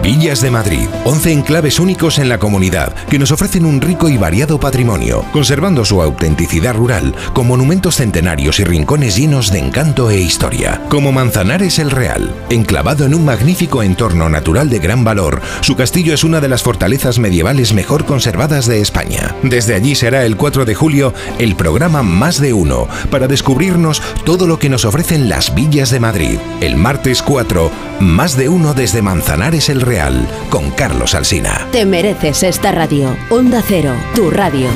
Villas 0.02 0.40
de 0.40 0.50
Madrid, 0.50 0.88
11 1.04 1.32
enclaves 1.32 1.78
únicos 1.78 2.18
en 2.18 2.28
la 2.28 2.38
comunidad 2.38 2.94
que 3.10 3.18
nos 3.18 3.30
ofrecen 3.30 3.66
un 3.66 3.80
rico 3.80 4.08
y 4.08 4.16
variado 4.16 4.58
patrimonio, 4.58 5.24
conservando 5.32 5.84
su 5.84 6.00
autenticidad 6.00 6.74
rural, 6.74 7.14
con 7.32 7.46
monumentos 7.46 7.96
centenarios 7.96 8.60
y 8.60 8.64
rincones 8.64 9.16
llenos 9.16 9.50
de 9.50 9.58
encanto 9.58 10.10
e 10.10 10.20
historia, 10.20 10.80
como 10.88 11.12
Manzanares 11.12 11.78
el 11.78 11.90
Real, 11.90 12.34
enclavado 12.50 13.04
en 13.04 13.14
un 13.14 13.24
magnífico 13.24 13.82
entorno 13.82 14.28
natural 14.28 14.70
de 14.70 14.78
gran 14.78 15.04
valor. 15.04 15.40
Su 15.60 15.76
castillo 15.76 16.14
es 16.14 16.24
una 16.24 16.40
de 16.40 16.48
las 16.48 16.62
fortalezas 16.62 17.18
medievales 17.18 17.72
mejor 17.72 18.04
conservadas 18.04 18.66
de 18.66 18.80
España. 18.80 19.34
Desde 19.42 19.74
allí 19.74 19.94
será 19.94 20.24
el 20.24 20.36
4 20.36 20.64
de 20.64 20.74
julio 20.74 21.12
el 21.38 21.56
programa 21.56 22.02
Más 22.02 22.40
de 22.40 22.52
Uno, 22.52 22.88
para 23.10 23.28
descubrirnos 23.28 24.02
todo 24.24 24.46
lo 24.46 24.58
que 24.58 24.68
nos 24.68 24.84
ofrecen 24.84 25.28
las 25.28 25.54
villas 25.54 25.90
de 25.90 26.00
Madrid. 26.00 26.38
El 26.60 26.76
martes 26.76 27.22
4, 27.22 27.70
Más 28.00 28.36
de 28.36 28.48
Uno 28.48 28.74
desde 28.74 29.02
Manzanares 29.02 29.53
el 29.54 29.82
Real, 29.82 30.26
con 30.50 30.72
Carlos 30.72 31.14
Alsina. 31.14 31.68
Te 31.70 31.86
mereces 31.86 32.42
esta 32.42 32.72
radio. 32.72 33.16
Onda 33.30 33.62
Cero, 33.64 33.92
tu 34.12 34.28
radio. 34.30 34.66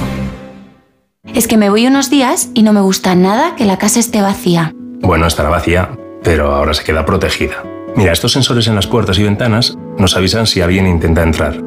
Es 1.35 1.49
que 1.49 1.57
me 1.57 1.69
voy 1.69 1.89
unos 1.89 2.11
días 2.11 2.51
y 2.55 2.63
no 2.63 2.73
me 2.73 2.81
gusta 2.81 3.17
nada 3.17 3.57
que 3.57 3.65
la 3.65 3.77
casa 3.77 3.99
esté 3.99 4.23
vacía. 4.23 4.73
Bueno, 5.01 5.27
estará 5.27 5.49
vacía, 5.49 5.91
pero 6.23 6.55
ahora 6.55 6.75
se 6.75 6.85
queda 6.85 7.05
protegida. 7.05 7.65
Mira, 7.97 8.13
estos 8.13 8.31
sensores 8.31 8.69
en 8.69 8.77
las 8.77 8.87
puertas 8.87 9.19
y 9.19 9.25
ventanas 9.25 9.77
nos 9.99 10.17
avisan 10.17 10.47
si 10.47 10.61
alguien 10.61 10.87
intenta 10.87 11.25
entrar. 11.25 11.61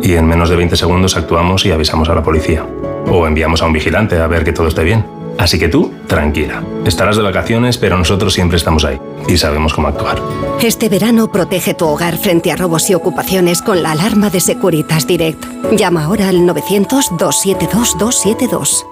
Y 0.00 0.14
en 0.14 0.26
menos 0.26 0.48
de 0.48 0.54
20 0.54 0.76
segundos 0.76 1.16
actuamos 1.16 1.66
y 1.66 1.72
avisamos 1.72 2.08
a 2.10 2.14
la 2.14 2.22
policía. 2.22 2.64
O 3.08 3.26
enviamos 3.26 3.60
a 3.60 3.66
un 3.66 3.72
vigilante 3.72 4.20
a 4.20 4.28
ver 4.28 4.44
que 4.44 4.52
todo 4.52 4.68
esté 4.68 4.84
bien. 4.84 5.04
Así 5.38 5.58
que 5.58 5.68
tú, 5.68 5.92
tranquila. 6.06 6.62
Estarás 6.84 7.16
de 7.16 7.22
vacaciones, 7.22 7.78
pero 7.78 7.98
nosotros 7.98 8.32
siempre 8.32 8.56
estamos 8.56 8.84
ahí 8.84 8.98
y 9.28 9.36
sabemos 9.36 9.74
cómo 9.74 9.88
actuar. 9.88 10.18
Este 10.60 10.88
verano 10.88 11.30
protege 11.32 11.74
tu 11.74 11.86
hogar 11.86 12.16
frente 12.18 12.52
a 12.52 12.56
robos 12.56 12.88
y 12.90 12.94
ocupaciones 12.94 13.60
con 13.62 13.82
la 13.82 13.92
alarma 13.92 14.30
de 14.30 14.40
Securitas 14.40 15.06
Direct. 15.06 15.44
Llama 15.72 16.04
ahora 16.04 16.28
al 16.28 16.46
900-272-272. 16.46 18.86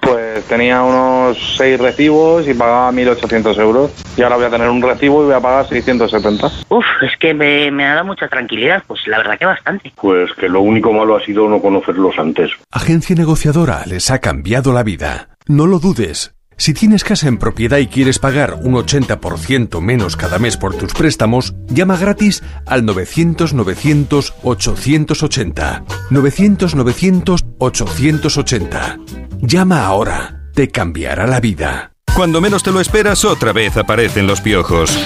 Pues 0.00 0.44
tenía 0.44 0.82
unos 0.82 1.38
6 1.56 1.80
recibos 1.80 2.46
y 2.46 2.52
pagaba 2.52 2.92
1.800 2.92 3.58
euros. 3.58 3.90
Y 4.16 4.22
ahora 4.22 4.36
voy 4.36 4.44
a 4.44 4.50
tener 4.50 4.68
un 4.68 4.82
recibo 4.82 5.22
y 5.22 5.26
voy 5.26 5.34
a 5.34 5.40
pagar 5.40 5.66
670. 5.66 6.46
Uf, 6.68 6.84
es 7.02 7.16
que 7.18 7.32
me, 7.32 7.70
me 7.70 7.86
ha 7.86 7.94
dado 7.94 8.04
mucha 8.06 8.28
tranquilidad. 8.28 8.82
Pues 8.86 9.00
la 9.06 9.16
verdad 9.18 9.38
que 9.38 9.46
bastante. 9.46 9.92
Pues 9.94 10.30
que 10.34 10.48
lo 10.48 10.60
único 10.60 10.92
malo 10.92 11.16
ha 11.16 11.24
sido 11.24 11.48
no 11.48 11.62
conocerlos 11.62 12.18
antes. 12.18 12.50
Agencia 12.70 13.16
negociadora 13.16 13.84
les 13.86 14.10
ha 14.10 14.18
cambiado 14.18 14.74
la 14.74 14.82
vida. 14.82 15.28
No 15.46 15.66
lo 15.66 15.78
dudes. 15.78 16.32
Si 16.56 16.72
tienes 16.72 17.04
casa 17.04 17.28
en 17.28 17.36
propiedad 17.36 17.76
y 17.76 17.86
quieres 17.86 18.18
pagar 18.18 18.60
un 18.62 18.72
80% 18.72 19.82
menos 19.82 20.16
cada 20.16 20.38
mes 20.38 20.56
por 20.56 20.74
tus 20.74 20.94
préstamos, 20.94 21.52
llama 21.66 21.98
gratis 21.98 22.42
al 22.64 22.84
900-900-880. 22.84 25.84
900-900-880. 26.10 29.00
Llama 29.42 29.84
ahora. 29.84 30.48
Te 30.54 30.70
cambiará 30.70 31.26
la 31.26 31.40
vida. 31.40 31.92
Cuando 32.16 32.40
menos 32.40 32.62
te 32.62 32.72
lo 32.72 32.80
esperas, 32.80 33.26
otra 33.26 33.52
vez 33.52 33.76
aparecen 33.76 34.26
los 34.26 34.40
piojos. 34.40 34.98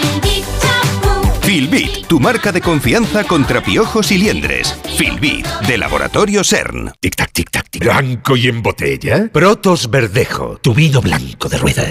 Filbit, 1.48 2.06
tu 2.06 2.20
marca 2.20 2.52
de 2.52 2.60
confianza 2.60 3.24
contra 3.24 3.62
piojos 3.62 4.12
y 4.12 4.18
liendres. 4.18 4.78
Filbit, 4.98 5.46
de 5.66 5.78
Laboratorio 5.78 6.44
CERN. 6.44 6.92
Tic 7.00 7.16
tac, 7.16 7.32
tic 7.32 7.50
tac, 7.50 7.70
tic. 7.70 7.82
Blanco 7.82 8.36
y 8.36 8.48
en 8.48 8.62
botella. 8.62 9.30
Protos 9.32 9.88
Verdejo, 9.88 10.58
tu 10.58 10.74
vino 10.74 11.00
blanco 11.00 11.48
de 11.48 11.56
rueda. 11.56 11.84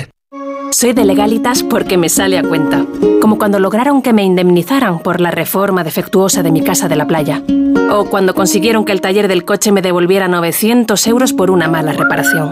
Soy 0.70 0.94
de 0.94 1.06
legalitas 1.06 1.64
porque 1.64 1.98
me 1.98 2.08
sale 2.08 2.38
a 2.38 2.44
cuenta. 2.44 2.86
Como 3.20 3.40
cuando 3.40 3.60
lograron 3.60 4.04
que 4.04 4.14
me 4.14 4.24
indemnizaran 4.24 5.00
por 5.00 5.20
la 5.20 5.32
reforma 5.32 5.84
defectuosa 5.84 6.44
de 6.44 6.52
mi 6.52 6.62
casa 6.62 6.88
de 6.88 6.96
la 6.96 7.08
playa. 7.08 7.42
O 7.90 8.06
cuando 8.12 8.36
consiguieron 8.36 8.86
que 8.86 8.92
el 8.92 9.02
taller 9.02 9.28
del 9.28 9.44
coche 9.44 9.72
me 9.72 9.82
devolviera 9.82 10.28
900 10.28 11.08
euros 11.08 11.34
por 11.34 11.50
una 11.50 11.68
mala 11.68 11.94
reparación. 11.94 12.52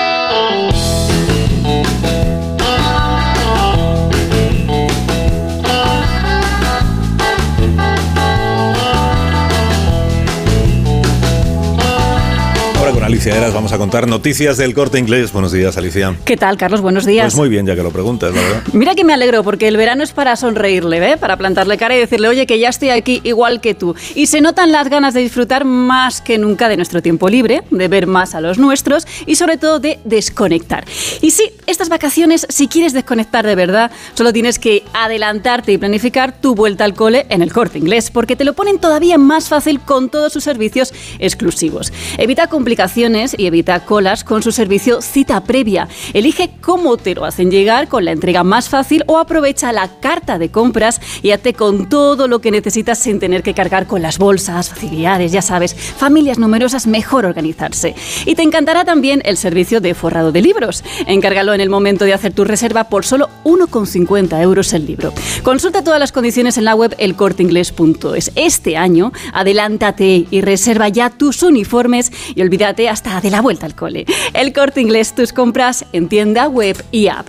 Alicia 13.11 13.35
Eras 13.35 13.53
vamos 13.53 13.73
a 13.73 13.77
contar 13.77 14.07
noticias 14.07 14.55
del 14.55 14.73
corte 14.73 14.97
inglés. 14.97 15.33
Buenos 15.33 15.51
días, 15.51 15.75
Alicia. 15.75 16.15
¿Qué 16.23 16.37
tal, 16.37 16.55
Carlos? 16.55 16.79
Buenos 16.79 17.05
días. 17.05 17.25
Pues 17.25 17.35
muy 17.35 17.49
bien, 17.49 17.65
ya 17.65 17.75
que 17.75 17.83
lo 17.83 17.91
preguntas, 17.91 18.33
la 18.33 18.41
verdad. 18.41 18.63
Mira 18.71 18.95
que 18.95 19.03
me 19.03 19.13
alegro, 19.13 19.43
porque 19.43 19.67
el 19.67 19.75
verano 19.75 20.01
es 20.01 20.13
para 20.13 20.37
sonreírle, 20.37 21.01
¿ve? 21.01 21.17
Para 21.17 21.35
plantarle 21.35 21.77
cara 21.77 21.93
y 21.93 21.99
decirle, 21.99 22.29
oye, 22.29 22.47
que 22.47 22.57
ya 22.57 22.69
estoy 22.69 22.87
aquí 22.89 23.19
igual 23.25 23.59
que 23.59 23.73
tú. 23.75 23.95
Y 24.15 24.27
se 24.27 24.39
notan 24.39 24.71
las 24.71 24.87
ganas 24.89 25.13
de 25.13 25.19
disfrutar 25.19 25.65
más 25.65 26.21
que 26.21 26.37
nunca 26.37 26.69
de 26.69 26.77
nuestro 26.77 27.01
tiempo 27.01 27.27
libre, 27.27 27.63
de 27.69 27.87
ver 27.89 28.07
más 28.07 28.33
a 28.33 28.39
los 28.39 28.57
nuestros 28.57 29.05
y 29.25 29.35
sobre 29.35 29.57
todo 29.57 29.81
de 29.81 29.99
desconectar. 30.05 30.85
Y 31.19 31.31
sí, 31.31 31.51
estas 31.67 31.89
vacaciones, 31.89 32.47
si 32.47 32.69
quieres 32.69 32.93
desconectar 32.93 33.45
de 33.45 33.55
verdad, 33.55 33.91
solo 34.13 34.31
tienes 34.31 34.57
que 34.57 34.85
adelantarte 34.93 35.73
y 35.73 35.77
planificar 35.77 36.39
tu 36.39 36.55
vuelta 36.55 36.85
al 36.85 36.93
cole 36.93 37.25
en 37.27 37.41
el 37.41 37.51
corte 37.51 37.77
inglés, 37.77 38.09
porque 38.09 38.37
te 38.37 38.45
lo 38.45 38.53
ponen 38.53 38.79
todavía 38.79 39.17
más 39.17 39.49
fácil 39.49 39.81
con 39.81 40.07
todos 40.07 40.31
sus 40.31 40.45
servicios 40.45 40.93
exclusivos. 41.19 41.91
Evita 42.17 42.47
complicaciones 42.47 43.00
y 43.01 43.47
evita 43.47 43.79
colas 43.79 44.23
con 44.23 44.43
su 44.43 44.51
servicio 44.51 45.01
cita 45.01 45.41
previa. 45.41 45.87
Elige 46.13 46.51
cómo 46.61 46.97
te 46.97 47.15
lo 47.15 47.25
hacen 47.25 47.49
llegar 47.49 47.87
con 47.87 48.05
la 48.05 48.11
entrega 48.11 48.43
más 48.43 48.69
fácil 48.69 49.03
o 49.07 49.17
aprovecha 49.17 49.73
la 49.73 49.99
carta 49.99 50.37
de 50.37 50.51
compras 50.51 51.01
y 51.23 51.31
hazte 51.31 51.55
con 51.55 51.89
todo 51.89 52.27
lo 52.27 52.41
que 52.41 52.51
necesitas 52.51 52.99
sin 52.99 53.19
tener 53.19 53.41
que 53.41 53.55
cargar 53.55 53.87
con 53.87 54.03
las 54.03 54.19
bolsas, 54.19 54.69
facilidades, 54.69 55.31
ya 55.31 55.41
sabes, 55.41 55.73
familias 55.73 56.37
numerosas, 56.37 56.85
mejor 56.85 57.25
organizarse. 57.25 57.95
Y 58.27 58.35
te 58.35 58.43
encantará 58.43 58.85
también 58.85 59.23
el 59.25 59.35
servicio 59.35 59.81
de 59.81 59.95
forrado 59.95 60.31
de 60.31 60.43
libros. 60.43 60.83
Encárgalo 61.07 61.55
en 61.55 61.61
el 61.61 61.71
momento 61.71 62.05
de 62.05 62.13
hacer 62.13 62.33
tu 62.33 62.45
reserva 62.45 62.83
por 62.83 63.03
solo 63.03 63.29
1,50 63.45 64.39
euros 64.43 64.73
el 64.73 64.85
libro. 64.85 65.11
Consulta 65.41 65.83
todas 65.83 65.99
las 65.99 66.11
condiciones 66.11 66.59
en 66.59 66.65
la 66.65 66.75
web 66.75 66.93
elcorteingles.es. 66.99 68.31
Este 68.35 68.77
año, 68.77 69.11
adelántate 69.33 70.27
y 70.29 70.41
reserva 70.41 70.87
ya 70.89 71.09
tus 71.09 71.41
uniformes 71.41 72.11
y 72.35 72.41
olvídate 72.43 72.90
hasta 72.91 73.19
de 73.21 73.31
la 73.31 73.41
vuelta 73.41 73.65
al 73.65 73.75
cole. 73.75 74.05
El 74.33 74.53
corte 74.53 74.81
inglés, 74.81 75.15
tus 75.15 75.33
compras 75.33 75.85
en 75.93 76.09
tienda 76.09 76.47
web 76.47 76.77
y 76.91 77.07
app. 77.07 77.27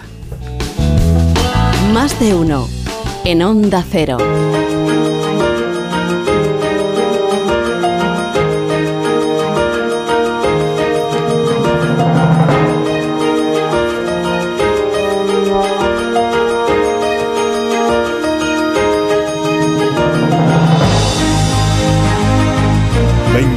Más 1.92 2.18
de 2.20 2.34
uno 2.34 2.68
en 3.24 3.42
Onda 3.42 3.84
Cero. 3.88 4.18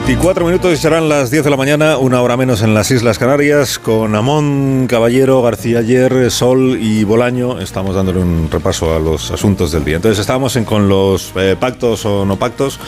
24 0.07 0.45
minutos 0.45 0.71
y 0.71 0.77
serán 0.77 1.09
las 1.09 1.31
10 1.31 1.45
de 1.45 1.49
la 1.49 1.57
mañana, 1.57 1.97
una 1.97 2.21
hora 2.21 2.37
menos 2.37 2.61
en 2.61 2.75
las 2.75 2.91
Islas 2.91 3.17
Canarias, 3.17 3.79
con 3.79 4.13
Amón, 4.13 4.85
Caballero, 4.87 5.41
García 5.41 5.79
Ayer, 5.79 6.29
Sol 6.29 6.77
y 6.79 7.03
Bolaño. 7.03 7.59
Estamos 7.59 7.95
dándole 7.95 8.19
un 8.19 8.47
repaso 8.51 8.95
a 8.95 8.99
los 8.99 9.31
asuntos 9.31 9.71
del 9.71 9.83
día. 9.83 9.95
Entonces 9.95 10.19
estábamos 10.19 10.55
con 10.63 10.87
los 10.87 11.33
eh, 11.35 11.55
pactos 11.59 12.05
o 12.05 12.23
no 12.23 12.37
pactos, 12.37 12.79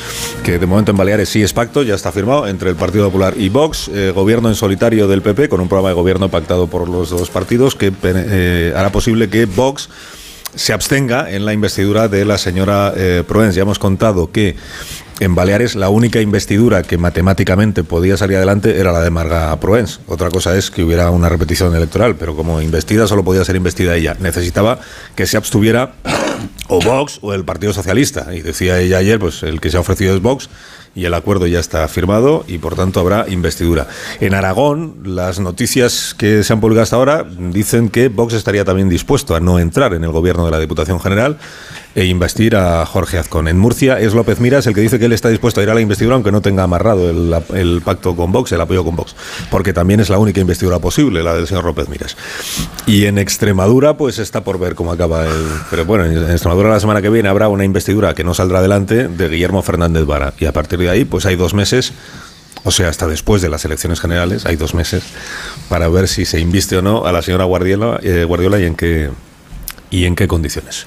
que 0.44 0.60
de 0.60 0.68
momento 0.68 0.92
en 0.92 0.98
Baleares 0.98 1.28
sí 1.28 1.42
es 1.42 1.54
pacto, 1.54 1.82
ya 1.82 1.96
está 1.96 2.12
firmado, 2.12 2.48
entre 2.48 2.70
el 2.70 2.76
Partido 2.76 3.06
Popular 3.06 3.34
y 3.36 3.50
Vox, 3.50 3.90
eh, 3.92 4.12
gobierno 4.14 4.50
en 4.50 4.54
solitario 4.54 5.08
del 5.08 5.24
PP, 5.24 5.50
con 5.50 5.60
un 5.60 5.68
programa 5.68 5.90
de 5.90 5.96
gobierno 5.96 6.30
pactado 6.30 6.68
por 6.68 6.88
los 6.88 7.10
dos 7.10 7.32
partidos, 7.32 7.74
que 7.74 7.92
eh, 8.04 8.74
hará 8.76 8.92
posible 8.92 9.28
que 9.28 9.48
Vox 9.48 9.90
se 10.54 10.74
abstenga 10.74 11.30
en 11.30 11.46
la 11.46 11.54
investidura 11.54 12.08
de 12.08 12.26
la 12.26 12.38
señora 12.38 12.94
eh. 12.96 13.24
Ya 13.54 13.62
hemos 13.62 13.80
contado 13.80 14.32
que 14.32 14.56
en 15.20 15.36
Baleares 15.36 15.76
la 15.76 15.90
única 15.90 16.22
investidura 16.22 16.84
que 16.84 16.98
matemáticamente 16.98 17.84
podía 17.84 18.18
salir 18.18 18.38
adelante 18.38 18.80
era 18.80 18.92
la 18.92 19.02
de 19.02 19.10
Marga 19.10 19.56
Proens. 19.60 20.00
Otra 20.08 20.30
cosa 20.30 20.56
es 20.56 20.72
que 20.72 20.84
hubiera 20.84 21.10
una 21.12 21.30
repetición 21.30 21.76
electoral, 21.76 22.16
pero 22.16 22.36
como 22.36 22.62
investida 22.62 23.08
solo 23.08 23.24
podía 23.24 23.44
ser 23.44 23.56
investida 23.56 23.96
ella. 23.96 24.16
Necesitaba 24.20 24.80
que 25.16 25.26
se 25.26 25.38
abstuviera 25.38 25.94
o 26.68 26.82
Vox 26.82 27.20
o 27.22 27.34
el 27.34 27.46
Partido 27.46 27.74
Socialista. 27.74 28.34
Y 28.34 28.42
decía 28.42 28.80
ella 28.80 28.98
ayer, 28.98 29.20
pues 29.20 29.44
el 29.44 29.62
que 29.62 29.70
se 29.70 29.78
ha 29.78 29.80
ofrecido 29.80 30.16
es 30.16 30.22
Vox 30.22 30.50
y 30.98 31.06
el 31.06 31.14
acuerdo 31.14 31.46
ya 31.46 31.60
está 31.60 31.88
firmado 31.88 32.44
y 32.48 32.58
por 32.58 32.76
tanto 32.76 33.00
habrá 33.00 33.30
investidura. 33.30 33.88
En 34.20 34.34
Aragón, 34.34 34.96
las 35.04 35.40
noticias 35.40 36.16
que 36.18 36.44
se 36.44 36.52
han 36.52 36.60
publicado 36.60 36.84
hasta 36.84 36.96
ahora 36.96 37.24
dicen 37.24 37.90
que 37.90 38.10
Vox 38.10 38.34
estaría 38.34 38.66
también 38.66 38.90
dispuesto 38.90 39.36
a 39.36 39.40
no 39.40 39.60
entrar 39.60 39.94
en 39.94 40.04
el 40.04 40.12
gobierno 40.12 40.46
de 40.46 40.52
la 40.52 40.60
Diputación 40.60 41.00
General 41.00 41.38
e 41.94 42.06
investir 42.06 42.56
a 42.56 42.84
Jorge 42.86 43.20
Azcón. 43.20 43.48
En 43.48 43.60
Murcia 43.60 44.00
es 44.00 44.16
López 44.16 44.40
Miras 44.40 44.66
el 44.66 44.74
que 44.74 44.82
dice 44.82 44.98
que 44.98 45.06
él 45.06 45.14
está 45.14 45.30
dispuesto 45.30 45.62
a 45.62 45.64
ir 45.64 45.70
a 45.70 45.76
la 45.76 45.82
investidura 45.82 46.16
aunque 46.16 46.32
no 46.32 46.42
tenga 46.42 46.64
amarrado 46.64 47.10
el, 47.10 47.82
pacto 47.86 48.16
con 48.16 48.32
Vox, 48.32 48.52
el 48.52 48.62
apoyo 48.62 48.84
con 48.84 48.96
Vox, 48.96 49.16
porque 49.52 49.74
también 49.74 50.00
es 50.00 50.10
la 50.10 50.18
única 50.18 50.42
investidura 50.42 50.80
posible, 50.80 51.22
la 51.22 51.36
del 51.36 51.46
señor 51.46 51.66
López 51.66 51.90
Miras. 51.90 52.18
Y 52.88 53.06
en 53.06 53.20
Extremadura, 53.20 53.98
pues 53.98 54.18
está 54.18 54.44
por 54.44 54.58
ver 54.58 54.74
cómo 54.74 54.92
acaba 54.92 55.26
el... 55.26 55.46
Pero 55.70 55.86
bueno, 55.86 56.06
en 56.06 56.32
Extremadura 56.32 56.57
la 56.66 56.80
semana 56.80 57.02
que 57.02 57.10
viene 57.10 57.30
habrá 57.30 57.48
una 57.48 57.64
investidura 57.64 58.14
que 58.14 58.24
no 58.24 58.34
saldrá 58.34 58.60
adelante 58.60 59.08
de 59.08 59.30
Guillermo 59.30 59.62
Fernández 59.62 60.06
Vara. 60.06 60.34
Y 60.40 60.46
a 60.46 60.54
partir 60.54 60.80
de 60.80 60.90
ahí, 60.90 61.06
pues 61.06 61.26
hay 61.26 61.36
dos 61.36 61.54
meses 61.54 61.94
o 62.64 62.72
sea, 62.72 62.90
hasta 62.90 63.08
después 63.08 63.42
de 63.42 63.48
las 63.48 63.64
elecciones 63.64 64.02
generales, 64.02 64.46
hay 64.46 64.58
dos 64.58 64.74
meses, 64.74 65.04
para 65.70 65.88
ver 65.88 66.10
si 66.10 66.26
se 66.26 66.42
inviste 66.42 66.76
o 66.76 66.82
no 66.82 67.06
a 67.06 67.14
la 67.14 67.22
señora 67.22 67.46
Guardiola, 67.46 67.98
eh, 68.04 68.26
Guardiola 68.26 68.60
y 68.60 68.66
en 68.66 68.76
qué, 68.76 69.10
y 69.90 70.06
en 70.06 70.16
qué 70.16 70.28
condiciones. 70.28 70.86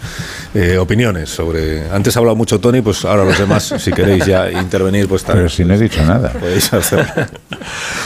Eh, 0.55 0.77
opiniones 0.77 1.31
sobre. 1.31 1.91
Antes 1.91 2.17
ha 2.17 2.19
hablado 2.21 2.37
mucho 2.37 2.61
Tony, 2.61 2.83
pues 2.83 3.05
ahora 3.05 3.25
los 3.25 3.39
demás, 3.39 3.75
si 3.79 3.93
queréis 3.93 4.27
ya 4.27 4.51
intervenir, 4.51 5.09
pues 5.09 5.25
también. 5.25 5.47
Pero 5.47 5.55
si 5.55 5.65
no 5.65 5.75
he 5.75 5.79
dicho 5.79 6.05
nada. 6.05 6.31
Podéis 6.41 6.73
hacer. 6.73 7.31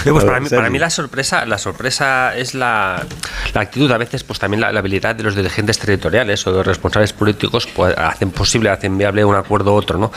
pues 0.05 0.24
para, 0.24 0.40
mí, 0.40 0.49
para, 0.49 0.70
mí, 0.70 0.78
la 0.78 0.90
sorpresa, 0.90 1.45
la 1.47 1.59
sorpresa 1.59 2.36
es 2.36 2.55
la, 2.55 3.05
la 3.53 3.61
actitud, 3.61 3.90
a 3.90 3.99
veces, 3.99 4.22
pues 4.22 4.38
también 4.38 4.61
la, 4.61 4.68
habilidad 4.68 5.14
de 5.16 5.24
los 5.24 5.34
dirigentes 5.34 5.78
territoriales 5.78 6.47
o 6.47 6.51
de 6.51 6.59
los 6.59 6.66
responsables 6.66 7.12
políticos, 7.12 7.66
pues 7.74 7.97
hacen 7.97 8.30
posible, 8.30 8.70
hacen 8.70 8.97
viable 8.97 9.24
un 9.24 9.34
acuerdo 9.34 9.74
u 9.74 9.76
otro, 9.76 9.99
¿no? 9.99 10.12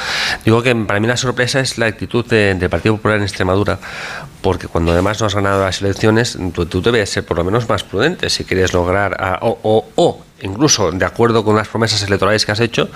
Digo 0.45 0.61
que 0.61 0.75
para 0.75 0.99
mí 0.99 1.07
la 1.07 1.17
sorpresa 1.17 1.59
es 1.59 1.78
la 1.78 1.88
actitud 1.88 2.25
del 2.25 2.69
Partido 2.69 2.97
Popular 2.97 3.17
en 3.17 3.23
Extremadura, 3.23 3.80
porque 4.41 4.67
cuando 4.67 4.91
además 4.91 5.19
no 5.19 5.28
has 5.28 5.36
ganado 5.36 5.63
las 5.63 5.82
elecciones, 5.82 6.38
tú, 6.53 6.65
tú 6.65 6.82
debes 6.82 7.09
ser 7.09 7.25
por 7.25 7.38
lo 7.38 7.43
menos 7.43 7.67
más 7.67 7.84
prudente 7.84 8.30
si 8.30 8.43
quieres 8.43 8.73
lograr 8.73 9.39
o, 9.41 9.57
o, 9.63 9.86
o 9.95 10.26
incluso 10.42 10.92
de 10.92 11.06
acuerdo 11.06 11.44
con 11.44 11.56
las 11.56 11.68
promesas 11.68 12.02
electorales 12.04 12.46
que 12.46 12.52
has 12.52 12.60
hecho, 12.60 12.90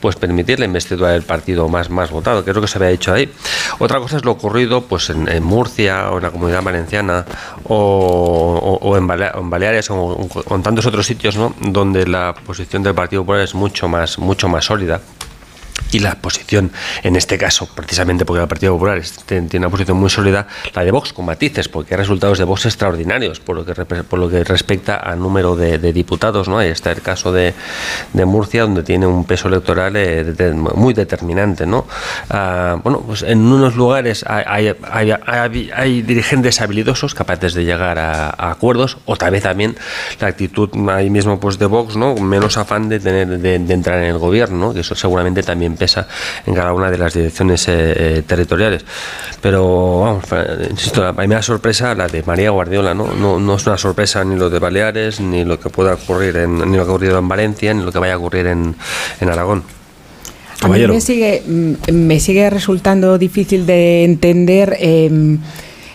pues 0.00 0.16
permitir 0.16 0.58
la 0.58 0.64
investidura 0.64 1.10
del 1.10 1.22
partido 1.22 1.68
más, 1.68 1.90
más 1.90 2.10
votado, 2.10 2.44
que 2.44 2.50
es 2.50 2.56
lo 2.56 2.62
que 2.62 2.68
se 2.68 2.78
había 2.78 2.90
dicho 2.90 3.12
ahí. 3.12 3.30
Otra 3.78 3.98
cosa 4.00 4.16
es 4.16 4.24
lo 4.24 4.32
ocurrido 4.32 4.82
pues 4.82 5.10
en, 5.10 5.42
Murcia 5.42 6.10
o 6.10 6.16
en 6.16 6.22
la 6.22 6.30
comunidad 6.30 6.62
valenciana 6.62 7.24
o, 7.64 8.94
en, 8.96 9.06
Baleares 9.06 9.90
o, 9.90 10.28
en 10.50 10.62
tantos 10.62 10.86
otros 10.86 11.06
sitios 11.06 11.36
¿no? 11.36 11.54
donde 11.60 12.06
la 12.06 12.34
posición 12.34 12.82
del 12.82 12.94
Partido 12.94 13.22
Popular 13.22 13.42
es 13.42 13.54
mucho 13.54 13.88
más, 13.88 14.18
mucho 14.18 14.48
más 14.48 14.64
sólida 14.64 15.00
y 15.92 16.00
la 16.00 16.16
posición, 16.16 16.72
en 17.02 17.16
este 17.16 17.38
caso, 17.38 17.68
precisamente 17.74 18.24
porque 18.24 18.42
el 18.42 18.48
Partido 18.48 18.74
Popular 18.74 19.00
tiene 19.24 19.48
una 19.54 19.70
posición 19.70 19.96
muy 19.96 20.10
sólida, 20.10 20.46
la 20.74 20.84
de 20.84 20.90
Vox 20.90 21.12
con 21.12 21.24
matices, 21.24 21.68
porque 21.68 21.94
hay 21.94 21.98
resultados 21.98 22.38
de 22.38 22.44
Vox 22.44 22.66
extraordinarios 22.66 23.40
por 23.40 23.56
lo 23.56 23.64
que, 23.64 23.74
por 23.74 24.18
lo 24.18 24.28
que 24.28 24.44
respecta 24.44 24.96
al 24.96 25.18
número 25.18 25.56
de, 25.56 25.78
diputados. 25.92 26.48
¿no? 26.48 26.58
Ahí 26.58 26.68
está 26.68 26.92
el 26.92 27.02
caso 27.02 27.32
de, 27.32 27.54
Murcia, 28.12 28.62
donde 28.62 28.82
tiene 28.82 29.06
un 29.06 29.24
peso 29.24 29.48
electoral 29.48 29.94
eh, 29.96 30.34
muy 30.74 30.92
determinante. 30.92 31.66
¿no? 31.66 31.86
Ah, 32.30 32.78
bueno, 32.82 33.02
pues 33.06 33.22
en 33.22 33.38
unos 33.38 33.76
lugares 33.76 34.24
hay, 34.26 34.74
hay, 34.86 36.02
dirigentes 36.02 36.60
habilidosos 36.60 37.14
capaces 37.14 37.54
de 37.54 37.64
llegar 37.64 37.98
a, 37.98 38.50
acuerdos, 38.50 38.98
o 39.06 39.16
tal 39.16 39.32
vez 39.32 39.42
también 39.42 39.76
la 40.20 40.28
actitud 40.28 40.68
ahí 40.90 41.10
mismo 41.10 41.38
pues 41.38 41.58
de 41.58 41.66
Vox, 41.66 41.96
¿no? 41.96 42.14
menos 42.16 42.56
afán 42.58 42.88
de, 42.88 43.00
tener, 43.00 43.38
de, 43.38 43.54
entrar 43.54 44.02
en 44.02 44.10
el 44.10 44.18
gobierno, 44.18 44.74
que 44.74 44.80
eso 44.80 44.94
seguramente 44.94 45.42
también 45.42 45.65
pesa 45.74 46.06
en 46.46 46.54
cada 46.54 46.72
una 46.72 46.90
de 46.90 46.98
las 46.98 47.14
direcciones 47.14 47.66
eh, 47.68 48.22
territoriales. 48.26 48.84
Pero, 49.40 50.00
vamos, 50.00 50.24
insisto, 50.70 51.02
la 51.02 51.12
primera 51.12 51.42
sorpresa, 51.42 51.94
la 51.94 52.06
de 52.06 52.22
María 52.22 52.50
Guardiola, 52.50 52.94
¿no? 52.94 53.12
¿no? 53.12 53.40
No 53.40 53.56
es 53.56 53.66
una 53.66 53.78
sorpresa 53.78 54.24
ni 54.24 54.36
lo 54.36 54.50
de 54.50 54.58
Baleares, 54.58 55.20
ni 55.20 55.44
lo 55.44 55.58
que 55.58 55.70
pueda 55.70 55.94
ocurrir, 55.94 56.36
en, 56.36 56.58
ni 56.70 56.76
lo 56.76 56.84
que 56.84 56.90
ha 56.90 56.94
ocurrido 56.94 57.18
en 57.18 57.28
Valencia, 57.28 57.74
ni 57.74 57.82
lo 57.82 57.90
que 57.90 57.98
vaya 57.98 58.14
a 58.14 58.18
ocurrir 58.18 58.46
en, 58.46 58.76
en 59.20 59.28
Aragón. 59.28 59.64
A 60.62 60.68
mí 60.68 60.86
me 60.86 61.00
sigue, 61.00 61.42
mm, 61.46 61.92
me 61.92 62.18
sigue 62.18 62.48
resultando 62.48 63.18
difícil 63.18 63.66
de 63.66 64.04
entender 64.04 64.76
eh, 64.80 65.38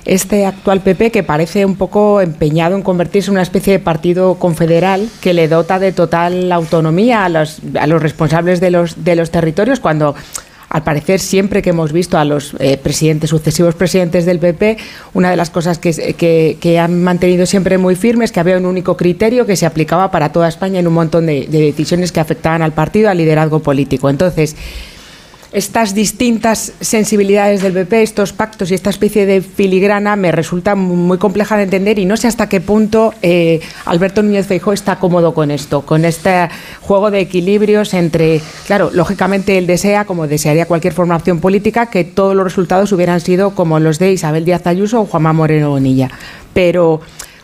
este 0.06 0.46
actual 0.46 0.82
PP 0.82 1.12
que 1.12 1.24
parece 1.24 1.66
un 1.66 1.76
poco 1.76 2.22
empeñado 2.22 2.76
en 2.76 2.82
convertirse 2.82 3.30
en 3.30 3.34
una 3.34 3.44
especie 3.44 3.74
de 3.74 3.80
partido 3.80 4.36
confederal 4.36 5.10
que 5.22 5.34
le 5.34 5.48
dota 5.48 5.80
de 5.80 5.92
total 5.92 6.52
autonomía 6.52 7.26
a 7.26 7.30
los, 7.30 7.60
a 7.80 7.88
los 7.88 8.02
responsables 8.02 8.60
de 8.60 8.72
los, 8.72 9.04
de 9.04 9.16
los 9.16 9.32
territorios 9.32 9.80
cuando 9.80 10.16
al 10.72 10.84
parecer 10.84 11.20
siempre 11.20 11.62
que 11.62 11.72
hemos 11.72 11.92
visto 11.92 12.18
a 12.18 12.24
los 12.24 12.56
eh, 12.60 12.78
presidentes, 12.78 13.30
sucesivos 13.30 13.76
presidentes 13.76 14.26
del 14.26 14.40
PP, 14.40 14.78
una 15.14 15.30
de 15.30 15.36
las 15.36 15.50
cosas 15.50 15.78
que, 15.78 15.92
que, 16.14 16.58
que, 16.62 16.80
han 16.80 17.04
mantenido 17.04 17.46
siempre 17.46 17.78
muy 17.78 17.96
firme 17.96 18.24
es 18.24 18.32
que 18.32 18.40
había 18.40 18.58
un 18.58 18.66
único 18.66 18.96
criterio 18.96 19.46
que 19.46 19.58
se 19.58 19.66
aplicaba 19.66 20.12
para 20.12 20.32
toda 20.32 20.48
España 20.48 20.80
en 20.80 20.88
un 20.88 20.94
montón 20.94 21.26
de, 21.26 21.46
de 21.48 21.60
decisiones 21.60 22.14
que 22.14 22.22
afectaban 22.22 22.62
al 22.62 22.72
partido, 22.72 23.10
al 23.10 23.18
liderazgo 23.18 23.60
político. 23.60 24.10
Entonces, 24.10 24.56
estas 25.54 25.94
distintas 25.94 26.72
sensibilidades 26.80 27.62
del 27.62 27.74
PP, 27.74 28.04
estos 28.04 28.32
pactos 28.32 28.72
y 28.72 28.74
esta 28.74 28.90
especie 28.90 29.26
de 29.26 29.42
filigrana 29.42 30.16
me 30.16 30.32
resulta 30.32 30.76
muy 30.76 31.18
compleja 31.18 31.58
de 31.58 31.64
entender 31.64 32.00
y 32.00 32.06
no 32.06 32.16
sé 32.16 32.28
hasta 32.28 32.48
qué 32.48 32.62
punto 32.62 33.14
eh, 33.22 33.60
Alberto 33.86 34.24
Núñez 34.24 34.48
Feijóo 34.48 34.72
está 34.72 34.98
cómodo 34.98 35.34
con 35.34 35.52
esto, 35.52 35.82
con 35.82 36.06
este 36.06 36.48
juego 36.82 37.12
de 37.12 37.20
equilibrios 37.20 37.94
entre, 37.94 38.42
claro, 38.66 38.92
lógicamente 38.94 39.58
él 39.58 39.68
desea, 39.68 40.06
como 40.06 40.28
desearía 40.28 40.66
cualquier 40.66 40.94
formación 40.94 41.40
política, 41.40 41.88
que 41.88 42.06
todos 42.06 42.34
los 42.36 42.46
resultados 42.46 42.92
hubieran 42.94 43.20
sido 43.20 43.52
como 43.54 43.80
los 43.80 44.00
de 44.00 44.14
Isabel 44.14 44.46
Díaz 44.46 44.66
Ayuso 44.68 45.02
o 45.02 45.06
Juanma 45.06 45.34
Moreno 45.34 45.70
Bonilla, 45.70 46.10
pero 46.54 47.02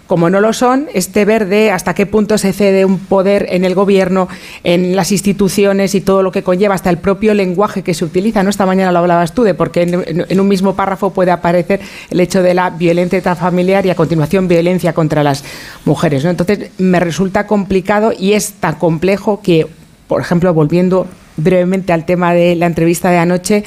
como 0.07 0.29
no 0.29 0.39
lo 0.39 0.53
son, 0.53 0.87
este 0.93 1.25
verde, 1.25 1.69
hasta 1.71 1.93
qué 1.93 2.05
punto 2.05 2.37
se 2.37 2.53
cede 2.53 2.85
un 2.85 2.97
poder 2.97 3.45
en 3.49 3.65
el 3.65 3.75
gobierno, 3.75 4.29
en 4.63 4.95
las 4.95 5.11
instituciones 5.11 5.93
y 5.95 6.01
todo 6.01 6.23
lo 6.23 6.31
que 6.31 6.43
conlleva, 6.43 6.75
hasta 6.75 6.89
el 6.89 6.97
propio 6.97 7.33
lenguaje 7.33 7.83
que 7.83 7.93
se 7.93 8.05
utiliza. 8.05 8.41
¿no? 8.41 8.49
Esta 8.49 8.65
mañana 8.65 8.91
lo 8.91 8.99
hablabas 8.99 9.33
tú, 9.33 9.43
de 9.43 9.53
porque 9.53 9.83
en, 9.83 10.25
en, 10.29 10.39
un 10.39 10.47
mismo 10.47 10.75
párrafo 10.75 11.11
puede 11.11 11.31
aparecer 11.31 11.81
el 12.09 12.19
hecho 12.19 12.41
de 12.41 12.53
la 12.53 12.69
violencia 12.69 13.35
familiar 13.35 13.85
y 13.85 13.89
a 13.89 13.95
continuación 13.95 14.47
violencia 14.47 14.93
contra 14.93 15.23
las 15.23 15.43
mujeres. 15.85 16.23
Entonces, 16.23 16.71
me 16.77 16.99
resulta 16.99 17.45
complicado 17.45 18.13
y 18.17 18.33
es 18.33 18.53
tan 18.53 18.75
complejo 18.75 19.41
que, 19.41 19.67
por 20.07 20.21
ejemplo, 20.21 20.53
volviendo 20.53 21.07
brevemente 21.35 21.93
al 21.93 22.05
tema 22.05 22.33
de 22.33 22.55
la 22.55 22.65
entrevista 22.65 23.09
de 23.09 23.17
anoche, 23.17 23.63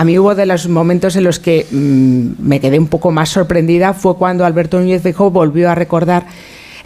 a 0.00 0.04
mí 0.04 0.18
hubo 0.18 0.34
de 0.34 0.46
los 0.46 0.66
momentos 0.66 1.14
en 1.16 1.24
los 1.24 1.38
que 1.38 1.66
mmm, 1.70 2.30
me 2.38 2.58
quedé 2.58 2.78
un 2.78 2.86
poco 2.86 3.10
más 3.10 3.28
sorprendida 3.28 3.92
fue 3.92 4.16
cuando 4.16 4.46
Alberto 4.46 4.80
Núñez 4.80 5.02
Feijóo 5.02 5.30
volvió 5.30 5.68
a 5.68 5.74
recordar 5.74 6.24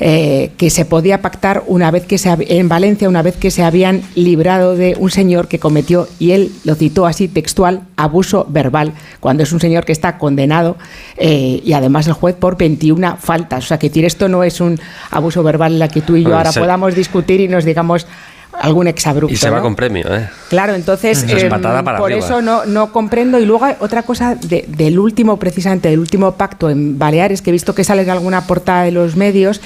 eh, 0.00 0.50
que 0.56 0.68
se 0.68 0.84
podía 0.84 1.22
pactar 1.22 1.62
una 1.68 1.92
vez 1.92 2.06
que 2.06 2.18
se 2.18 2.36
en 2.48 2.68
Valencia 2.68 3.08
una 3.08 3.22
vez 3.22 3.36
que 3.36 3.52
se 3.52 3.62
habían 3.62 4.02
librado 4.16 4.74
de 4.74 4.96
un 4.98 5.12
señor 5.12 5.46
que 5.46 5.60
cometió 5.60 6.08
y 6.18 6.32
él 6.32 6.50
lo 6.64 6.74
citó 6.74 7.06
así 7.06 7.28
textual 7.28 7.82
abuso 7.94 8.48
verbal 8.50 8.94
cuando 9.20 9.44
es 9.44 9.52
un 9.52 9.60
señor 9.60 9.84
que 9.84 9.92
está 9.92 10.18
condenado 10.18 10.76
eh, 11.16 11.62
y 11.64 11.72
además 11.74 12.08
el 12.08 12.14
juez 12.14 12.34
por 12.34 12.58
21 12.58 13.16
faltas. 13.18 13.62
O 13.62 13.68
sea 13.68 13.78
que 13.78 13.90
decir 13.90 14.04
esto 14.04 14.28
no 14.28 14.42
es 14.42 14.60
un 14.60 14.76
abuso 15.12 15.44
verbal 15.44 15.74
en 15.74 15.78
la 15.78 15.86
que 15.86 16.00
tú 16.00 16.16
y 16.16 16.24
yo 16.24 16.36
ahora 16.36 16.50
podamos 16.50 16.96
discutir 16.96 17.40
y 17.40 17.46
nos 17.46 17.64
digamos 17.64 18.08
algún 18.60 18.86
exabrupto. 18.86 19.32
Y 19.32 19.36
se 19.36 19.50
va 19.50 19.58
¿no? 19.58 19.62
con 19.62 19.76
premio, 19.76 20.14
¿eh? 20.14 20.28
Claro, 20.48 20.74
entonces 20.74 21.22
Eso 21.22 21.36
es 21.36 21.44
patada 21.44 21.82
para 21.82 21.98
por 21.98 22.10
arriba. 22.12 22.24
eso 22.24 22.42
no, 22.42 22.64
no 22.64 22.92
comprendo. 22.92 23.38
Y 23.38 23.46
luego 23.46 23.66
otra 23.80 24.02
cosa 24.02 24.34
de, 24.34 24.64
del 24.68 24.98
último, 24.98 25.38
precisamente, 25.38 25.88
del 25.88 25.98
último 25.98 26.32
pacto 26.32 26.70
en 26.70 26.98
Baleares, 26.98 27.42
que 27.42 27.50
he 27.50 27.52
visto 27.52 27.74
que 27.74 27.84
sale 27.84 28.02
en 28.02 28.10
alguna 28.10 28.46
portada 28.46 28.84
de 28.84 28.92
los 28.92 29.16
medios, 29.16 29.60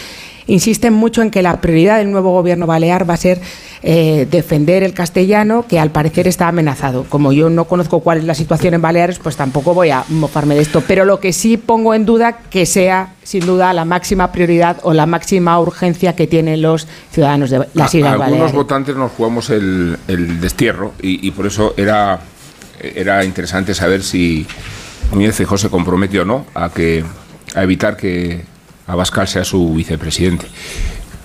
insisten 0.48 0.92
mucho 0.92 1.22
en 1.22 1.30
que 1.30 1.42
la 1.42 1.60
prioridad 1.60 1.98
del 1.98 2.10
nuevo 2.10 2.32
gobierno 2.32 2.66
balear 2.66 3.08
va 3.08 3.14
a 3.14 3.18
ser 3.18 3.40
eh, 3.82 4.26
defender 4.28 4.82
el 4.82 4.92
castellano, 4.92 5.64
que 5.68 5.78
al 5.78 5.90
parecer 5.90 6.26
está 6.26 6.48
amenazado. 6.48 7.04
Como 7.08 7.32
yo 7.32 7.48
no 7.48 7.66
conozco 7.66 8.00
cuál 8.00 8.18
es 8.18 8.24
la 8.24 8.34
situación 8.34 8.74
en 8.74 8.82
Baleares, 8.82 9.20
pues 9.20 9.36
tampoco 9.36 9.72
voy 9.72 9.90
a 9.90 10.04
mofarme 10.08 10.56
de 10.56 10.62
esto. 10.62 10.82
Pero 10.86 11.04
lo 11.04 11.20
que 11.20 11.32
sí 11.32 11.56
pongo 11.56 11.94
en 11.94 12.04
duda 12.04 12.38
que 12.50 12.66
sea, 12.66 13.14
sin 13.22 13.46
duda, 13.46 13.72
la 13.72 13.84
máxima 13.84 14.32
prioridad 14.32 14.78
o 14.82 14.94
la 14.94 15.06
máxima 15.06 15.60
urgencia 15.60 16.16
que 16.16 16.26
tienen 16.26 16.60
los 16.60 16.88
ciudadanos 17.12 17.50
de 17.50 17.68
las 17.74 17.94
Islas 17.94 18.10
a, 18.10 18.14
Algunos 18.14 18.30
Baleares. 18.30 18.52
votantes 18.52 18.96
nos 18.96 19.12
jugamos 19.12 19.50
el, 19.50 19.96
el 20.08 20.40
destierro 20.40 20.92
y, 21.00 21.24
y, 21.26 21.30
por 21.30 21.46
eso 21.46 21.74
era, 21.76 22.18
era 22.82 23.24
interesante 23.24 23.74
saber 23.74 24.02
si 24.02 24.44
Núñez 25.12 25.36
se 25.36 25.70
compromete 25.70 26.18
o 26.18 26.24
no 26.24 26.46
a, 26.54 26.70
que, 26.70 27.04
a 27.54 27.62
evitar 27.62 27.96
que 27.96 28.44
Abascal 28.88 29.28
sea 29.28 29.44
su 29.44 29.72
vicepresidente. 29.74 30.46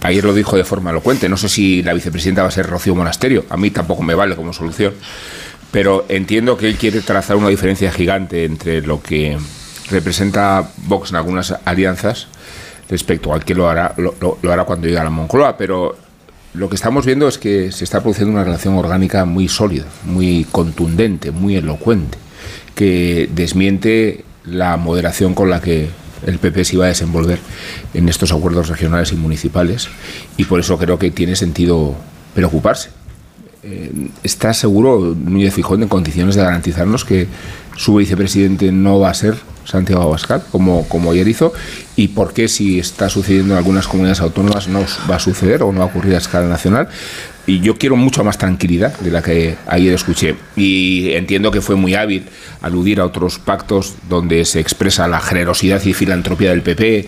Ayer 0.01 0.23
lo 0.23 0.33
dijo 0.33 0.57
de 0.57 0.65
forma 0.65 0.91
elocuente. 0.91 1.29
No 1.29 1.37
sé 1.37 1.47
si 1.47 1.81
la 1.81 1.93
vicepresidenta 1.93 2.43
va 2.43 2.49
a 2.49 2.51
ser 2.51 2.67
Rocío 2.67 2.93
Monasterio. 2.93 3.45
A 3.49 3.57
mí 3.57 3.71
tampoco 3.71 4.03
me 4.03 4.13
vale 4.13 4.35
como 4.35 4.51
solución. 4.51 4.93
Pero 5.71 6.05
entiendo 6.09 6.57
que 6.57 6.67
él 6.67 6.75
quiere 6.75 7.01
trazar 7.01 7.37
una 7.37 7.47
diferencia 7.47 7.91
gigante 7.91 8.43
entre 8.43 8.81
lo 8.81 9.01
que 9.01 9.37
representa 9.89 10.69
Vox 10.85 11.11
en 11.11 11.15
algunas 11.15 11.55
alianzas 11.65 12.27
respecto 12.89 13.33
al 13.33 13.43
que 13.45 13.55
lo 13.55 13.69
hará, 13.69 13.95
lo, 13.97 14.37
hará 14.51 14.65
cuando 14.65 14.87
llegue 14.87 14.99
a 14.99 15.05
la 15.05 15.09
Moncloa. 15.09 15.57
Pero 15.57 15.95
lo 16.53 16.67
que 16.67 16.75
estamos 16.75 17.05
viendo 17.05 17.29
es 17.29 17.37
que 17.37 17.71
se 17.71 17.85
está 17.85 18.01
produciendo 18.01 18.33
una 18.33 18.43
relación 18.43 18.75
orgánica 18.75 19.23
muy 19.23 19.47
sólida, 19.47 19.85
muy 20.03 20.45
contundente, 20.51 21.31
muy 21.31 21.55
elocuente, 21.55 22.17
que 22.75 23.29
desmiente 23.33 24.25
la 24.45 24.75
moderación 24.75 25.33
con 25.33 25.49
la 25.49 25.61
que 25.61 25.89
el 26.25 26.39
PP 26.39 26.65
se 26.65 26.75
iba 26.75 26.85
a 26.85 26.89
desenvolver 26.89 27.39
en 27.93 28.09
estos 28.09 28.31
acuerdos 28.31 28.69
regionales 28.69 29.11
y 29.11 29.15
municipales 29.15 29.89
y 30.37 30.45
por 30.45 30.59
eso 30.59 30.77
creo 30.77 30.97
que 30.99 31.11
tiene 31.11 31.35
sentido 31.35 31.95
preocuparse. 32.33 32.89
Eh, 33.63 34.09
¿Está 34.23 34.53
seguro 34.53 35.15
Núñez 35.15 35.53
Fijón 35.53 35.83
en 35.83 35.89
condiciones 35.89 36.35
de 36.35 36.43
garantizarnos 36.43 37.05
que 37.05 37.27
su 37.77 37.95
vicepresidente 37.95 38.71
no 38.71 38.99
va 38.99 39.09
a 39.09 39.13
ser 39.13 39.37
Santiago 39.63 40.03
Abascal, 40.03 40.43
como, 40.51 40.87
como 40.89 41.11
ayer 41.11 41.27
hizo? 41.27 41.53
¿Y 41.95 42.09
por 42.09 42.33
qué 42.33 42.49
si 42.49 42.79
está 42.79 43.07
sucediendo 43.07 43.53
en 43.53 43.59
algunas 43.59 43.87
comunidades 43.87 44.19
autónomas 44.19 44.67
no 44.67 44.85
va 45.09 45.15
a 45.15 45.19
suceder 45.19 45.63
o 45.63 45.71
no 45.71 45.79
va 45.79 45.85
a 45.85 45.87
ocurrir 45.87 46.13
a 46.15 46.17
escala 46.17 46.47
nacional? 46.47 46.89
Y 47.45 47.59
yo 47.59 47.77
quiero 47.77 47.95
mucha 47.95 48.23
más 48.23 48.37
tranquilidad 48.37 48.97
de 48.99 49.11
la 49.11 49.21
que 49.21 49.55
ayer 49.67 49.93
escuché. 49.93 50.35
Y 50.55 51.11
entiendo 51.11 51.51
que 51.51 51.61
fue 51.61 51.75
muy 51.75 51.95
hábil 51.95 52.25
aludir 52.61 53.01
a 53.01 53.05
otros 53.05 53.39
pactos 53.39 53.95
donde 54.07 54.45
se 54.45 54.59
expresa 54.59 55.07
la 55.07 55.19
generosidad 55.19 55.83
y 55.83 55.93
filantropía 55.93 56.51
del 56.51 56.61
PP, 56.61 57.05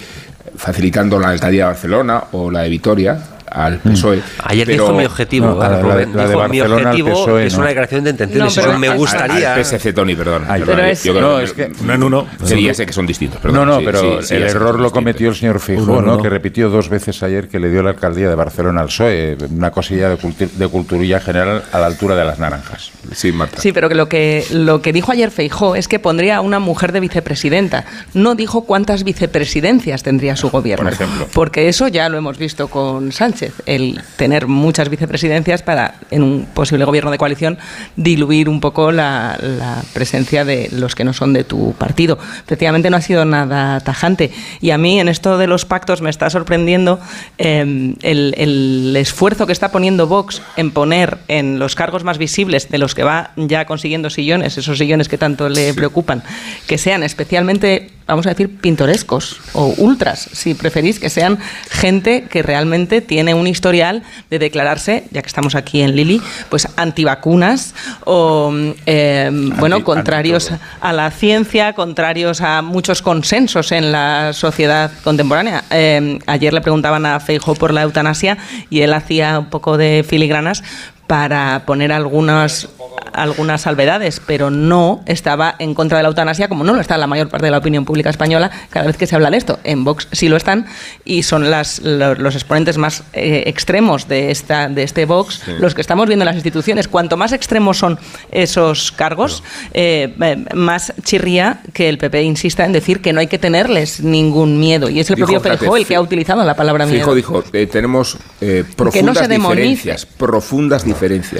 facilitando 0.57 1.19
la 1.19 1.29
alcaldía 1.29 1.63
de 1.63 1.71
Barcelona 1.71 2.25
o 2.31 2.51
la 2.51 2.61
de 2.61 2.69
Vitoria 2.69 3.34
al 3.55 3.79
PSOE. 3.79 4.21
Ayer 4.43 4.67
pero, 4.67 4.83
dijo 4.83 4.97
mi 4.97 5.05
objetivo, 5.05 5.47
no, 5.47 5.59
la, 5.59 5.81
Rubén, 5.81 6.15
la, 6.15 6.23
la 6.23 6.29
dijo 6.29 6.49
mi 6.49 6.61
objetivo 6.61 7.09
PSOE, 7.09 7.45
es 7.47 7.55
una 7.55 7.67
declaración 7.67 8.03
de 8.03 8.09
intenciones. 8.11 8.57
No, 8.57 8.61
Eso 8.61 8.79
me 8.79 8.89
gustaría. 8.89 9.53
Al, 9.53 9.59
al 9.59 9.65
PSC, 9.65 9.93
Tony, 9.93 10.15
perdón. 10.15 10.43
Ay, 10.47 10.61
perdón 10.61 10.75
pero 10.75 10.87
es, 10.87 11.03
yo 11.03 11.21
no, 11.21 11.39
es 11.39 11.53
que 11.53 11.71
uno 11.81 11.93
en 11.93 12.03
uno. 12.03 12.27
Sí, 12.43 12.61
ya 12.61 12.73
sé 12.73 12.85
que 12.85 12.93
son 12.93 13.07
distintos. 13.07 13.39
Perdón, 13.39 13.65
no, 13.67 13.73
no, 13.73 13.79
sí, 13.79 13.85
pero 13.85 14.21
sí, 14.21 14.27
sí, 14.27 14.35
el 14.35 14.43
error 14.43 14.79
lo 14.79 14.91
cometió 14.91 15.29
el 15.29 15.35
señor 15.35 15.59
Feijóo, 15.59 16.01
¿no? 16.01 16.17
no. 16.17 16.21
Que 16.21 16.29
repitió 16.29 16.69
dos 16.69 16.89
veces 16.89 17.23
ayer 17.23 17.47
que 17.47 17.59
le 17.59 17.69
dio 17.69 17.81
la 17.81 17.91
alcaldía 17.91 18.29
de 18.29 18.35
Barcelona 18.35 18.81
al 18.81 18.87
PSOE, 18.87 19.37
una 19.49 19.71
cosilla 19.71 20.09
de, 20.09 20.17
cultu 20.17 20.47
de 20.53 20.67
culturilla 20.67 21.19
general 21.19 21.63
a 21.71 21.79
la 21.79 21.85
altura 21.85 22.15
de 22.15 22.25
las 22.25 22.39
naranjas. 22.39 22.91
Sí, 23.13 23.31
Marta. 23.31 23.61
Sí, 23.61 23.71
pero 23.71 23.89
que 23.89 23.95
lo 23.95 24.09
que 24.09 24.45
lo 24.51 24.81
que 24.81 24.91
dijo 24.91 25.11
ayer 25.11 25.31
Feijó 25.31 25.75
es 25.75 25.87
que 25.87 25.99
pondría 25.99 26.37
a 26.37 26.41
una 26.41 26.59
mujer 26.59 26.91
de 26.91 26.99
vicepresidenta. 26.99 27.85
No 28.13 28.35
dijo 28.35 28.65
cuántas 28.65 29.03
vicepresidencias 29.03 30.03
tendría 30.03 30.35
su 30.35 30.49
gobierno. 30.49 30.85
Por 30.85 30.93
ejemplo. 30.93 31.27
Porque 31.33 31.67
eso 31.67 31.87
ya 31.87 32.09
lo 32.09 32.17
hemos 32.17 32.37
visto 32.37 32.67
con 32.67 33.11
Sánchez, 33.11 33.44
el 33.65 34.01
tener 34.17 34.47
muchas 34.47 34.89
vicepresidencias 34.89 35.61
para, 35.61 35.95
en 36.11 36.23
un 36.23 36.45
posible 36.45 36.85
gobierno 36.85 37.11
de 37.11 37.17
coalición, 37.17 37.57
diluir 37.95 38.49
un 38.49 38.59
poco 38.59 38.91
la, 38.91 39.37
la 39.41 39.83
presencia 39.93 40.45
de 40.45 40.69
los 40.71 40.95
que 40.95 41.03
no 41.03 41.13
son 41.13 41.33
de 41.33 41.43
tu 41.43 41.73
partido. 41.73 42.17
Efectivamente, 42.43 42.89
no 42.89 42.97
ha 42.97 43.01
sido 43.01 43.25
nada 43.25 43.79
tajante. 43.81 44.31
Y 44.61 44.71
a 44.71 44.77
mí, 44.77 44.99
en 44.99 45.07
esto 45.07 45.37
de 45.37 45.47
los 45.47 45.65
pactos, 45.65 46.01
me 46.01 46.09
está 46.09 46.29
sorprendiendo 46.29 46.99
eh, 47.37 47.93
el, 48.01 48.33
el 48.37 48.95
esfuerzo 48.95 49.45
que 49.45 49.53
está 49.53 49.71
poniendo 49.71 50.07
Vox 50.07 50.41
en 50.57 50.71
poner 50.71 51.17
en 51.27 51.59
los 51.59 51.75
cargos 51.75 52.03
más 52.03 52.17
visibles 52.17 52.69
de 52.69 52.77
los 52.77 52.95
que 52.95 53.03
va 53.03 53.31
ya 53.35 53.65
consiguiendo 53.65 54.09
sillones, 54.09 54.57
esos 54.57 54.77
sillones 54.77 55.07
que 55.07 55.17
tanto 55.17 55.49
le 55.49 55.73
preocupan, 55.73 56.23
que 56.67 56.77
sean 56.77 57.03
especialmente, 57.03 57.91
vamos 58.07 58.25
a 58.25 58.29
decir, 58.29 58.57
pintorescos 58.57 59.39
o 59.53 59.67
ultras, 59.77 60.29
si 60.31 60.53
preferís, 60.53 60.99
que 60.99 61.09
sean 61.09 61.37
gente 61.69 62.23
que 62.29 62.41
realmente 62.41 63.01
tiene 63.01 63.34
un 63.35 63.47
historial 63.47 64.03
de 64.29 64.39
declararse, 64.39 65.05
ya 65.11 65.21
que 65.21 65.27
estamos 65.27 65.55
aquí 65.55 65.81
en 65.81 65.95
Lili, 65.95 66.21
pues 66.49 66.67
antivacunas 66.75 67.73
o, 68.05 68.53
eh, 68.85 69.29
bueno, 69.57 69.83
contrarios 69.83 70.51
a 70.81 70.93
la 70.93 71.11
ciencia, 71.11 71.73
contrarios 71.73 72.41
a 72.41 72.61
muchos 72.61 73.01
consensos 73.01 73.71
en 73.71 73.91
la 73.91 74.33
sociedad 74.33 74.91
contemporánea. 75.03 75.63
Eh, 75.69 76.19
ayer 76.25 76.53
le 76.53 76.61
preguntaban 76.61 77.05
a 77.05 77.19
Feijo 77.19 77.55
por 77.55 77.73
la 77.73 77.83
eutanasia 77.83 78.37
y 78.69 78.81
él 78.81 78.93
hacía 78.93 79.39
un 79.39 79.49
poco 79.49 79.77
de 79.77 80.05
filigranas 80.07 80.63
para 81.07 81.63
poner 81.65 81.91
algunas 81.91 82.69
algunas 83.15 83.61
salvedades, 83.61 84.21
pero 84.25 84.49
no 84.49 85.01
estaba 85.05 85.55
en 85.59 85.73
contra 85.73 85.97
de 85.97 86.03
la 86.03 86.09
eutanasia, 86.09 86.47
como 86.47 86.63
no 86.63 86.73
lo 86.73 86.81
está 86.81 86.97
la 86.97 87.07
mayor 87.07 87.29
parte 87.29 87.45
de 87.45 87.51
la 87.51 87.57
opinión 87.57 87.85
pública 87.85 88.09
española 88.09 88.51
cada 88.69 88.87
vez 88.87 88.97
que 88.97 89.07
se 89.07 89.15
habla 89.15 89.31
de 89.31 89.37
esto. 89.37 89.59
En 89.63 89.83
Vox 89.83 90.07
sí 90.11 90.27
lo 90.27 90.37
están 90.37 90.67
y 91.03 91.23
son 91.23 91.49
las, 91.49 91.79
los 91.79 92.35
exponentes 92.35 92.77
más 92.77 93.03
eh, 93.13 93.43
extremos 93.47 94.07
de, 94.07 94.31
esta, 94.31 94.67
de 94.67 94.83
este 94.83 95.05
Vox 95.05 95.41
los 95.59 95.73
que 95.73 95.81
estamos 95.81 96.07
viendo 96.07 96.23
en 96.23 96.27
las 96.27 96.35
instituciones. 96.35 96.87
Cuanto 96.87 97.17
más 97.17 97.31
extremos 97.31 97.77
son 97.77 97.97
esos 98.31 98.91
cargos, 98.91 99.43
eh, 99.73 100.13
eh, 100.19 100.45
más 100.53 100.93
chirría 101.03 101.61
que 101.73 101.89
el 101.89 101.97
PP 101.97 102.23
insista 102.23 102.65
en 102.65 102.73
decir 102.73 103.01
que 103.01 103.13
no 103.13 103.19
hay 103.19 103.27
que 103.27 103.39
tenerles 103.39 104.01
ningún 104.01 104.59
miedo. 104.59 104.89
Y 104.89 104.99
es 104.99 105.09
el 105.09 105.17
propio 105.17 105.39
Feijóo 105.39 105.77
el 105.77 105.85
que 105.85 105.95
ha 105.95 106.01
utilizado 106.01 106.43
la 106.43 106.55
palabra 106.55 106.85
miedo. 106.85 106.97
Feijóo 106.97 107.15
dijo, 107.15 107.43
tenemos 107.71 108.17
profundas 108.75 109.29
diferencias, 109.29 110.05
profundas 110.05 110.83
diferencias. 110.83 110.94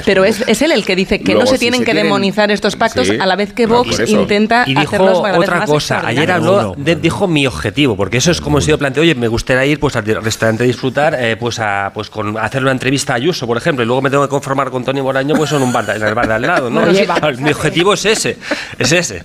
Pero 0.06 0.26
es, 0.26 0.44
es, 0.48 0.61
él 0.61 0.72
el 0.72 0.86
que 0.86 0.95
dice 0.95 1.19
que 1.19 1.34
no 1.34 1.45
se 1.45 1.57
tienen 1.57 1.84
que 1.84 1.94
demonizar 1.94 2.52
estos 2.52 2.76
pactos 2.76 3.10
a 3.10 3.26
la 3.26 3.36
vez 3.36 3.53
que 3.53 3.65
Vox 3.65 4.10
intenta 4.10 4.64
y 4.68 4.76
dijo 4.76 5.03
otra 5.03 5.65
cosa. 5.65 6.02
Ayer 6.06 6.32
habló, 6.32 6.76
dijo 6.77 7.27
mi 7.27 7.48
objetivo, 7.48 7.95
porque 7.95 8.18
eso 8.18 8.32
es 8.32 8.41
como 8.41 8.61
si 8.61 8.69
yo 8.69 8.77
planteo, 8.77 9.03
oye, 9.03 9.15
me 9.15 9.27
gustaría 9.27 9.65
ir 9.65 9.80
pues 9.80 9.95
al 9.95 10.06
restaurante 10.06 10.64
a 10.64 10.68
disfrutar, 10.68 11.15
eh, 11.19 11.38
pues 11.38 11.60
a 11.60 11.91
pues 11.94 12.10
con 12.10 12.38
hacer 12.38 12.61
una 12.61 12.72
entrevista 12.72 13.14
a 13.14 13.15
Ayuso, 13.15 13.48
por 13.48 13.57
ejemplo, 13.57 13.84
y 13.84 13.88
luego 13.88 14.02
me 14.02 14.10
tengo 14.10 14.23
que 14.23 14.30
conformar 14.30 14.69
con 14.69 14.84
Tony 14.84 15.02
Boraño, 15.02 15.36
pues 15.36 15.52
en 15.52 15.61
un 15.61 15.72
bar, 15.72 15.90
en 15.95 16.03
el 16.03 16.14
bar 16.14 16.27
de 16.27 16.34
al 16.34 16.41
lado, 16.41 16.69
¿no? 16.69 16.82
mi 17.40 17.52
objetivo 17.52 17.94
es 17.94 18.06
ese, 18.06 18.38
es 18.77 18.91
ese. 18.91 19.23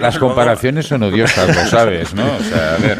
las 0.00 0.18
comparaciones 0.18 0.86
son 0.86 1.02
odiosas, 1.02 1.54
lo 1.54 1.66
sabes, 1.66 2.14
¿no? 2.14 2.24
O 2.24 2.42
sea, 2.42 2.74
a 2.74 2.78
ver. 2.78 2.98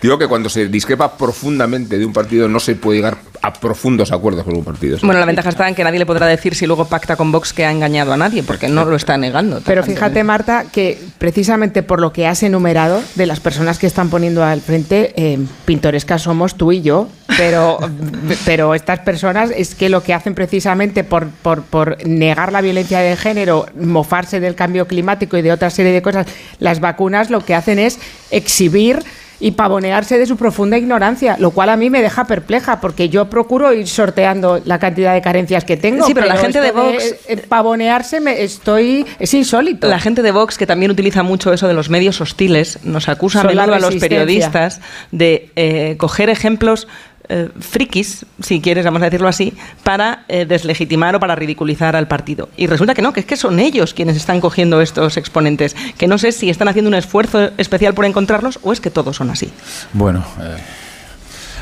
Digo 0.00 0.18
que 0.18 0.28
cuando 0.28 0.48
se 0.48 0.68
discrepa 0.68 1.16
profundamente 1.16 1.98
de 1.98 2.04
un 2.04 2.12
partido 2.12 2.48
no 2.48 2.60
se 2.60 2.74
puede 2.74 2.98
llegar 2.98 3.18
a 3.42 3.52
profundos 3.52 4.12
acuerdos 4.12 4.44
con 4.44 4.56
un 4.56 4.64
partido. 4.64 4.98
Bueno, 5.02 5.18
la 5.18 5.26
ventaja 5.26 5.48
está 5.48 5.68
en 5.68 5.74
que 5.74 5.82
nadie 5.82 5.98
le 5.98 6.06
podrá 6.06 6.26
decir 6.26 6.54
si 6.54 6.66
luego 6.66 6.86
pacta 6.86 7.16
con 7.16 7.32
Vox 7.32 7.52
que 7.52 7.64
ha 7.64 7.72
engañado 7.72 8.12
a 8.12 8.16
nadie, 8.16 8.42
porque 8.42 8.68
no 8.68 8.84
lo 8.84 8.94
está 8.96 9.16
negando. 9.16 9.60
Pero 9.64 9.82
fíjate, 9.82 10.22
Marta, 10.22 10.66
que 10.72 10.98
precisamente 11.18 11.82
por 11.82 12.00
lo 12.00 12.12
que 12.12 12.26
has 12.26 12.42
enumerado 12.42 13.02
de 13.16 13.26
las 13.26 13.40
personas 13.40 13.78
que 13.78 13.86
están 13.88 14.10
poniendo 14.10 14.44
al 14.44 14.60
frente, 14.60 15.12
eh, 15.16 15.38
pintorescas 15.64 16.22
somos 16.22 16.54
tú 16.54 16.70
y 16.70 16.82
yo, 16.82 17.08
pero, 17.36 17.78
pero 18.44 18.74
estas 18.74 19.00
personas 19.00 19.50
es 19.54 19.74
que 19.74 19.88
lo 19.88 20.02
que 20.04 20.14
hacen 20.14 20.34
precisamente 20.34 21.02
por, 21.02 21.28
por, 21.28 21.62
por 21.62 22.06
negar 22.06 22.52
la 22.52 22.60
violencia 22.60 23.00
de 23.00 23.16
género, 23.16 23.66
mofarse 23.74 24.38
del 24.38 24.54
cambio 24.54 24.86
climático 24.86 25.36
y 25.36 25.42
de 25.42 25.50
otra 25.50 25.70
serie 25.70 25.92
de 25.92 26.02
cosas, 26.02 26.26
las 26.60 26.78
vacunas 26.78 27.30
lo 27.30 27.44
que 27.44 27.54
hacen 27.54 27.80
es 27.80 27.98
exhibir 28.30 29.00
y 29.42 29.50
pavonearse 29.50 30.18
de 30.18 30.26
su 30.26 30.36
profunda 30.36 30.78
ignorancia, 30.78 31.36
lo 31.36 31.50
cual 31.50 31.68
a 31.68 31.76
mí 31.76 31.90
me 31.90 32.00
deja 32.00 32.28
perpleja, 32.28 32.80
porque 32.80 33.08
yo 33.08 33.28
procuro 33.28 33.72
ir 33.72 33.88
sorteando 33.88 34.62
la 34.64 34.78
cantidad 34.78 35.14
de 35.14 35.20
carencias 35.20 35.64
que 35.64 35.76
tengo. 35.76 36.06
Sí, 36.06 36.14
pero, 36.14 36.28
la 36.28 36.36
gente 36.36 36.60
de 36.60 36.70
Vox... 36.70 37.16
Eh, 37.26 37.36
pavonearse 37.48 38.20
me 38.20 38.42
estoy... 38.44 39.04
es 39.18 39.34
insólito. 39.34 39.88
La 39.88 39.98
gente 39.98 40.22
de 40.22 40.30
Vox, 40.30 40.56
que 40.56 40.66
también 40.66 40.92
utiliza 40.92 41.24
mucho 41.24 41.52
eso 41.52 41.66
de 41.66 41.74
los 41.74 41.90
medios 41.90 42.20
hostiles, 42.20 42.78
nos 42.84 43.08
acusa 43.08 43.40
a 43.40 43.44
menudo 43.44 43.74
a 43.74 43.80
los 43.80 43.96
periodistas 43.96 44.80
de 45.10 45.50
eh, 45.56 45.96
coger 45.98 46.30
ejemplos 46.30 46.86
eh, 47.34 47.48
frikis, 47.58 48.26
si 48.42 48.60
quieres, 48.60 48.84
vamos 48.84 49.00
a 49.00 49.06
decirlo 49.06 49.26
así, 49.26 49.54
para 49.82 50.26
eh, 50.28 50.44
deslegitimar 50.44 51.16
o 51.16 51.20
para 51.20 51.34
ridiculizar 51.34 51.96
al 51.96 52.06
partido. 52.06 52.50
Y 52.58 52.66
resulta 52.66 52.92
que 52.92 53.00
no, 53.00 53.14
que 53.14 53.20
es 53.20 53.26
que 53.26 53.38
son 53.38 53.58
ellos 53.58 53.94
quienes 53.94 54.18
están 54.18 54.38
cogiendo 54.38 54.82
estos 54.82 55.16
exponentes, 55.16 55.74
que 55.96 56.06
no 56.06 56.18
sé 56.18 56.32
si 56.32 56.50
están 56.50 56.68
haciendo 56.68 56.90
un 56.90 56.94
esfuerzo 56.94 57.50
especial 57.56 57.94
por 57.94 58.04
encontrarlos 58.04 58.58
o 58.62 58.70
es 58.74 58.80
que 58.80 58.90
todos 58.90 59.16
son 59.16 59.30
así. 59.30 59.50
Bueno, 59.94 60.22
eh, 60.42 60.58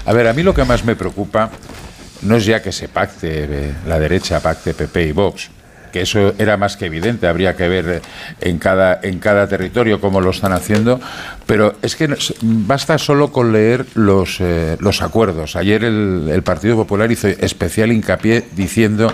a 0.06 0.12
ver, 0.12 0.26
a 0.26 0.32
mí 0.32 0.42
lo 0.42 0.54
que 0.54 0.64
más 0.64 0.84
me 0.84 0.96
preocupa 0.96 1.50
no 2.22 2.34
es 2.34 2.44
ya 2.44 2.60
que 2.60 2.72
se 2.72 2.88
pacte 2.88 3.74
la 3.86 4.00
derecha, 4.00 4.40
pacte 4.40 4.74
PP 4.74 5.06
y 5.06 5.12
Vox, 5.12 5.50
que 5.90 6.02
eso 6.02 6.34
era 6.38 6.56
más 6.56 6.76
que 6.76 6.86
evidente, 6.86 7.26
habría 7.26 7.56
que 7.56 7.68
ver 7.68 7.88
eh, 7.88 8.00
en 8.40 8.58
cada, 8.58 9.00
en 9.02 9.18
cada 9.18 9.48
territorio 9.48 10.00
cómo 10.00 10.20
lo 10.20 10.30
están 10.30 10.52
haciendo, 10.52 11.00
pero 11.46 11.74
es 11.82 11.96
que 11.96 12.08
basta 12.42 12.98
solo 12.98 13.32
con 13.32 13.52
leer 13.52 13.86
los, 13.94 14.40
eh, 14.40 14.76
los 14.80 15.02
acuerdos. 15.02 15.56
Ayer 15.56 15.84
el, 15.84 16.28
el 16.30 16.42
Partido 16.42 16.76
Popular 16.76 17.10
hizo 17.10 17.28
especial 17.28 17.92
hincapié 17.92 18.44
diciendo 18.54 19.12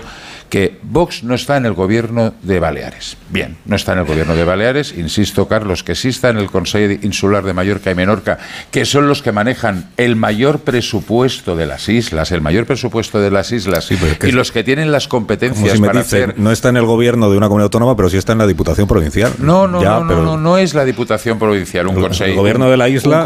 que 0.49 0.79
Vox 0.83 1.23
no 1.23 1.35
está 1.35 1.57
en 1.57 1.65
el 1.65 1.73
gobierno 1.73 2.33
de 2.41 2.59
Baleares. 2.59 3.17
Bien, 3.29 3.57
no 3.65 3.75
está 3.75 3.93
en 3.93 3.99
el 3.99 4.05
gobierno 4.05 4.35
de 4.35 4.43
Baleares, 4.43 4.93
insisto, 4.97 5.47
Carlos, 5.47 5.83
que 5.83 5.95
sí 5.95 6.09
está 6.09 6.29
en 6.29 6.37
el 6.37 6.47
Consejo 6.47 6.99
Insular 7.01 7.43
de 7.43 7.53
Mallorca 7.53 7.91
y 7.91 7.95
Menorca, 7.95 8.37
que 8.71 8.85
son 8.85 9.07
los 9.07 9.21
que 9.21 9.31
manejan 9.31 9.89
el 9.97 10.15
mayor 10.15 10.59
presupuesto 10.59 11.55
de 11.55 11.65
las 11.65 11.89
islas, 11.89 12.31
el 12.31 12.41
mayor 12.41 12.65
presupuesto 12.65 13.19
de 13.19 13.31
las 13.31 13.51
islas, 13.51 13.89
y 13.91 14.31
los 14.31 14.51
que 14.51 14.63
tienen 14.63 14.91
las 14.91 15.07
competencias 15.07 15.79
para 15.79 15.99
hacer... 16.01 16.35
No 16.37 16.51
está 16.51 16.69
en 16.69 16.77
el 16.77 16.85
gobierno 16.85 17.29
de 17.29 17.37
una 17.37 17.47
comunidad 17.47 17.65
autónoma, 17.65 17.95
pero 17.95 18.09
sí 18.09 18.17
está 18.17 18.33
en 18.33 18.39
la 18.39 18.47
Diputación 18.47 18.87
Provincial. 18.87 19.33
No, 19.39 19.67
no, 19.67 19.81
no, 19.81 20.03
no, 20.03 20.37
no, 20.37 20.57
es 20.57 20.73
la 20.73 20.85
Diputación 20.85 21.39
Provincial, 21.39 21.87
un 21.87 22.01
consejo... 22.01 22.29
El 22.29 22.35
gobierno 22.35 22.69
de 22.69 22.77
la 22.77 22.89
isla... 22.89 23.19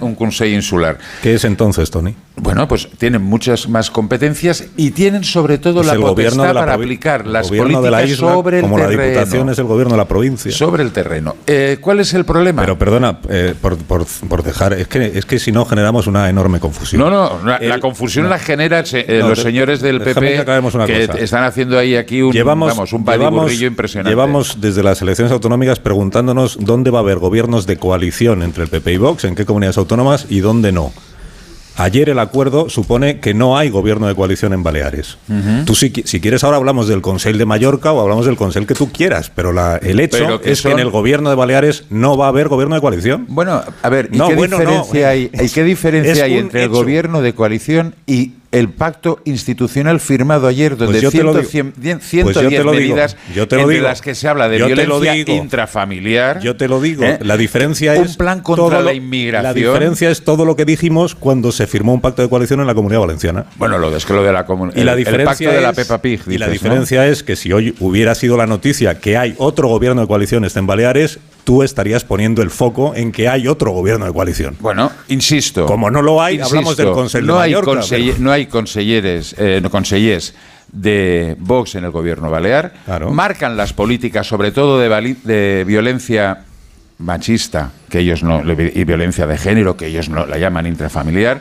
Un, 0.00 0.14
consejo 0.14 0.44
insular. 0.46 0.98
¿Qué 1.22 1.34
es 1.34 1.44
entonces, 1.44 1.90
Tony? 1.90 2.14
Bueno, 2.36 2.68
pues 2.68 2.88
tienen 2.98 3.22
muchas 3.22 3.68
más 3.68 3.90
competencias 3.90 4.64
y 4.76 4.90
tienen 4.92 5.24
sobre 5.24 5.58
todo 5.58 5.82
la 5.82 5.94
potestad 5.94 6.54
para 6.54 6.67
aplicar 6.74 7.26
las 7.26 7.48
políticas 7.48 7.82
de 7.82 7.90
la 7.90 8.04
isla, 8.04 8.16
sobre 8.16 8.58
el 8.58 8.62
como 8.62 8.78
la 8.78 8.88
Diputación 8.88 9.50
es 9.50 9.58
el 9.58 9.64
gobierno 9.64 9.94
de 9.94 9.98
la 9.98 10.08
provincia. 10.08 10.52
Sobre 10.52 10.82
el 10.82 10.92
terreno. 10.92 11.36
Eh, 11.46 11.78
¿Cuál 11.80 12.00
es 12.00 12.14
el 12.14 12.24
problema? 12.24 12.62
Pero 12.62 12.78
perdona, 12.78 13.18
eh, 13.28 13.54
por, 13.60 13.76
por, 13.76 14.42
dejar, 14.42 14.72
es 14.74 14.88
que, 14.88 15.12
es 15.14 15.26
que 15.26 15.38
si 15.38 15.52
no 15.52 15.64
generamos 15.64 16.06
una 16.06 16.28
enorme 16.28 16.60
confusión. 16.60 17.00
No, 17.00 17.10
no, 17.10 17.58
la, 17.58 17.80
confusión 17.80 18.28
la 18.28 18.38
generan 18.38 18.84
eh, 18.92 19.20
los 19.26 19.40
señores 19.40 19.80
del 19.80 20.00
PP 20.00 20.44
que, 20.86 21.08
están 21.18 21.44
haciendo 21.44 21.78
ahí 21.78 21.96
aquí 21.96 22.22
un, 22.22 22.32
llevamos, 22.32 22.76
vamos, 22.76 22.92
un 22.92 23.04
impresionante. 23.62 24.10
Llevamos 24.10 24.60
desde 24.60 24.82
las 24.82 25.00
elecciones 25.02 25.32
autonómicas 25.32 25.80
preguntándonos 25.80 26.58
dónde 26.60 26.90
va 26.90 26.98
a 26.98 27.02
haber 27.02 27.18
gobiernos 27.18 27.66
de 27.66 27.76
coalición 27.76 28.42
entre 28.42 28.64
el 28.64 28.68
PP 28.68 28.92
y 28.92 28.96
Vox, 28.96 29.24
en 29.24 29.34
qué 29.34 29.44
comunidades 29.44 29.78
autónomas 29.78 30.26
y 30.28 30.40
dónde 30.40 30.72
no. 30.72 30.92
Ayer 31.78 32.08
el 32.08 32.18
acuerdo 32.18 32.68
supone 32.68 33.20
que 33.20 33.34
no 33.34 33.56
hay 33.56 33.70
gobierno 33.70 34.08
de 34.08 34.16
coalición 34.16 34.52
en 34.52 34.64
Baleares. 34.64 35.16
Tú 35.64 35.76
si, 35.76 35.92
si, 36.04 36.20
quieres 36.20 36.42
ahora 36.42 36.56
hablamos 36.56 36.88
del 36.88 37.02
Consell 37.02 37.38
de 37.38 37.46
Mallorca 37.46 37.92
o 37.92 38.00
hablamos 38.00 38.26
del 38.26 38.36
Consell 38.36 38.66
que 38.66 38.74
tú 38.74 38.90
quieras, 38.90 39.30
pero 39.32 39.52
la, 39.52 39.76
el 39.76 40.00
hecho 40.00 40.40
es 40.42 40.62
que 40.62 40.72
en 40.72 40.80
el 40.80 40.90
gobierno 40.90 41.30
de 41.30 41.36
Baleares 41.36 41.84
no 41.88 42.16
va 42.16 42.26
a 42.26 42.28
haber 42.30 42.48
gobierno 42.48 42.74
de 42.74 42.80
coalición. 42.80 43.26
Bueno, 43.28 43.62
a 43.82 43.88
ver, 43.88 44.08
¿y 44.12 44.18
qué 44.18 44.34
diferencia 44.34 45.08
hay, 45.08 45.28
qué 45.28 45.62
diferencia 45.62 46.24
hay 46.24 46.38
entre 46.38 46.64
el 46.64 46.68
gobierno 46.68 47.22
de 47.22 47.32
coalición 47.32 47.94
y 48.06 48.32
el 48.50 48.70
pacto 48.70 49.20
institucional 49.24 50.00
firmado 50.00 50.46
ayer, 50.46 50.76
donde 50.76 51.00
pues 51.00 51.12
110 51.12 51.74
pues 52.24 52.36
medidas 52.64 53.16
entre 53.34 53.80
las 53.80 54.00
que 54.00 54.14
se 54.14 54.28
habla 54.28 54.48
de 54.48 54.56
violencia 54.56 55.16
intrafamiliar. 55.16 56.40
Yo 56.40 56.56
te 56.56 56.68
lo 56.68 56.80
digo. 56.80 57.04
¿eh? 57.04 57.18
La 57.22 57.36
diferencia 57.36 57.94
es. 57.94 58.10
Un 58.10 58.16
plan 58.16 58.40
contra 58.40 58.80
la 58.80 58.92
inmigración. 58.92 59.42
La 59.42 59.54
diferencia 59.54 60.10
es 60.10 60.24
todo 60.24 60.44
lo 60.44 60.56
que 60.56 60.64
dijimos 60.64 61.14
cuando 61.14 61.52
se 61.52 61.66
firmó 61.66 61.92
un 61.92 62.00
pacto 62.00 62.22
de 62.22 62.28
coalición 62.28 62.60
en 62.60 62.66
la 62.66 62.74
comunidad 62.74 63.00
valenciana. 63.00 63.46
Bueno, 63.56 63.78
lo 63.78 63.90
de, 63.90 63.98
es 63.98 64.06
que 64.06 64.14
lo 64.14 64.22
de 64.22 64.32
la 64.32 64.46
comunidad. 64.46 64.80
Y 64.80 64.84
la 64.84 64.96
diferencia 64.96 65.52
de 65.52 65.60
la 65.60 65.72
Peppa 65.72 66.00
Pig. 66.00 66.20
y 66.26 66.38
la 66.38 66.48
diferencia 66.48 67.06
es 67.06 67.22
que 67.22 67.36
si 67.36 67.52
hoy 67.52 67.74
hubiera 67.80 68.14
sido 68.14 68.36
la 68.36 68.46
noticia 68.46 68.98
que 68.98 69.16
hay 69.16 69.34
otro 69.38 69.68
gobierno 69.68 70.00
de 70.00 70.06
coalición 70.06 70.44
en 70.44 70.66
Baleares, 70.66 71.18
tú 71.48 71.62
estarías 71.62 72.04
poniendo 72.04 72.42
el 72.42 72.50
foco 72.50 72.94
en 72.94 73.10
que 73.10 73.26
hay 73.26 73.48
otro 73.48 73.70
gobierno 73.70 74.04
de 74.04 74.12
coalición. 74.12 74.54
Bueno, 74.60 74.92
insisto. 75.08 75.64
Como 75.64 75.90
no 75.90 76.02
lo 76.02 76.20
hay, 76.20 76.40
hablamos 76.40 76.76
del 76.76 76.90
Consejo 76.90 77.24
no 77.24 77.32
de 77.36 77.38
Mallorca. 77.38 77.80
Hay 77.90 78.16
no 78.18 78.30
hay 78.30 78.44
consejeres, 78.44 79.34
eh, 79.38 79.62
consellers 79.70 80.34
de 80.70 81.36
Vox 81.38 81.74
en 81.76 81.84
el 81.84 81.90
gobierno 81.90 82.28
balear. 82.28 82.74
Marcan 83.10 83.56
las 83.56 83.72
políticas, 83.72 84.26
sobre 84.26 84.50
todo 84.50 84.78
de, 84.78 85.16
de 85.24 85.64
violencia 85.66 86.44
machista, 86.98 87.70
que 87.88 88.00
ellos 88.00 88.22
no, 88.22 88.42
y 88.42 88.84
violencia 88.84 89.26
de 89.26 89.38
género, 89.38 89.74
que 89.74 89.86
ellos 89.86 90.10
no 90.10 90.26
la 90.26 90.36
llaman 90.36 90.66
intrafamiliar 90.66 91.40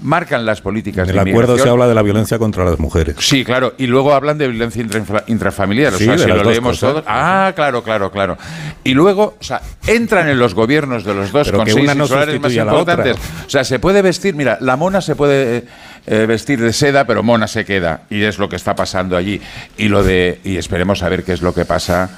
marcan 0.00 0.44
las 0.44 0.60
políticas 0.60 1.08
en 1.08 1.18
el 1.18 1.28
acuerdo 1.28 1.56
se 1.58 1.68
habla 1.68 1.88
de 1.88 1.94
la 1.94 2.02
violencia 2.02 2.38
contra 2.38 2.64
las 2.64 2.78
mujeres. 2.78 3.16
Sí, 3.18 3.44
claro, 3.44 3.74
y 3.78 3.86
luego 3.86 4.12
hablan 4.12 4.38
de 4.38 4.48
violencia 4.48 4.84
intrafamiliar, 5.26 5.94
o 5.94 5.98
sea, 5.98 6.18
si 6.18 6.26
lo 6.26 6.44
leemos 6.44 6.78
todos. 6.78 7.04
Ah, 7.06 7.52
claro, 7.54 7.82
claro, 7.82 8.10
claro. 8.10 8.36
Y 8.84 8.94
luego, 8.94 9.36
o 9.40 9.44
sea, 9.44 9.62
entran 9.86 10.28
en 10.28 10.38
los 10.38 10.54
gobiernos 10.54 11.04
de 11.04 11.14
los 11.14 11.32
dos 11.32 11.50
consejos 11.50 11.94
insulares 11.94 12.40
más 12.40 12.52
importantes. 12.52 13.16
O 13.46 13.50
sea, 13.50 13.64
se 13.64 13.78
puede 13.78 14.02
vestir, 14.02 14.34
mira, 14.34 14.58
la 14.60 14.76
mona 14.76 15.00
se 15.00 15.16
puede 15.16 15.64
eh, 16.06 16.26
vestir 16.26 16.60
de 16.60 16.72
seda, 16.72 17.06
pero 17.06 17.22
mona 17.22 17.48
se 17.48 17.64
queda, 17.64 18.02
y 18.10 18.22
es 18.22 18.38
lo 18.38 18.48
que 18.48 18.56
está 18.56 18.74
pasando 18.76 19.16
allí. 19.16 19.40
Y 19.78 19.88
lo 19.88 20.02
de 20.02 20.40
y 20.44 20.56
esperemos 20.56 21.02
a 21.02 21.08
ver 21.08 21.24
qué 21.24 21.32
es 21.32 21.42
lo 21.42 21.54
que 21.54 21.64
pasa 21.64 22.10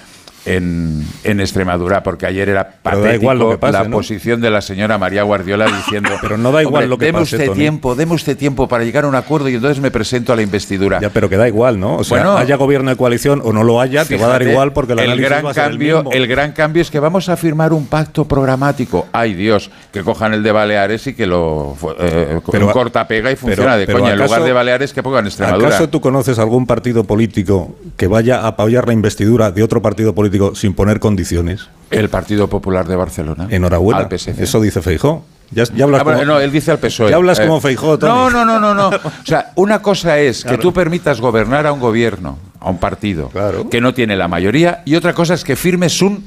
en, 0.46 1.04
en 1.24 1.40
Extremadura, 1.40 2.02
porque 2.02 2.26
ayer 2.26 2.48
era 2.48 2.64
Pero 2.82 2.96
da 2.98 3.02
patético 3.02 3.22
igual 3.22 3.38
lo 3.38 3.50
que 3.50 3.58
pase, 3.58 3.72
la 3.72 3.84
¿no? 3.84 3.96
posición 3.96 4.40
de 4.40 4.50
la 4.50 4.60
señora 4.62 4.96
María 4.98 5.22
Guardiola 5.22 5.66
diciendo 5.76 6.10
Pero 6.20 6.38
no 6.38 6.52
da 6.52 6.62
igual 6.62 6.84
"Hombre, 6.84 6.88
lo 6.88 6.98
que 6.98 7.06
deme 7.06 7.18
pase, 7.20 7.36
usted 7.36 7.46
Tony". 7.48 7.58
tiempo, 7.58 7.94
deme 7.94 8.14
usted 8.14 8.36
tiempo 8.36 8.66
para 8.68 8.84
llegar 8.84 9.04
a 9.04 9.08
un 9.08 9.14
acuerdo 9.14 9.48
y 9.48 9.54
entonces 9.54 9.80
me 9.80 9.90
presento 9.90 10.32
a 10.32 10.36
la 10.36 10.42
investidura. 10.42 11.00
Ya, 11.00 11.10
pero 11.10 11.28
que 11.28 11.36
da 11.36 11.48
igual, 11.48 11.78
¿no? 11.78 11.96
O 11.96 12.04
sea, 12.04 12.18
Bueno. 12.18 12.36
haya 12.38 12.56
gobierno 12.56 12.90
de 12.90 12.96
coalición 12.96 13.42
o 13.44 13.52
no 13.52 13.62
lo 13.64 13.80
haya, 13.80 14.04
te 14.04 14.16
va 14.16 14.26
a 14.26 14.28
dar 14.28 14.38
Fíjate, 14.38 14.52
igual 14.52 14.72
porque 14.72 14.92
el 14.94 15.00
análisis 15.00 15.28
gran 15.28 15.44
va 15.44 15.50
a 15.50 15.54
ser 15.54 15.64
el 15.64 15.70
cambio, 15.70 15.96
mismo. 15.96 16.12
el 16.12 16.26
gran 16.26 16.52
cambio 16.52 16.82
es 16.82 16.90
que 16.90 17.00
vamos 17.00 17.28
a 17.28 17.36
firmar 17.36 17.72
un 17.72 17.86
pacto 17.86 18.24
programático. 18.26 19.06
Ay 19.12 19.34
Dios, 19.34 19.70
que 19.92 20.02
cojan 20.02 20.32
el 20.34 20.42
de 20.42 20.52
Baleares 20.52 21.06
y 21.08 21.14
que 21.14 21.26
lo 21.26 21.76
eh, 21.98 22.40
Pero- 22.50 22.70
corta 22.72 23.06
pega 23.06 23.30
y 23.30 23.34
pero- 23.34 23.46
funciona 23.48 23.76
de 23.76 23.86
pero 23.86 23.98
coña. 23.98 24.12
En 24.12 24.18
¿acaso- 24.20 24.34
lugar 24.34 24.46
de 24.46 24.52
Baleares 24.52 24.92
que 24.92 25.02
pongan 25.02 25.26
Extremadura. 25.26 25.68
¿Acaso 25.68 25.88
tú 25.88 26.00
conoces 26.00 26.38
algún 26.38 26.66
partido 26.66 27.04
político 27.04 27.74
que 27.96 28.06
vaya 28.06 28.40
a 28.40 28.48
apoyar 28.48 28.86
la 28.86 28.92
investidura 28.92 29.50
de 29.50 29.62
otro 29.62 29.82
partido 29.82 30.14
político 30.14 30.27
sin 30.54 30.74
poner 30.74 31.00
condiciones? 31.00 31.68
El 31.90 32.08
Partido 32.08 32.48
Popular 32.48 32.86
de 32.86 32.96
Barcelona. 32.96 33.46
Enhorabuena. 33.50 34.00
Al 34.02 34.08
PSC. 34.18 34.42
Eso 34.42 34.60
dice 34.60 34.82
Feijó. 34.82 35.24
Ya, 35.50 35.64
ya 35.74 35.84
hablas 35.84 36.02
Ah, 36.02 36.04
como, 36.04 36.24
no, 36.26 36.38
él 36.40 36.52
dice 36.52 36.70
al 36.70 36.78
PSOE. 36.78 37.08
ya 37.10 37.16
hablas 37.16 37.38
Eh, 37.38 37.46
como 37.46 37.58
Feijó, 37.60 37.98
Tony. 37.98 38.12
No, 38.12 38.28
no, 38.28 38.44
no, 38.44 38.60
no, 38.60 38.74
no. 38.74 38.88
O 38.96 39.24
sea, 39.24 39.52
una 39.54 39.80
cosa 39.80 40.18
es 40.18 40.42
que 40.42 40.48
Claro. 40.48 40.62
tú 40.62 40.72
permitas 40.74 41.20
gobernar 41.22 41.66
a 41.66 41.72
un 41.72 41.80
gobierno, 41.80 42.38
a 42.60 42.68
un 42.68 42.76
partido, 42.78 43.30
que 43.70 43.80
no 43.80 43.94
tiene 43.94 44.14
la 44.16 44.28
mayoría, 44.28 44.82
y 44.84 44.94
otra 44.96 45.14
cosa 45.14 45.32
es 45.32 45.44
que 45.44 45.56
firmes 45.56 46.02
un 46.02 46.22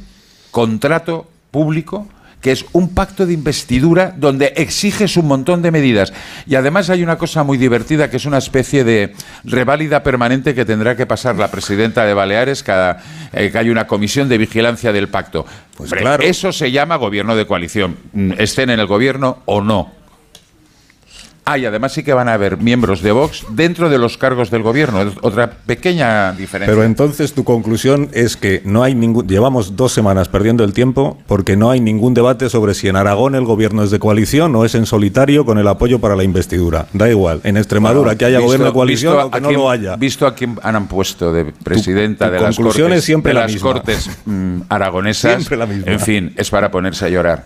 contrato 0.49 1.27
público 1.51 2.07
que 2.41 2.51
es 2.51 2.65
un 2.73 2.89
pacto 2.89 3.25
de 3.25 3.33
investidura 3.33 4.13
donde 4.17 4.53
exiges 4.57 5.15
un 5.15 5.27
montón 5.27 5.61
de 5.61 5.71
medidas. 5.71 6.11
Y 6.47 6.55
además 6.55 6.89
hay 6.89 7.03
una 7.03 7.17
cosa 7.17 7.43
muy 7.43 7.57
divertida 7.57 8.09
que 8.09 8.17
es 8.17 8.25
una 8.25 8.39
especie 8.39 8.83
de 8.83 9.13
reválida 9.43 10.03
permanente 10.03 10.55
que 10.55 10.65
tendrá 10.65 10.95
que 10.97 11.05
pasar 11.05 11.35
la 11.35 11.49
presidenta 11.49 12.05
de 12.05 12.13
Baleares 12.13 12.63
cada 12.63 13.01
eh, 13.31 13.51
que 13.51 13.57
hay 13.57 13.69
una 13.69 13.87
comisión 13.87 14.27
de 14.27 14.37
vigilancia 14.37 14.91
del 14.91 15.07
pacto. 15.07 15.45
Pues 15.77 15.91
claro. 15.91 16.23
Eso 16.23 16.51
se 16.51 16.71
llama 16.71 16.95
gobierno 16.95 17.35
de 17.35 17.45
coalición, 17.45 17.97
mm, 18.13 18.33
estén 18.37 18.69
en 18.69 18.79
el 18.79 18.87
gobierno 18.87 19.39
o 19.45 19.61
no. 19.61 20.00
Ah, 21.43 21.57
y 21.57 21.65
además 21.65 21.91
sí 21.93 22.03
que 22.03 22.13
van 22.13 22.29
a 22.29 22.33
haber 22.35 22.57
miembros 22.57 23.01
de 23.01 23.11
Vox 23.11 23.45
dentro 23.49 23.89
de 23.89 23.97
los 23.97 24.15
cargos 24.17 24.51
del 24.51 24.61
gobierno. 24.61 24.99
Otra 25.21 25.49
pequeña 25.49 26.33
diferencia. 26.33 26.71
Pero 26.71 26.83
entonces 26.85 27.33
tu 27.33 27.43
conclusión 27.43 28.09
es 28.13 28.37
que 28.37 28.61
no 28.63 28.83
hay 28.83 28.93
ningún. 28.93 29.27
Llevamos 29.27 29.75
dos 29.75 29.91
semanas 29.91 30.29
perdiendo 30.29 30.63
el 30.63 30.73
tiempo 30.73 31.17
porque 31.25 31.57
no 31.57 31.71
hay 31.71 31.79
ningún 31.79 32.13
debate 32.13 32.47
sobre 32.49 32.75
si 32.75 32.89
en 32.89 32.95
Aragón 32.95 33.33
el 33.33 33.43
gobierno 33.45 33.83
es 33.83 33.89
de 33.89 33.97
coalición 33.97 34.55
o 34.55 34.65
es 34.65 34.75
en 34.75 34.85
solitario 34.85 35.43
con 35.43 35.57
el 35.57 35.67
apoyo 35.67 35.99
para 35.99 36.15
la 36.15 36.23
investidura. 36.23 36.85
Da 36.93 37.09
igual. 37.09 37.41
En 37.43 37.57
Extremadura 37.57 38.01
Bueno, 38.05 38.17
que 38.19 38.25
haya 38.25 38.37
visto- 38.37 38.45
gobierno 38.45 38.65
de 38.67 38.73
coalición 38.73 39.17
o 39.19 39.31
que 39.31 39.41
no 39.41 39.51
lo 39.51 39.69
haya. 39.69 39.95
Visto 39.95 40.27
a 40.27 40.35
quién 40.35 40.59
han 40.61 40.87
puesto 40.87 41.33
de 41.33 41.45
presidenta 41.45 42.27
tu 42.27 42.33
de 42.33 42.39
las 42.39 42.55
cortes, 42.55 42.91
es 42.97 43.03
siempre 43.03 43.31
de 43.31 43.33
la 43.33 43.41
las 43.41 43.51
misma. 43.53 43.71
cortes 43.73 44.09
mm, 44.25 44.61
aragonesas, 44.69 45.31
Siempre 45.37 45.57
la 45.57 45.65
misma. 45.65 45.91
en 45.91 45.99
fin, 45.99 46.33
es 46.37 46.49
para 46.51 46.69
ponerse 46.69 47.05
a 47.05 47.09
llorar. 47.09 47.45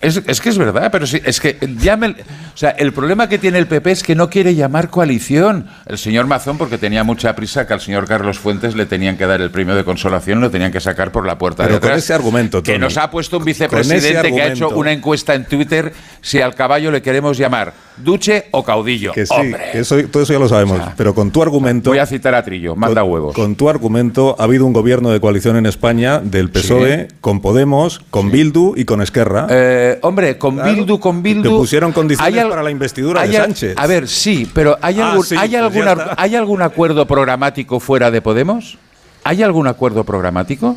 Es, 0.00 0.22
es 0.26 0.40
que 0.40 0.48
es 0.48 0.58
verdad, 0.58 0.90
pero 0.92 1.06
sí, 1.06 1.20
es 1.24 1.40
que 1.40 1.56
el- 1.60 1.76
o 1.78 2.56
sea, 2.56 2.70
el 2.70 2.92
problema 2.92 3.28
que 3.28 3.38
tiene 3.38 3.58
el 3.58 3.66
PP 3.66 3.90
es 3.90 4.02
que 4.02 4.14
no 4.14 4.30
quiere 4.30 4.54
llamar 4.54 4.90
coalición. 4.90 5.66
El 5.86 5.98
señor 5.98 6.26
Mazón, 6.26 6.56
porque 6.58 6.78
tenía 6.78 7.04
mucha 7.04 7.34
prisa 7.34 7.66
que 7.66 7.72
al 7.74 7.80
señor 7.80 8.06
Carlos 8.06 8.38
Fuentes 8.38 8.74
le 8.76 8.86
tenían 8.86 9.16
que 9.16 9.26
dar 9.26 9.40
el 9.40 9.50
premio 9.50 9.74
de 9.74 9.84
consolación, 9.84 10.40
lo 10.40 10.50
tenían 10.50 10.70
que 10.72 10.80
sacar 10.80 11.10
por 11.12 11.26
la 11.26 11.38
puerta 11.38 11.64
Pero 11.64 11.74
de 11.76 11.80
con 11.80 11.90
atrás. 11.90 12.04
ese 12.04 12.14
argumento, 12.14 12.62
que 12.62 12.78
nos 12.78 12.96
ha 12.96 13.10
puesto 13.10 13.36
un 13.36 13.40
Con 13.42 13.46
vicepresidente 13.46 14.32
que 14.32 14.42
ha 14.42 14.52
hecho 14.52 14.68
una 14.70 14.92
encuesta 14.92 15.34
en 15.34 15.44
Twitter 15.46 15.92
si 16.20 16.40
al 16.40 16.54
caballo 16.54 16.90
le 16.90 17.02
queremos 17.02 17.36
llamar 17.38 17.72
duche 17.96 18.46
o 18.52 18.62
caudillo. 18.64 19.12
Que 19.12 19.26
sí, 19.26 19.34
que 19.72 19.80
eso, 19.80 19.96
todo 20.08 20.22
eso 20.22 20.32
ya 20.32 20.38
lo 20.38 20.48
sabemos. 20.48 20.80
pero 20.96 21.14
con 21.14 21.30
tu 21.32 21.42
argumento. 21.42 21.90
Voy 21.90 21.98
a 21.98 22.06
citar 22.06 22.34
a 22.34 22.44
Trillo, 22.44 22.76
manda 22.76 23.02
con, 23.02 23.10
huevos. 23.10 23.34
Con 23.34 23.56
tu 23.56 23.68
argumento 23.68 24.36
ha 24.38 24.44
habido 24.44 24.64
un 24.66 24.72
gobierno 24.72 25.10
de 25.10 25.20
coalición 25.20 25.56
en 25.56 25.66
España 25.66 26.20
del 26.20 26.50
PSOE, 26.50 27.08
con 27.20 27.40
Podemos, 27.40 28.00
con 28.10 28.30
Bildu 28.30 28.74
y 28.76 28.84
con 28.84 29.02
Esquerra. 29.02 29.46
Eh, 29.50 29.87
hombre, 30.02 30.38
con 30.38 30.54
Claro. 30.56 30.72
Bildu, 30.74 30.98
con 31.00 31.22
Bildu. 31.22 31.42
Te 31.42 31.48
pusieron 31.50 31.92
condiciones 31.92 32.42
al- 32.42 32.48
para 32.50 32.62
la 32.62 32.70
investidura 32.70 33.22
de 33.26 33.36
al- 33.36 33.44
Sánchez. 33.46 33.74
A 33.76 33.86
ver, 33.86 34.08
sí, 34.08 34.48
pero 34.52 34.76
¿hay 34.82 35.00
Ah, 35.00 35.10
algún, 35.10 35.24
sí, 35.26 35.36
¿hay, 35.36 35.50
pues. 35.50 35.98
¿hay 36.16 36.34
algún 36.36 36.62
acuerdo 36.62 37.06
programático 37.06 37.80
fuera 37.80 38.10
de 38.10 38.20
Podemos? 38.22 38.78
¿Hay 39.24 39.42
algún 39.42 39.66
acuerdo 39.66 40.04
programático? 40.04 40.76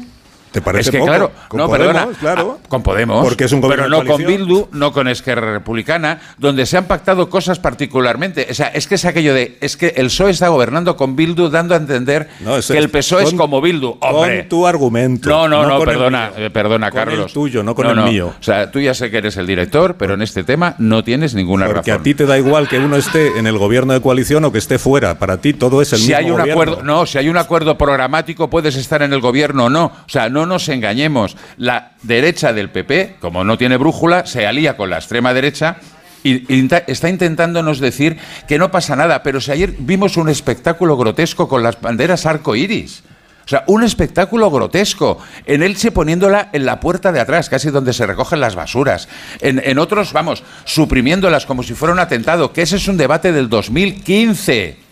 ¿Te 0.51 0.61
parece 0.61 0.89
es 0.89 0.91
que 0.91 0.97
poco? 0.99 1.07
claro, 1.09 1.31
Con 1.47 1.57
no, 1.59 1.67
Podemos, 1.67 1.87
perdona, 1.95 2.17
claro. 2.19 2.59
ah, 2.61 2.65
con 2.67 2.83
Podemos, 2.83 3.23
Porque 3.23 3.45
es 3.45 3.51
un 3.53 3.61
pero 3.61 3.69
gobierno 3.83 3.97
no 3.97 4.03
de 4.03 4.09
con. 4.09 4.25
Bildu, 4.25 4.67
no 4.73 4.91
con 4.91 5.07
Esquerra 5.07 5.53
Republicana, 5.53 6.19
donde 6.37 6.65
se 6.65 6.77
han 6.77 6.85
pactado 6.85 7.29
cosas 7.29 7.59
particularmente. 7.59 8.47
O 8.49 8.53
sea, 8.53 8.67
es 8.67 8.87
que 8.87 8.95
es 8.95 9.05
aquello 9.05 9.33
de, 9.33 9.57
es 9.61 9.77
que 9.77 9.93
el 9.97 10.07
PSOE 10.07 10.31
está 10.31 10.49
gobernando 10.49 10.95
con 10.97 11.15
Bildu, 11.15 11.49
dando 11.49 11.73
a 11.73 11.77
entender 11.77 12.27
No, 12.41 12.55
que 12.59 12.77
el 12.77 12.89
PSOE 12.89 13.23
es 13.23 13.33
como 13.33 13.61
Bildu. 13.61 13.97
Hombre, 14.01 14.39
Con 14.41 14.49
tu 14.49 14.67
argumento. 14.67 15.29
no, 15.29 15.47
no, 15.47 15.65
no, 15.65 15.77
el 15.77 15.85
perdona, 15.85 16.31
eh, 16.35 16.49
perdona, 16.49 16.91
Con 16.91 16.99
el 16.99 17.05
Carlos. 17.07 17.33
tuyo, 17.33 17.63
no 17.63 17.73
con 17.75 17.87
el 17.87 18.03
mío. 18.03 18.33
O 18.39 18.43
sea, 18.43 18.69
tú 18.71 18.79
ya 18.79 18.93
sé 18.93 19.09
que 19.09 19.17
eres 19.19 19.37
el 19.37 19.47
director, 19.47 19.95
pero 19.97 20.13
en 20.15 20.21
este 20.21 20.43
tema 20.43 20.75
no 20.79 21.03
tienes 21.03 21.33
ninguna 21.33 21.65
Porque 21.67 21.91
razón. 21.91 22.01
a 22.01 22.03
ti 22.03 22.13
te 22.13 22.25
da 22.25 22.37
igual 22.37 22.67
que 22.67 22.77
uno 22.79 22.97
esté 22.97 23.37
en 23.39 23.47
el 23.47 23.57
gobierno 23.57 23.93
de 23.93 24.01
coalición 24.01 24.43
o 24.45 24.51
que 24.51 24.57
esté 24.57 24.79
fuera. 24.79 25.17
Para 25.17 25.37
ti 25.37 25.53
todo 25.53 25.81
es 25.81 25.93
el 25.93 25.99
si 25.99 26.07
mismo 26.07 26.17
hay 26.17 26.25
un 26.25 26.31
gobierno. 26.39 26.51
acuerdo, 26.53 26.83
no, 26.83 27.05
si 27.05 27.17
hay 27.17 27.29
un 27.29 27.37
acuerdo 27.37 27.77
programático 27.77 28.49
puedes 28.49 28.75
estar 28.75 29.01
en 29.01 29.13
el 29.13 29.21
gobierno 29.21 29.65
o 29.65 29.69
no. 29.69 29.85
O 29.85 30.09
sea, 30.09 30.29
no 30.29 30.40
nos 30.45 30.69
engañemos. 30.69 31.37
La 31.57 31.93
derecha 32.03 32.53
del 32.53 32.69
PP, 32.69 33.17
como 33.19 33.43
no 33.43 33.57
tiene 33.57 33.77
brújula, 33.77 34.25
se 34.25 34.47
alía 34.47 34.77
con 34.77 34.89
la 34.89 34.97
extrema 34.97 35.33
derecha 35.33 35.77
y 36.23 36.45
está 36.87 37.09
intentándonos 37.09 37.79
decir 37.79 38.17
que 38.47 38.59
no 38.59 38.71
pasa 38.71 38.95
nada. 38.95 39.23
Pero 39.23 39.41
si 39.41 39.51
ayer 39.51 39.73
vimos 39.79 40.17
un 40.17 40.29
espectáculo 40.29 40.97
grotesco 40.97 41.47
con 41.47 41.63
las 41.63 41.79
banderas 41.79 42.25
arco 42.25 42.55
iris. 42.55 43.03
O 43.43 43.47
sea, 43.47 43.63
un 43.67 43.83
espectáculo 43.83 44.51
grotesco. 44.51 45.17
En 45.45 45.63
Elche 45.63 45.91
poniéndola 45.91 46.49
en 46.53 46.65
la 46.65 46.79
puerta 46.79 47.11
de 47.11 47.19
atrás, 47.19 47.49
casi 47.49 47.69
donde 47.69 47.91
se 47.91 48.05
recogen 48.05 48.39
las 48.39 48.55
basuras. 48.55 49.09
En, 49.39 49.61
en 49.63 49.79
otros, 49.79 50.13
vamos, 50.13 50.43
suprimiéndolas 50.63 51.45
como 51.45 51.63
si 51.63 51.73
fuera 51.73 51.93
un 51.93 51.99
atentado. 51.99 52.53
Que 52.53 52.61
ese 52.61 52.77
es 52.77 52.87
un 52.87 52.97
debate 52.97 53.31
del 53.31 53.49
2015. 53.49 54.90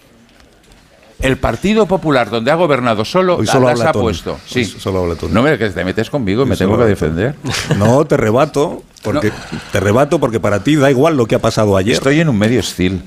El 1.21 1.37
Partido 1.37 1.85
Popular, 1.85 2.29
donde 2.29 2.49
ha 2.51 2.55
gobernado 2.55 3.03
solo, 3.03 3.37
Hoy 3.37 3.45
solo 3.47 3.67
las 3.67 3.81
ha 3.81 3.91
Tony. 3.91 4.03
puesto. 4.03 4.33
Hoy 4.33 4.39
Sí. 4.45 4.65
solo 4.65 4.99
habla. 5.03 5.15
No 5.29 5.41
me 5.43 5.57
que 5.57 5.69
te 5.69 5.83
metes 5.83 6.09
conmigo 6.09 6.43
y 6.43 6.45
me 6.45 6.55
tengo 6.55 6.77
que 6.77 6.85
defender. 6.85 7.35
No, 7.77 8.05
te 8.05 8.15
rebato. 8.17 8.83
Porque 9.03 9.31
te 9.71 9.79
rebato 9.79 10.19
porque 10.19 10.39
para 10.39 10.63
ti 10.63 10.75
da 10.75 10.89
igual 10.91 11.15
lo 11.17 11.25
que 11.25 11.35
ha 11.35 11.39
pasado 11.39 11.75
ayer. 11.77 11.93
Estoy 11.93 12.19
en 12.21 12.29
un 12.29 12.37
medio 12.37 12.59
hostil. 12.59 13.01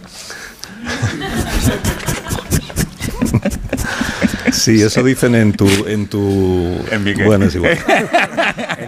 Sí, 4.53 4.83
eso 4.83 5.03
dicen 5.03 5.35
en 5.35 5.53
tu 5.55 5.67
en 5.87 6.07
tu 6.09 6.77
¿En 6.91 7.03
mi 7.05 7.15
qué? 7.15 7.25
bueno 7.25 7.47
es 7.47 7.55
igual. 7.55 7.79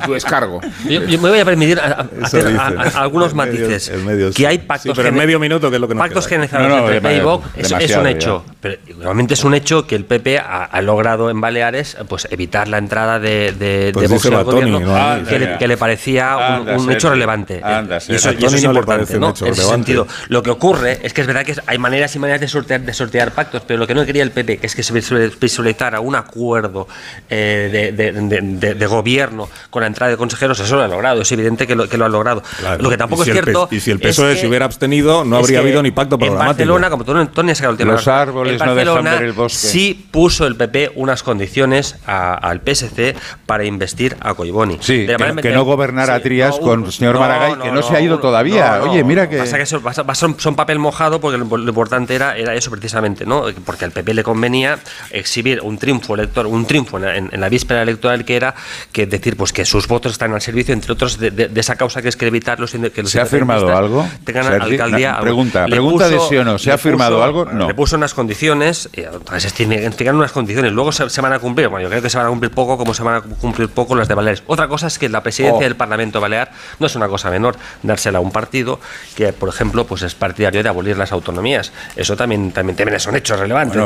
Tu 0.06 0.12
descargo. 0.14 0.60
Yo, 0.89 1.02
yo 1.05 1.18
me 1.20 1.31
voy 1.31 1.39
a 1.40 1.44
permitir 1.44 1.78
a- 1.81 1.85
a- 2.20 2.24
hacer 2.26 2.47
a- 2.59 2.66
a- 2.66 3.01
algunos 3.02 3.31
El 3.31 3.36
medio- 3.36 3.52
matices. 3.60 3.89
el 3.89 4.02
medio 4.05 4.28
sí. 4.28 4.35
que 4.35 4.47
hay 4.47 4.59
pactos, 4.59 4.82
Sí, 4.82 4.93
pero 4.97 5.09
en 5.09 5.14
medio 5.14 5.39
minuto, 5.39 5.70
que 5.70 5.76
es 5.76 5.81
lo 5.81 5.89
que 5.89 5.94
nos 5.94 6.02
pactos 6.02 6.26
queda. 6.26 6.47
generalizados 6.47 6.68
No, 6.68 6.76
no, 6.76 6.93
entre 6.93 7.01
PP 7.01 7.16
y 7.16 7.20
Vox 7.20 7.47
es, 7.56 7.72
es 7.90 7.97
un 7.97 8.05
ya. 8.05 8.10
hecho. 8.10 8.44
Pero 8.60 8.76
igualmente 8.86 9.35
es 9.35 9.44
un 9.44 9.55
hecho 9.55 9.86
que 9.86 9.94
el 9.97 10.05
PP 10.05 10.39
ha, 10.39 10.64
ha 10.64 10.82
logrado 10.82 11.31
en 11.31 11.40
Baleares 11.40 11.97
pues 12.09 12.26
evitar 12.31 12.68
la 12.68 12.78
entrada 12.78 13.18
de, 13.18 13.52
de, 13.52 13.90
Pues 13.93 14.09
de 14.09 14.14
Vox 14.14 14.26
al 14.26 14.35
a 14.35 14.44
Tony, 14.44 14.70
gobierno, 14.70 14.81
no 15.20 15.28
que, 15.28 15.39
le, 15.39 15.59
que 15.59 15.68
le 15.68 15.76
parecía 15.76 16.36
un, 16.36 16.43
Anda, 16.43 16.76
un 16.78 16.90
hecho 16.93 17.10
relevante. 17.10 17.60
Anda, 17.62 17.98
y 18.09 18.14
eso, 18.14 18.32
y 18.32 18.44
eso 18.44 18.56
es 18.56 18.64
importante, 18.64 19.18
¿no? 19.18 19.31
hecho 19.31 19.47
En 19.47 19.52
ese 19.52 19.62
sentido, 19.64 20.06
lo 20.28 20.43
que 20.43 20.51
ocurre 20.51 21.01
es 21.02 21.12
que 21.12 21.20
es 21.20 21.26
verdad 21.26 21.44
que 21.44 21.55
hay 21.66 21.78
maneras 21.78 22.14
y 22.14 22.18
maneras 22.18 22.40
de 22.40 22.48
sortear, 22.48 22.81
de 22.81 22.93
sortear 22.93 23.32
pactos, 23.32 23.62
pero 23.66 23.78
lo 23.78 23.86
que 23.86 23.94
no 23.94 24.05
quería 24.06 24.22
el 24.22 24.31
PP, 24.31 24.59
que 24.59 24.66
es 24.66 24.74
que 24.74 24.82
se 24.82 24.93
visualizara 25.40 26.01
un 26.01 26.14
acuerdo 26.14 26.89
eh, 27.31 27.68
de, 27.72 27.93
de- 27.93 28.12
de- 28.12 28.40
de- 28.40 28.74
de 28.74 28.86
gobierno 28.86 29.48
con 29.70 29.82
la 29.82 29.86
entrada 29.95 30.11
de 30.11 30.16
consejeros, 30.19 30.59
eso 30.61 30.77
lo 30.77 30.83
ha 30.83 30.89
logrado, 30.89 31.23
es 31.23 31.33
evidente 31.33 31.66
que 31.66 31.75
lo, 31.75 31.89
que 31.89 31.97
lo 31.97 32.05
ha 32.05 32.09
logrado. 32.09 32.43
Claro. 32.59 32.83
Lo 32.83 32.91
que 32.91 32.97
tampoco 32.97 33.25
si 33.25 33.31
es 33.31 33.35
cierto. 33.35 33.69
Y 33.71 33.81
si 33.81 33.91
el 33.91 33.99
es 34.01 34.03
PSOE 34.09 34.35
que- 34.35 34.41
se 34.41 34.47
hubiera 34.49 34.65
abstenido, 34.65 35.25
no 35.25 35.37
es 35.39 35.45
habría 35.45 35.61
habido 35.61 35.83
ni 35.83 35.91
pacto 35.91 36.16
En 36.16 36.21
programático. 36.21 36.49
Barcelona, 36.49 36.91
como 36.91 37.05
Tony, 37.05 37.27
Tony 37.29 37.53
ha 37.53 37.55
sacado 37.55 37.73
el 37.73 37.79
tema, 37.79 37.93
Los 37.93 38.09
árboles 38.09 38.61
en 38.61 38.66
no 38.66 38.75
dejan 38.75 38.95
Barcelona 38.95 39.11
ver 39.21 39.23
el 39.29 39.33
bosque. 39.33 39.69
Sí 39.69 40.07
puso 40.11 40.47
el 40.47 40.57
PP 40.57 40.93
unas 40.97 41.23
condiciones 41.23 41.97
a- 42.07 42.35
al 42.35 42.61
PSC 42.61 43.15
para 43.47 43.65
investir 43.65 44.16
a 44.21 44.35
Coiboni. 44.35 44.79
Sí, 44.81 45.07
que, 45.07 45.16
que 45.43 45.51
no 45.53 45.65
gobernara 45.65 46.16
Sí, 46.16 46.23
Trías 46.23 46.57
no, 46.57 46.61
con 46.61 46.85
el 46.85 46.93
señor 46.93 47.15
no, 47.15 47.21
Maragall, 47.21 47.62
que 47.62 47.71
no, 47.71 47.83
se 47.83 47.95
ha 47.97 48.01
ido 48.01 48.19
todavía. 48.19 48.79
no, 48.79 48.87
no. 48.87 48.93
Oye, 48.93 49.05
mira 49.05 49.29
que. 49.29 49.39
Pasa 49.39 49.57
que 49.57 49.62
eso 49.62 49.81
va 49.83 49.93
a- 49.97 50.03
va 50.03 50.12
a 50.12 50.15
ser- 50.15 50.35
son 50.39 50.55
papel 50.57 50.79
mojado 50.79 51.21
porque 51.21 51.39
lo, 51.39 51.45
lo 51.57 51.69
importante 51.69 52.15
era, 52.15 52.37
era 52.37 52.55
eso 52.55 52.71
precisamente, 52.71 53.25
¿no? 53.27 53.45
Porque 53.65 53.85
al 53.85 53.93
PP 53.93 54.15
le 54.15 54.23
convenía 54.23 54.79
exhibir 55.11 55.61
un 55.62 55.79
triunfo 55.79 56.15
electoral, 56.15 56.51
un 56.53 56.66
triunfo 56.66 56.99
en, 56.99 57.05
en- 57.05 57.29
en 57.33 57.41
la 57.41 57.49
víspera 57.49 57.83
electoral 57.83 58.25
que 58.25 58.37
era 58.37 58.55
que 58.93 59.07
decir 59.07 59.37
pues 59.37 59.53
que 59.53 59.65
sus 59.65 59.84
votos 59.86 60.12
están 60.12 60.32
al 60.35 60.40
servicio, 60.40 60.73
entre 60.74 60.93
otros, 60.93 61.19
de, 61.19 61.31
de- 61.31 61.48
de 61.48 61.61
esa 61.61 61.77
causa 61.77 62.02
que 62.02 62.09
es 62.09 62.16
que 62.16 62.27
evitar 62.27 62.61
los, 62.61 62.74
inde- 62.74 62.90
que 62.90 63.02
los 63.02 63.11
¿Se 63.11 63.20
ha 63.20 63.27
firmado 63.27 63.77
algo? 63.77 64.06
Tengan 64.24 64.44
Sergi, 64.44 64.73
alcaldía. 64.74 65.12
na- 65.12 65.20
pregunta, 65.20 65.66
pregunta 65.66 66.09
de 66.09 66.16
puso- 66.16 66.28
sí 66.28 66.36
o 66.36 66.44
no. 66.44 66.59
¿Se 66.59 66.73
ha 66.73 66.78
firmado 66.78 67.16
puso- 67.19 67.24
algo? 67.24 67.44
No. 67.47 67.66
Le 67.69 67.74
puso 67.74 67.97
unas 67.97 68.15
condiciones 68.15 68.89
eh, 68.93 69.09
significan 69.39 70.16
unas 70.16 70.32
condiciones, 70.32 70.73
luego 70.73 70.93
se, 70.93 71.20
van 71.20 71.32
a 71.32 71.39
cumplir, 71.39 71.69
bueno, 71.69 71.82
yo 71.85 71.89
creo 71.90 72.02
que 72.02 72.11
se 72.11 72.16
van 72.19 72.27
a 72.27 72.31
cumplir 72.31 72.51
poco 72.51 72.77
como 72.77 72.94
se 72.94 73.02
van 73.02 73.15
a 73.16 73.20
cumplir 73.20 73.69
poco 73.69 73.94
las 73.94 74.09
de 74.09 74.15
Baleares. 74.15 74.43
Otra 74.47 74.69
cosa 74.69 74.86
es 74.86 74.98
que 74.98 75.09
la 75.09 75.23
presidencia 75.23 75.59
oh. 75.59 75.62
del 75.62 75.77
Parlamento 75.77 76.20
Balear 76.20 76.51
no 76.78 76.86
es 76.86 76.94
una 76.97 77.09
cosa 77.09 77.31
menor, 77.31 77.56
dársela 77.82 78.19
a 78.19 78.20
un 78.20 78.31
partido 78.32 78.81
que, 79.16 79.32
por 79.32 79.48
ejemplo, 79.48 79.86
pues 79.86 80.02
es 80.02 80.15
partidario 80.15 80.62
de 80.62 80.69
abolir 80.69 80.97
las 80.97 81.12
autonomías. 81.12 81.73
Eso 81.97 82.16
también, 82.16 82.52
también, 82.52 82.77
también 82.77 83.01
son 83.01 83.16
hechos 83.16 83.39
relevantes. 83.39 83.81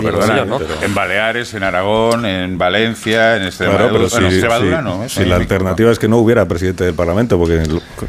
En 0.83 0.95
Baleares, 0.95 1.55
en 1.55 1.63
Aragón, 1.63 2.25
en 2.27 2.59
Valencia, 2.59 3.37
en 3.37 3.45
Extremadura, 3.45 4.83
no. 4.83 5.09
Si 5.09 5.25
la 5.25 5.37
alternativa 5.37 5.88
es 5.91 5.99
que 5.99 6.09
no 6.09 6.19
hubiera 6.19 6.47
presidente 6.47 6.85
del 6.85 6.95
Parlamento, 6.95 7.39
porque 7.39 7.63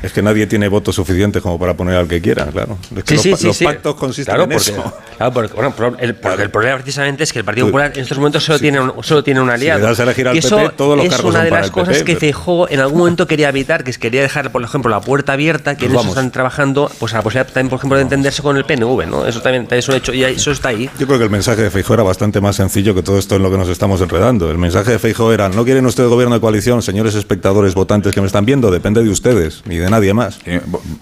es 0.03 0.11
que 0.11 0.21
nadie 0.21 0.47
tiene 0.47 0.67
votos 0.67 0.95
suficientes 0.95 1.41
como 1.41 1.59
para 1.59 1.75
poner 1.75 1.95
al 1.95 2.07
que 2.07 2.21
quiera, 2.21 2.45
claro. 2.47 2.77
los, 2.91 3.57
pactos 3.59 3.95
consisten 3.95 4.41
en 4.41 4.51
eso. 4.51 4.93
Claro, 5.17 5.33
porque, 5.33 5.53
bueno, 5.53 5.73
el, 5.99 6.09
el, 6.39 6.49
problema 6.49 6.77
precisamente 6.77 7.23
es 7.23 7.33
que 7.33 7.39
el 7.39 7.45
Partido 7.45 7.67
Popular 7.67 7.91
en 7.95 8.01
estos 8.01 8.17
momentos 8.17 8.43
solo 8.43 8.59
tiene 8.59 8.79
un, 8.79 9.03
solo 9.03 9.23
tiene 9.23 9.41
un 9.41 9.49
aliado. 9.49 9.79
Si 9.79 9.83
le 9.83 9.89
das 9.89 9.99
a 9.99 10.03
elegir 10.03 10.27
al 10.27 10.35
PP, 10.35 10.69
todos 10.77 10.97
los 10.97 11.05
es 11.05 11.19
una 11.19 11.43
de 11.43 11.51
las 11.51 11.71
cosas 11.71 12.03
que 12.03 12.15
Feijóo 12.15 12.69
en 12.69 12.79
algún 12.79 12.99
momento 12.99 13.27
quería 13.27 13.49
evitar, 13.49 13.83
que 13.83 13.91
es 13.91 13.97
quería 13.97 14.21
dejar, 14.21 14.51
por 14.51 14.63
ejemplo, 14.63 14.89
la 14.89 15.01
puerta 15.01 15.33
abierta, 15.33 15.75
que 15.75 15.85
en 15.85 15.95
eso 15.95 16.07
están 16.07 16.31
trabajando, 16.31 16.91
pues 16.99 17.13
a 17.13 17.17
la 17.17 17.23
posibilidad 17.23 17.53
también, 17.53 17.69
por 17.69 17.77
ejemplo, 17.79 17.97
de 17.97 18.03
entenderse 18.03 18.41
con 18.41 18.57
el 18.57 18.65
PNV, 18.65 19.07
¿no? 19.07 19.25
Eso 19.25 19.41
también, 19.41 19.67
es 19.69 19.87
un 19.89 19.95
hecho 19.95 20.13
y 20.13 20.23
eso 20.23 20.51
está 20.51 20.69
ahí. 20.69 20.89
Yo 20.97 21.05
creo 21.05 21.17
que 21.17 21.25
el 21.25 21.29
mensaje 21.29 21.61
de 21.61 21.69
Feijóo 21.69 21.95
era 21.95 22.03
bastante 22.03 22.41
más 22.41 22.55
sencillo 22.55 22.95
que 22.95 23.03
todo 23.03 23.17
esto 23.17 23.35
en 23.35 23.43
lo 23.43 23.51
que 23.51 23.57
nos 23.57 23.69
estamos 23.69 24.01
enredando. 24.01 24.49
El 24.49 24.57
mensaje 24.57 24.91
de 24.91 24.99
Feijóo 24.99 25.33
era, 25.33 25.49
no 25.49 25.63
quieren 25.63 25.85
ustedes 25.85 26.09
gobierno 26.09 26.35
de 26.35 26.41
coalición, 26.41 26.81
señores 26.81 27.15
espectadores 27.15 27.49
votantes 27.75 28.13
que 28.13 28.21
me 28.21 28.27
están 28.27 28.45
viendo, 28.45 28.71
depende 28.71 29.03
de 29.03 29.09
ustedes, 29.09 29.63
ni 29.65 29.77
de 29.77 29.89
nadie 29.89 30.13
más. 30.13 30.39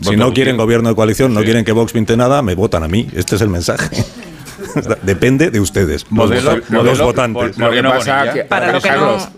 si 0.02 0.16
no 0.16 0.34
quieren 0.34 0.58
gobierno 0.58 0.90
de 0.90 0.96
coalición, 0.96 1.34
no 1.34 1.44
quieren 1.44 1.64
que 1.66 1.72
Vox 1.72 1.94
pinte 1.94 2.18
nada, 2.18 2.42
me 2.42 2.56
votan 2.56 2.84
a 2.84 2.88
mí. 2.88 3.08
Este 3.14 3.36
es 3.36 3.42
el 3.42 3.50
mensaje. 3.50 3.90
Depende 5.04 5.52
de 5.52 5.60
ustedes, 5.60 6.06
los, 6.10 7.00
votantes. 7.00 7.58
Lo 7.58 7.72
que 7.72 7.84
pasa 7.84 8.34
que, 8.34 8.44
para 8.44 8.80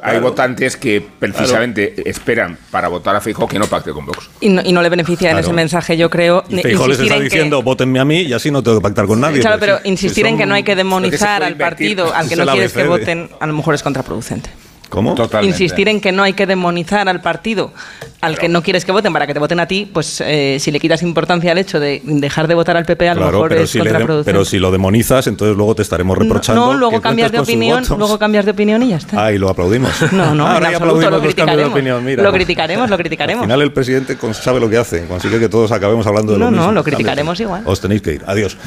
hay 0.01 0.19
votantes 0.19 0.77
que 0.77 1.05
precisamente 1.19 2.09
esperan 2.09 2.57
para 2.71 2.87
votar 2.87 3.15
a 3.15 3.21
Feijóo 3.21 3.47
que 3.47 3.59
no 3.59 3.67
pacte 3.67 3.91
con 3.91 4.05
Vox. 4.05 4.29
Y 4.39 4.49
no, 4.49 4.81
le 4.81 4.89
beneficia 4.89 5.31
en 5.31 5.39
ese 5.39 5.53
mensaje, 5.53 5.97
yo 5.97 6.09
creo. 6.09 6.43
Y 6.49 6.57
Feijóo 6.59 6.87
les 6.87 6.99
está 6.99 7.19
diciendo, 7.19 7.61
votenme 7.61 7.99
a 7.99 8.05
mí 8.05 8.21
y 8.21 8.33
así 8.33 8.51
no 8.51 8.63
tengo 8.63 8.77
que 8.77 8.83
pactar 8.83 9.05
con 9.07 9.19
nadie. 9.19 9.41
Claro, 9.41 9.57
pero 9.59 9.79
insistir 9.83 10.25
en 10.25 10.37
que 10.37 10.45
no 10.45 10.55
hay 10.55 10.63
que 10.63 10.75
demonizar 10.75 11.43
al 11.43 11.55
partido 11.55 12.13
al 12.13 12.27
que 12.29 12.35
no 12.35 12.45
quieres 12.45 12.73
que 12.73 12.83
voten, 12.83 13.29
a 13.39 13.47
lo 13.47 13.53
mejor 13.53 13.75
es 13.75 13.83
contraproducente. 13.83 14.49
¿Cómo? 14.89 15.15
Insistir 15.41 15.87
en 15.87 16.01
que 16.01 16.11
no 16.11 16.23
hay 16.23 16.33
que 16.33 16.45
demonizar 16.45 17.07
al 17.07 17.21
partido 17.21 17.71
al 18.21 18.37
que 18.37 18.49
no 18.49 18.61
quieres 18.61 18.83
que 18.83 18.91
voten 18.91 19.13
para 19.13 19.25
que 19.27 19.33
te 19.33 19.39
voten 19.39 19.59
a 19.59 19.67
ti, 19.67 19.89
pues 19.91 20.21
eh, 20.21 20.57
si 20.59 20.71
le 20.71 20.79
quitas 20.79 21.01
importancia 21.03 21.51
al 21.51 21.57
hecho 21.57 21.79
de 21.79 22.01
dejar 22.03 22.47
de 22.47 22.55
votar 22.55 22.75
al 22.75 22.85
PP, 22.85 23.09
a 23.09 23.15
lo 23.15 23.25
mejor 23.25 23.53
es 23.53 23.71
contraproducente. 23.75 24.31
pero 24.31 24.43
si 24.43 24.59
lo 24.59 24.71
demonizas, 24.71 25.27
entonces 25.27 25.55
luego 25.55 25.75
te 25.75 25.83
estaremos 25.83 26.17
reprochando. 26.17 26.73
No, 26.73 26.73
luego 26.73 27.01
cambias 27.01 27.31
de 27.31 27.39
opinión, 27.39 27.83
luego 27.97 28.19
cambias 28.19 28.45
de 28.45 28.51
opinión 28.51 28.83
y 28.83 28.89
ya 28.89 28.97
está. 28.97 29.25
Ah, 29.25 29.31
y 29.31 29.37
lo 29.37 29.49
aplaudimos. 29.49 29.89
No, 30.19 30.33
no, 30.35 30.47
Ahora 30.47 30.69
absoluto, 30.69 31.09
lo 31.09 31.21
criticaremos. 31.21 31.81
lo 32.17 32.31
criticaremos, 32.33 32.89
lo 32.89 32.97
criticaremos. 32.97 33.43
Al 33.43 33.47
final 33.47 33.61
el 33.61 33.71
presidente 33.71 34.17
sabe 34.33 34.59
lo 34.59 34.69
que 34.69 34.77
hace, 34.77 35.05
consigue 35.05 35.39
que 35.39 35.47
todos 35.47 35.71
acabemos 35.71 36.05
hablando 36.07 36.33
de 36.33 36.39
lo 36.39 36.45
mismo. 36.49 36.61
No, 36.61 36.67
no, 36.67 36.73
lo 36.73 36.83
criticaremos 36.83 37.39
igual. 37.39 37.61
Os 37.65 37.79
tenéis 37.79 38.01
que 38.01 38.13
ir. 38.13 38.23
Adiós. 38.25 38.57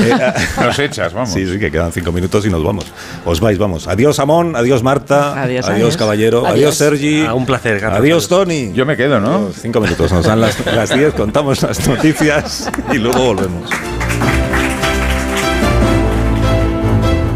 nos 0.60 0.78
echas, 0.78 1.12
vamos. 1.12 1.30
Sí, 1.30 1.44
sí, 1.46 1.58
que 1.58 1.70
quedan 1.70 1.92
cinco 1.92 2.12
minutos 2.12 2.46
y 2.46 2.50
nos 2.50 2.64
vamos. 2.64 2.86
Os 3.26 3.40
vais, 3.40 3.58
vamos. 3.58 3.88
Adiós, 3.88 4.18
Amón. 4.20 4.56
Adiós, 4.56 4.82
Marta. 4.82 5.42
Adiós, 5.42 5.68
adiós, 5.68 5.71
caballero. 5.96 6.46
Adiós, 6.46 6.76
Sergi. 6.76 7.24
Ah, 7.26 7.34
un 7.34 7.46
placer. 7.46 7.84
Adiós, 7.84 8.28
Tony. 8.28 8.72
Yo 8.72 8.86
me 8.86 8.96
quedo, 8.96 9.20
¿no? 9.20 9.50
Cinco 9.52 9.80
minutos. 9.80 10.12
Nos 10.12 10.24
dan 10.24 10.40
las, 10.40 10.64
las 10.66 10.94
10, 10.94 11.14
contamos 11.14 11.62
las 11.62 11.86
noticias 11.88 12.70
y 12.92 12.98
luego 12.98 13.18
volvemos. 13.24 13.70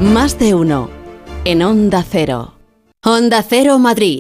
Más 0.01 0.39
de 0.39 0.55
uno. 0.55 0.91
En 1.45 1.63
Onda 1.63 2.05
Cero. 2.09 2.55
Onda 3.05 3.45
Cero 3.49 3.79
Madrid. 3.79 4.15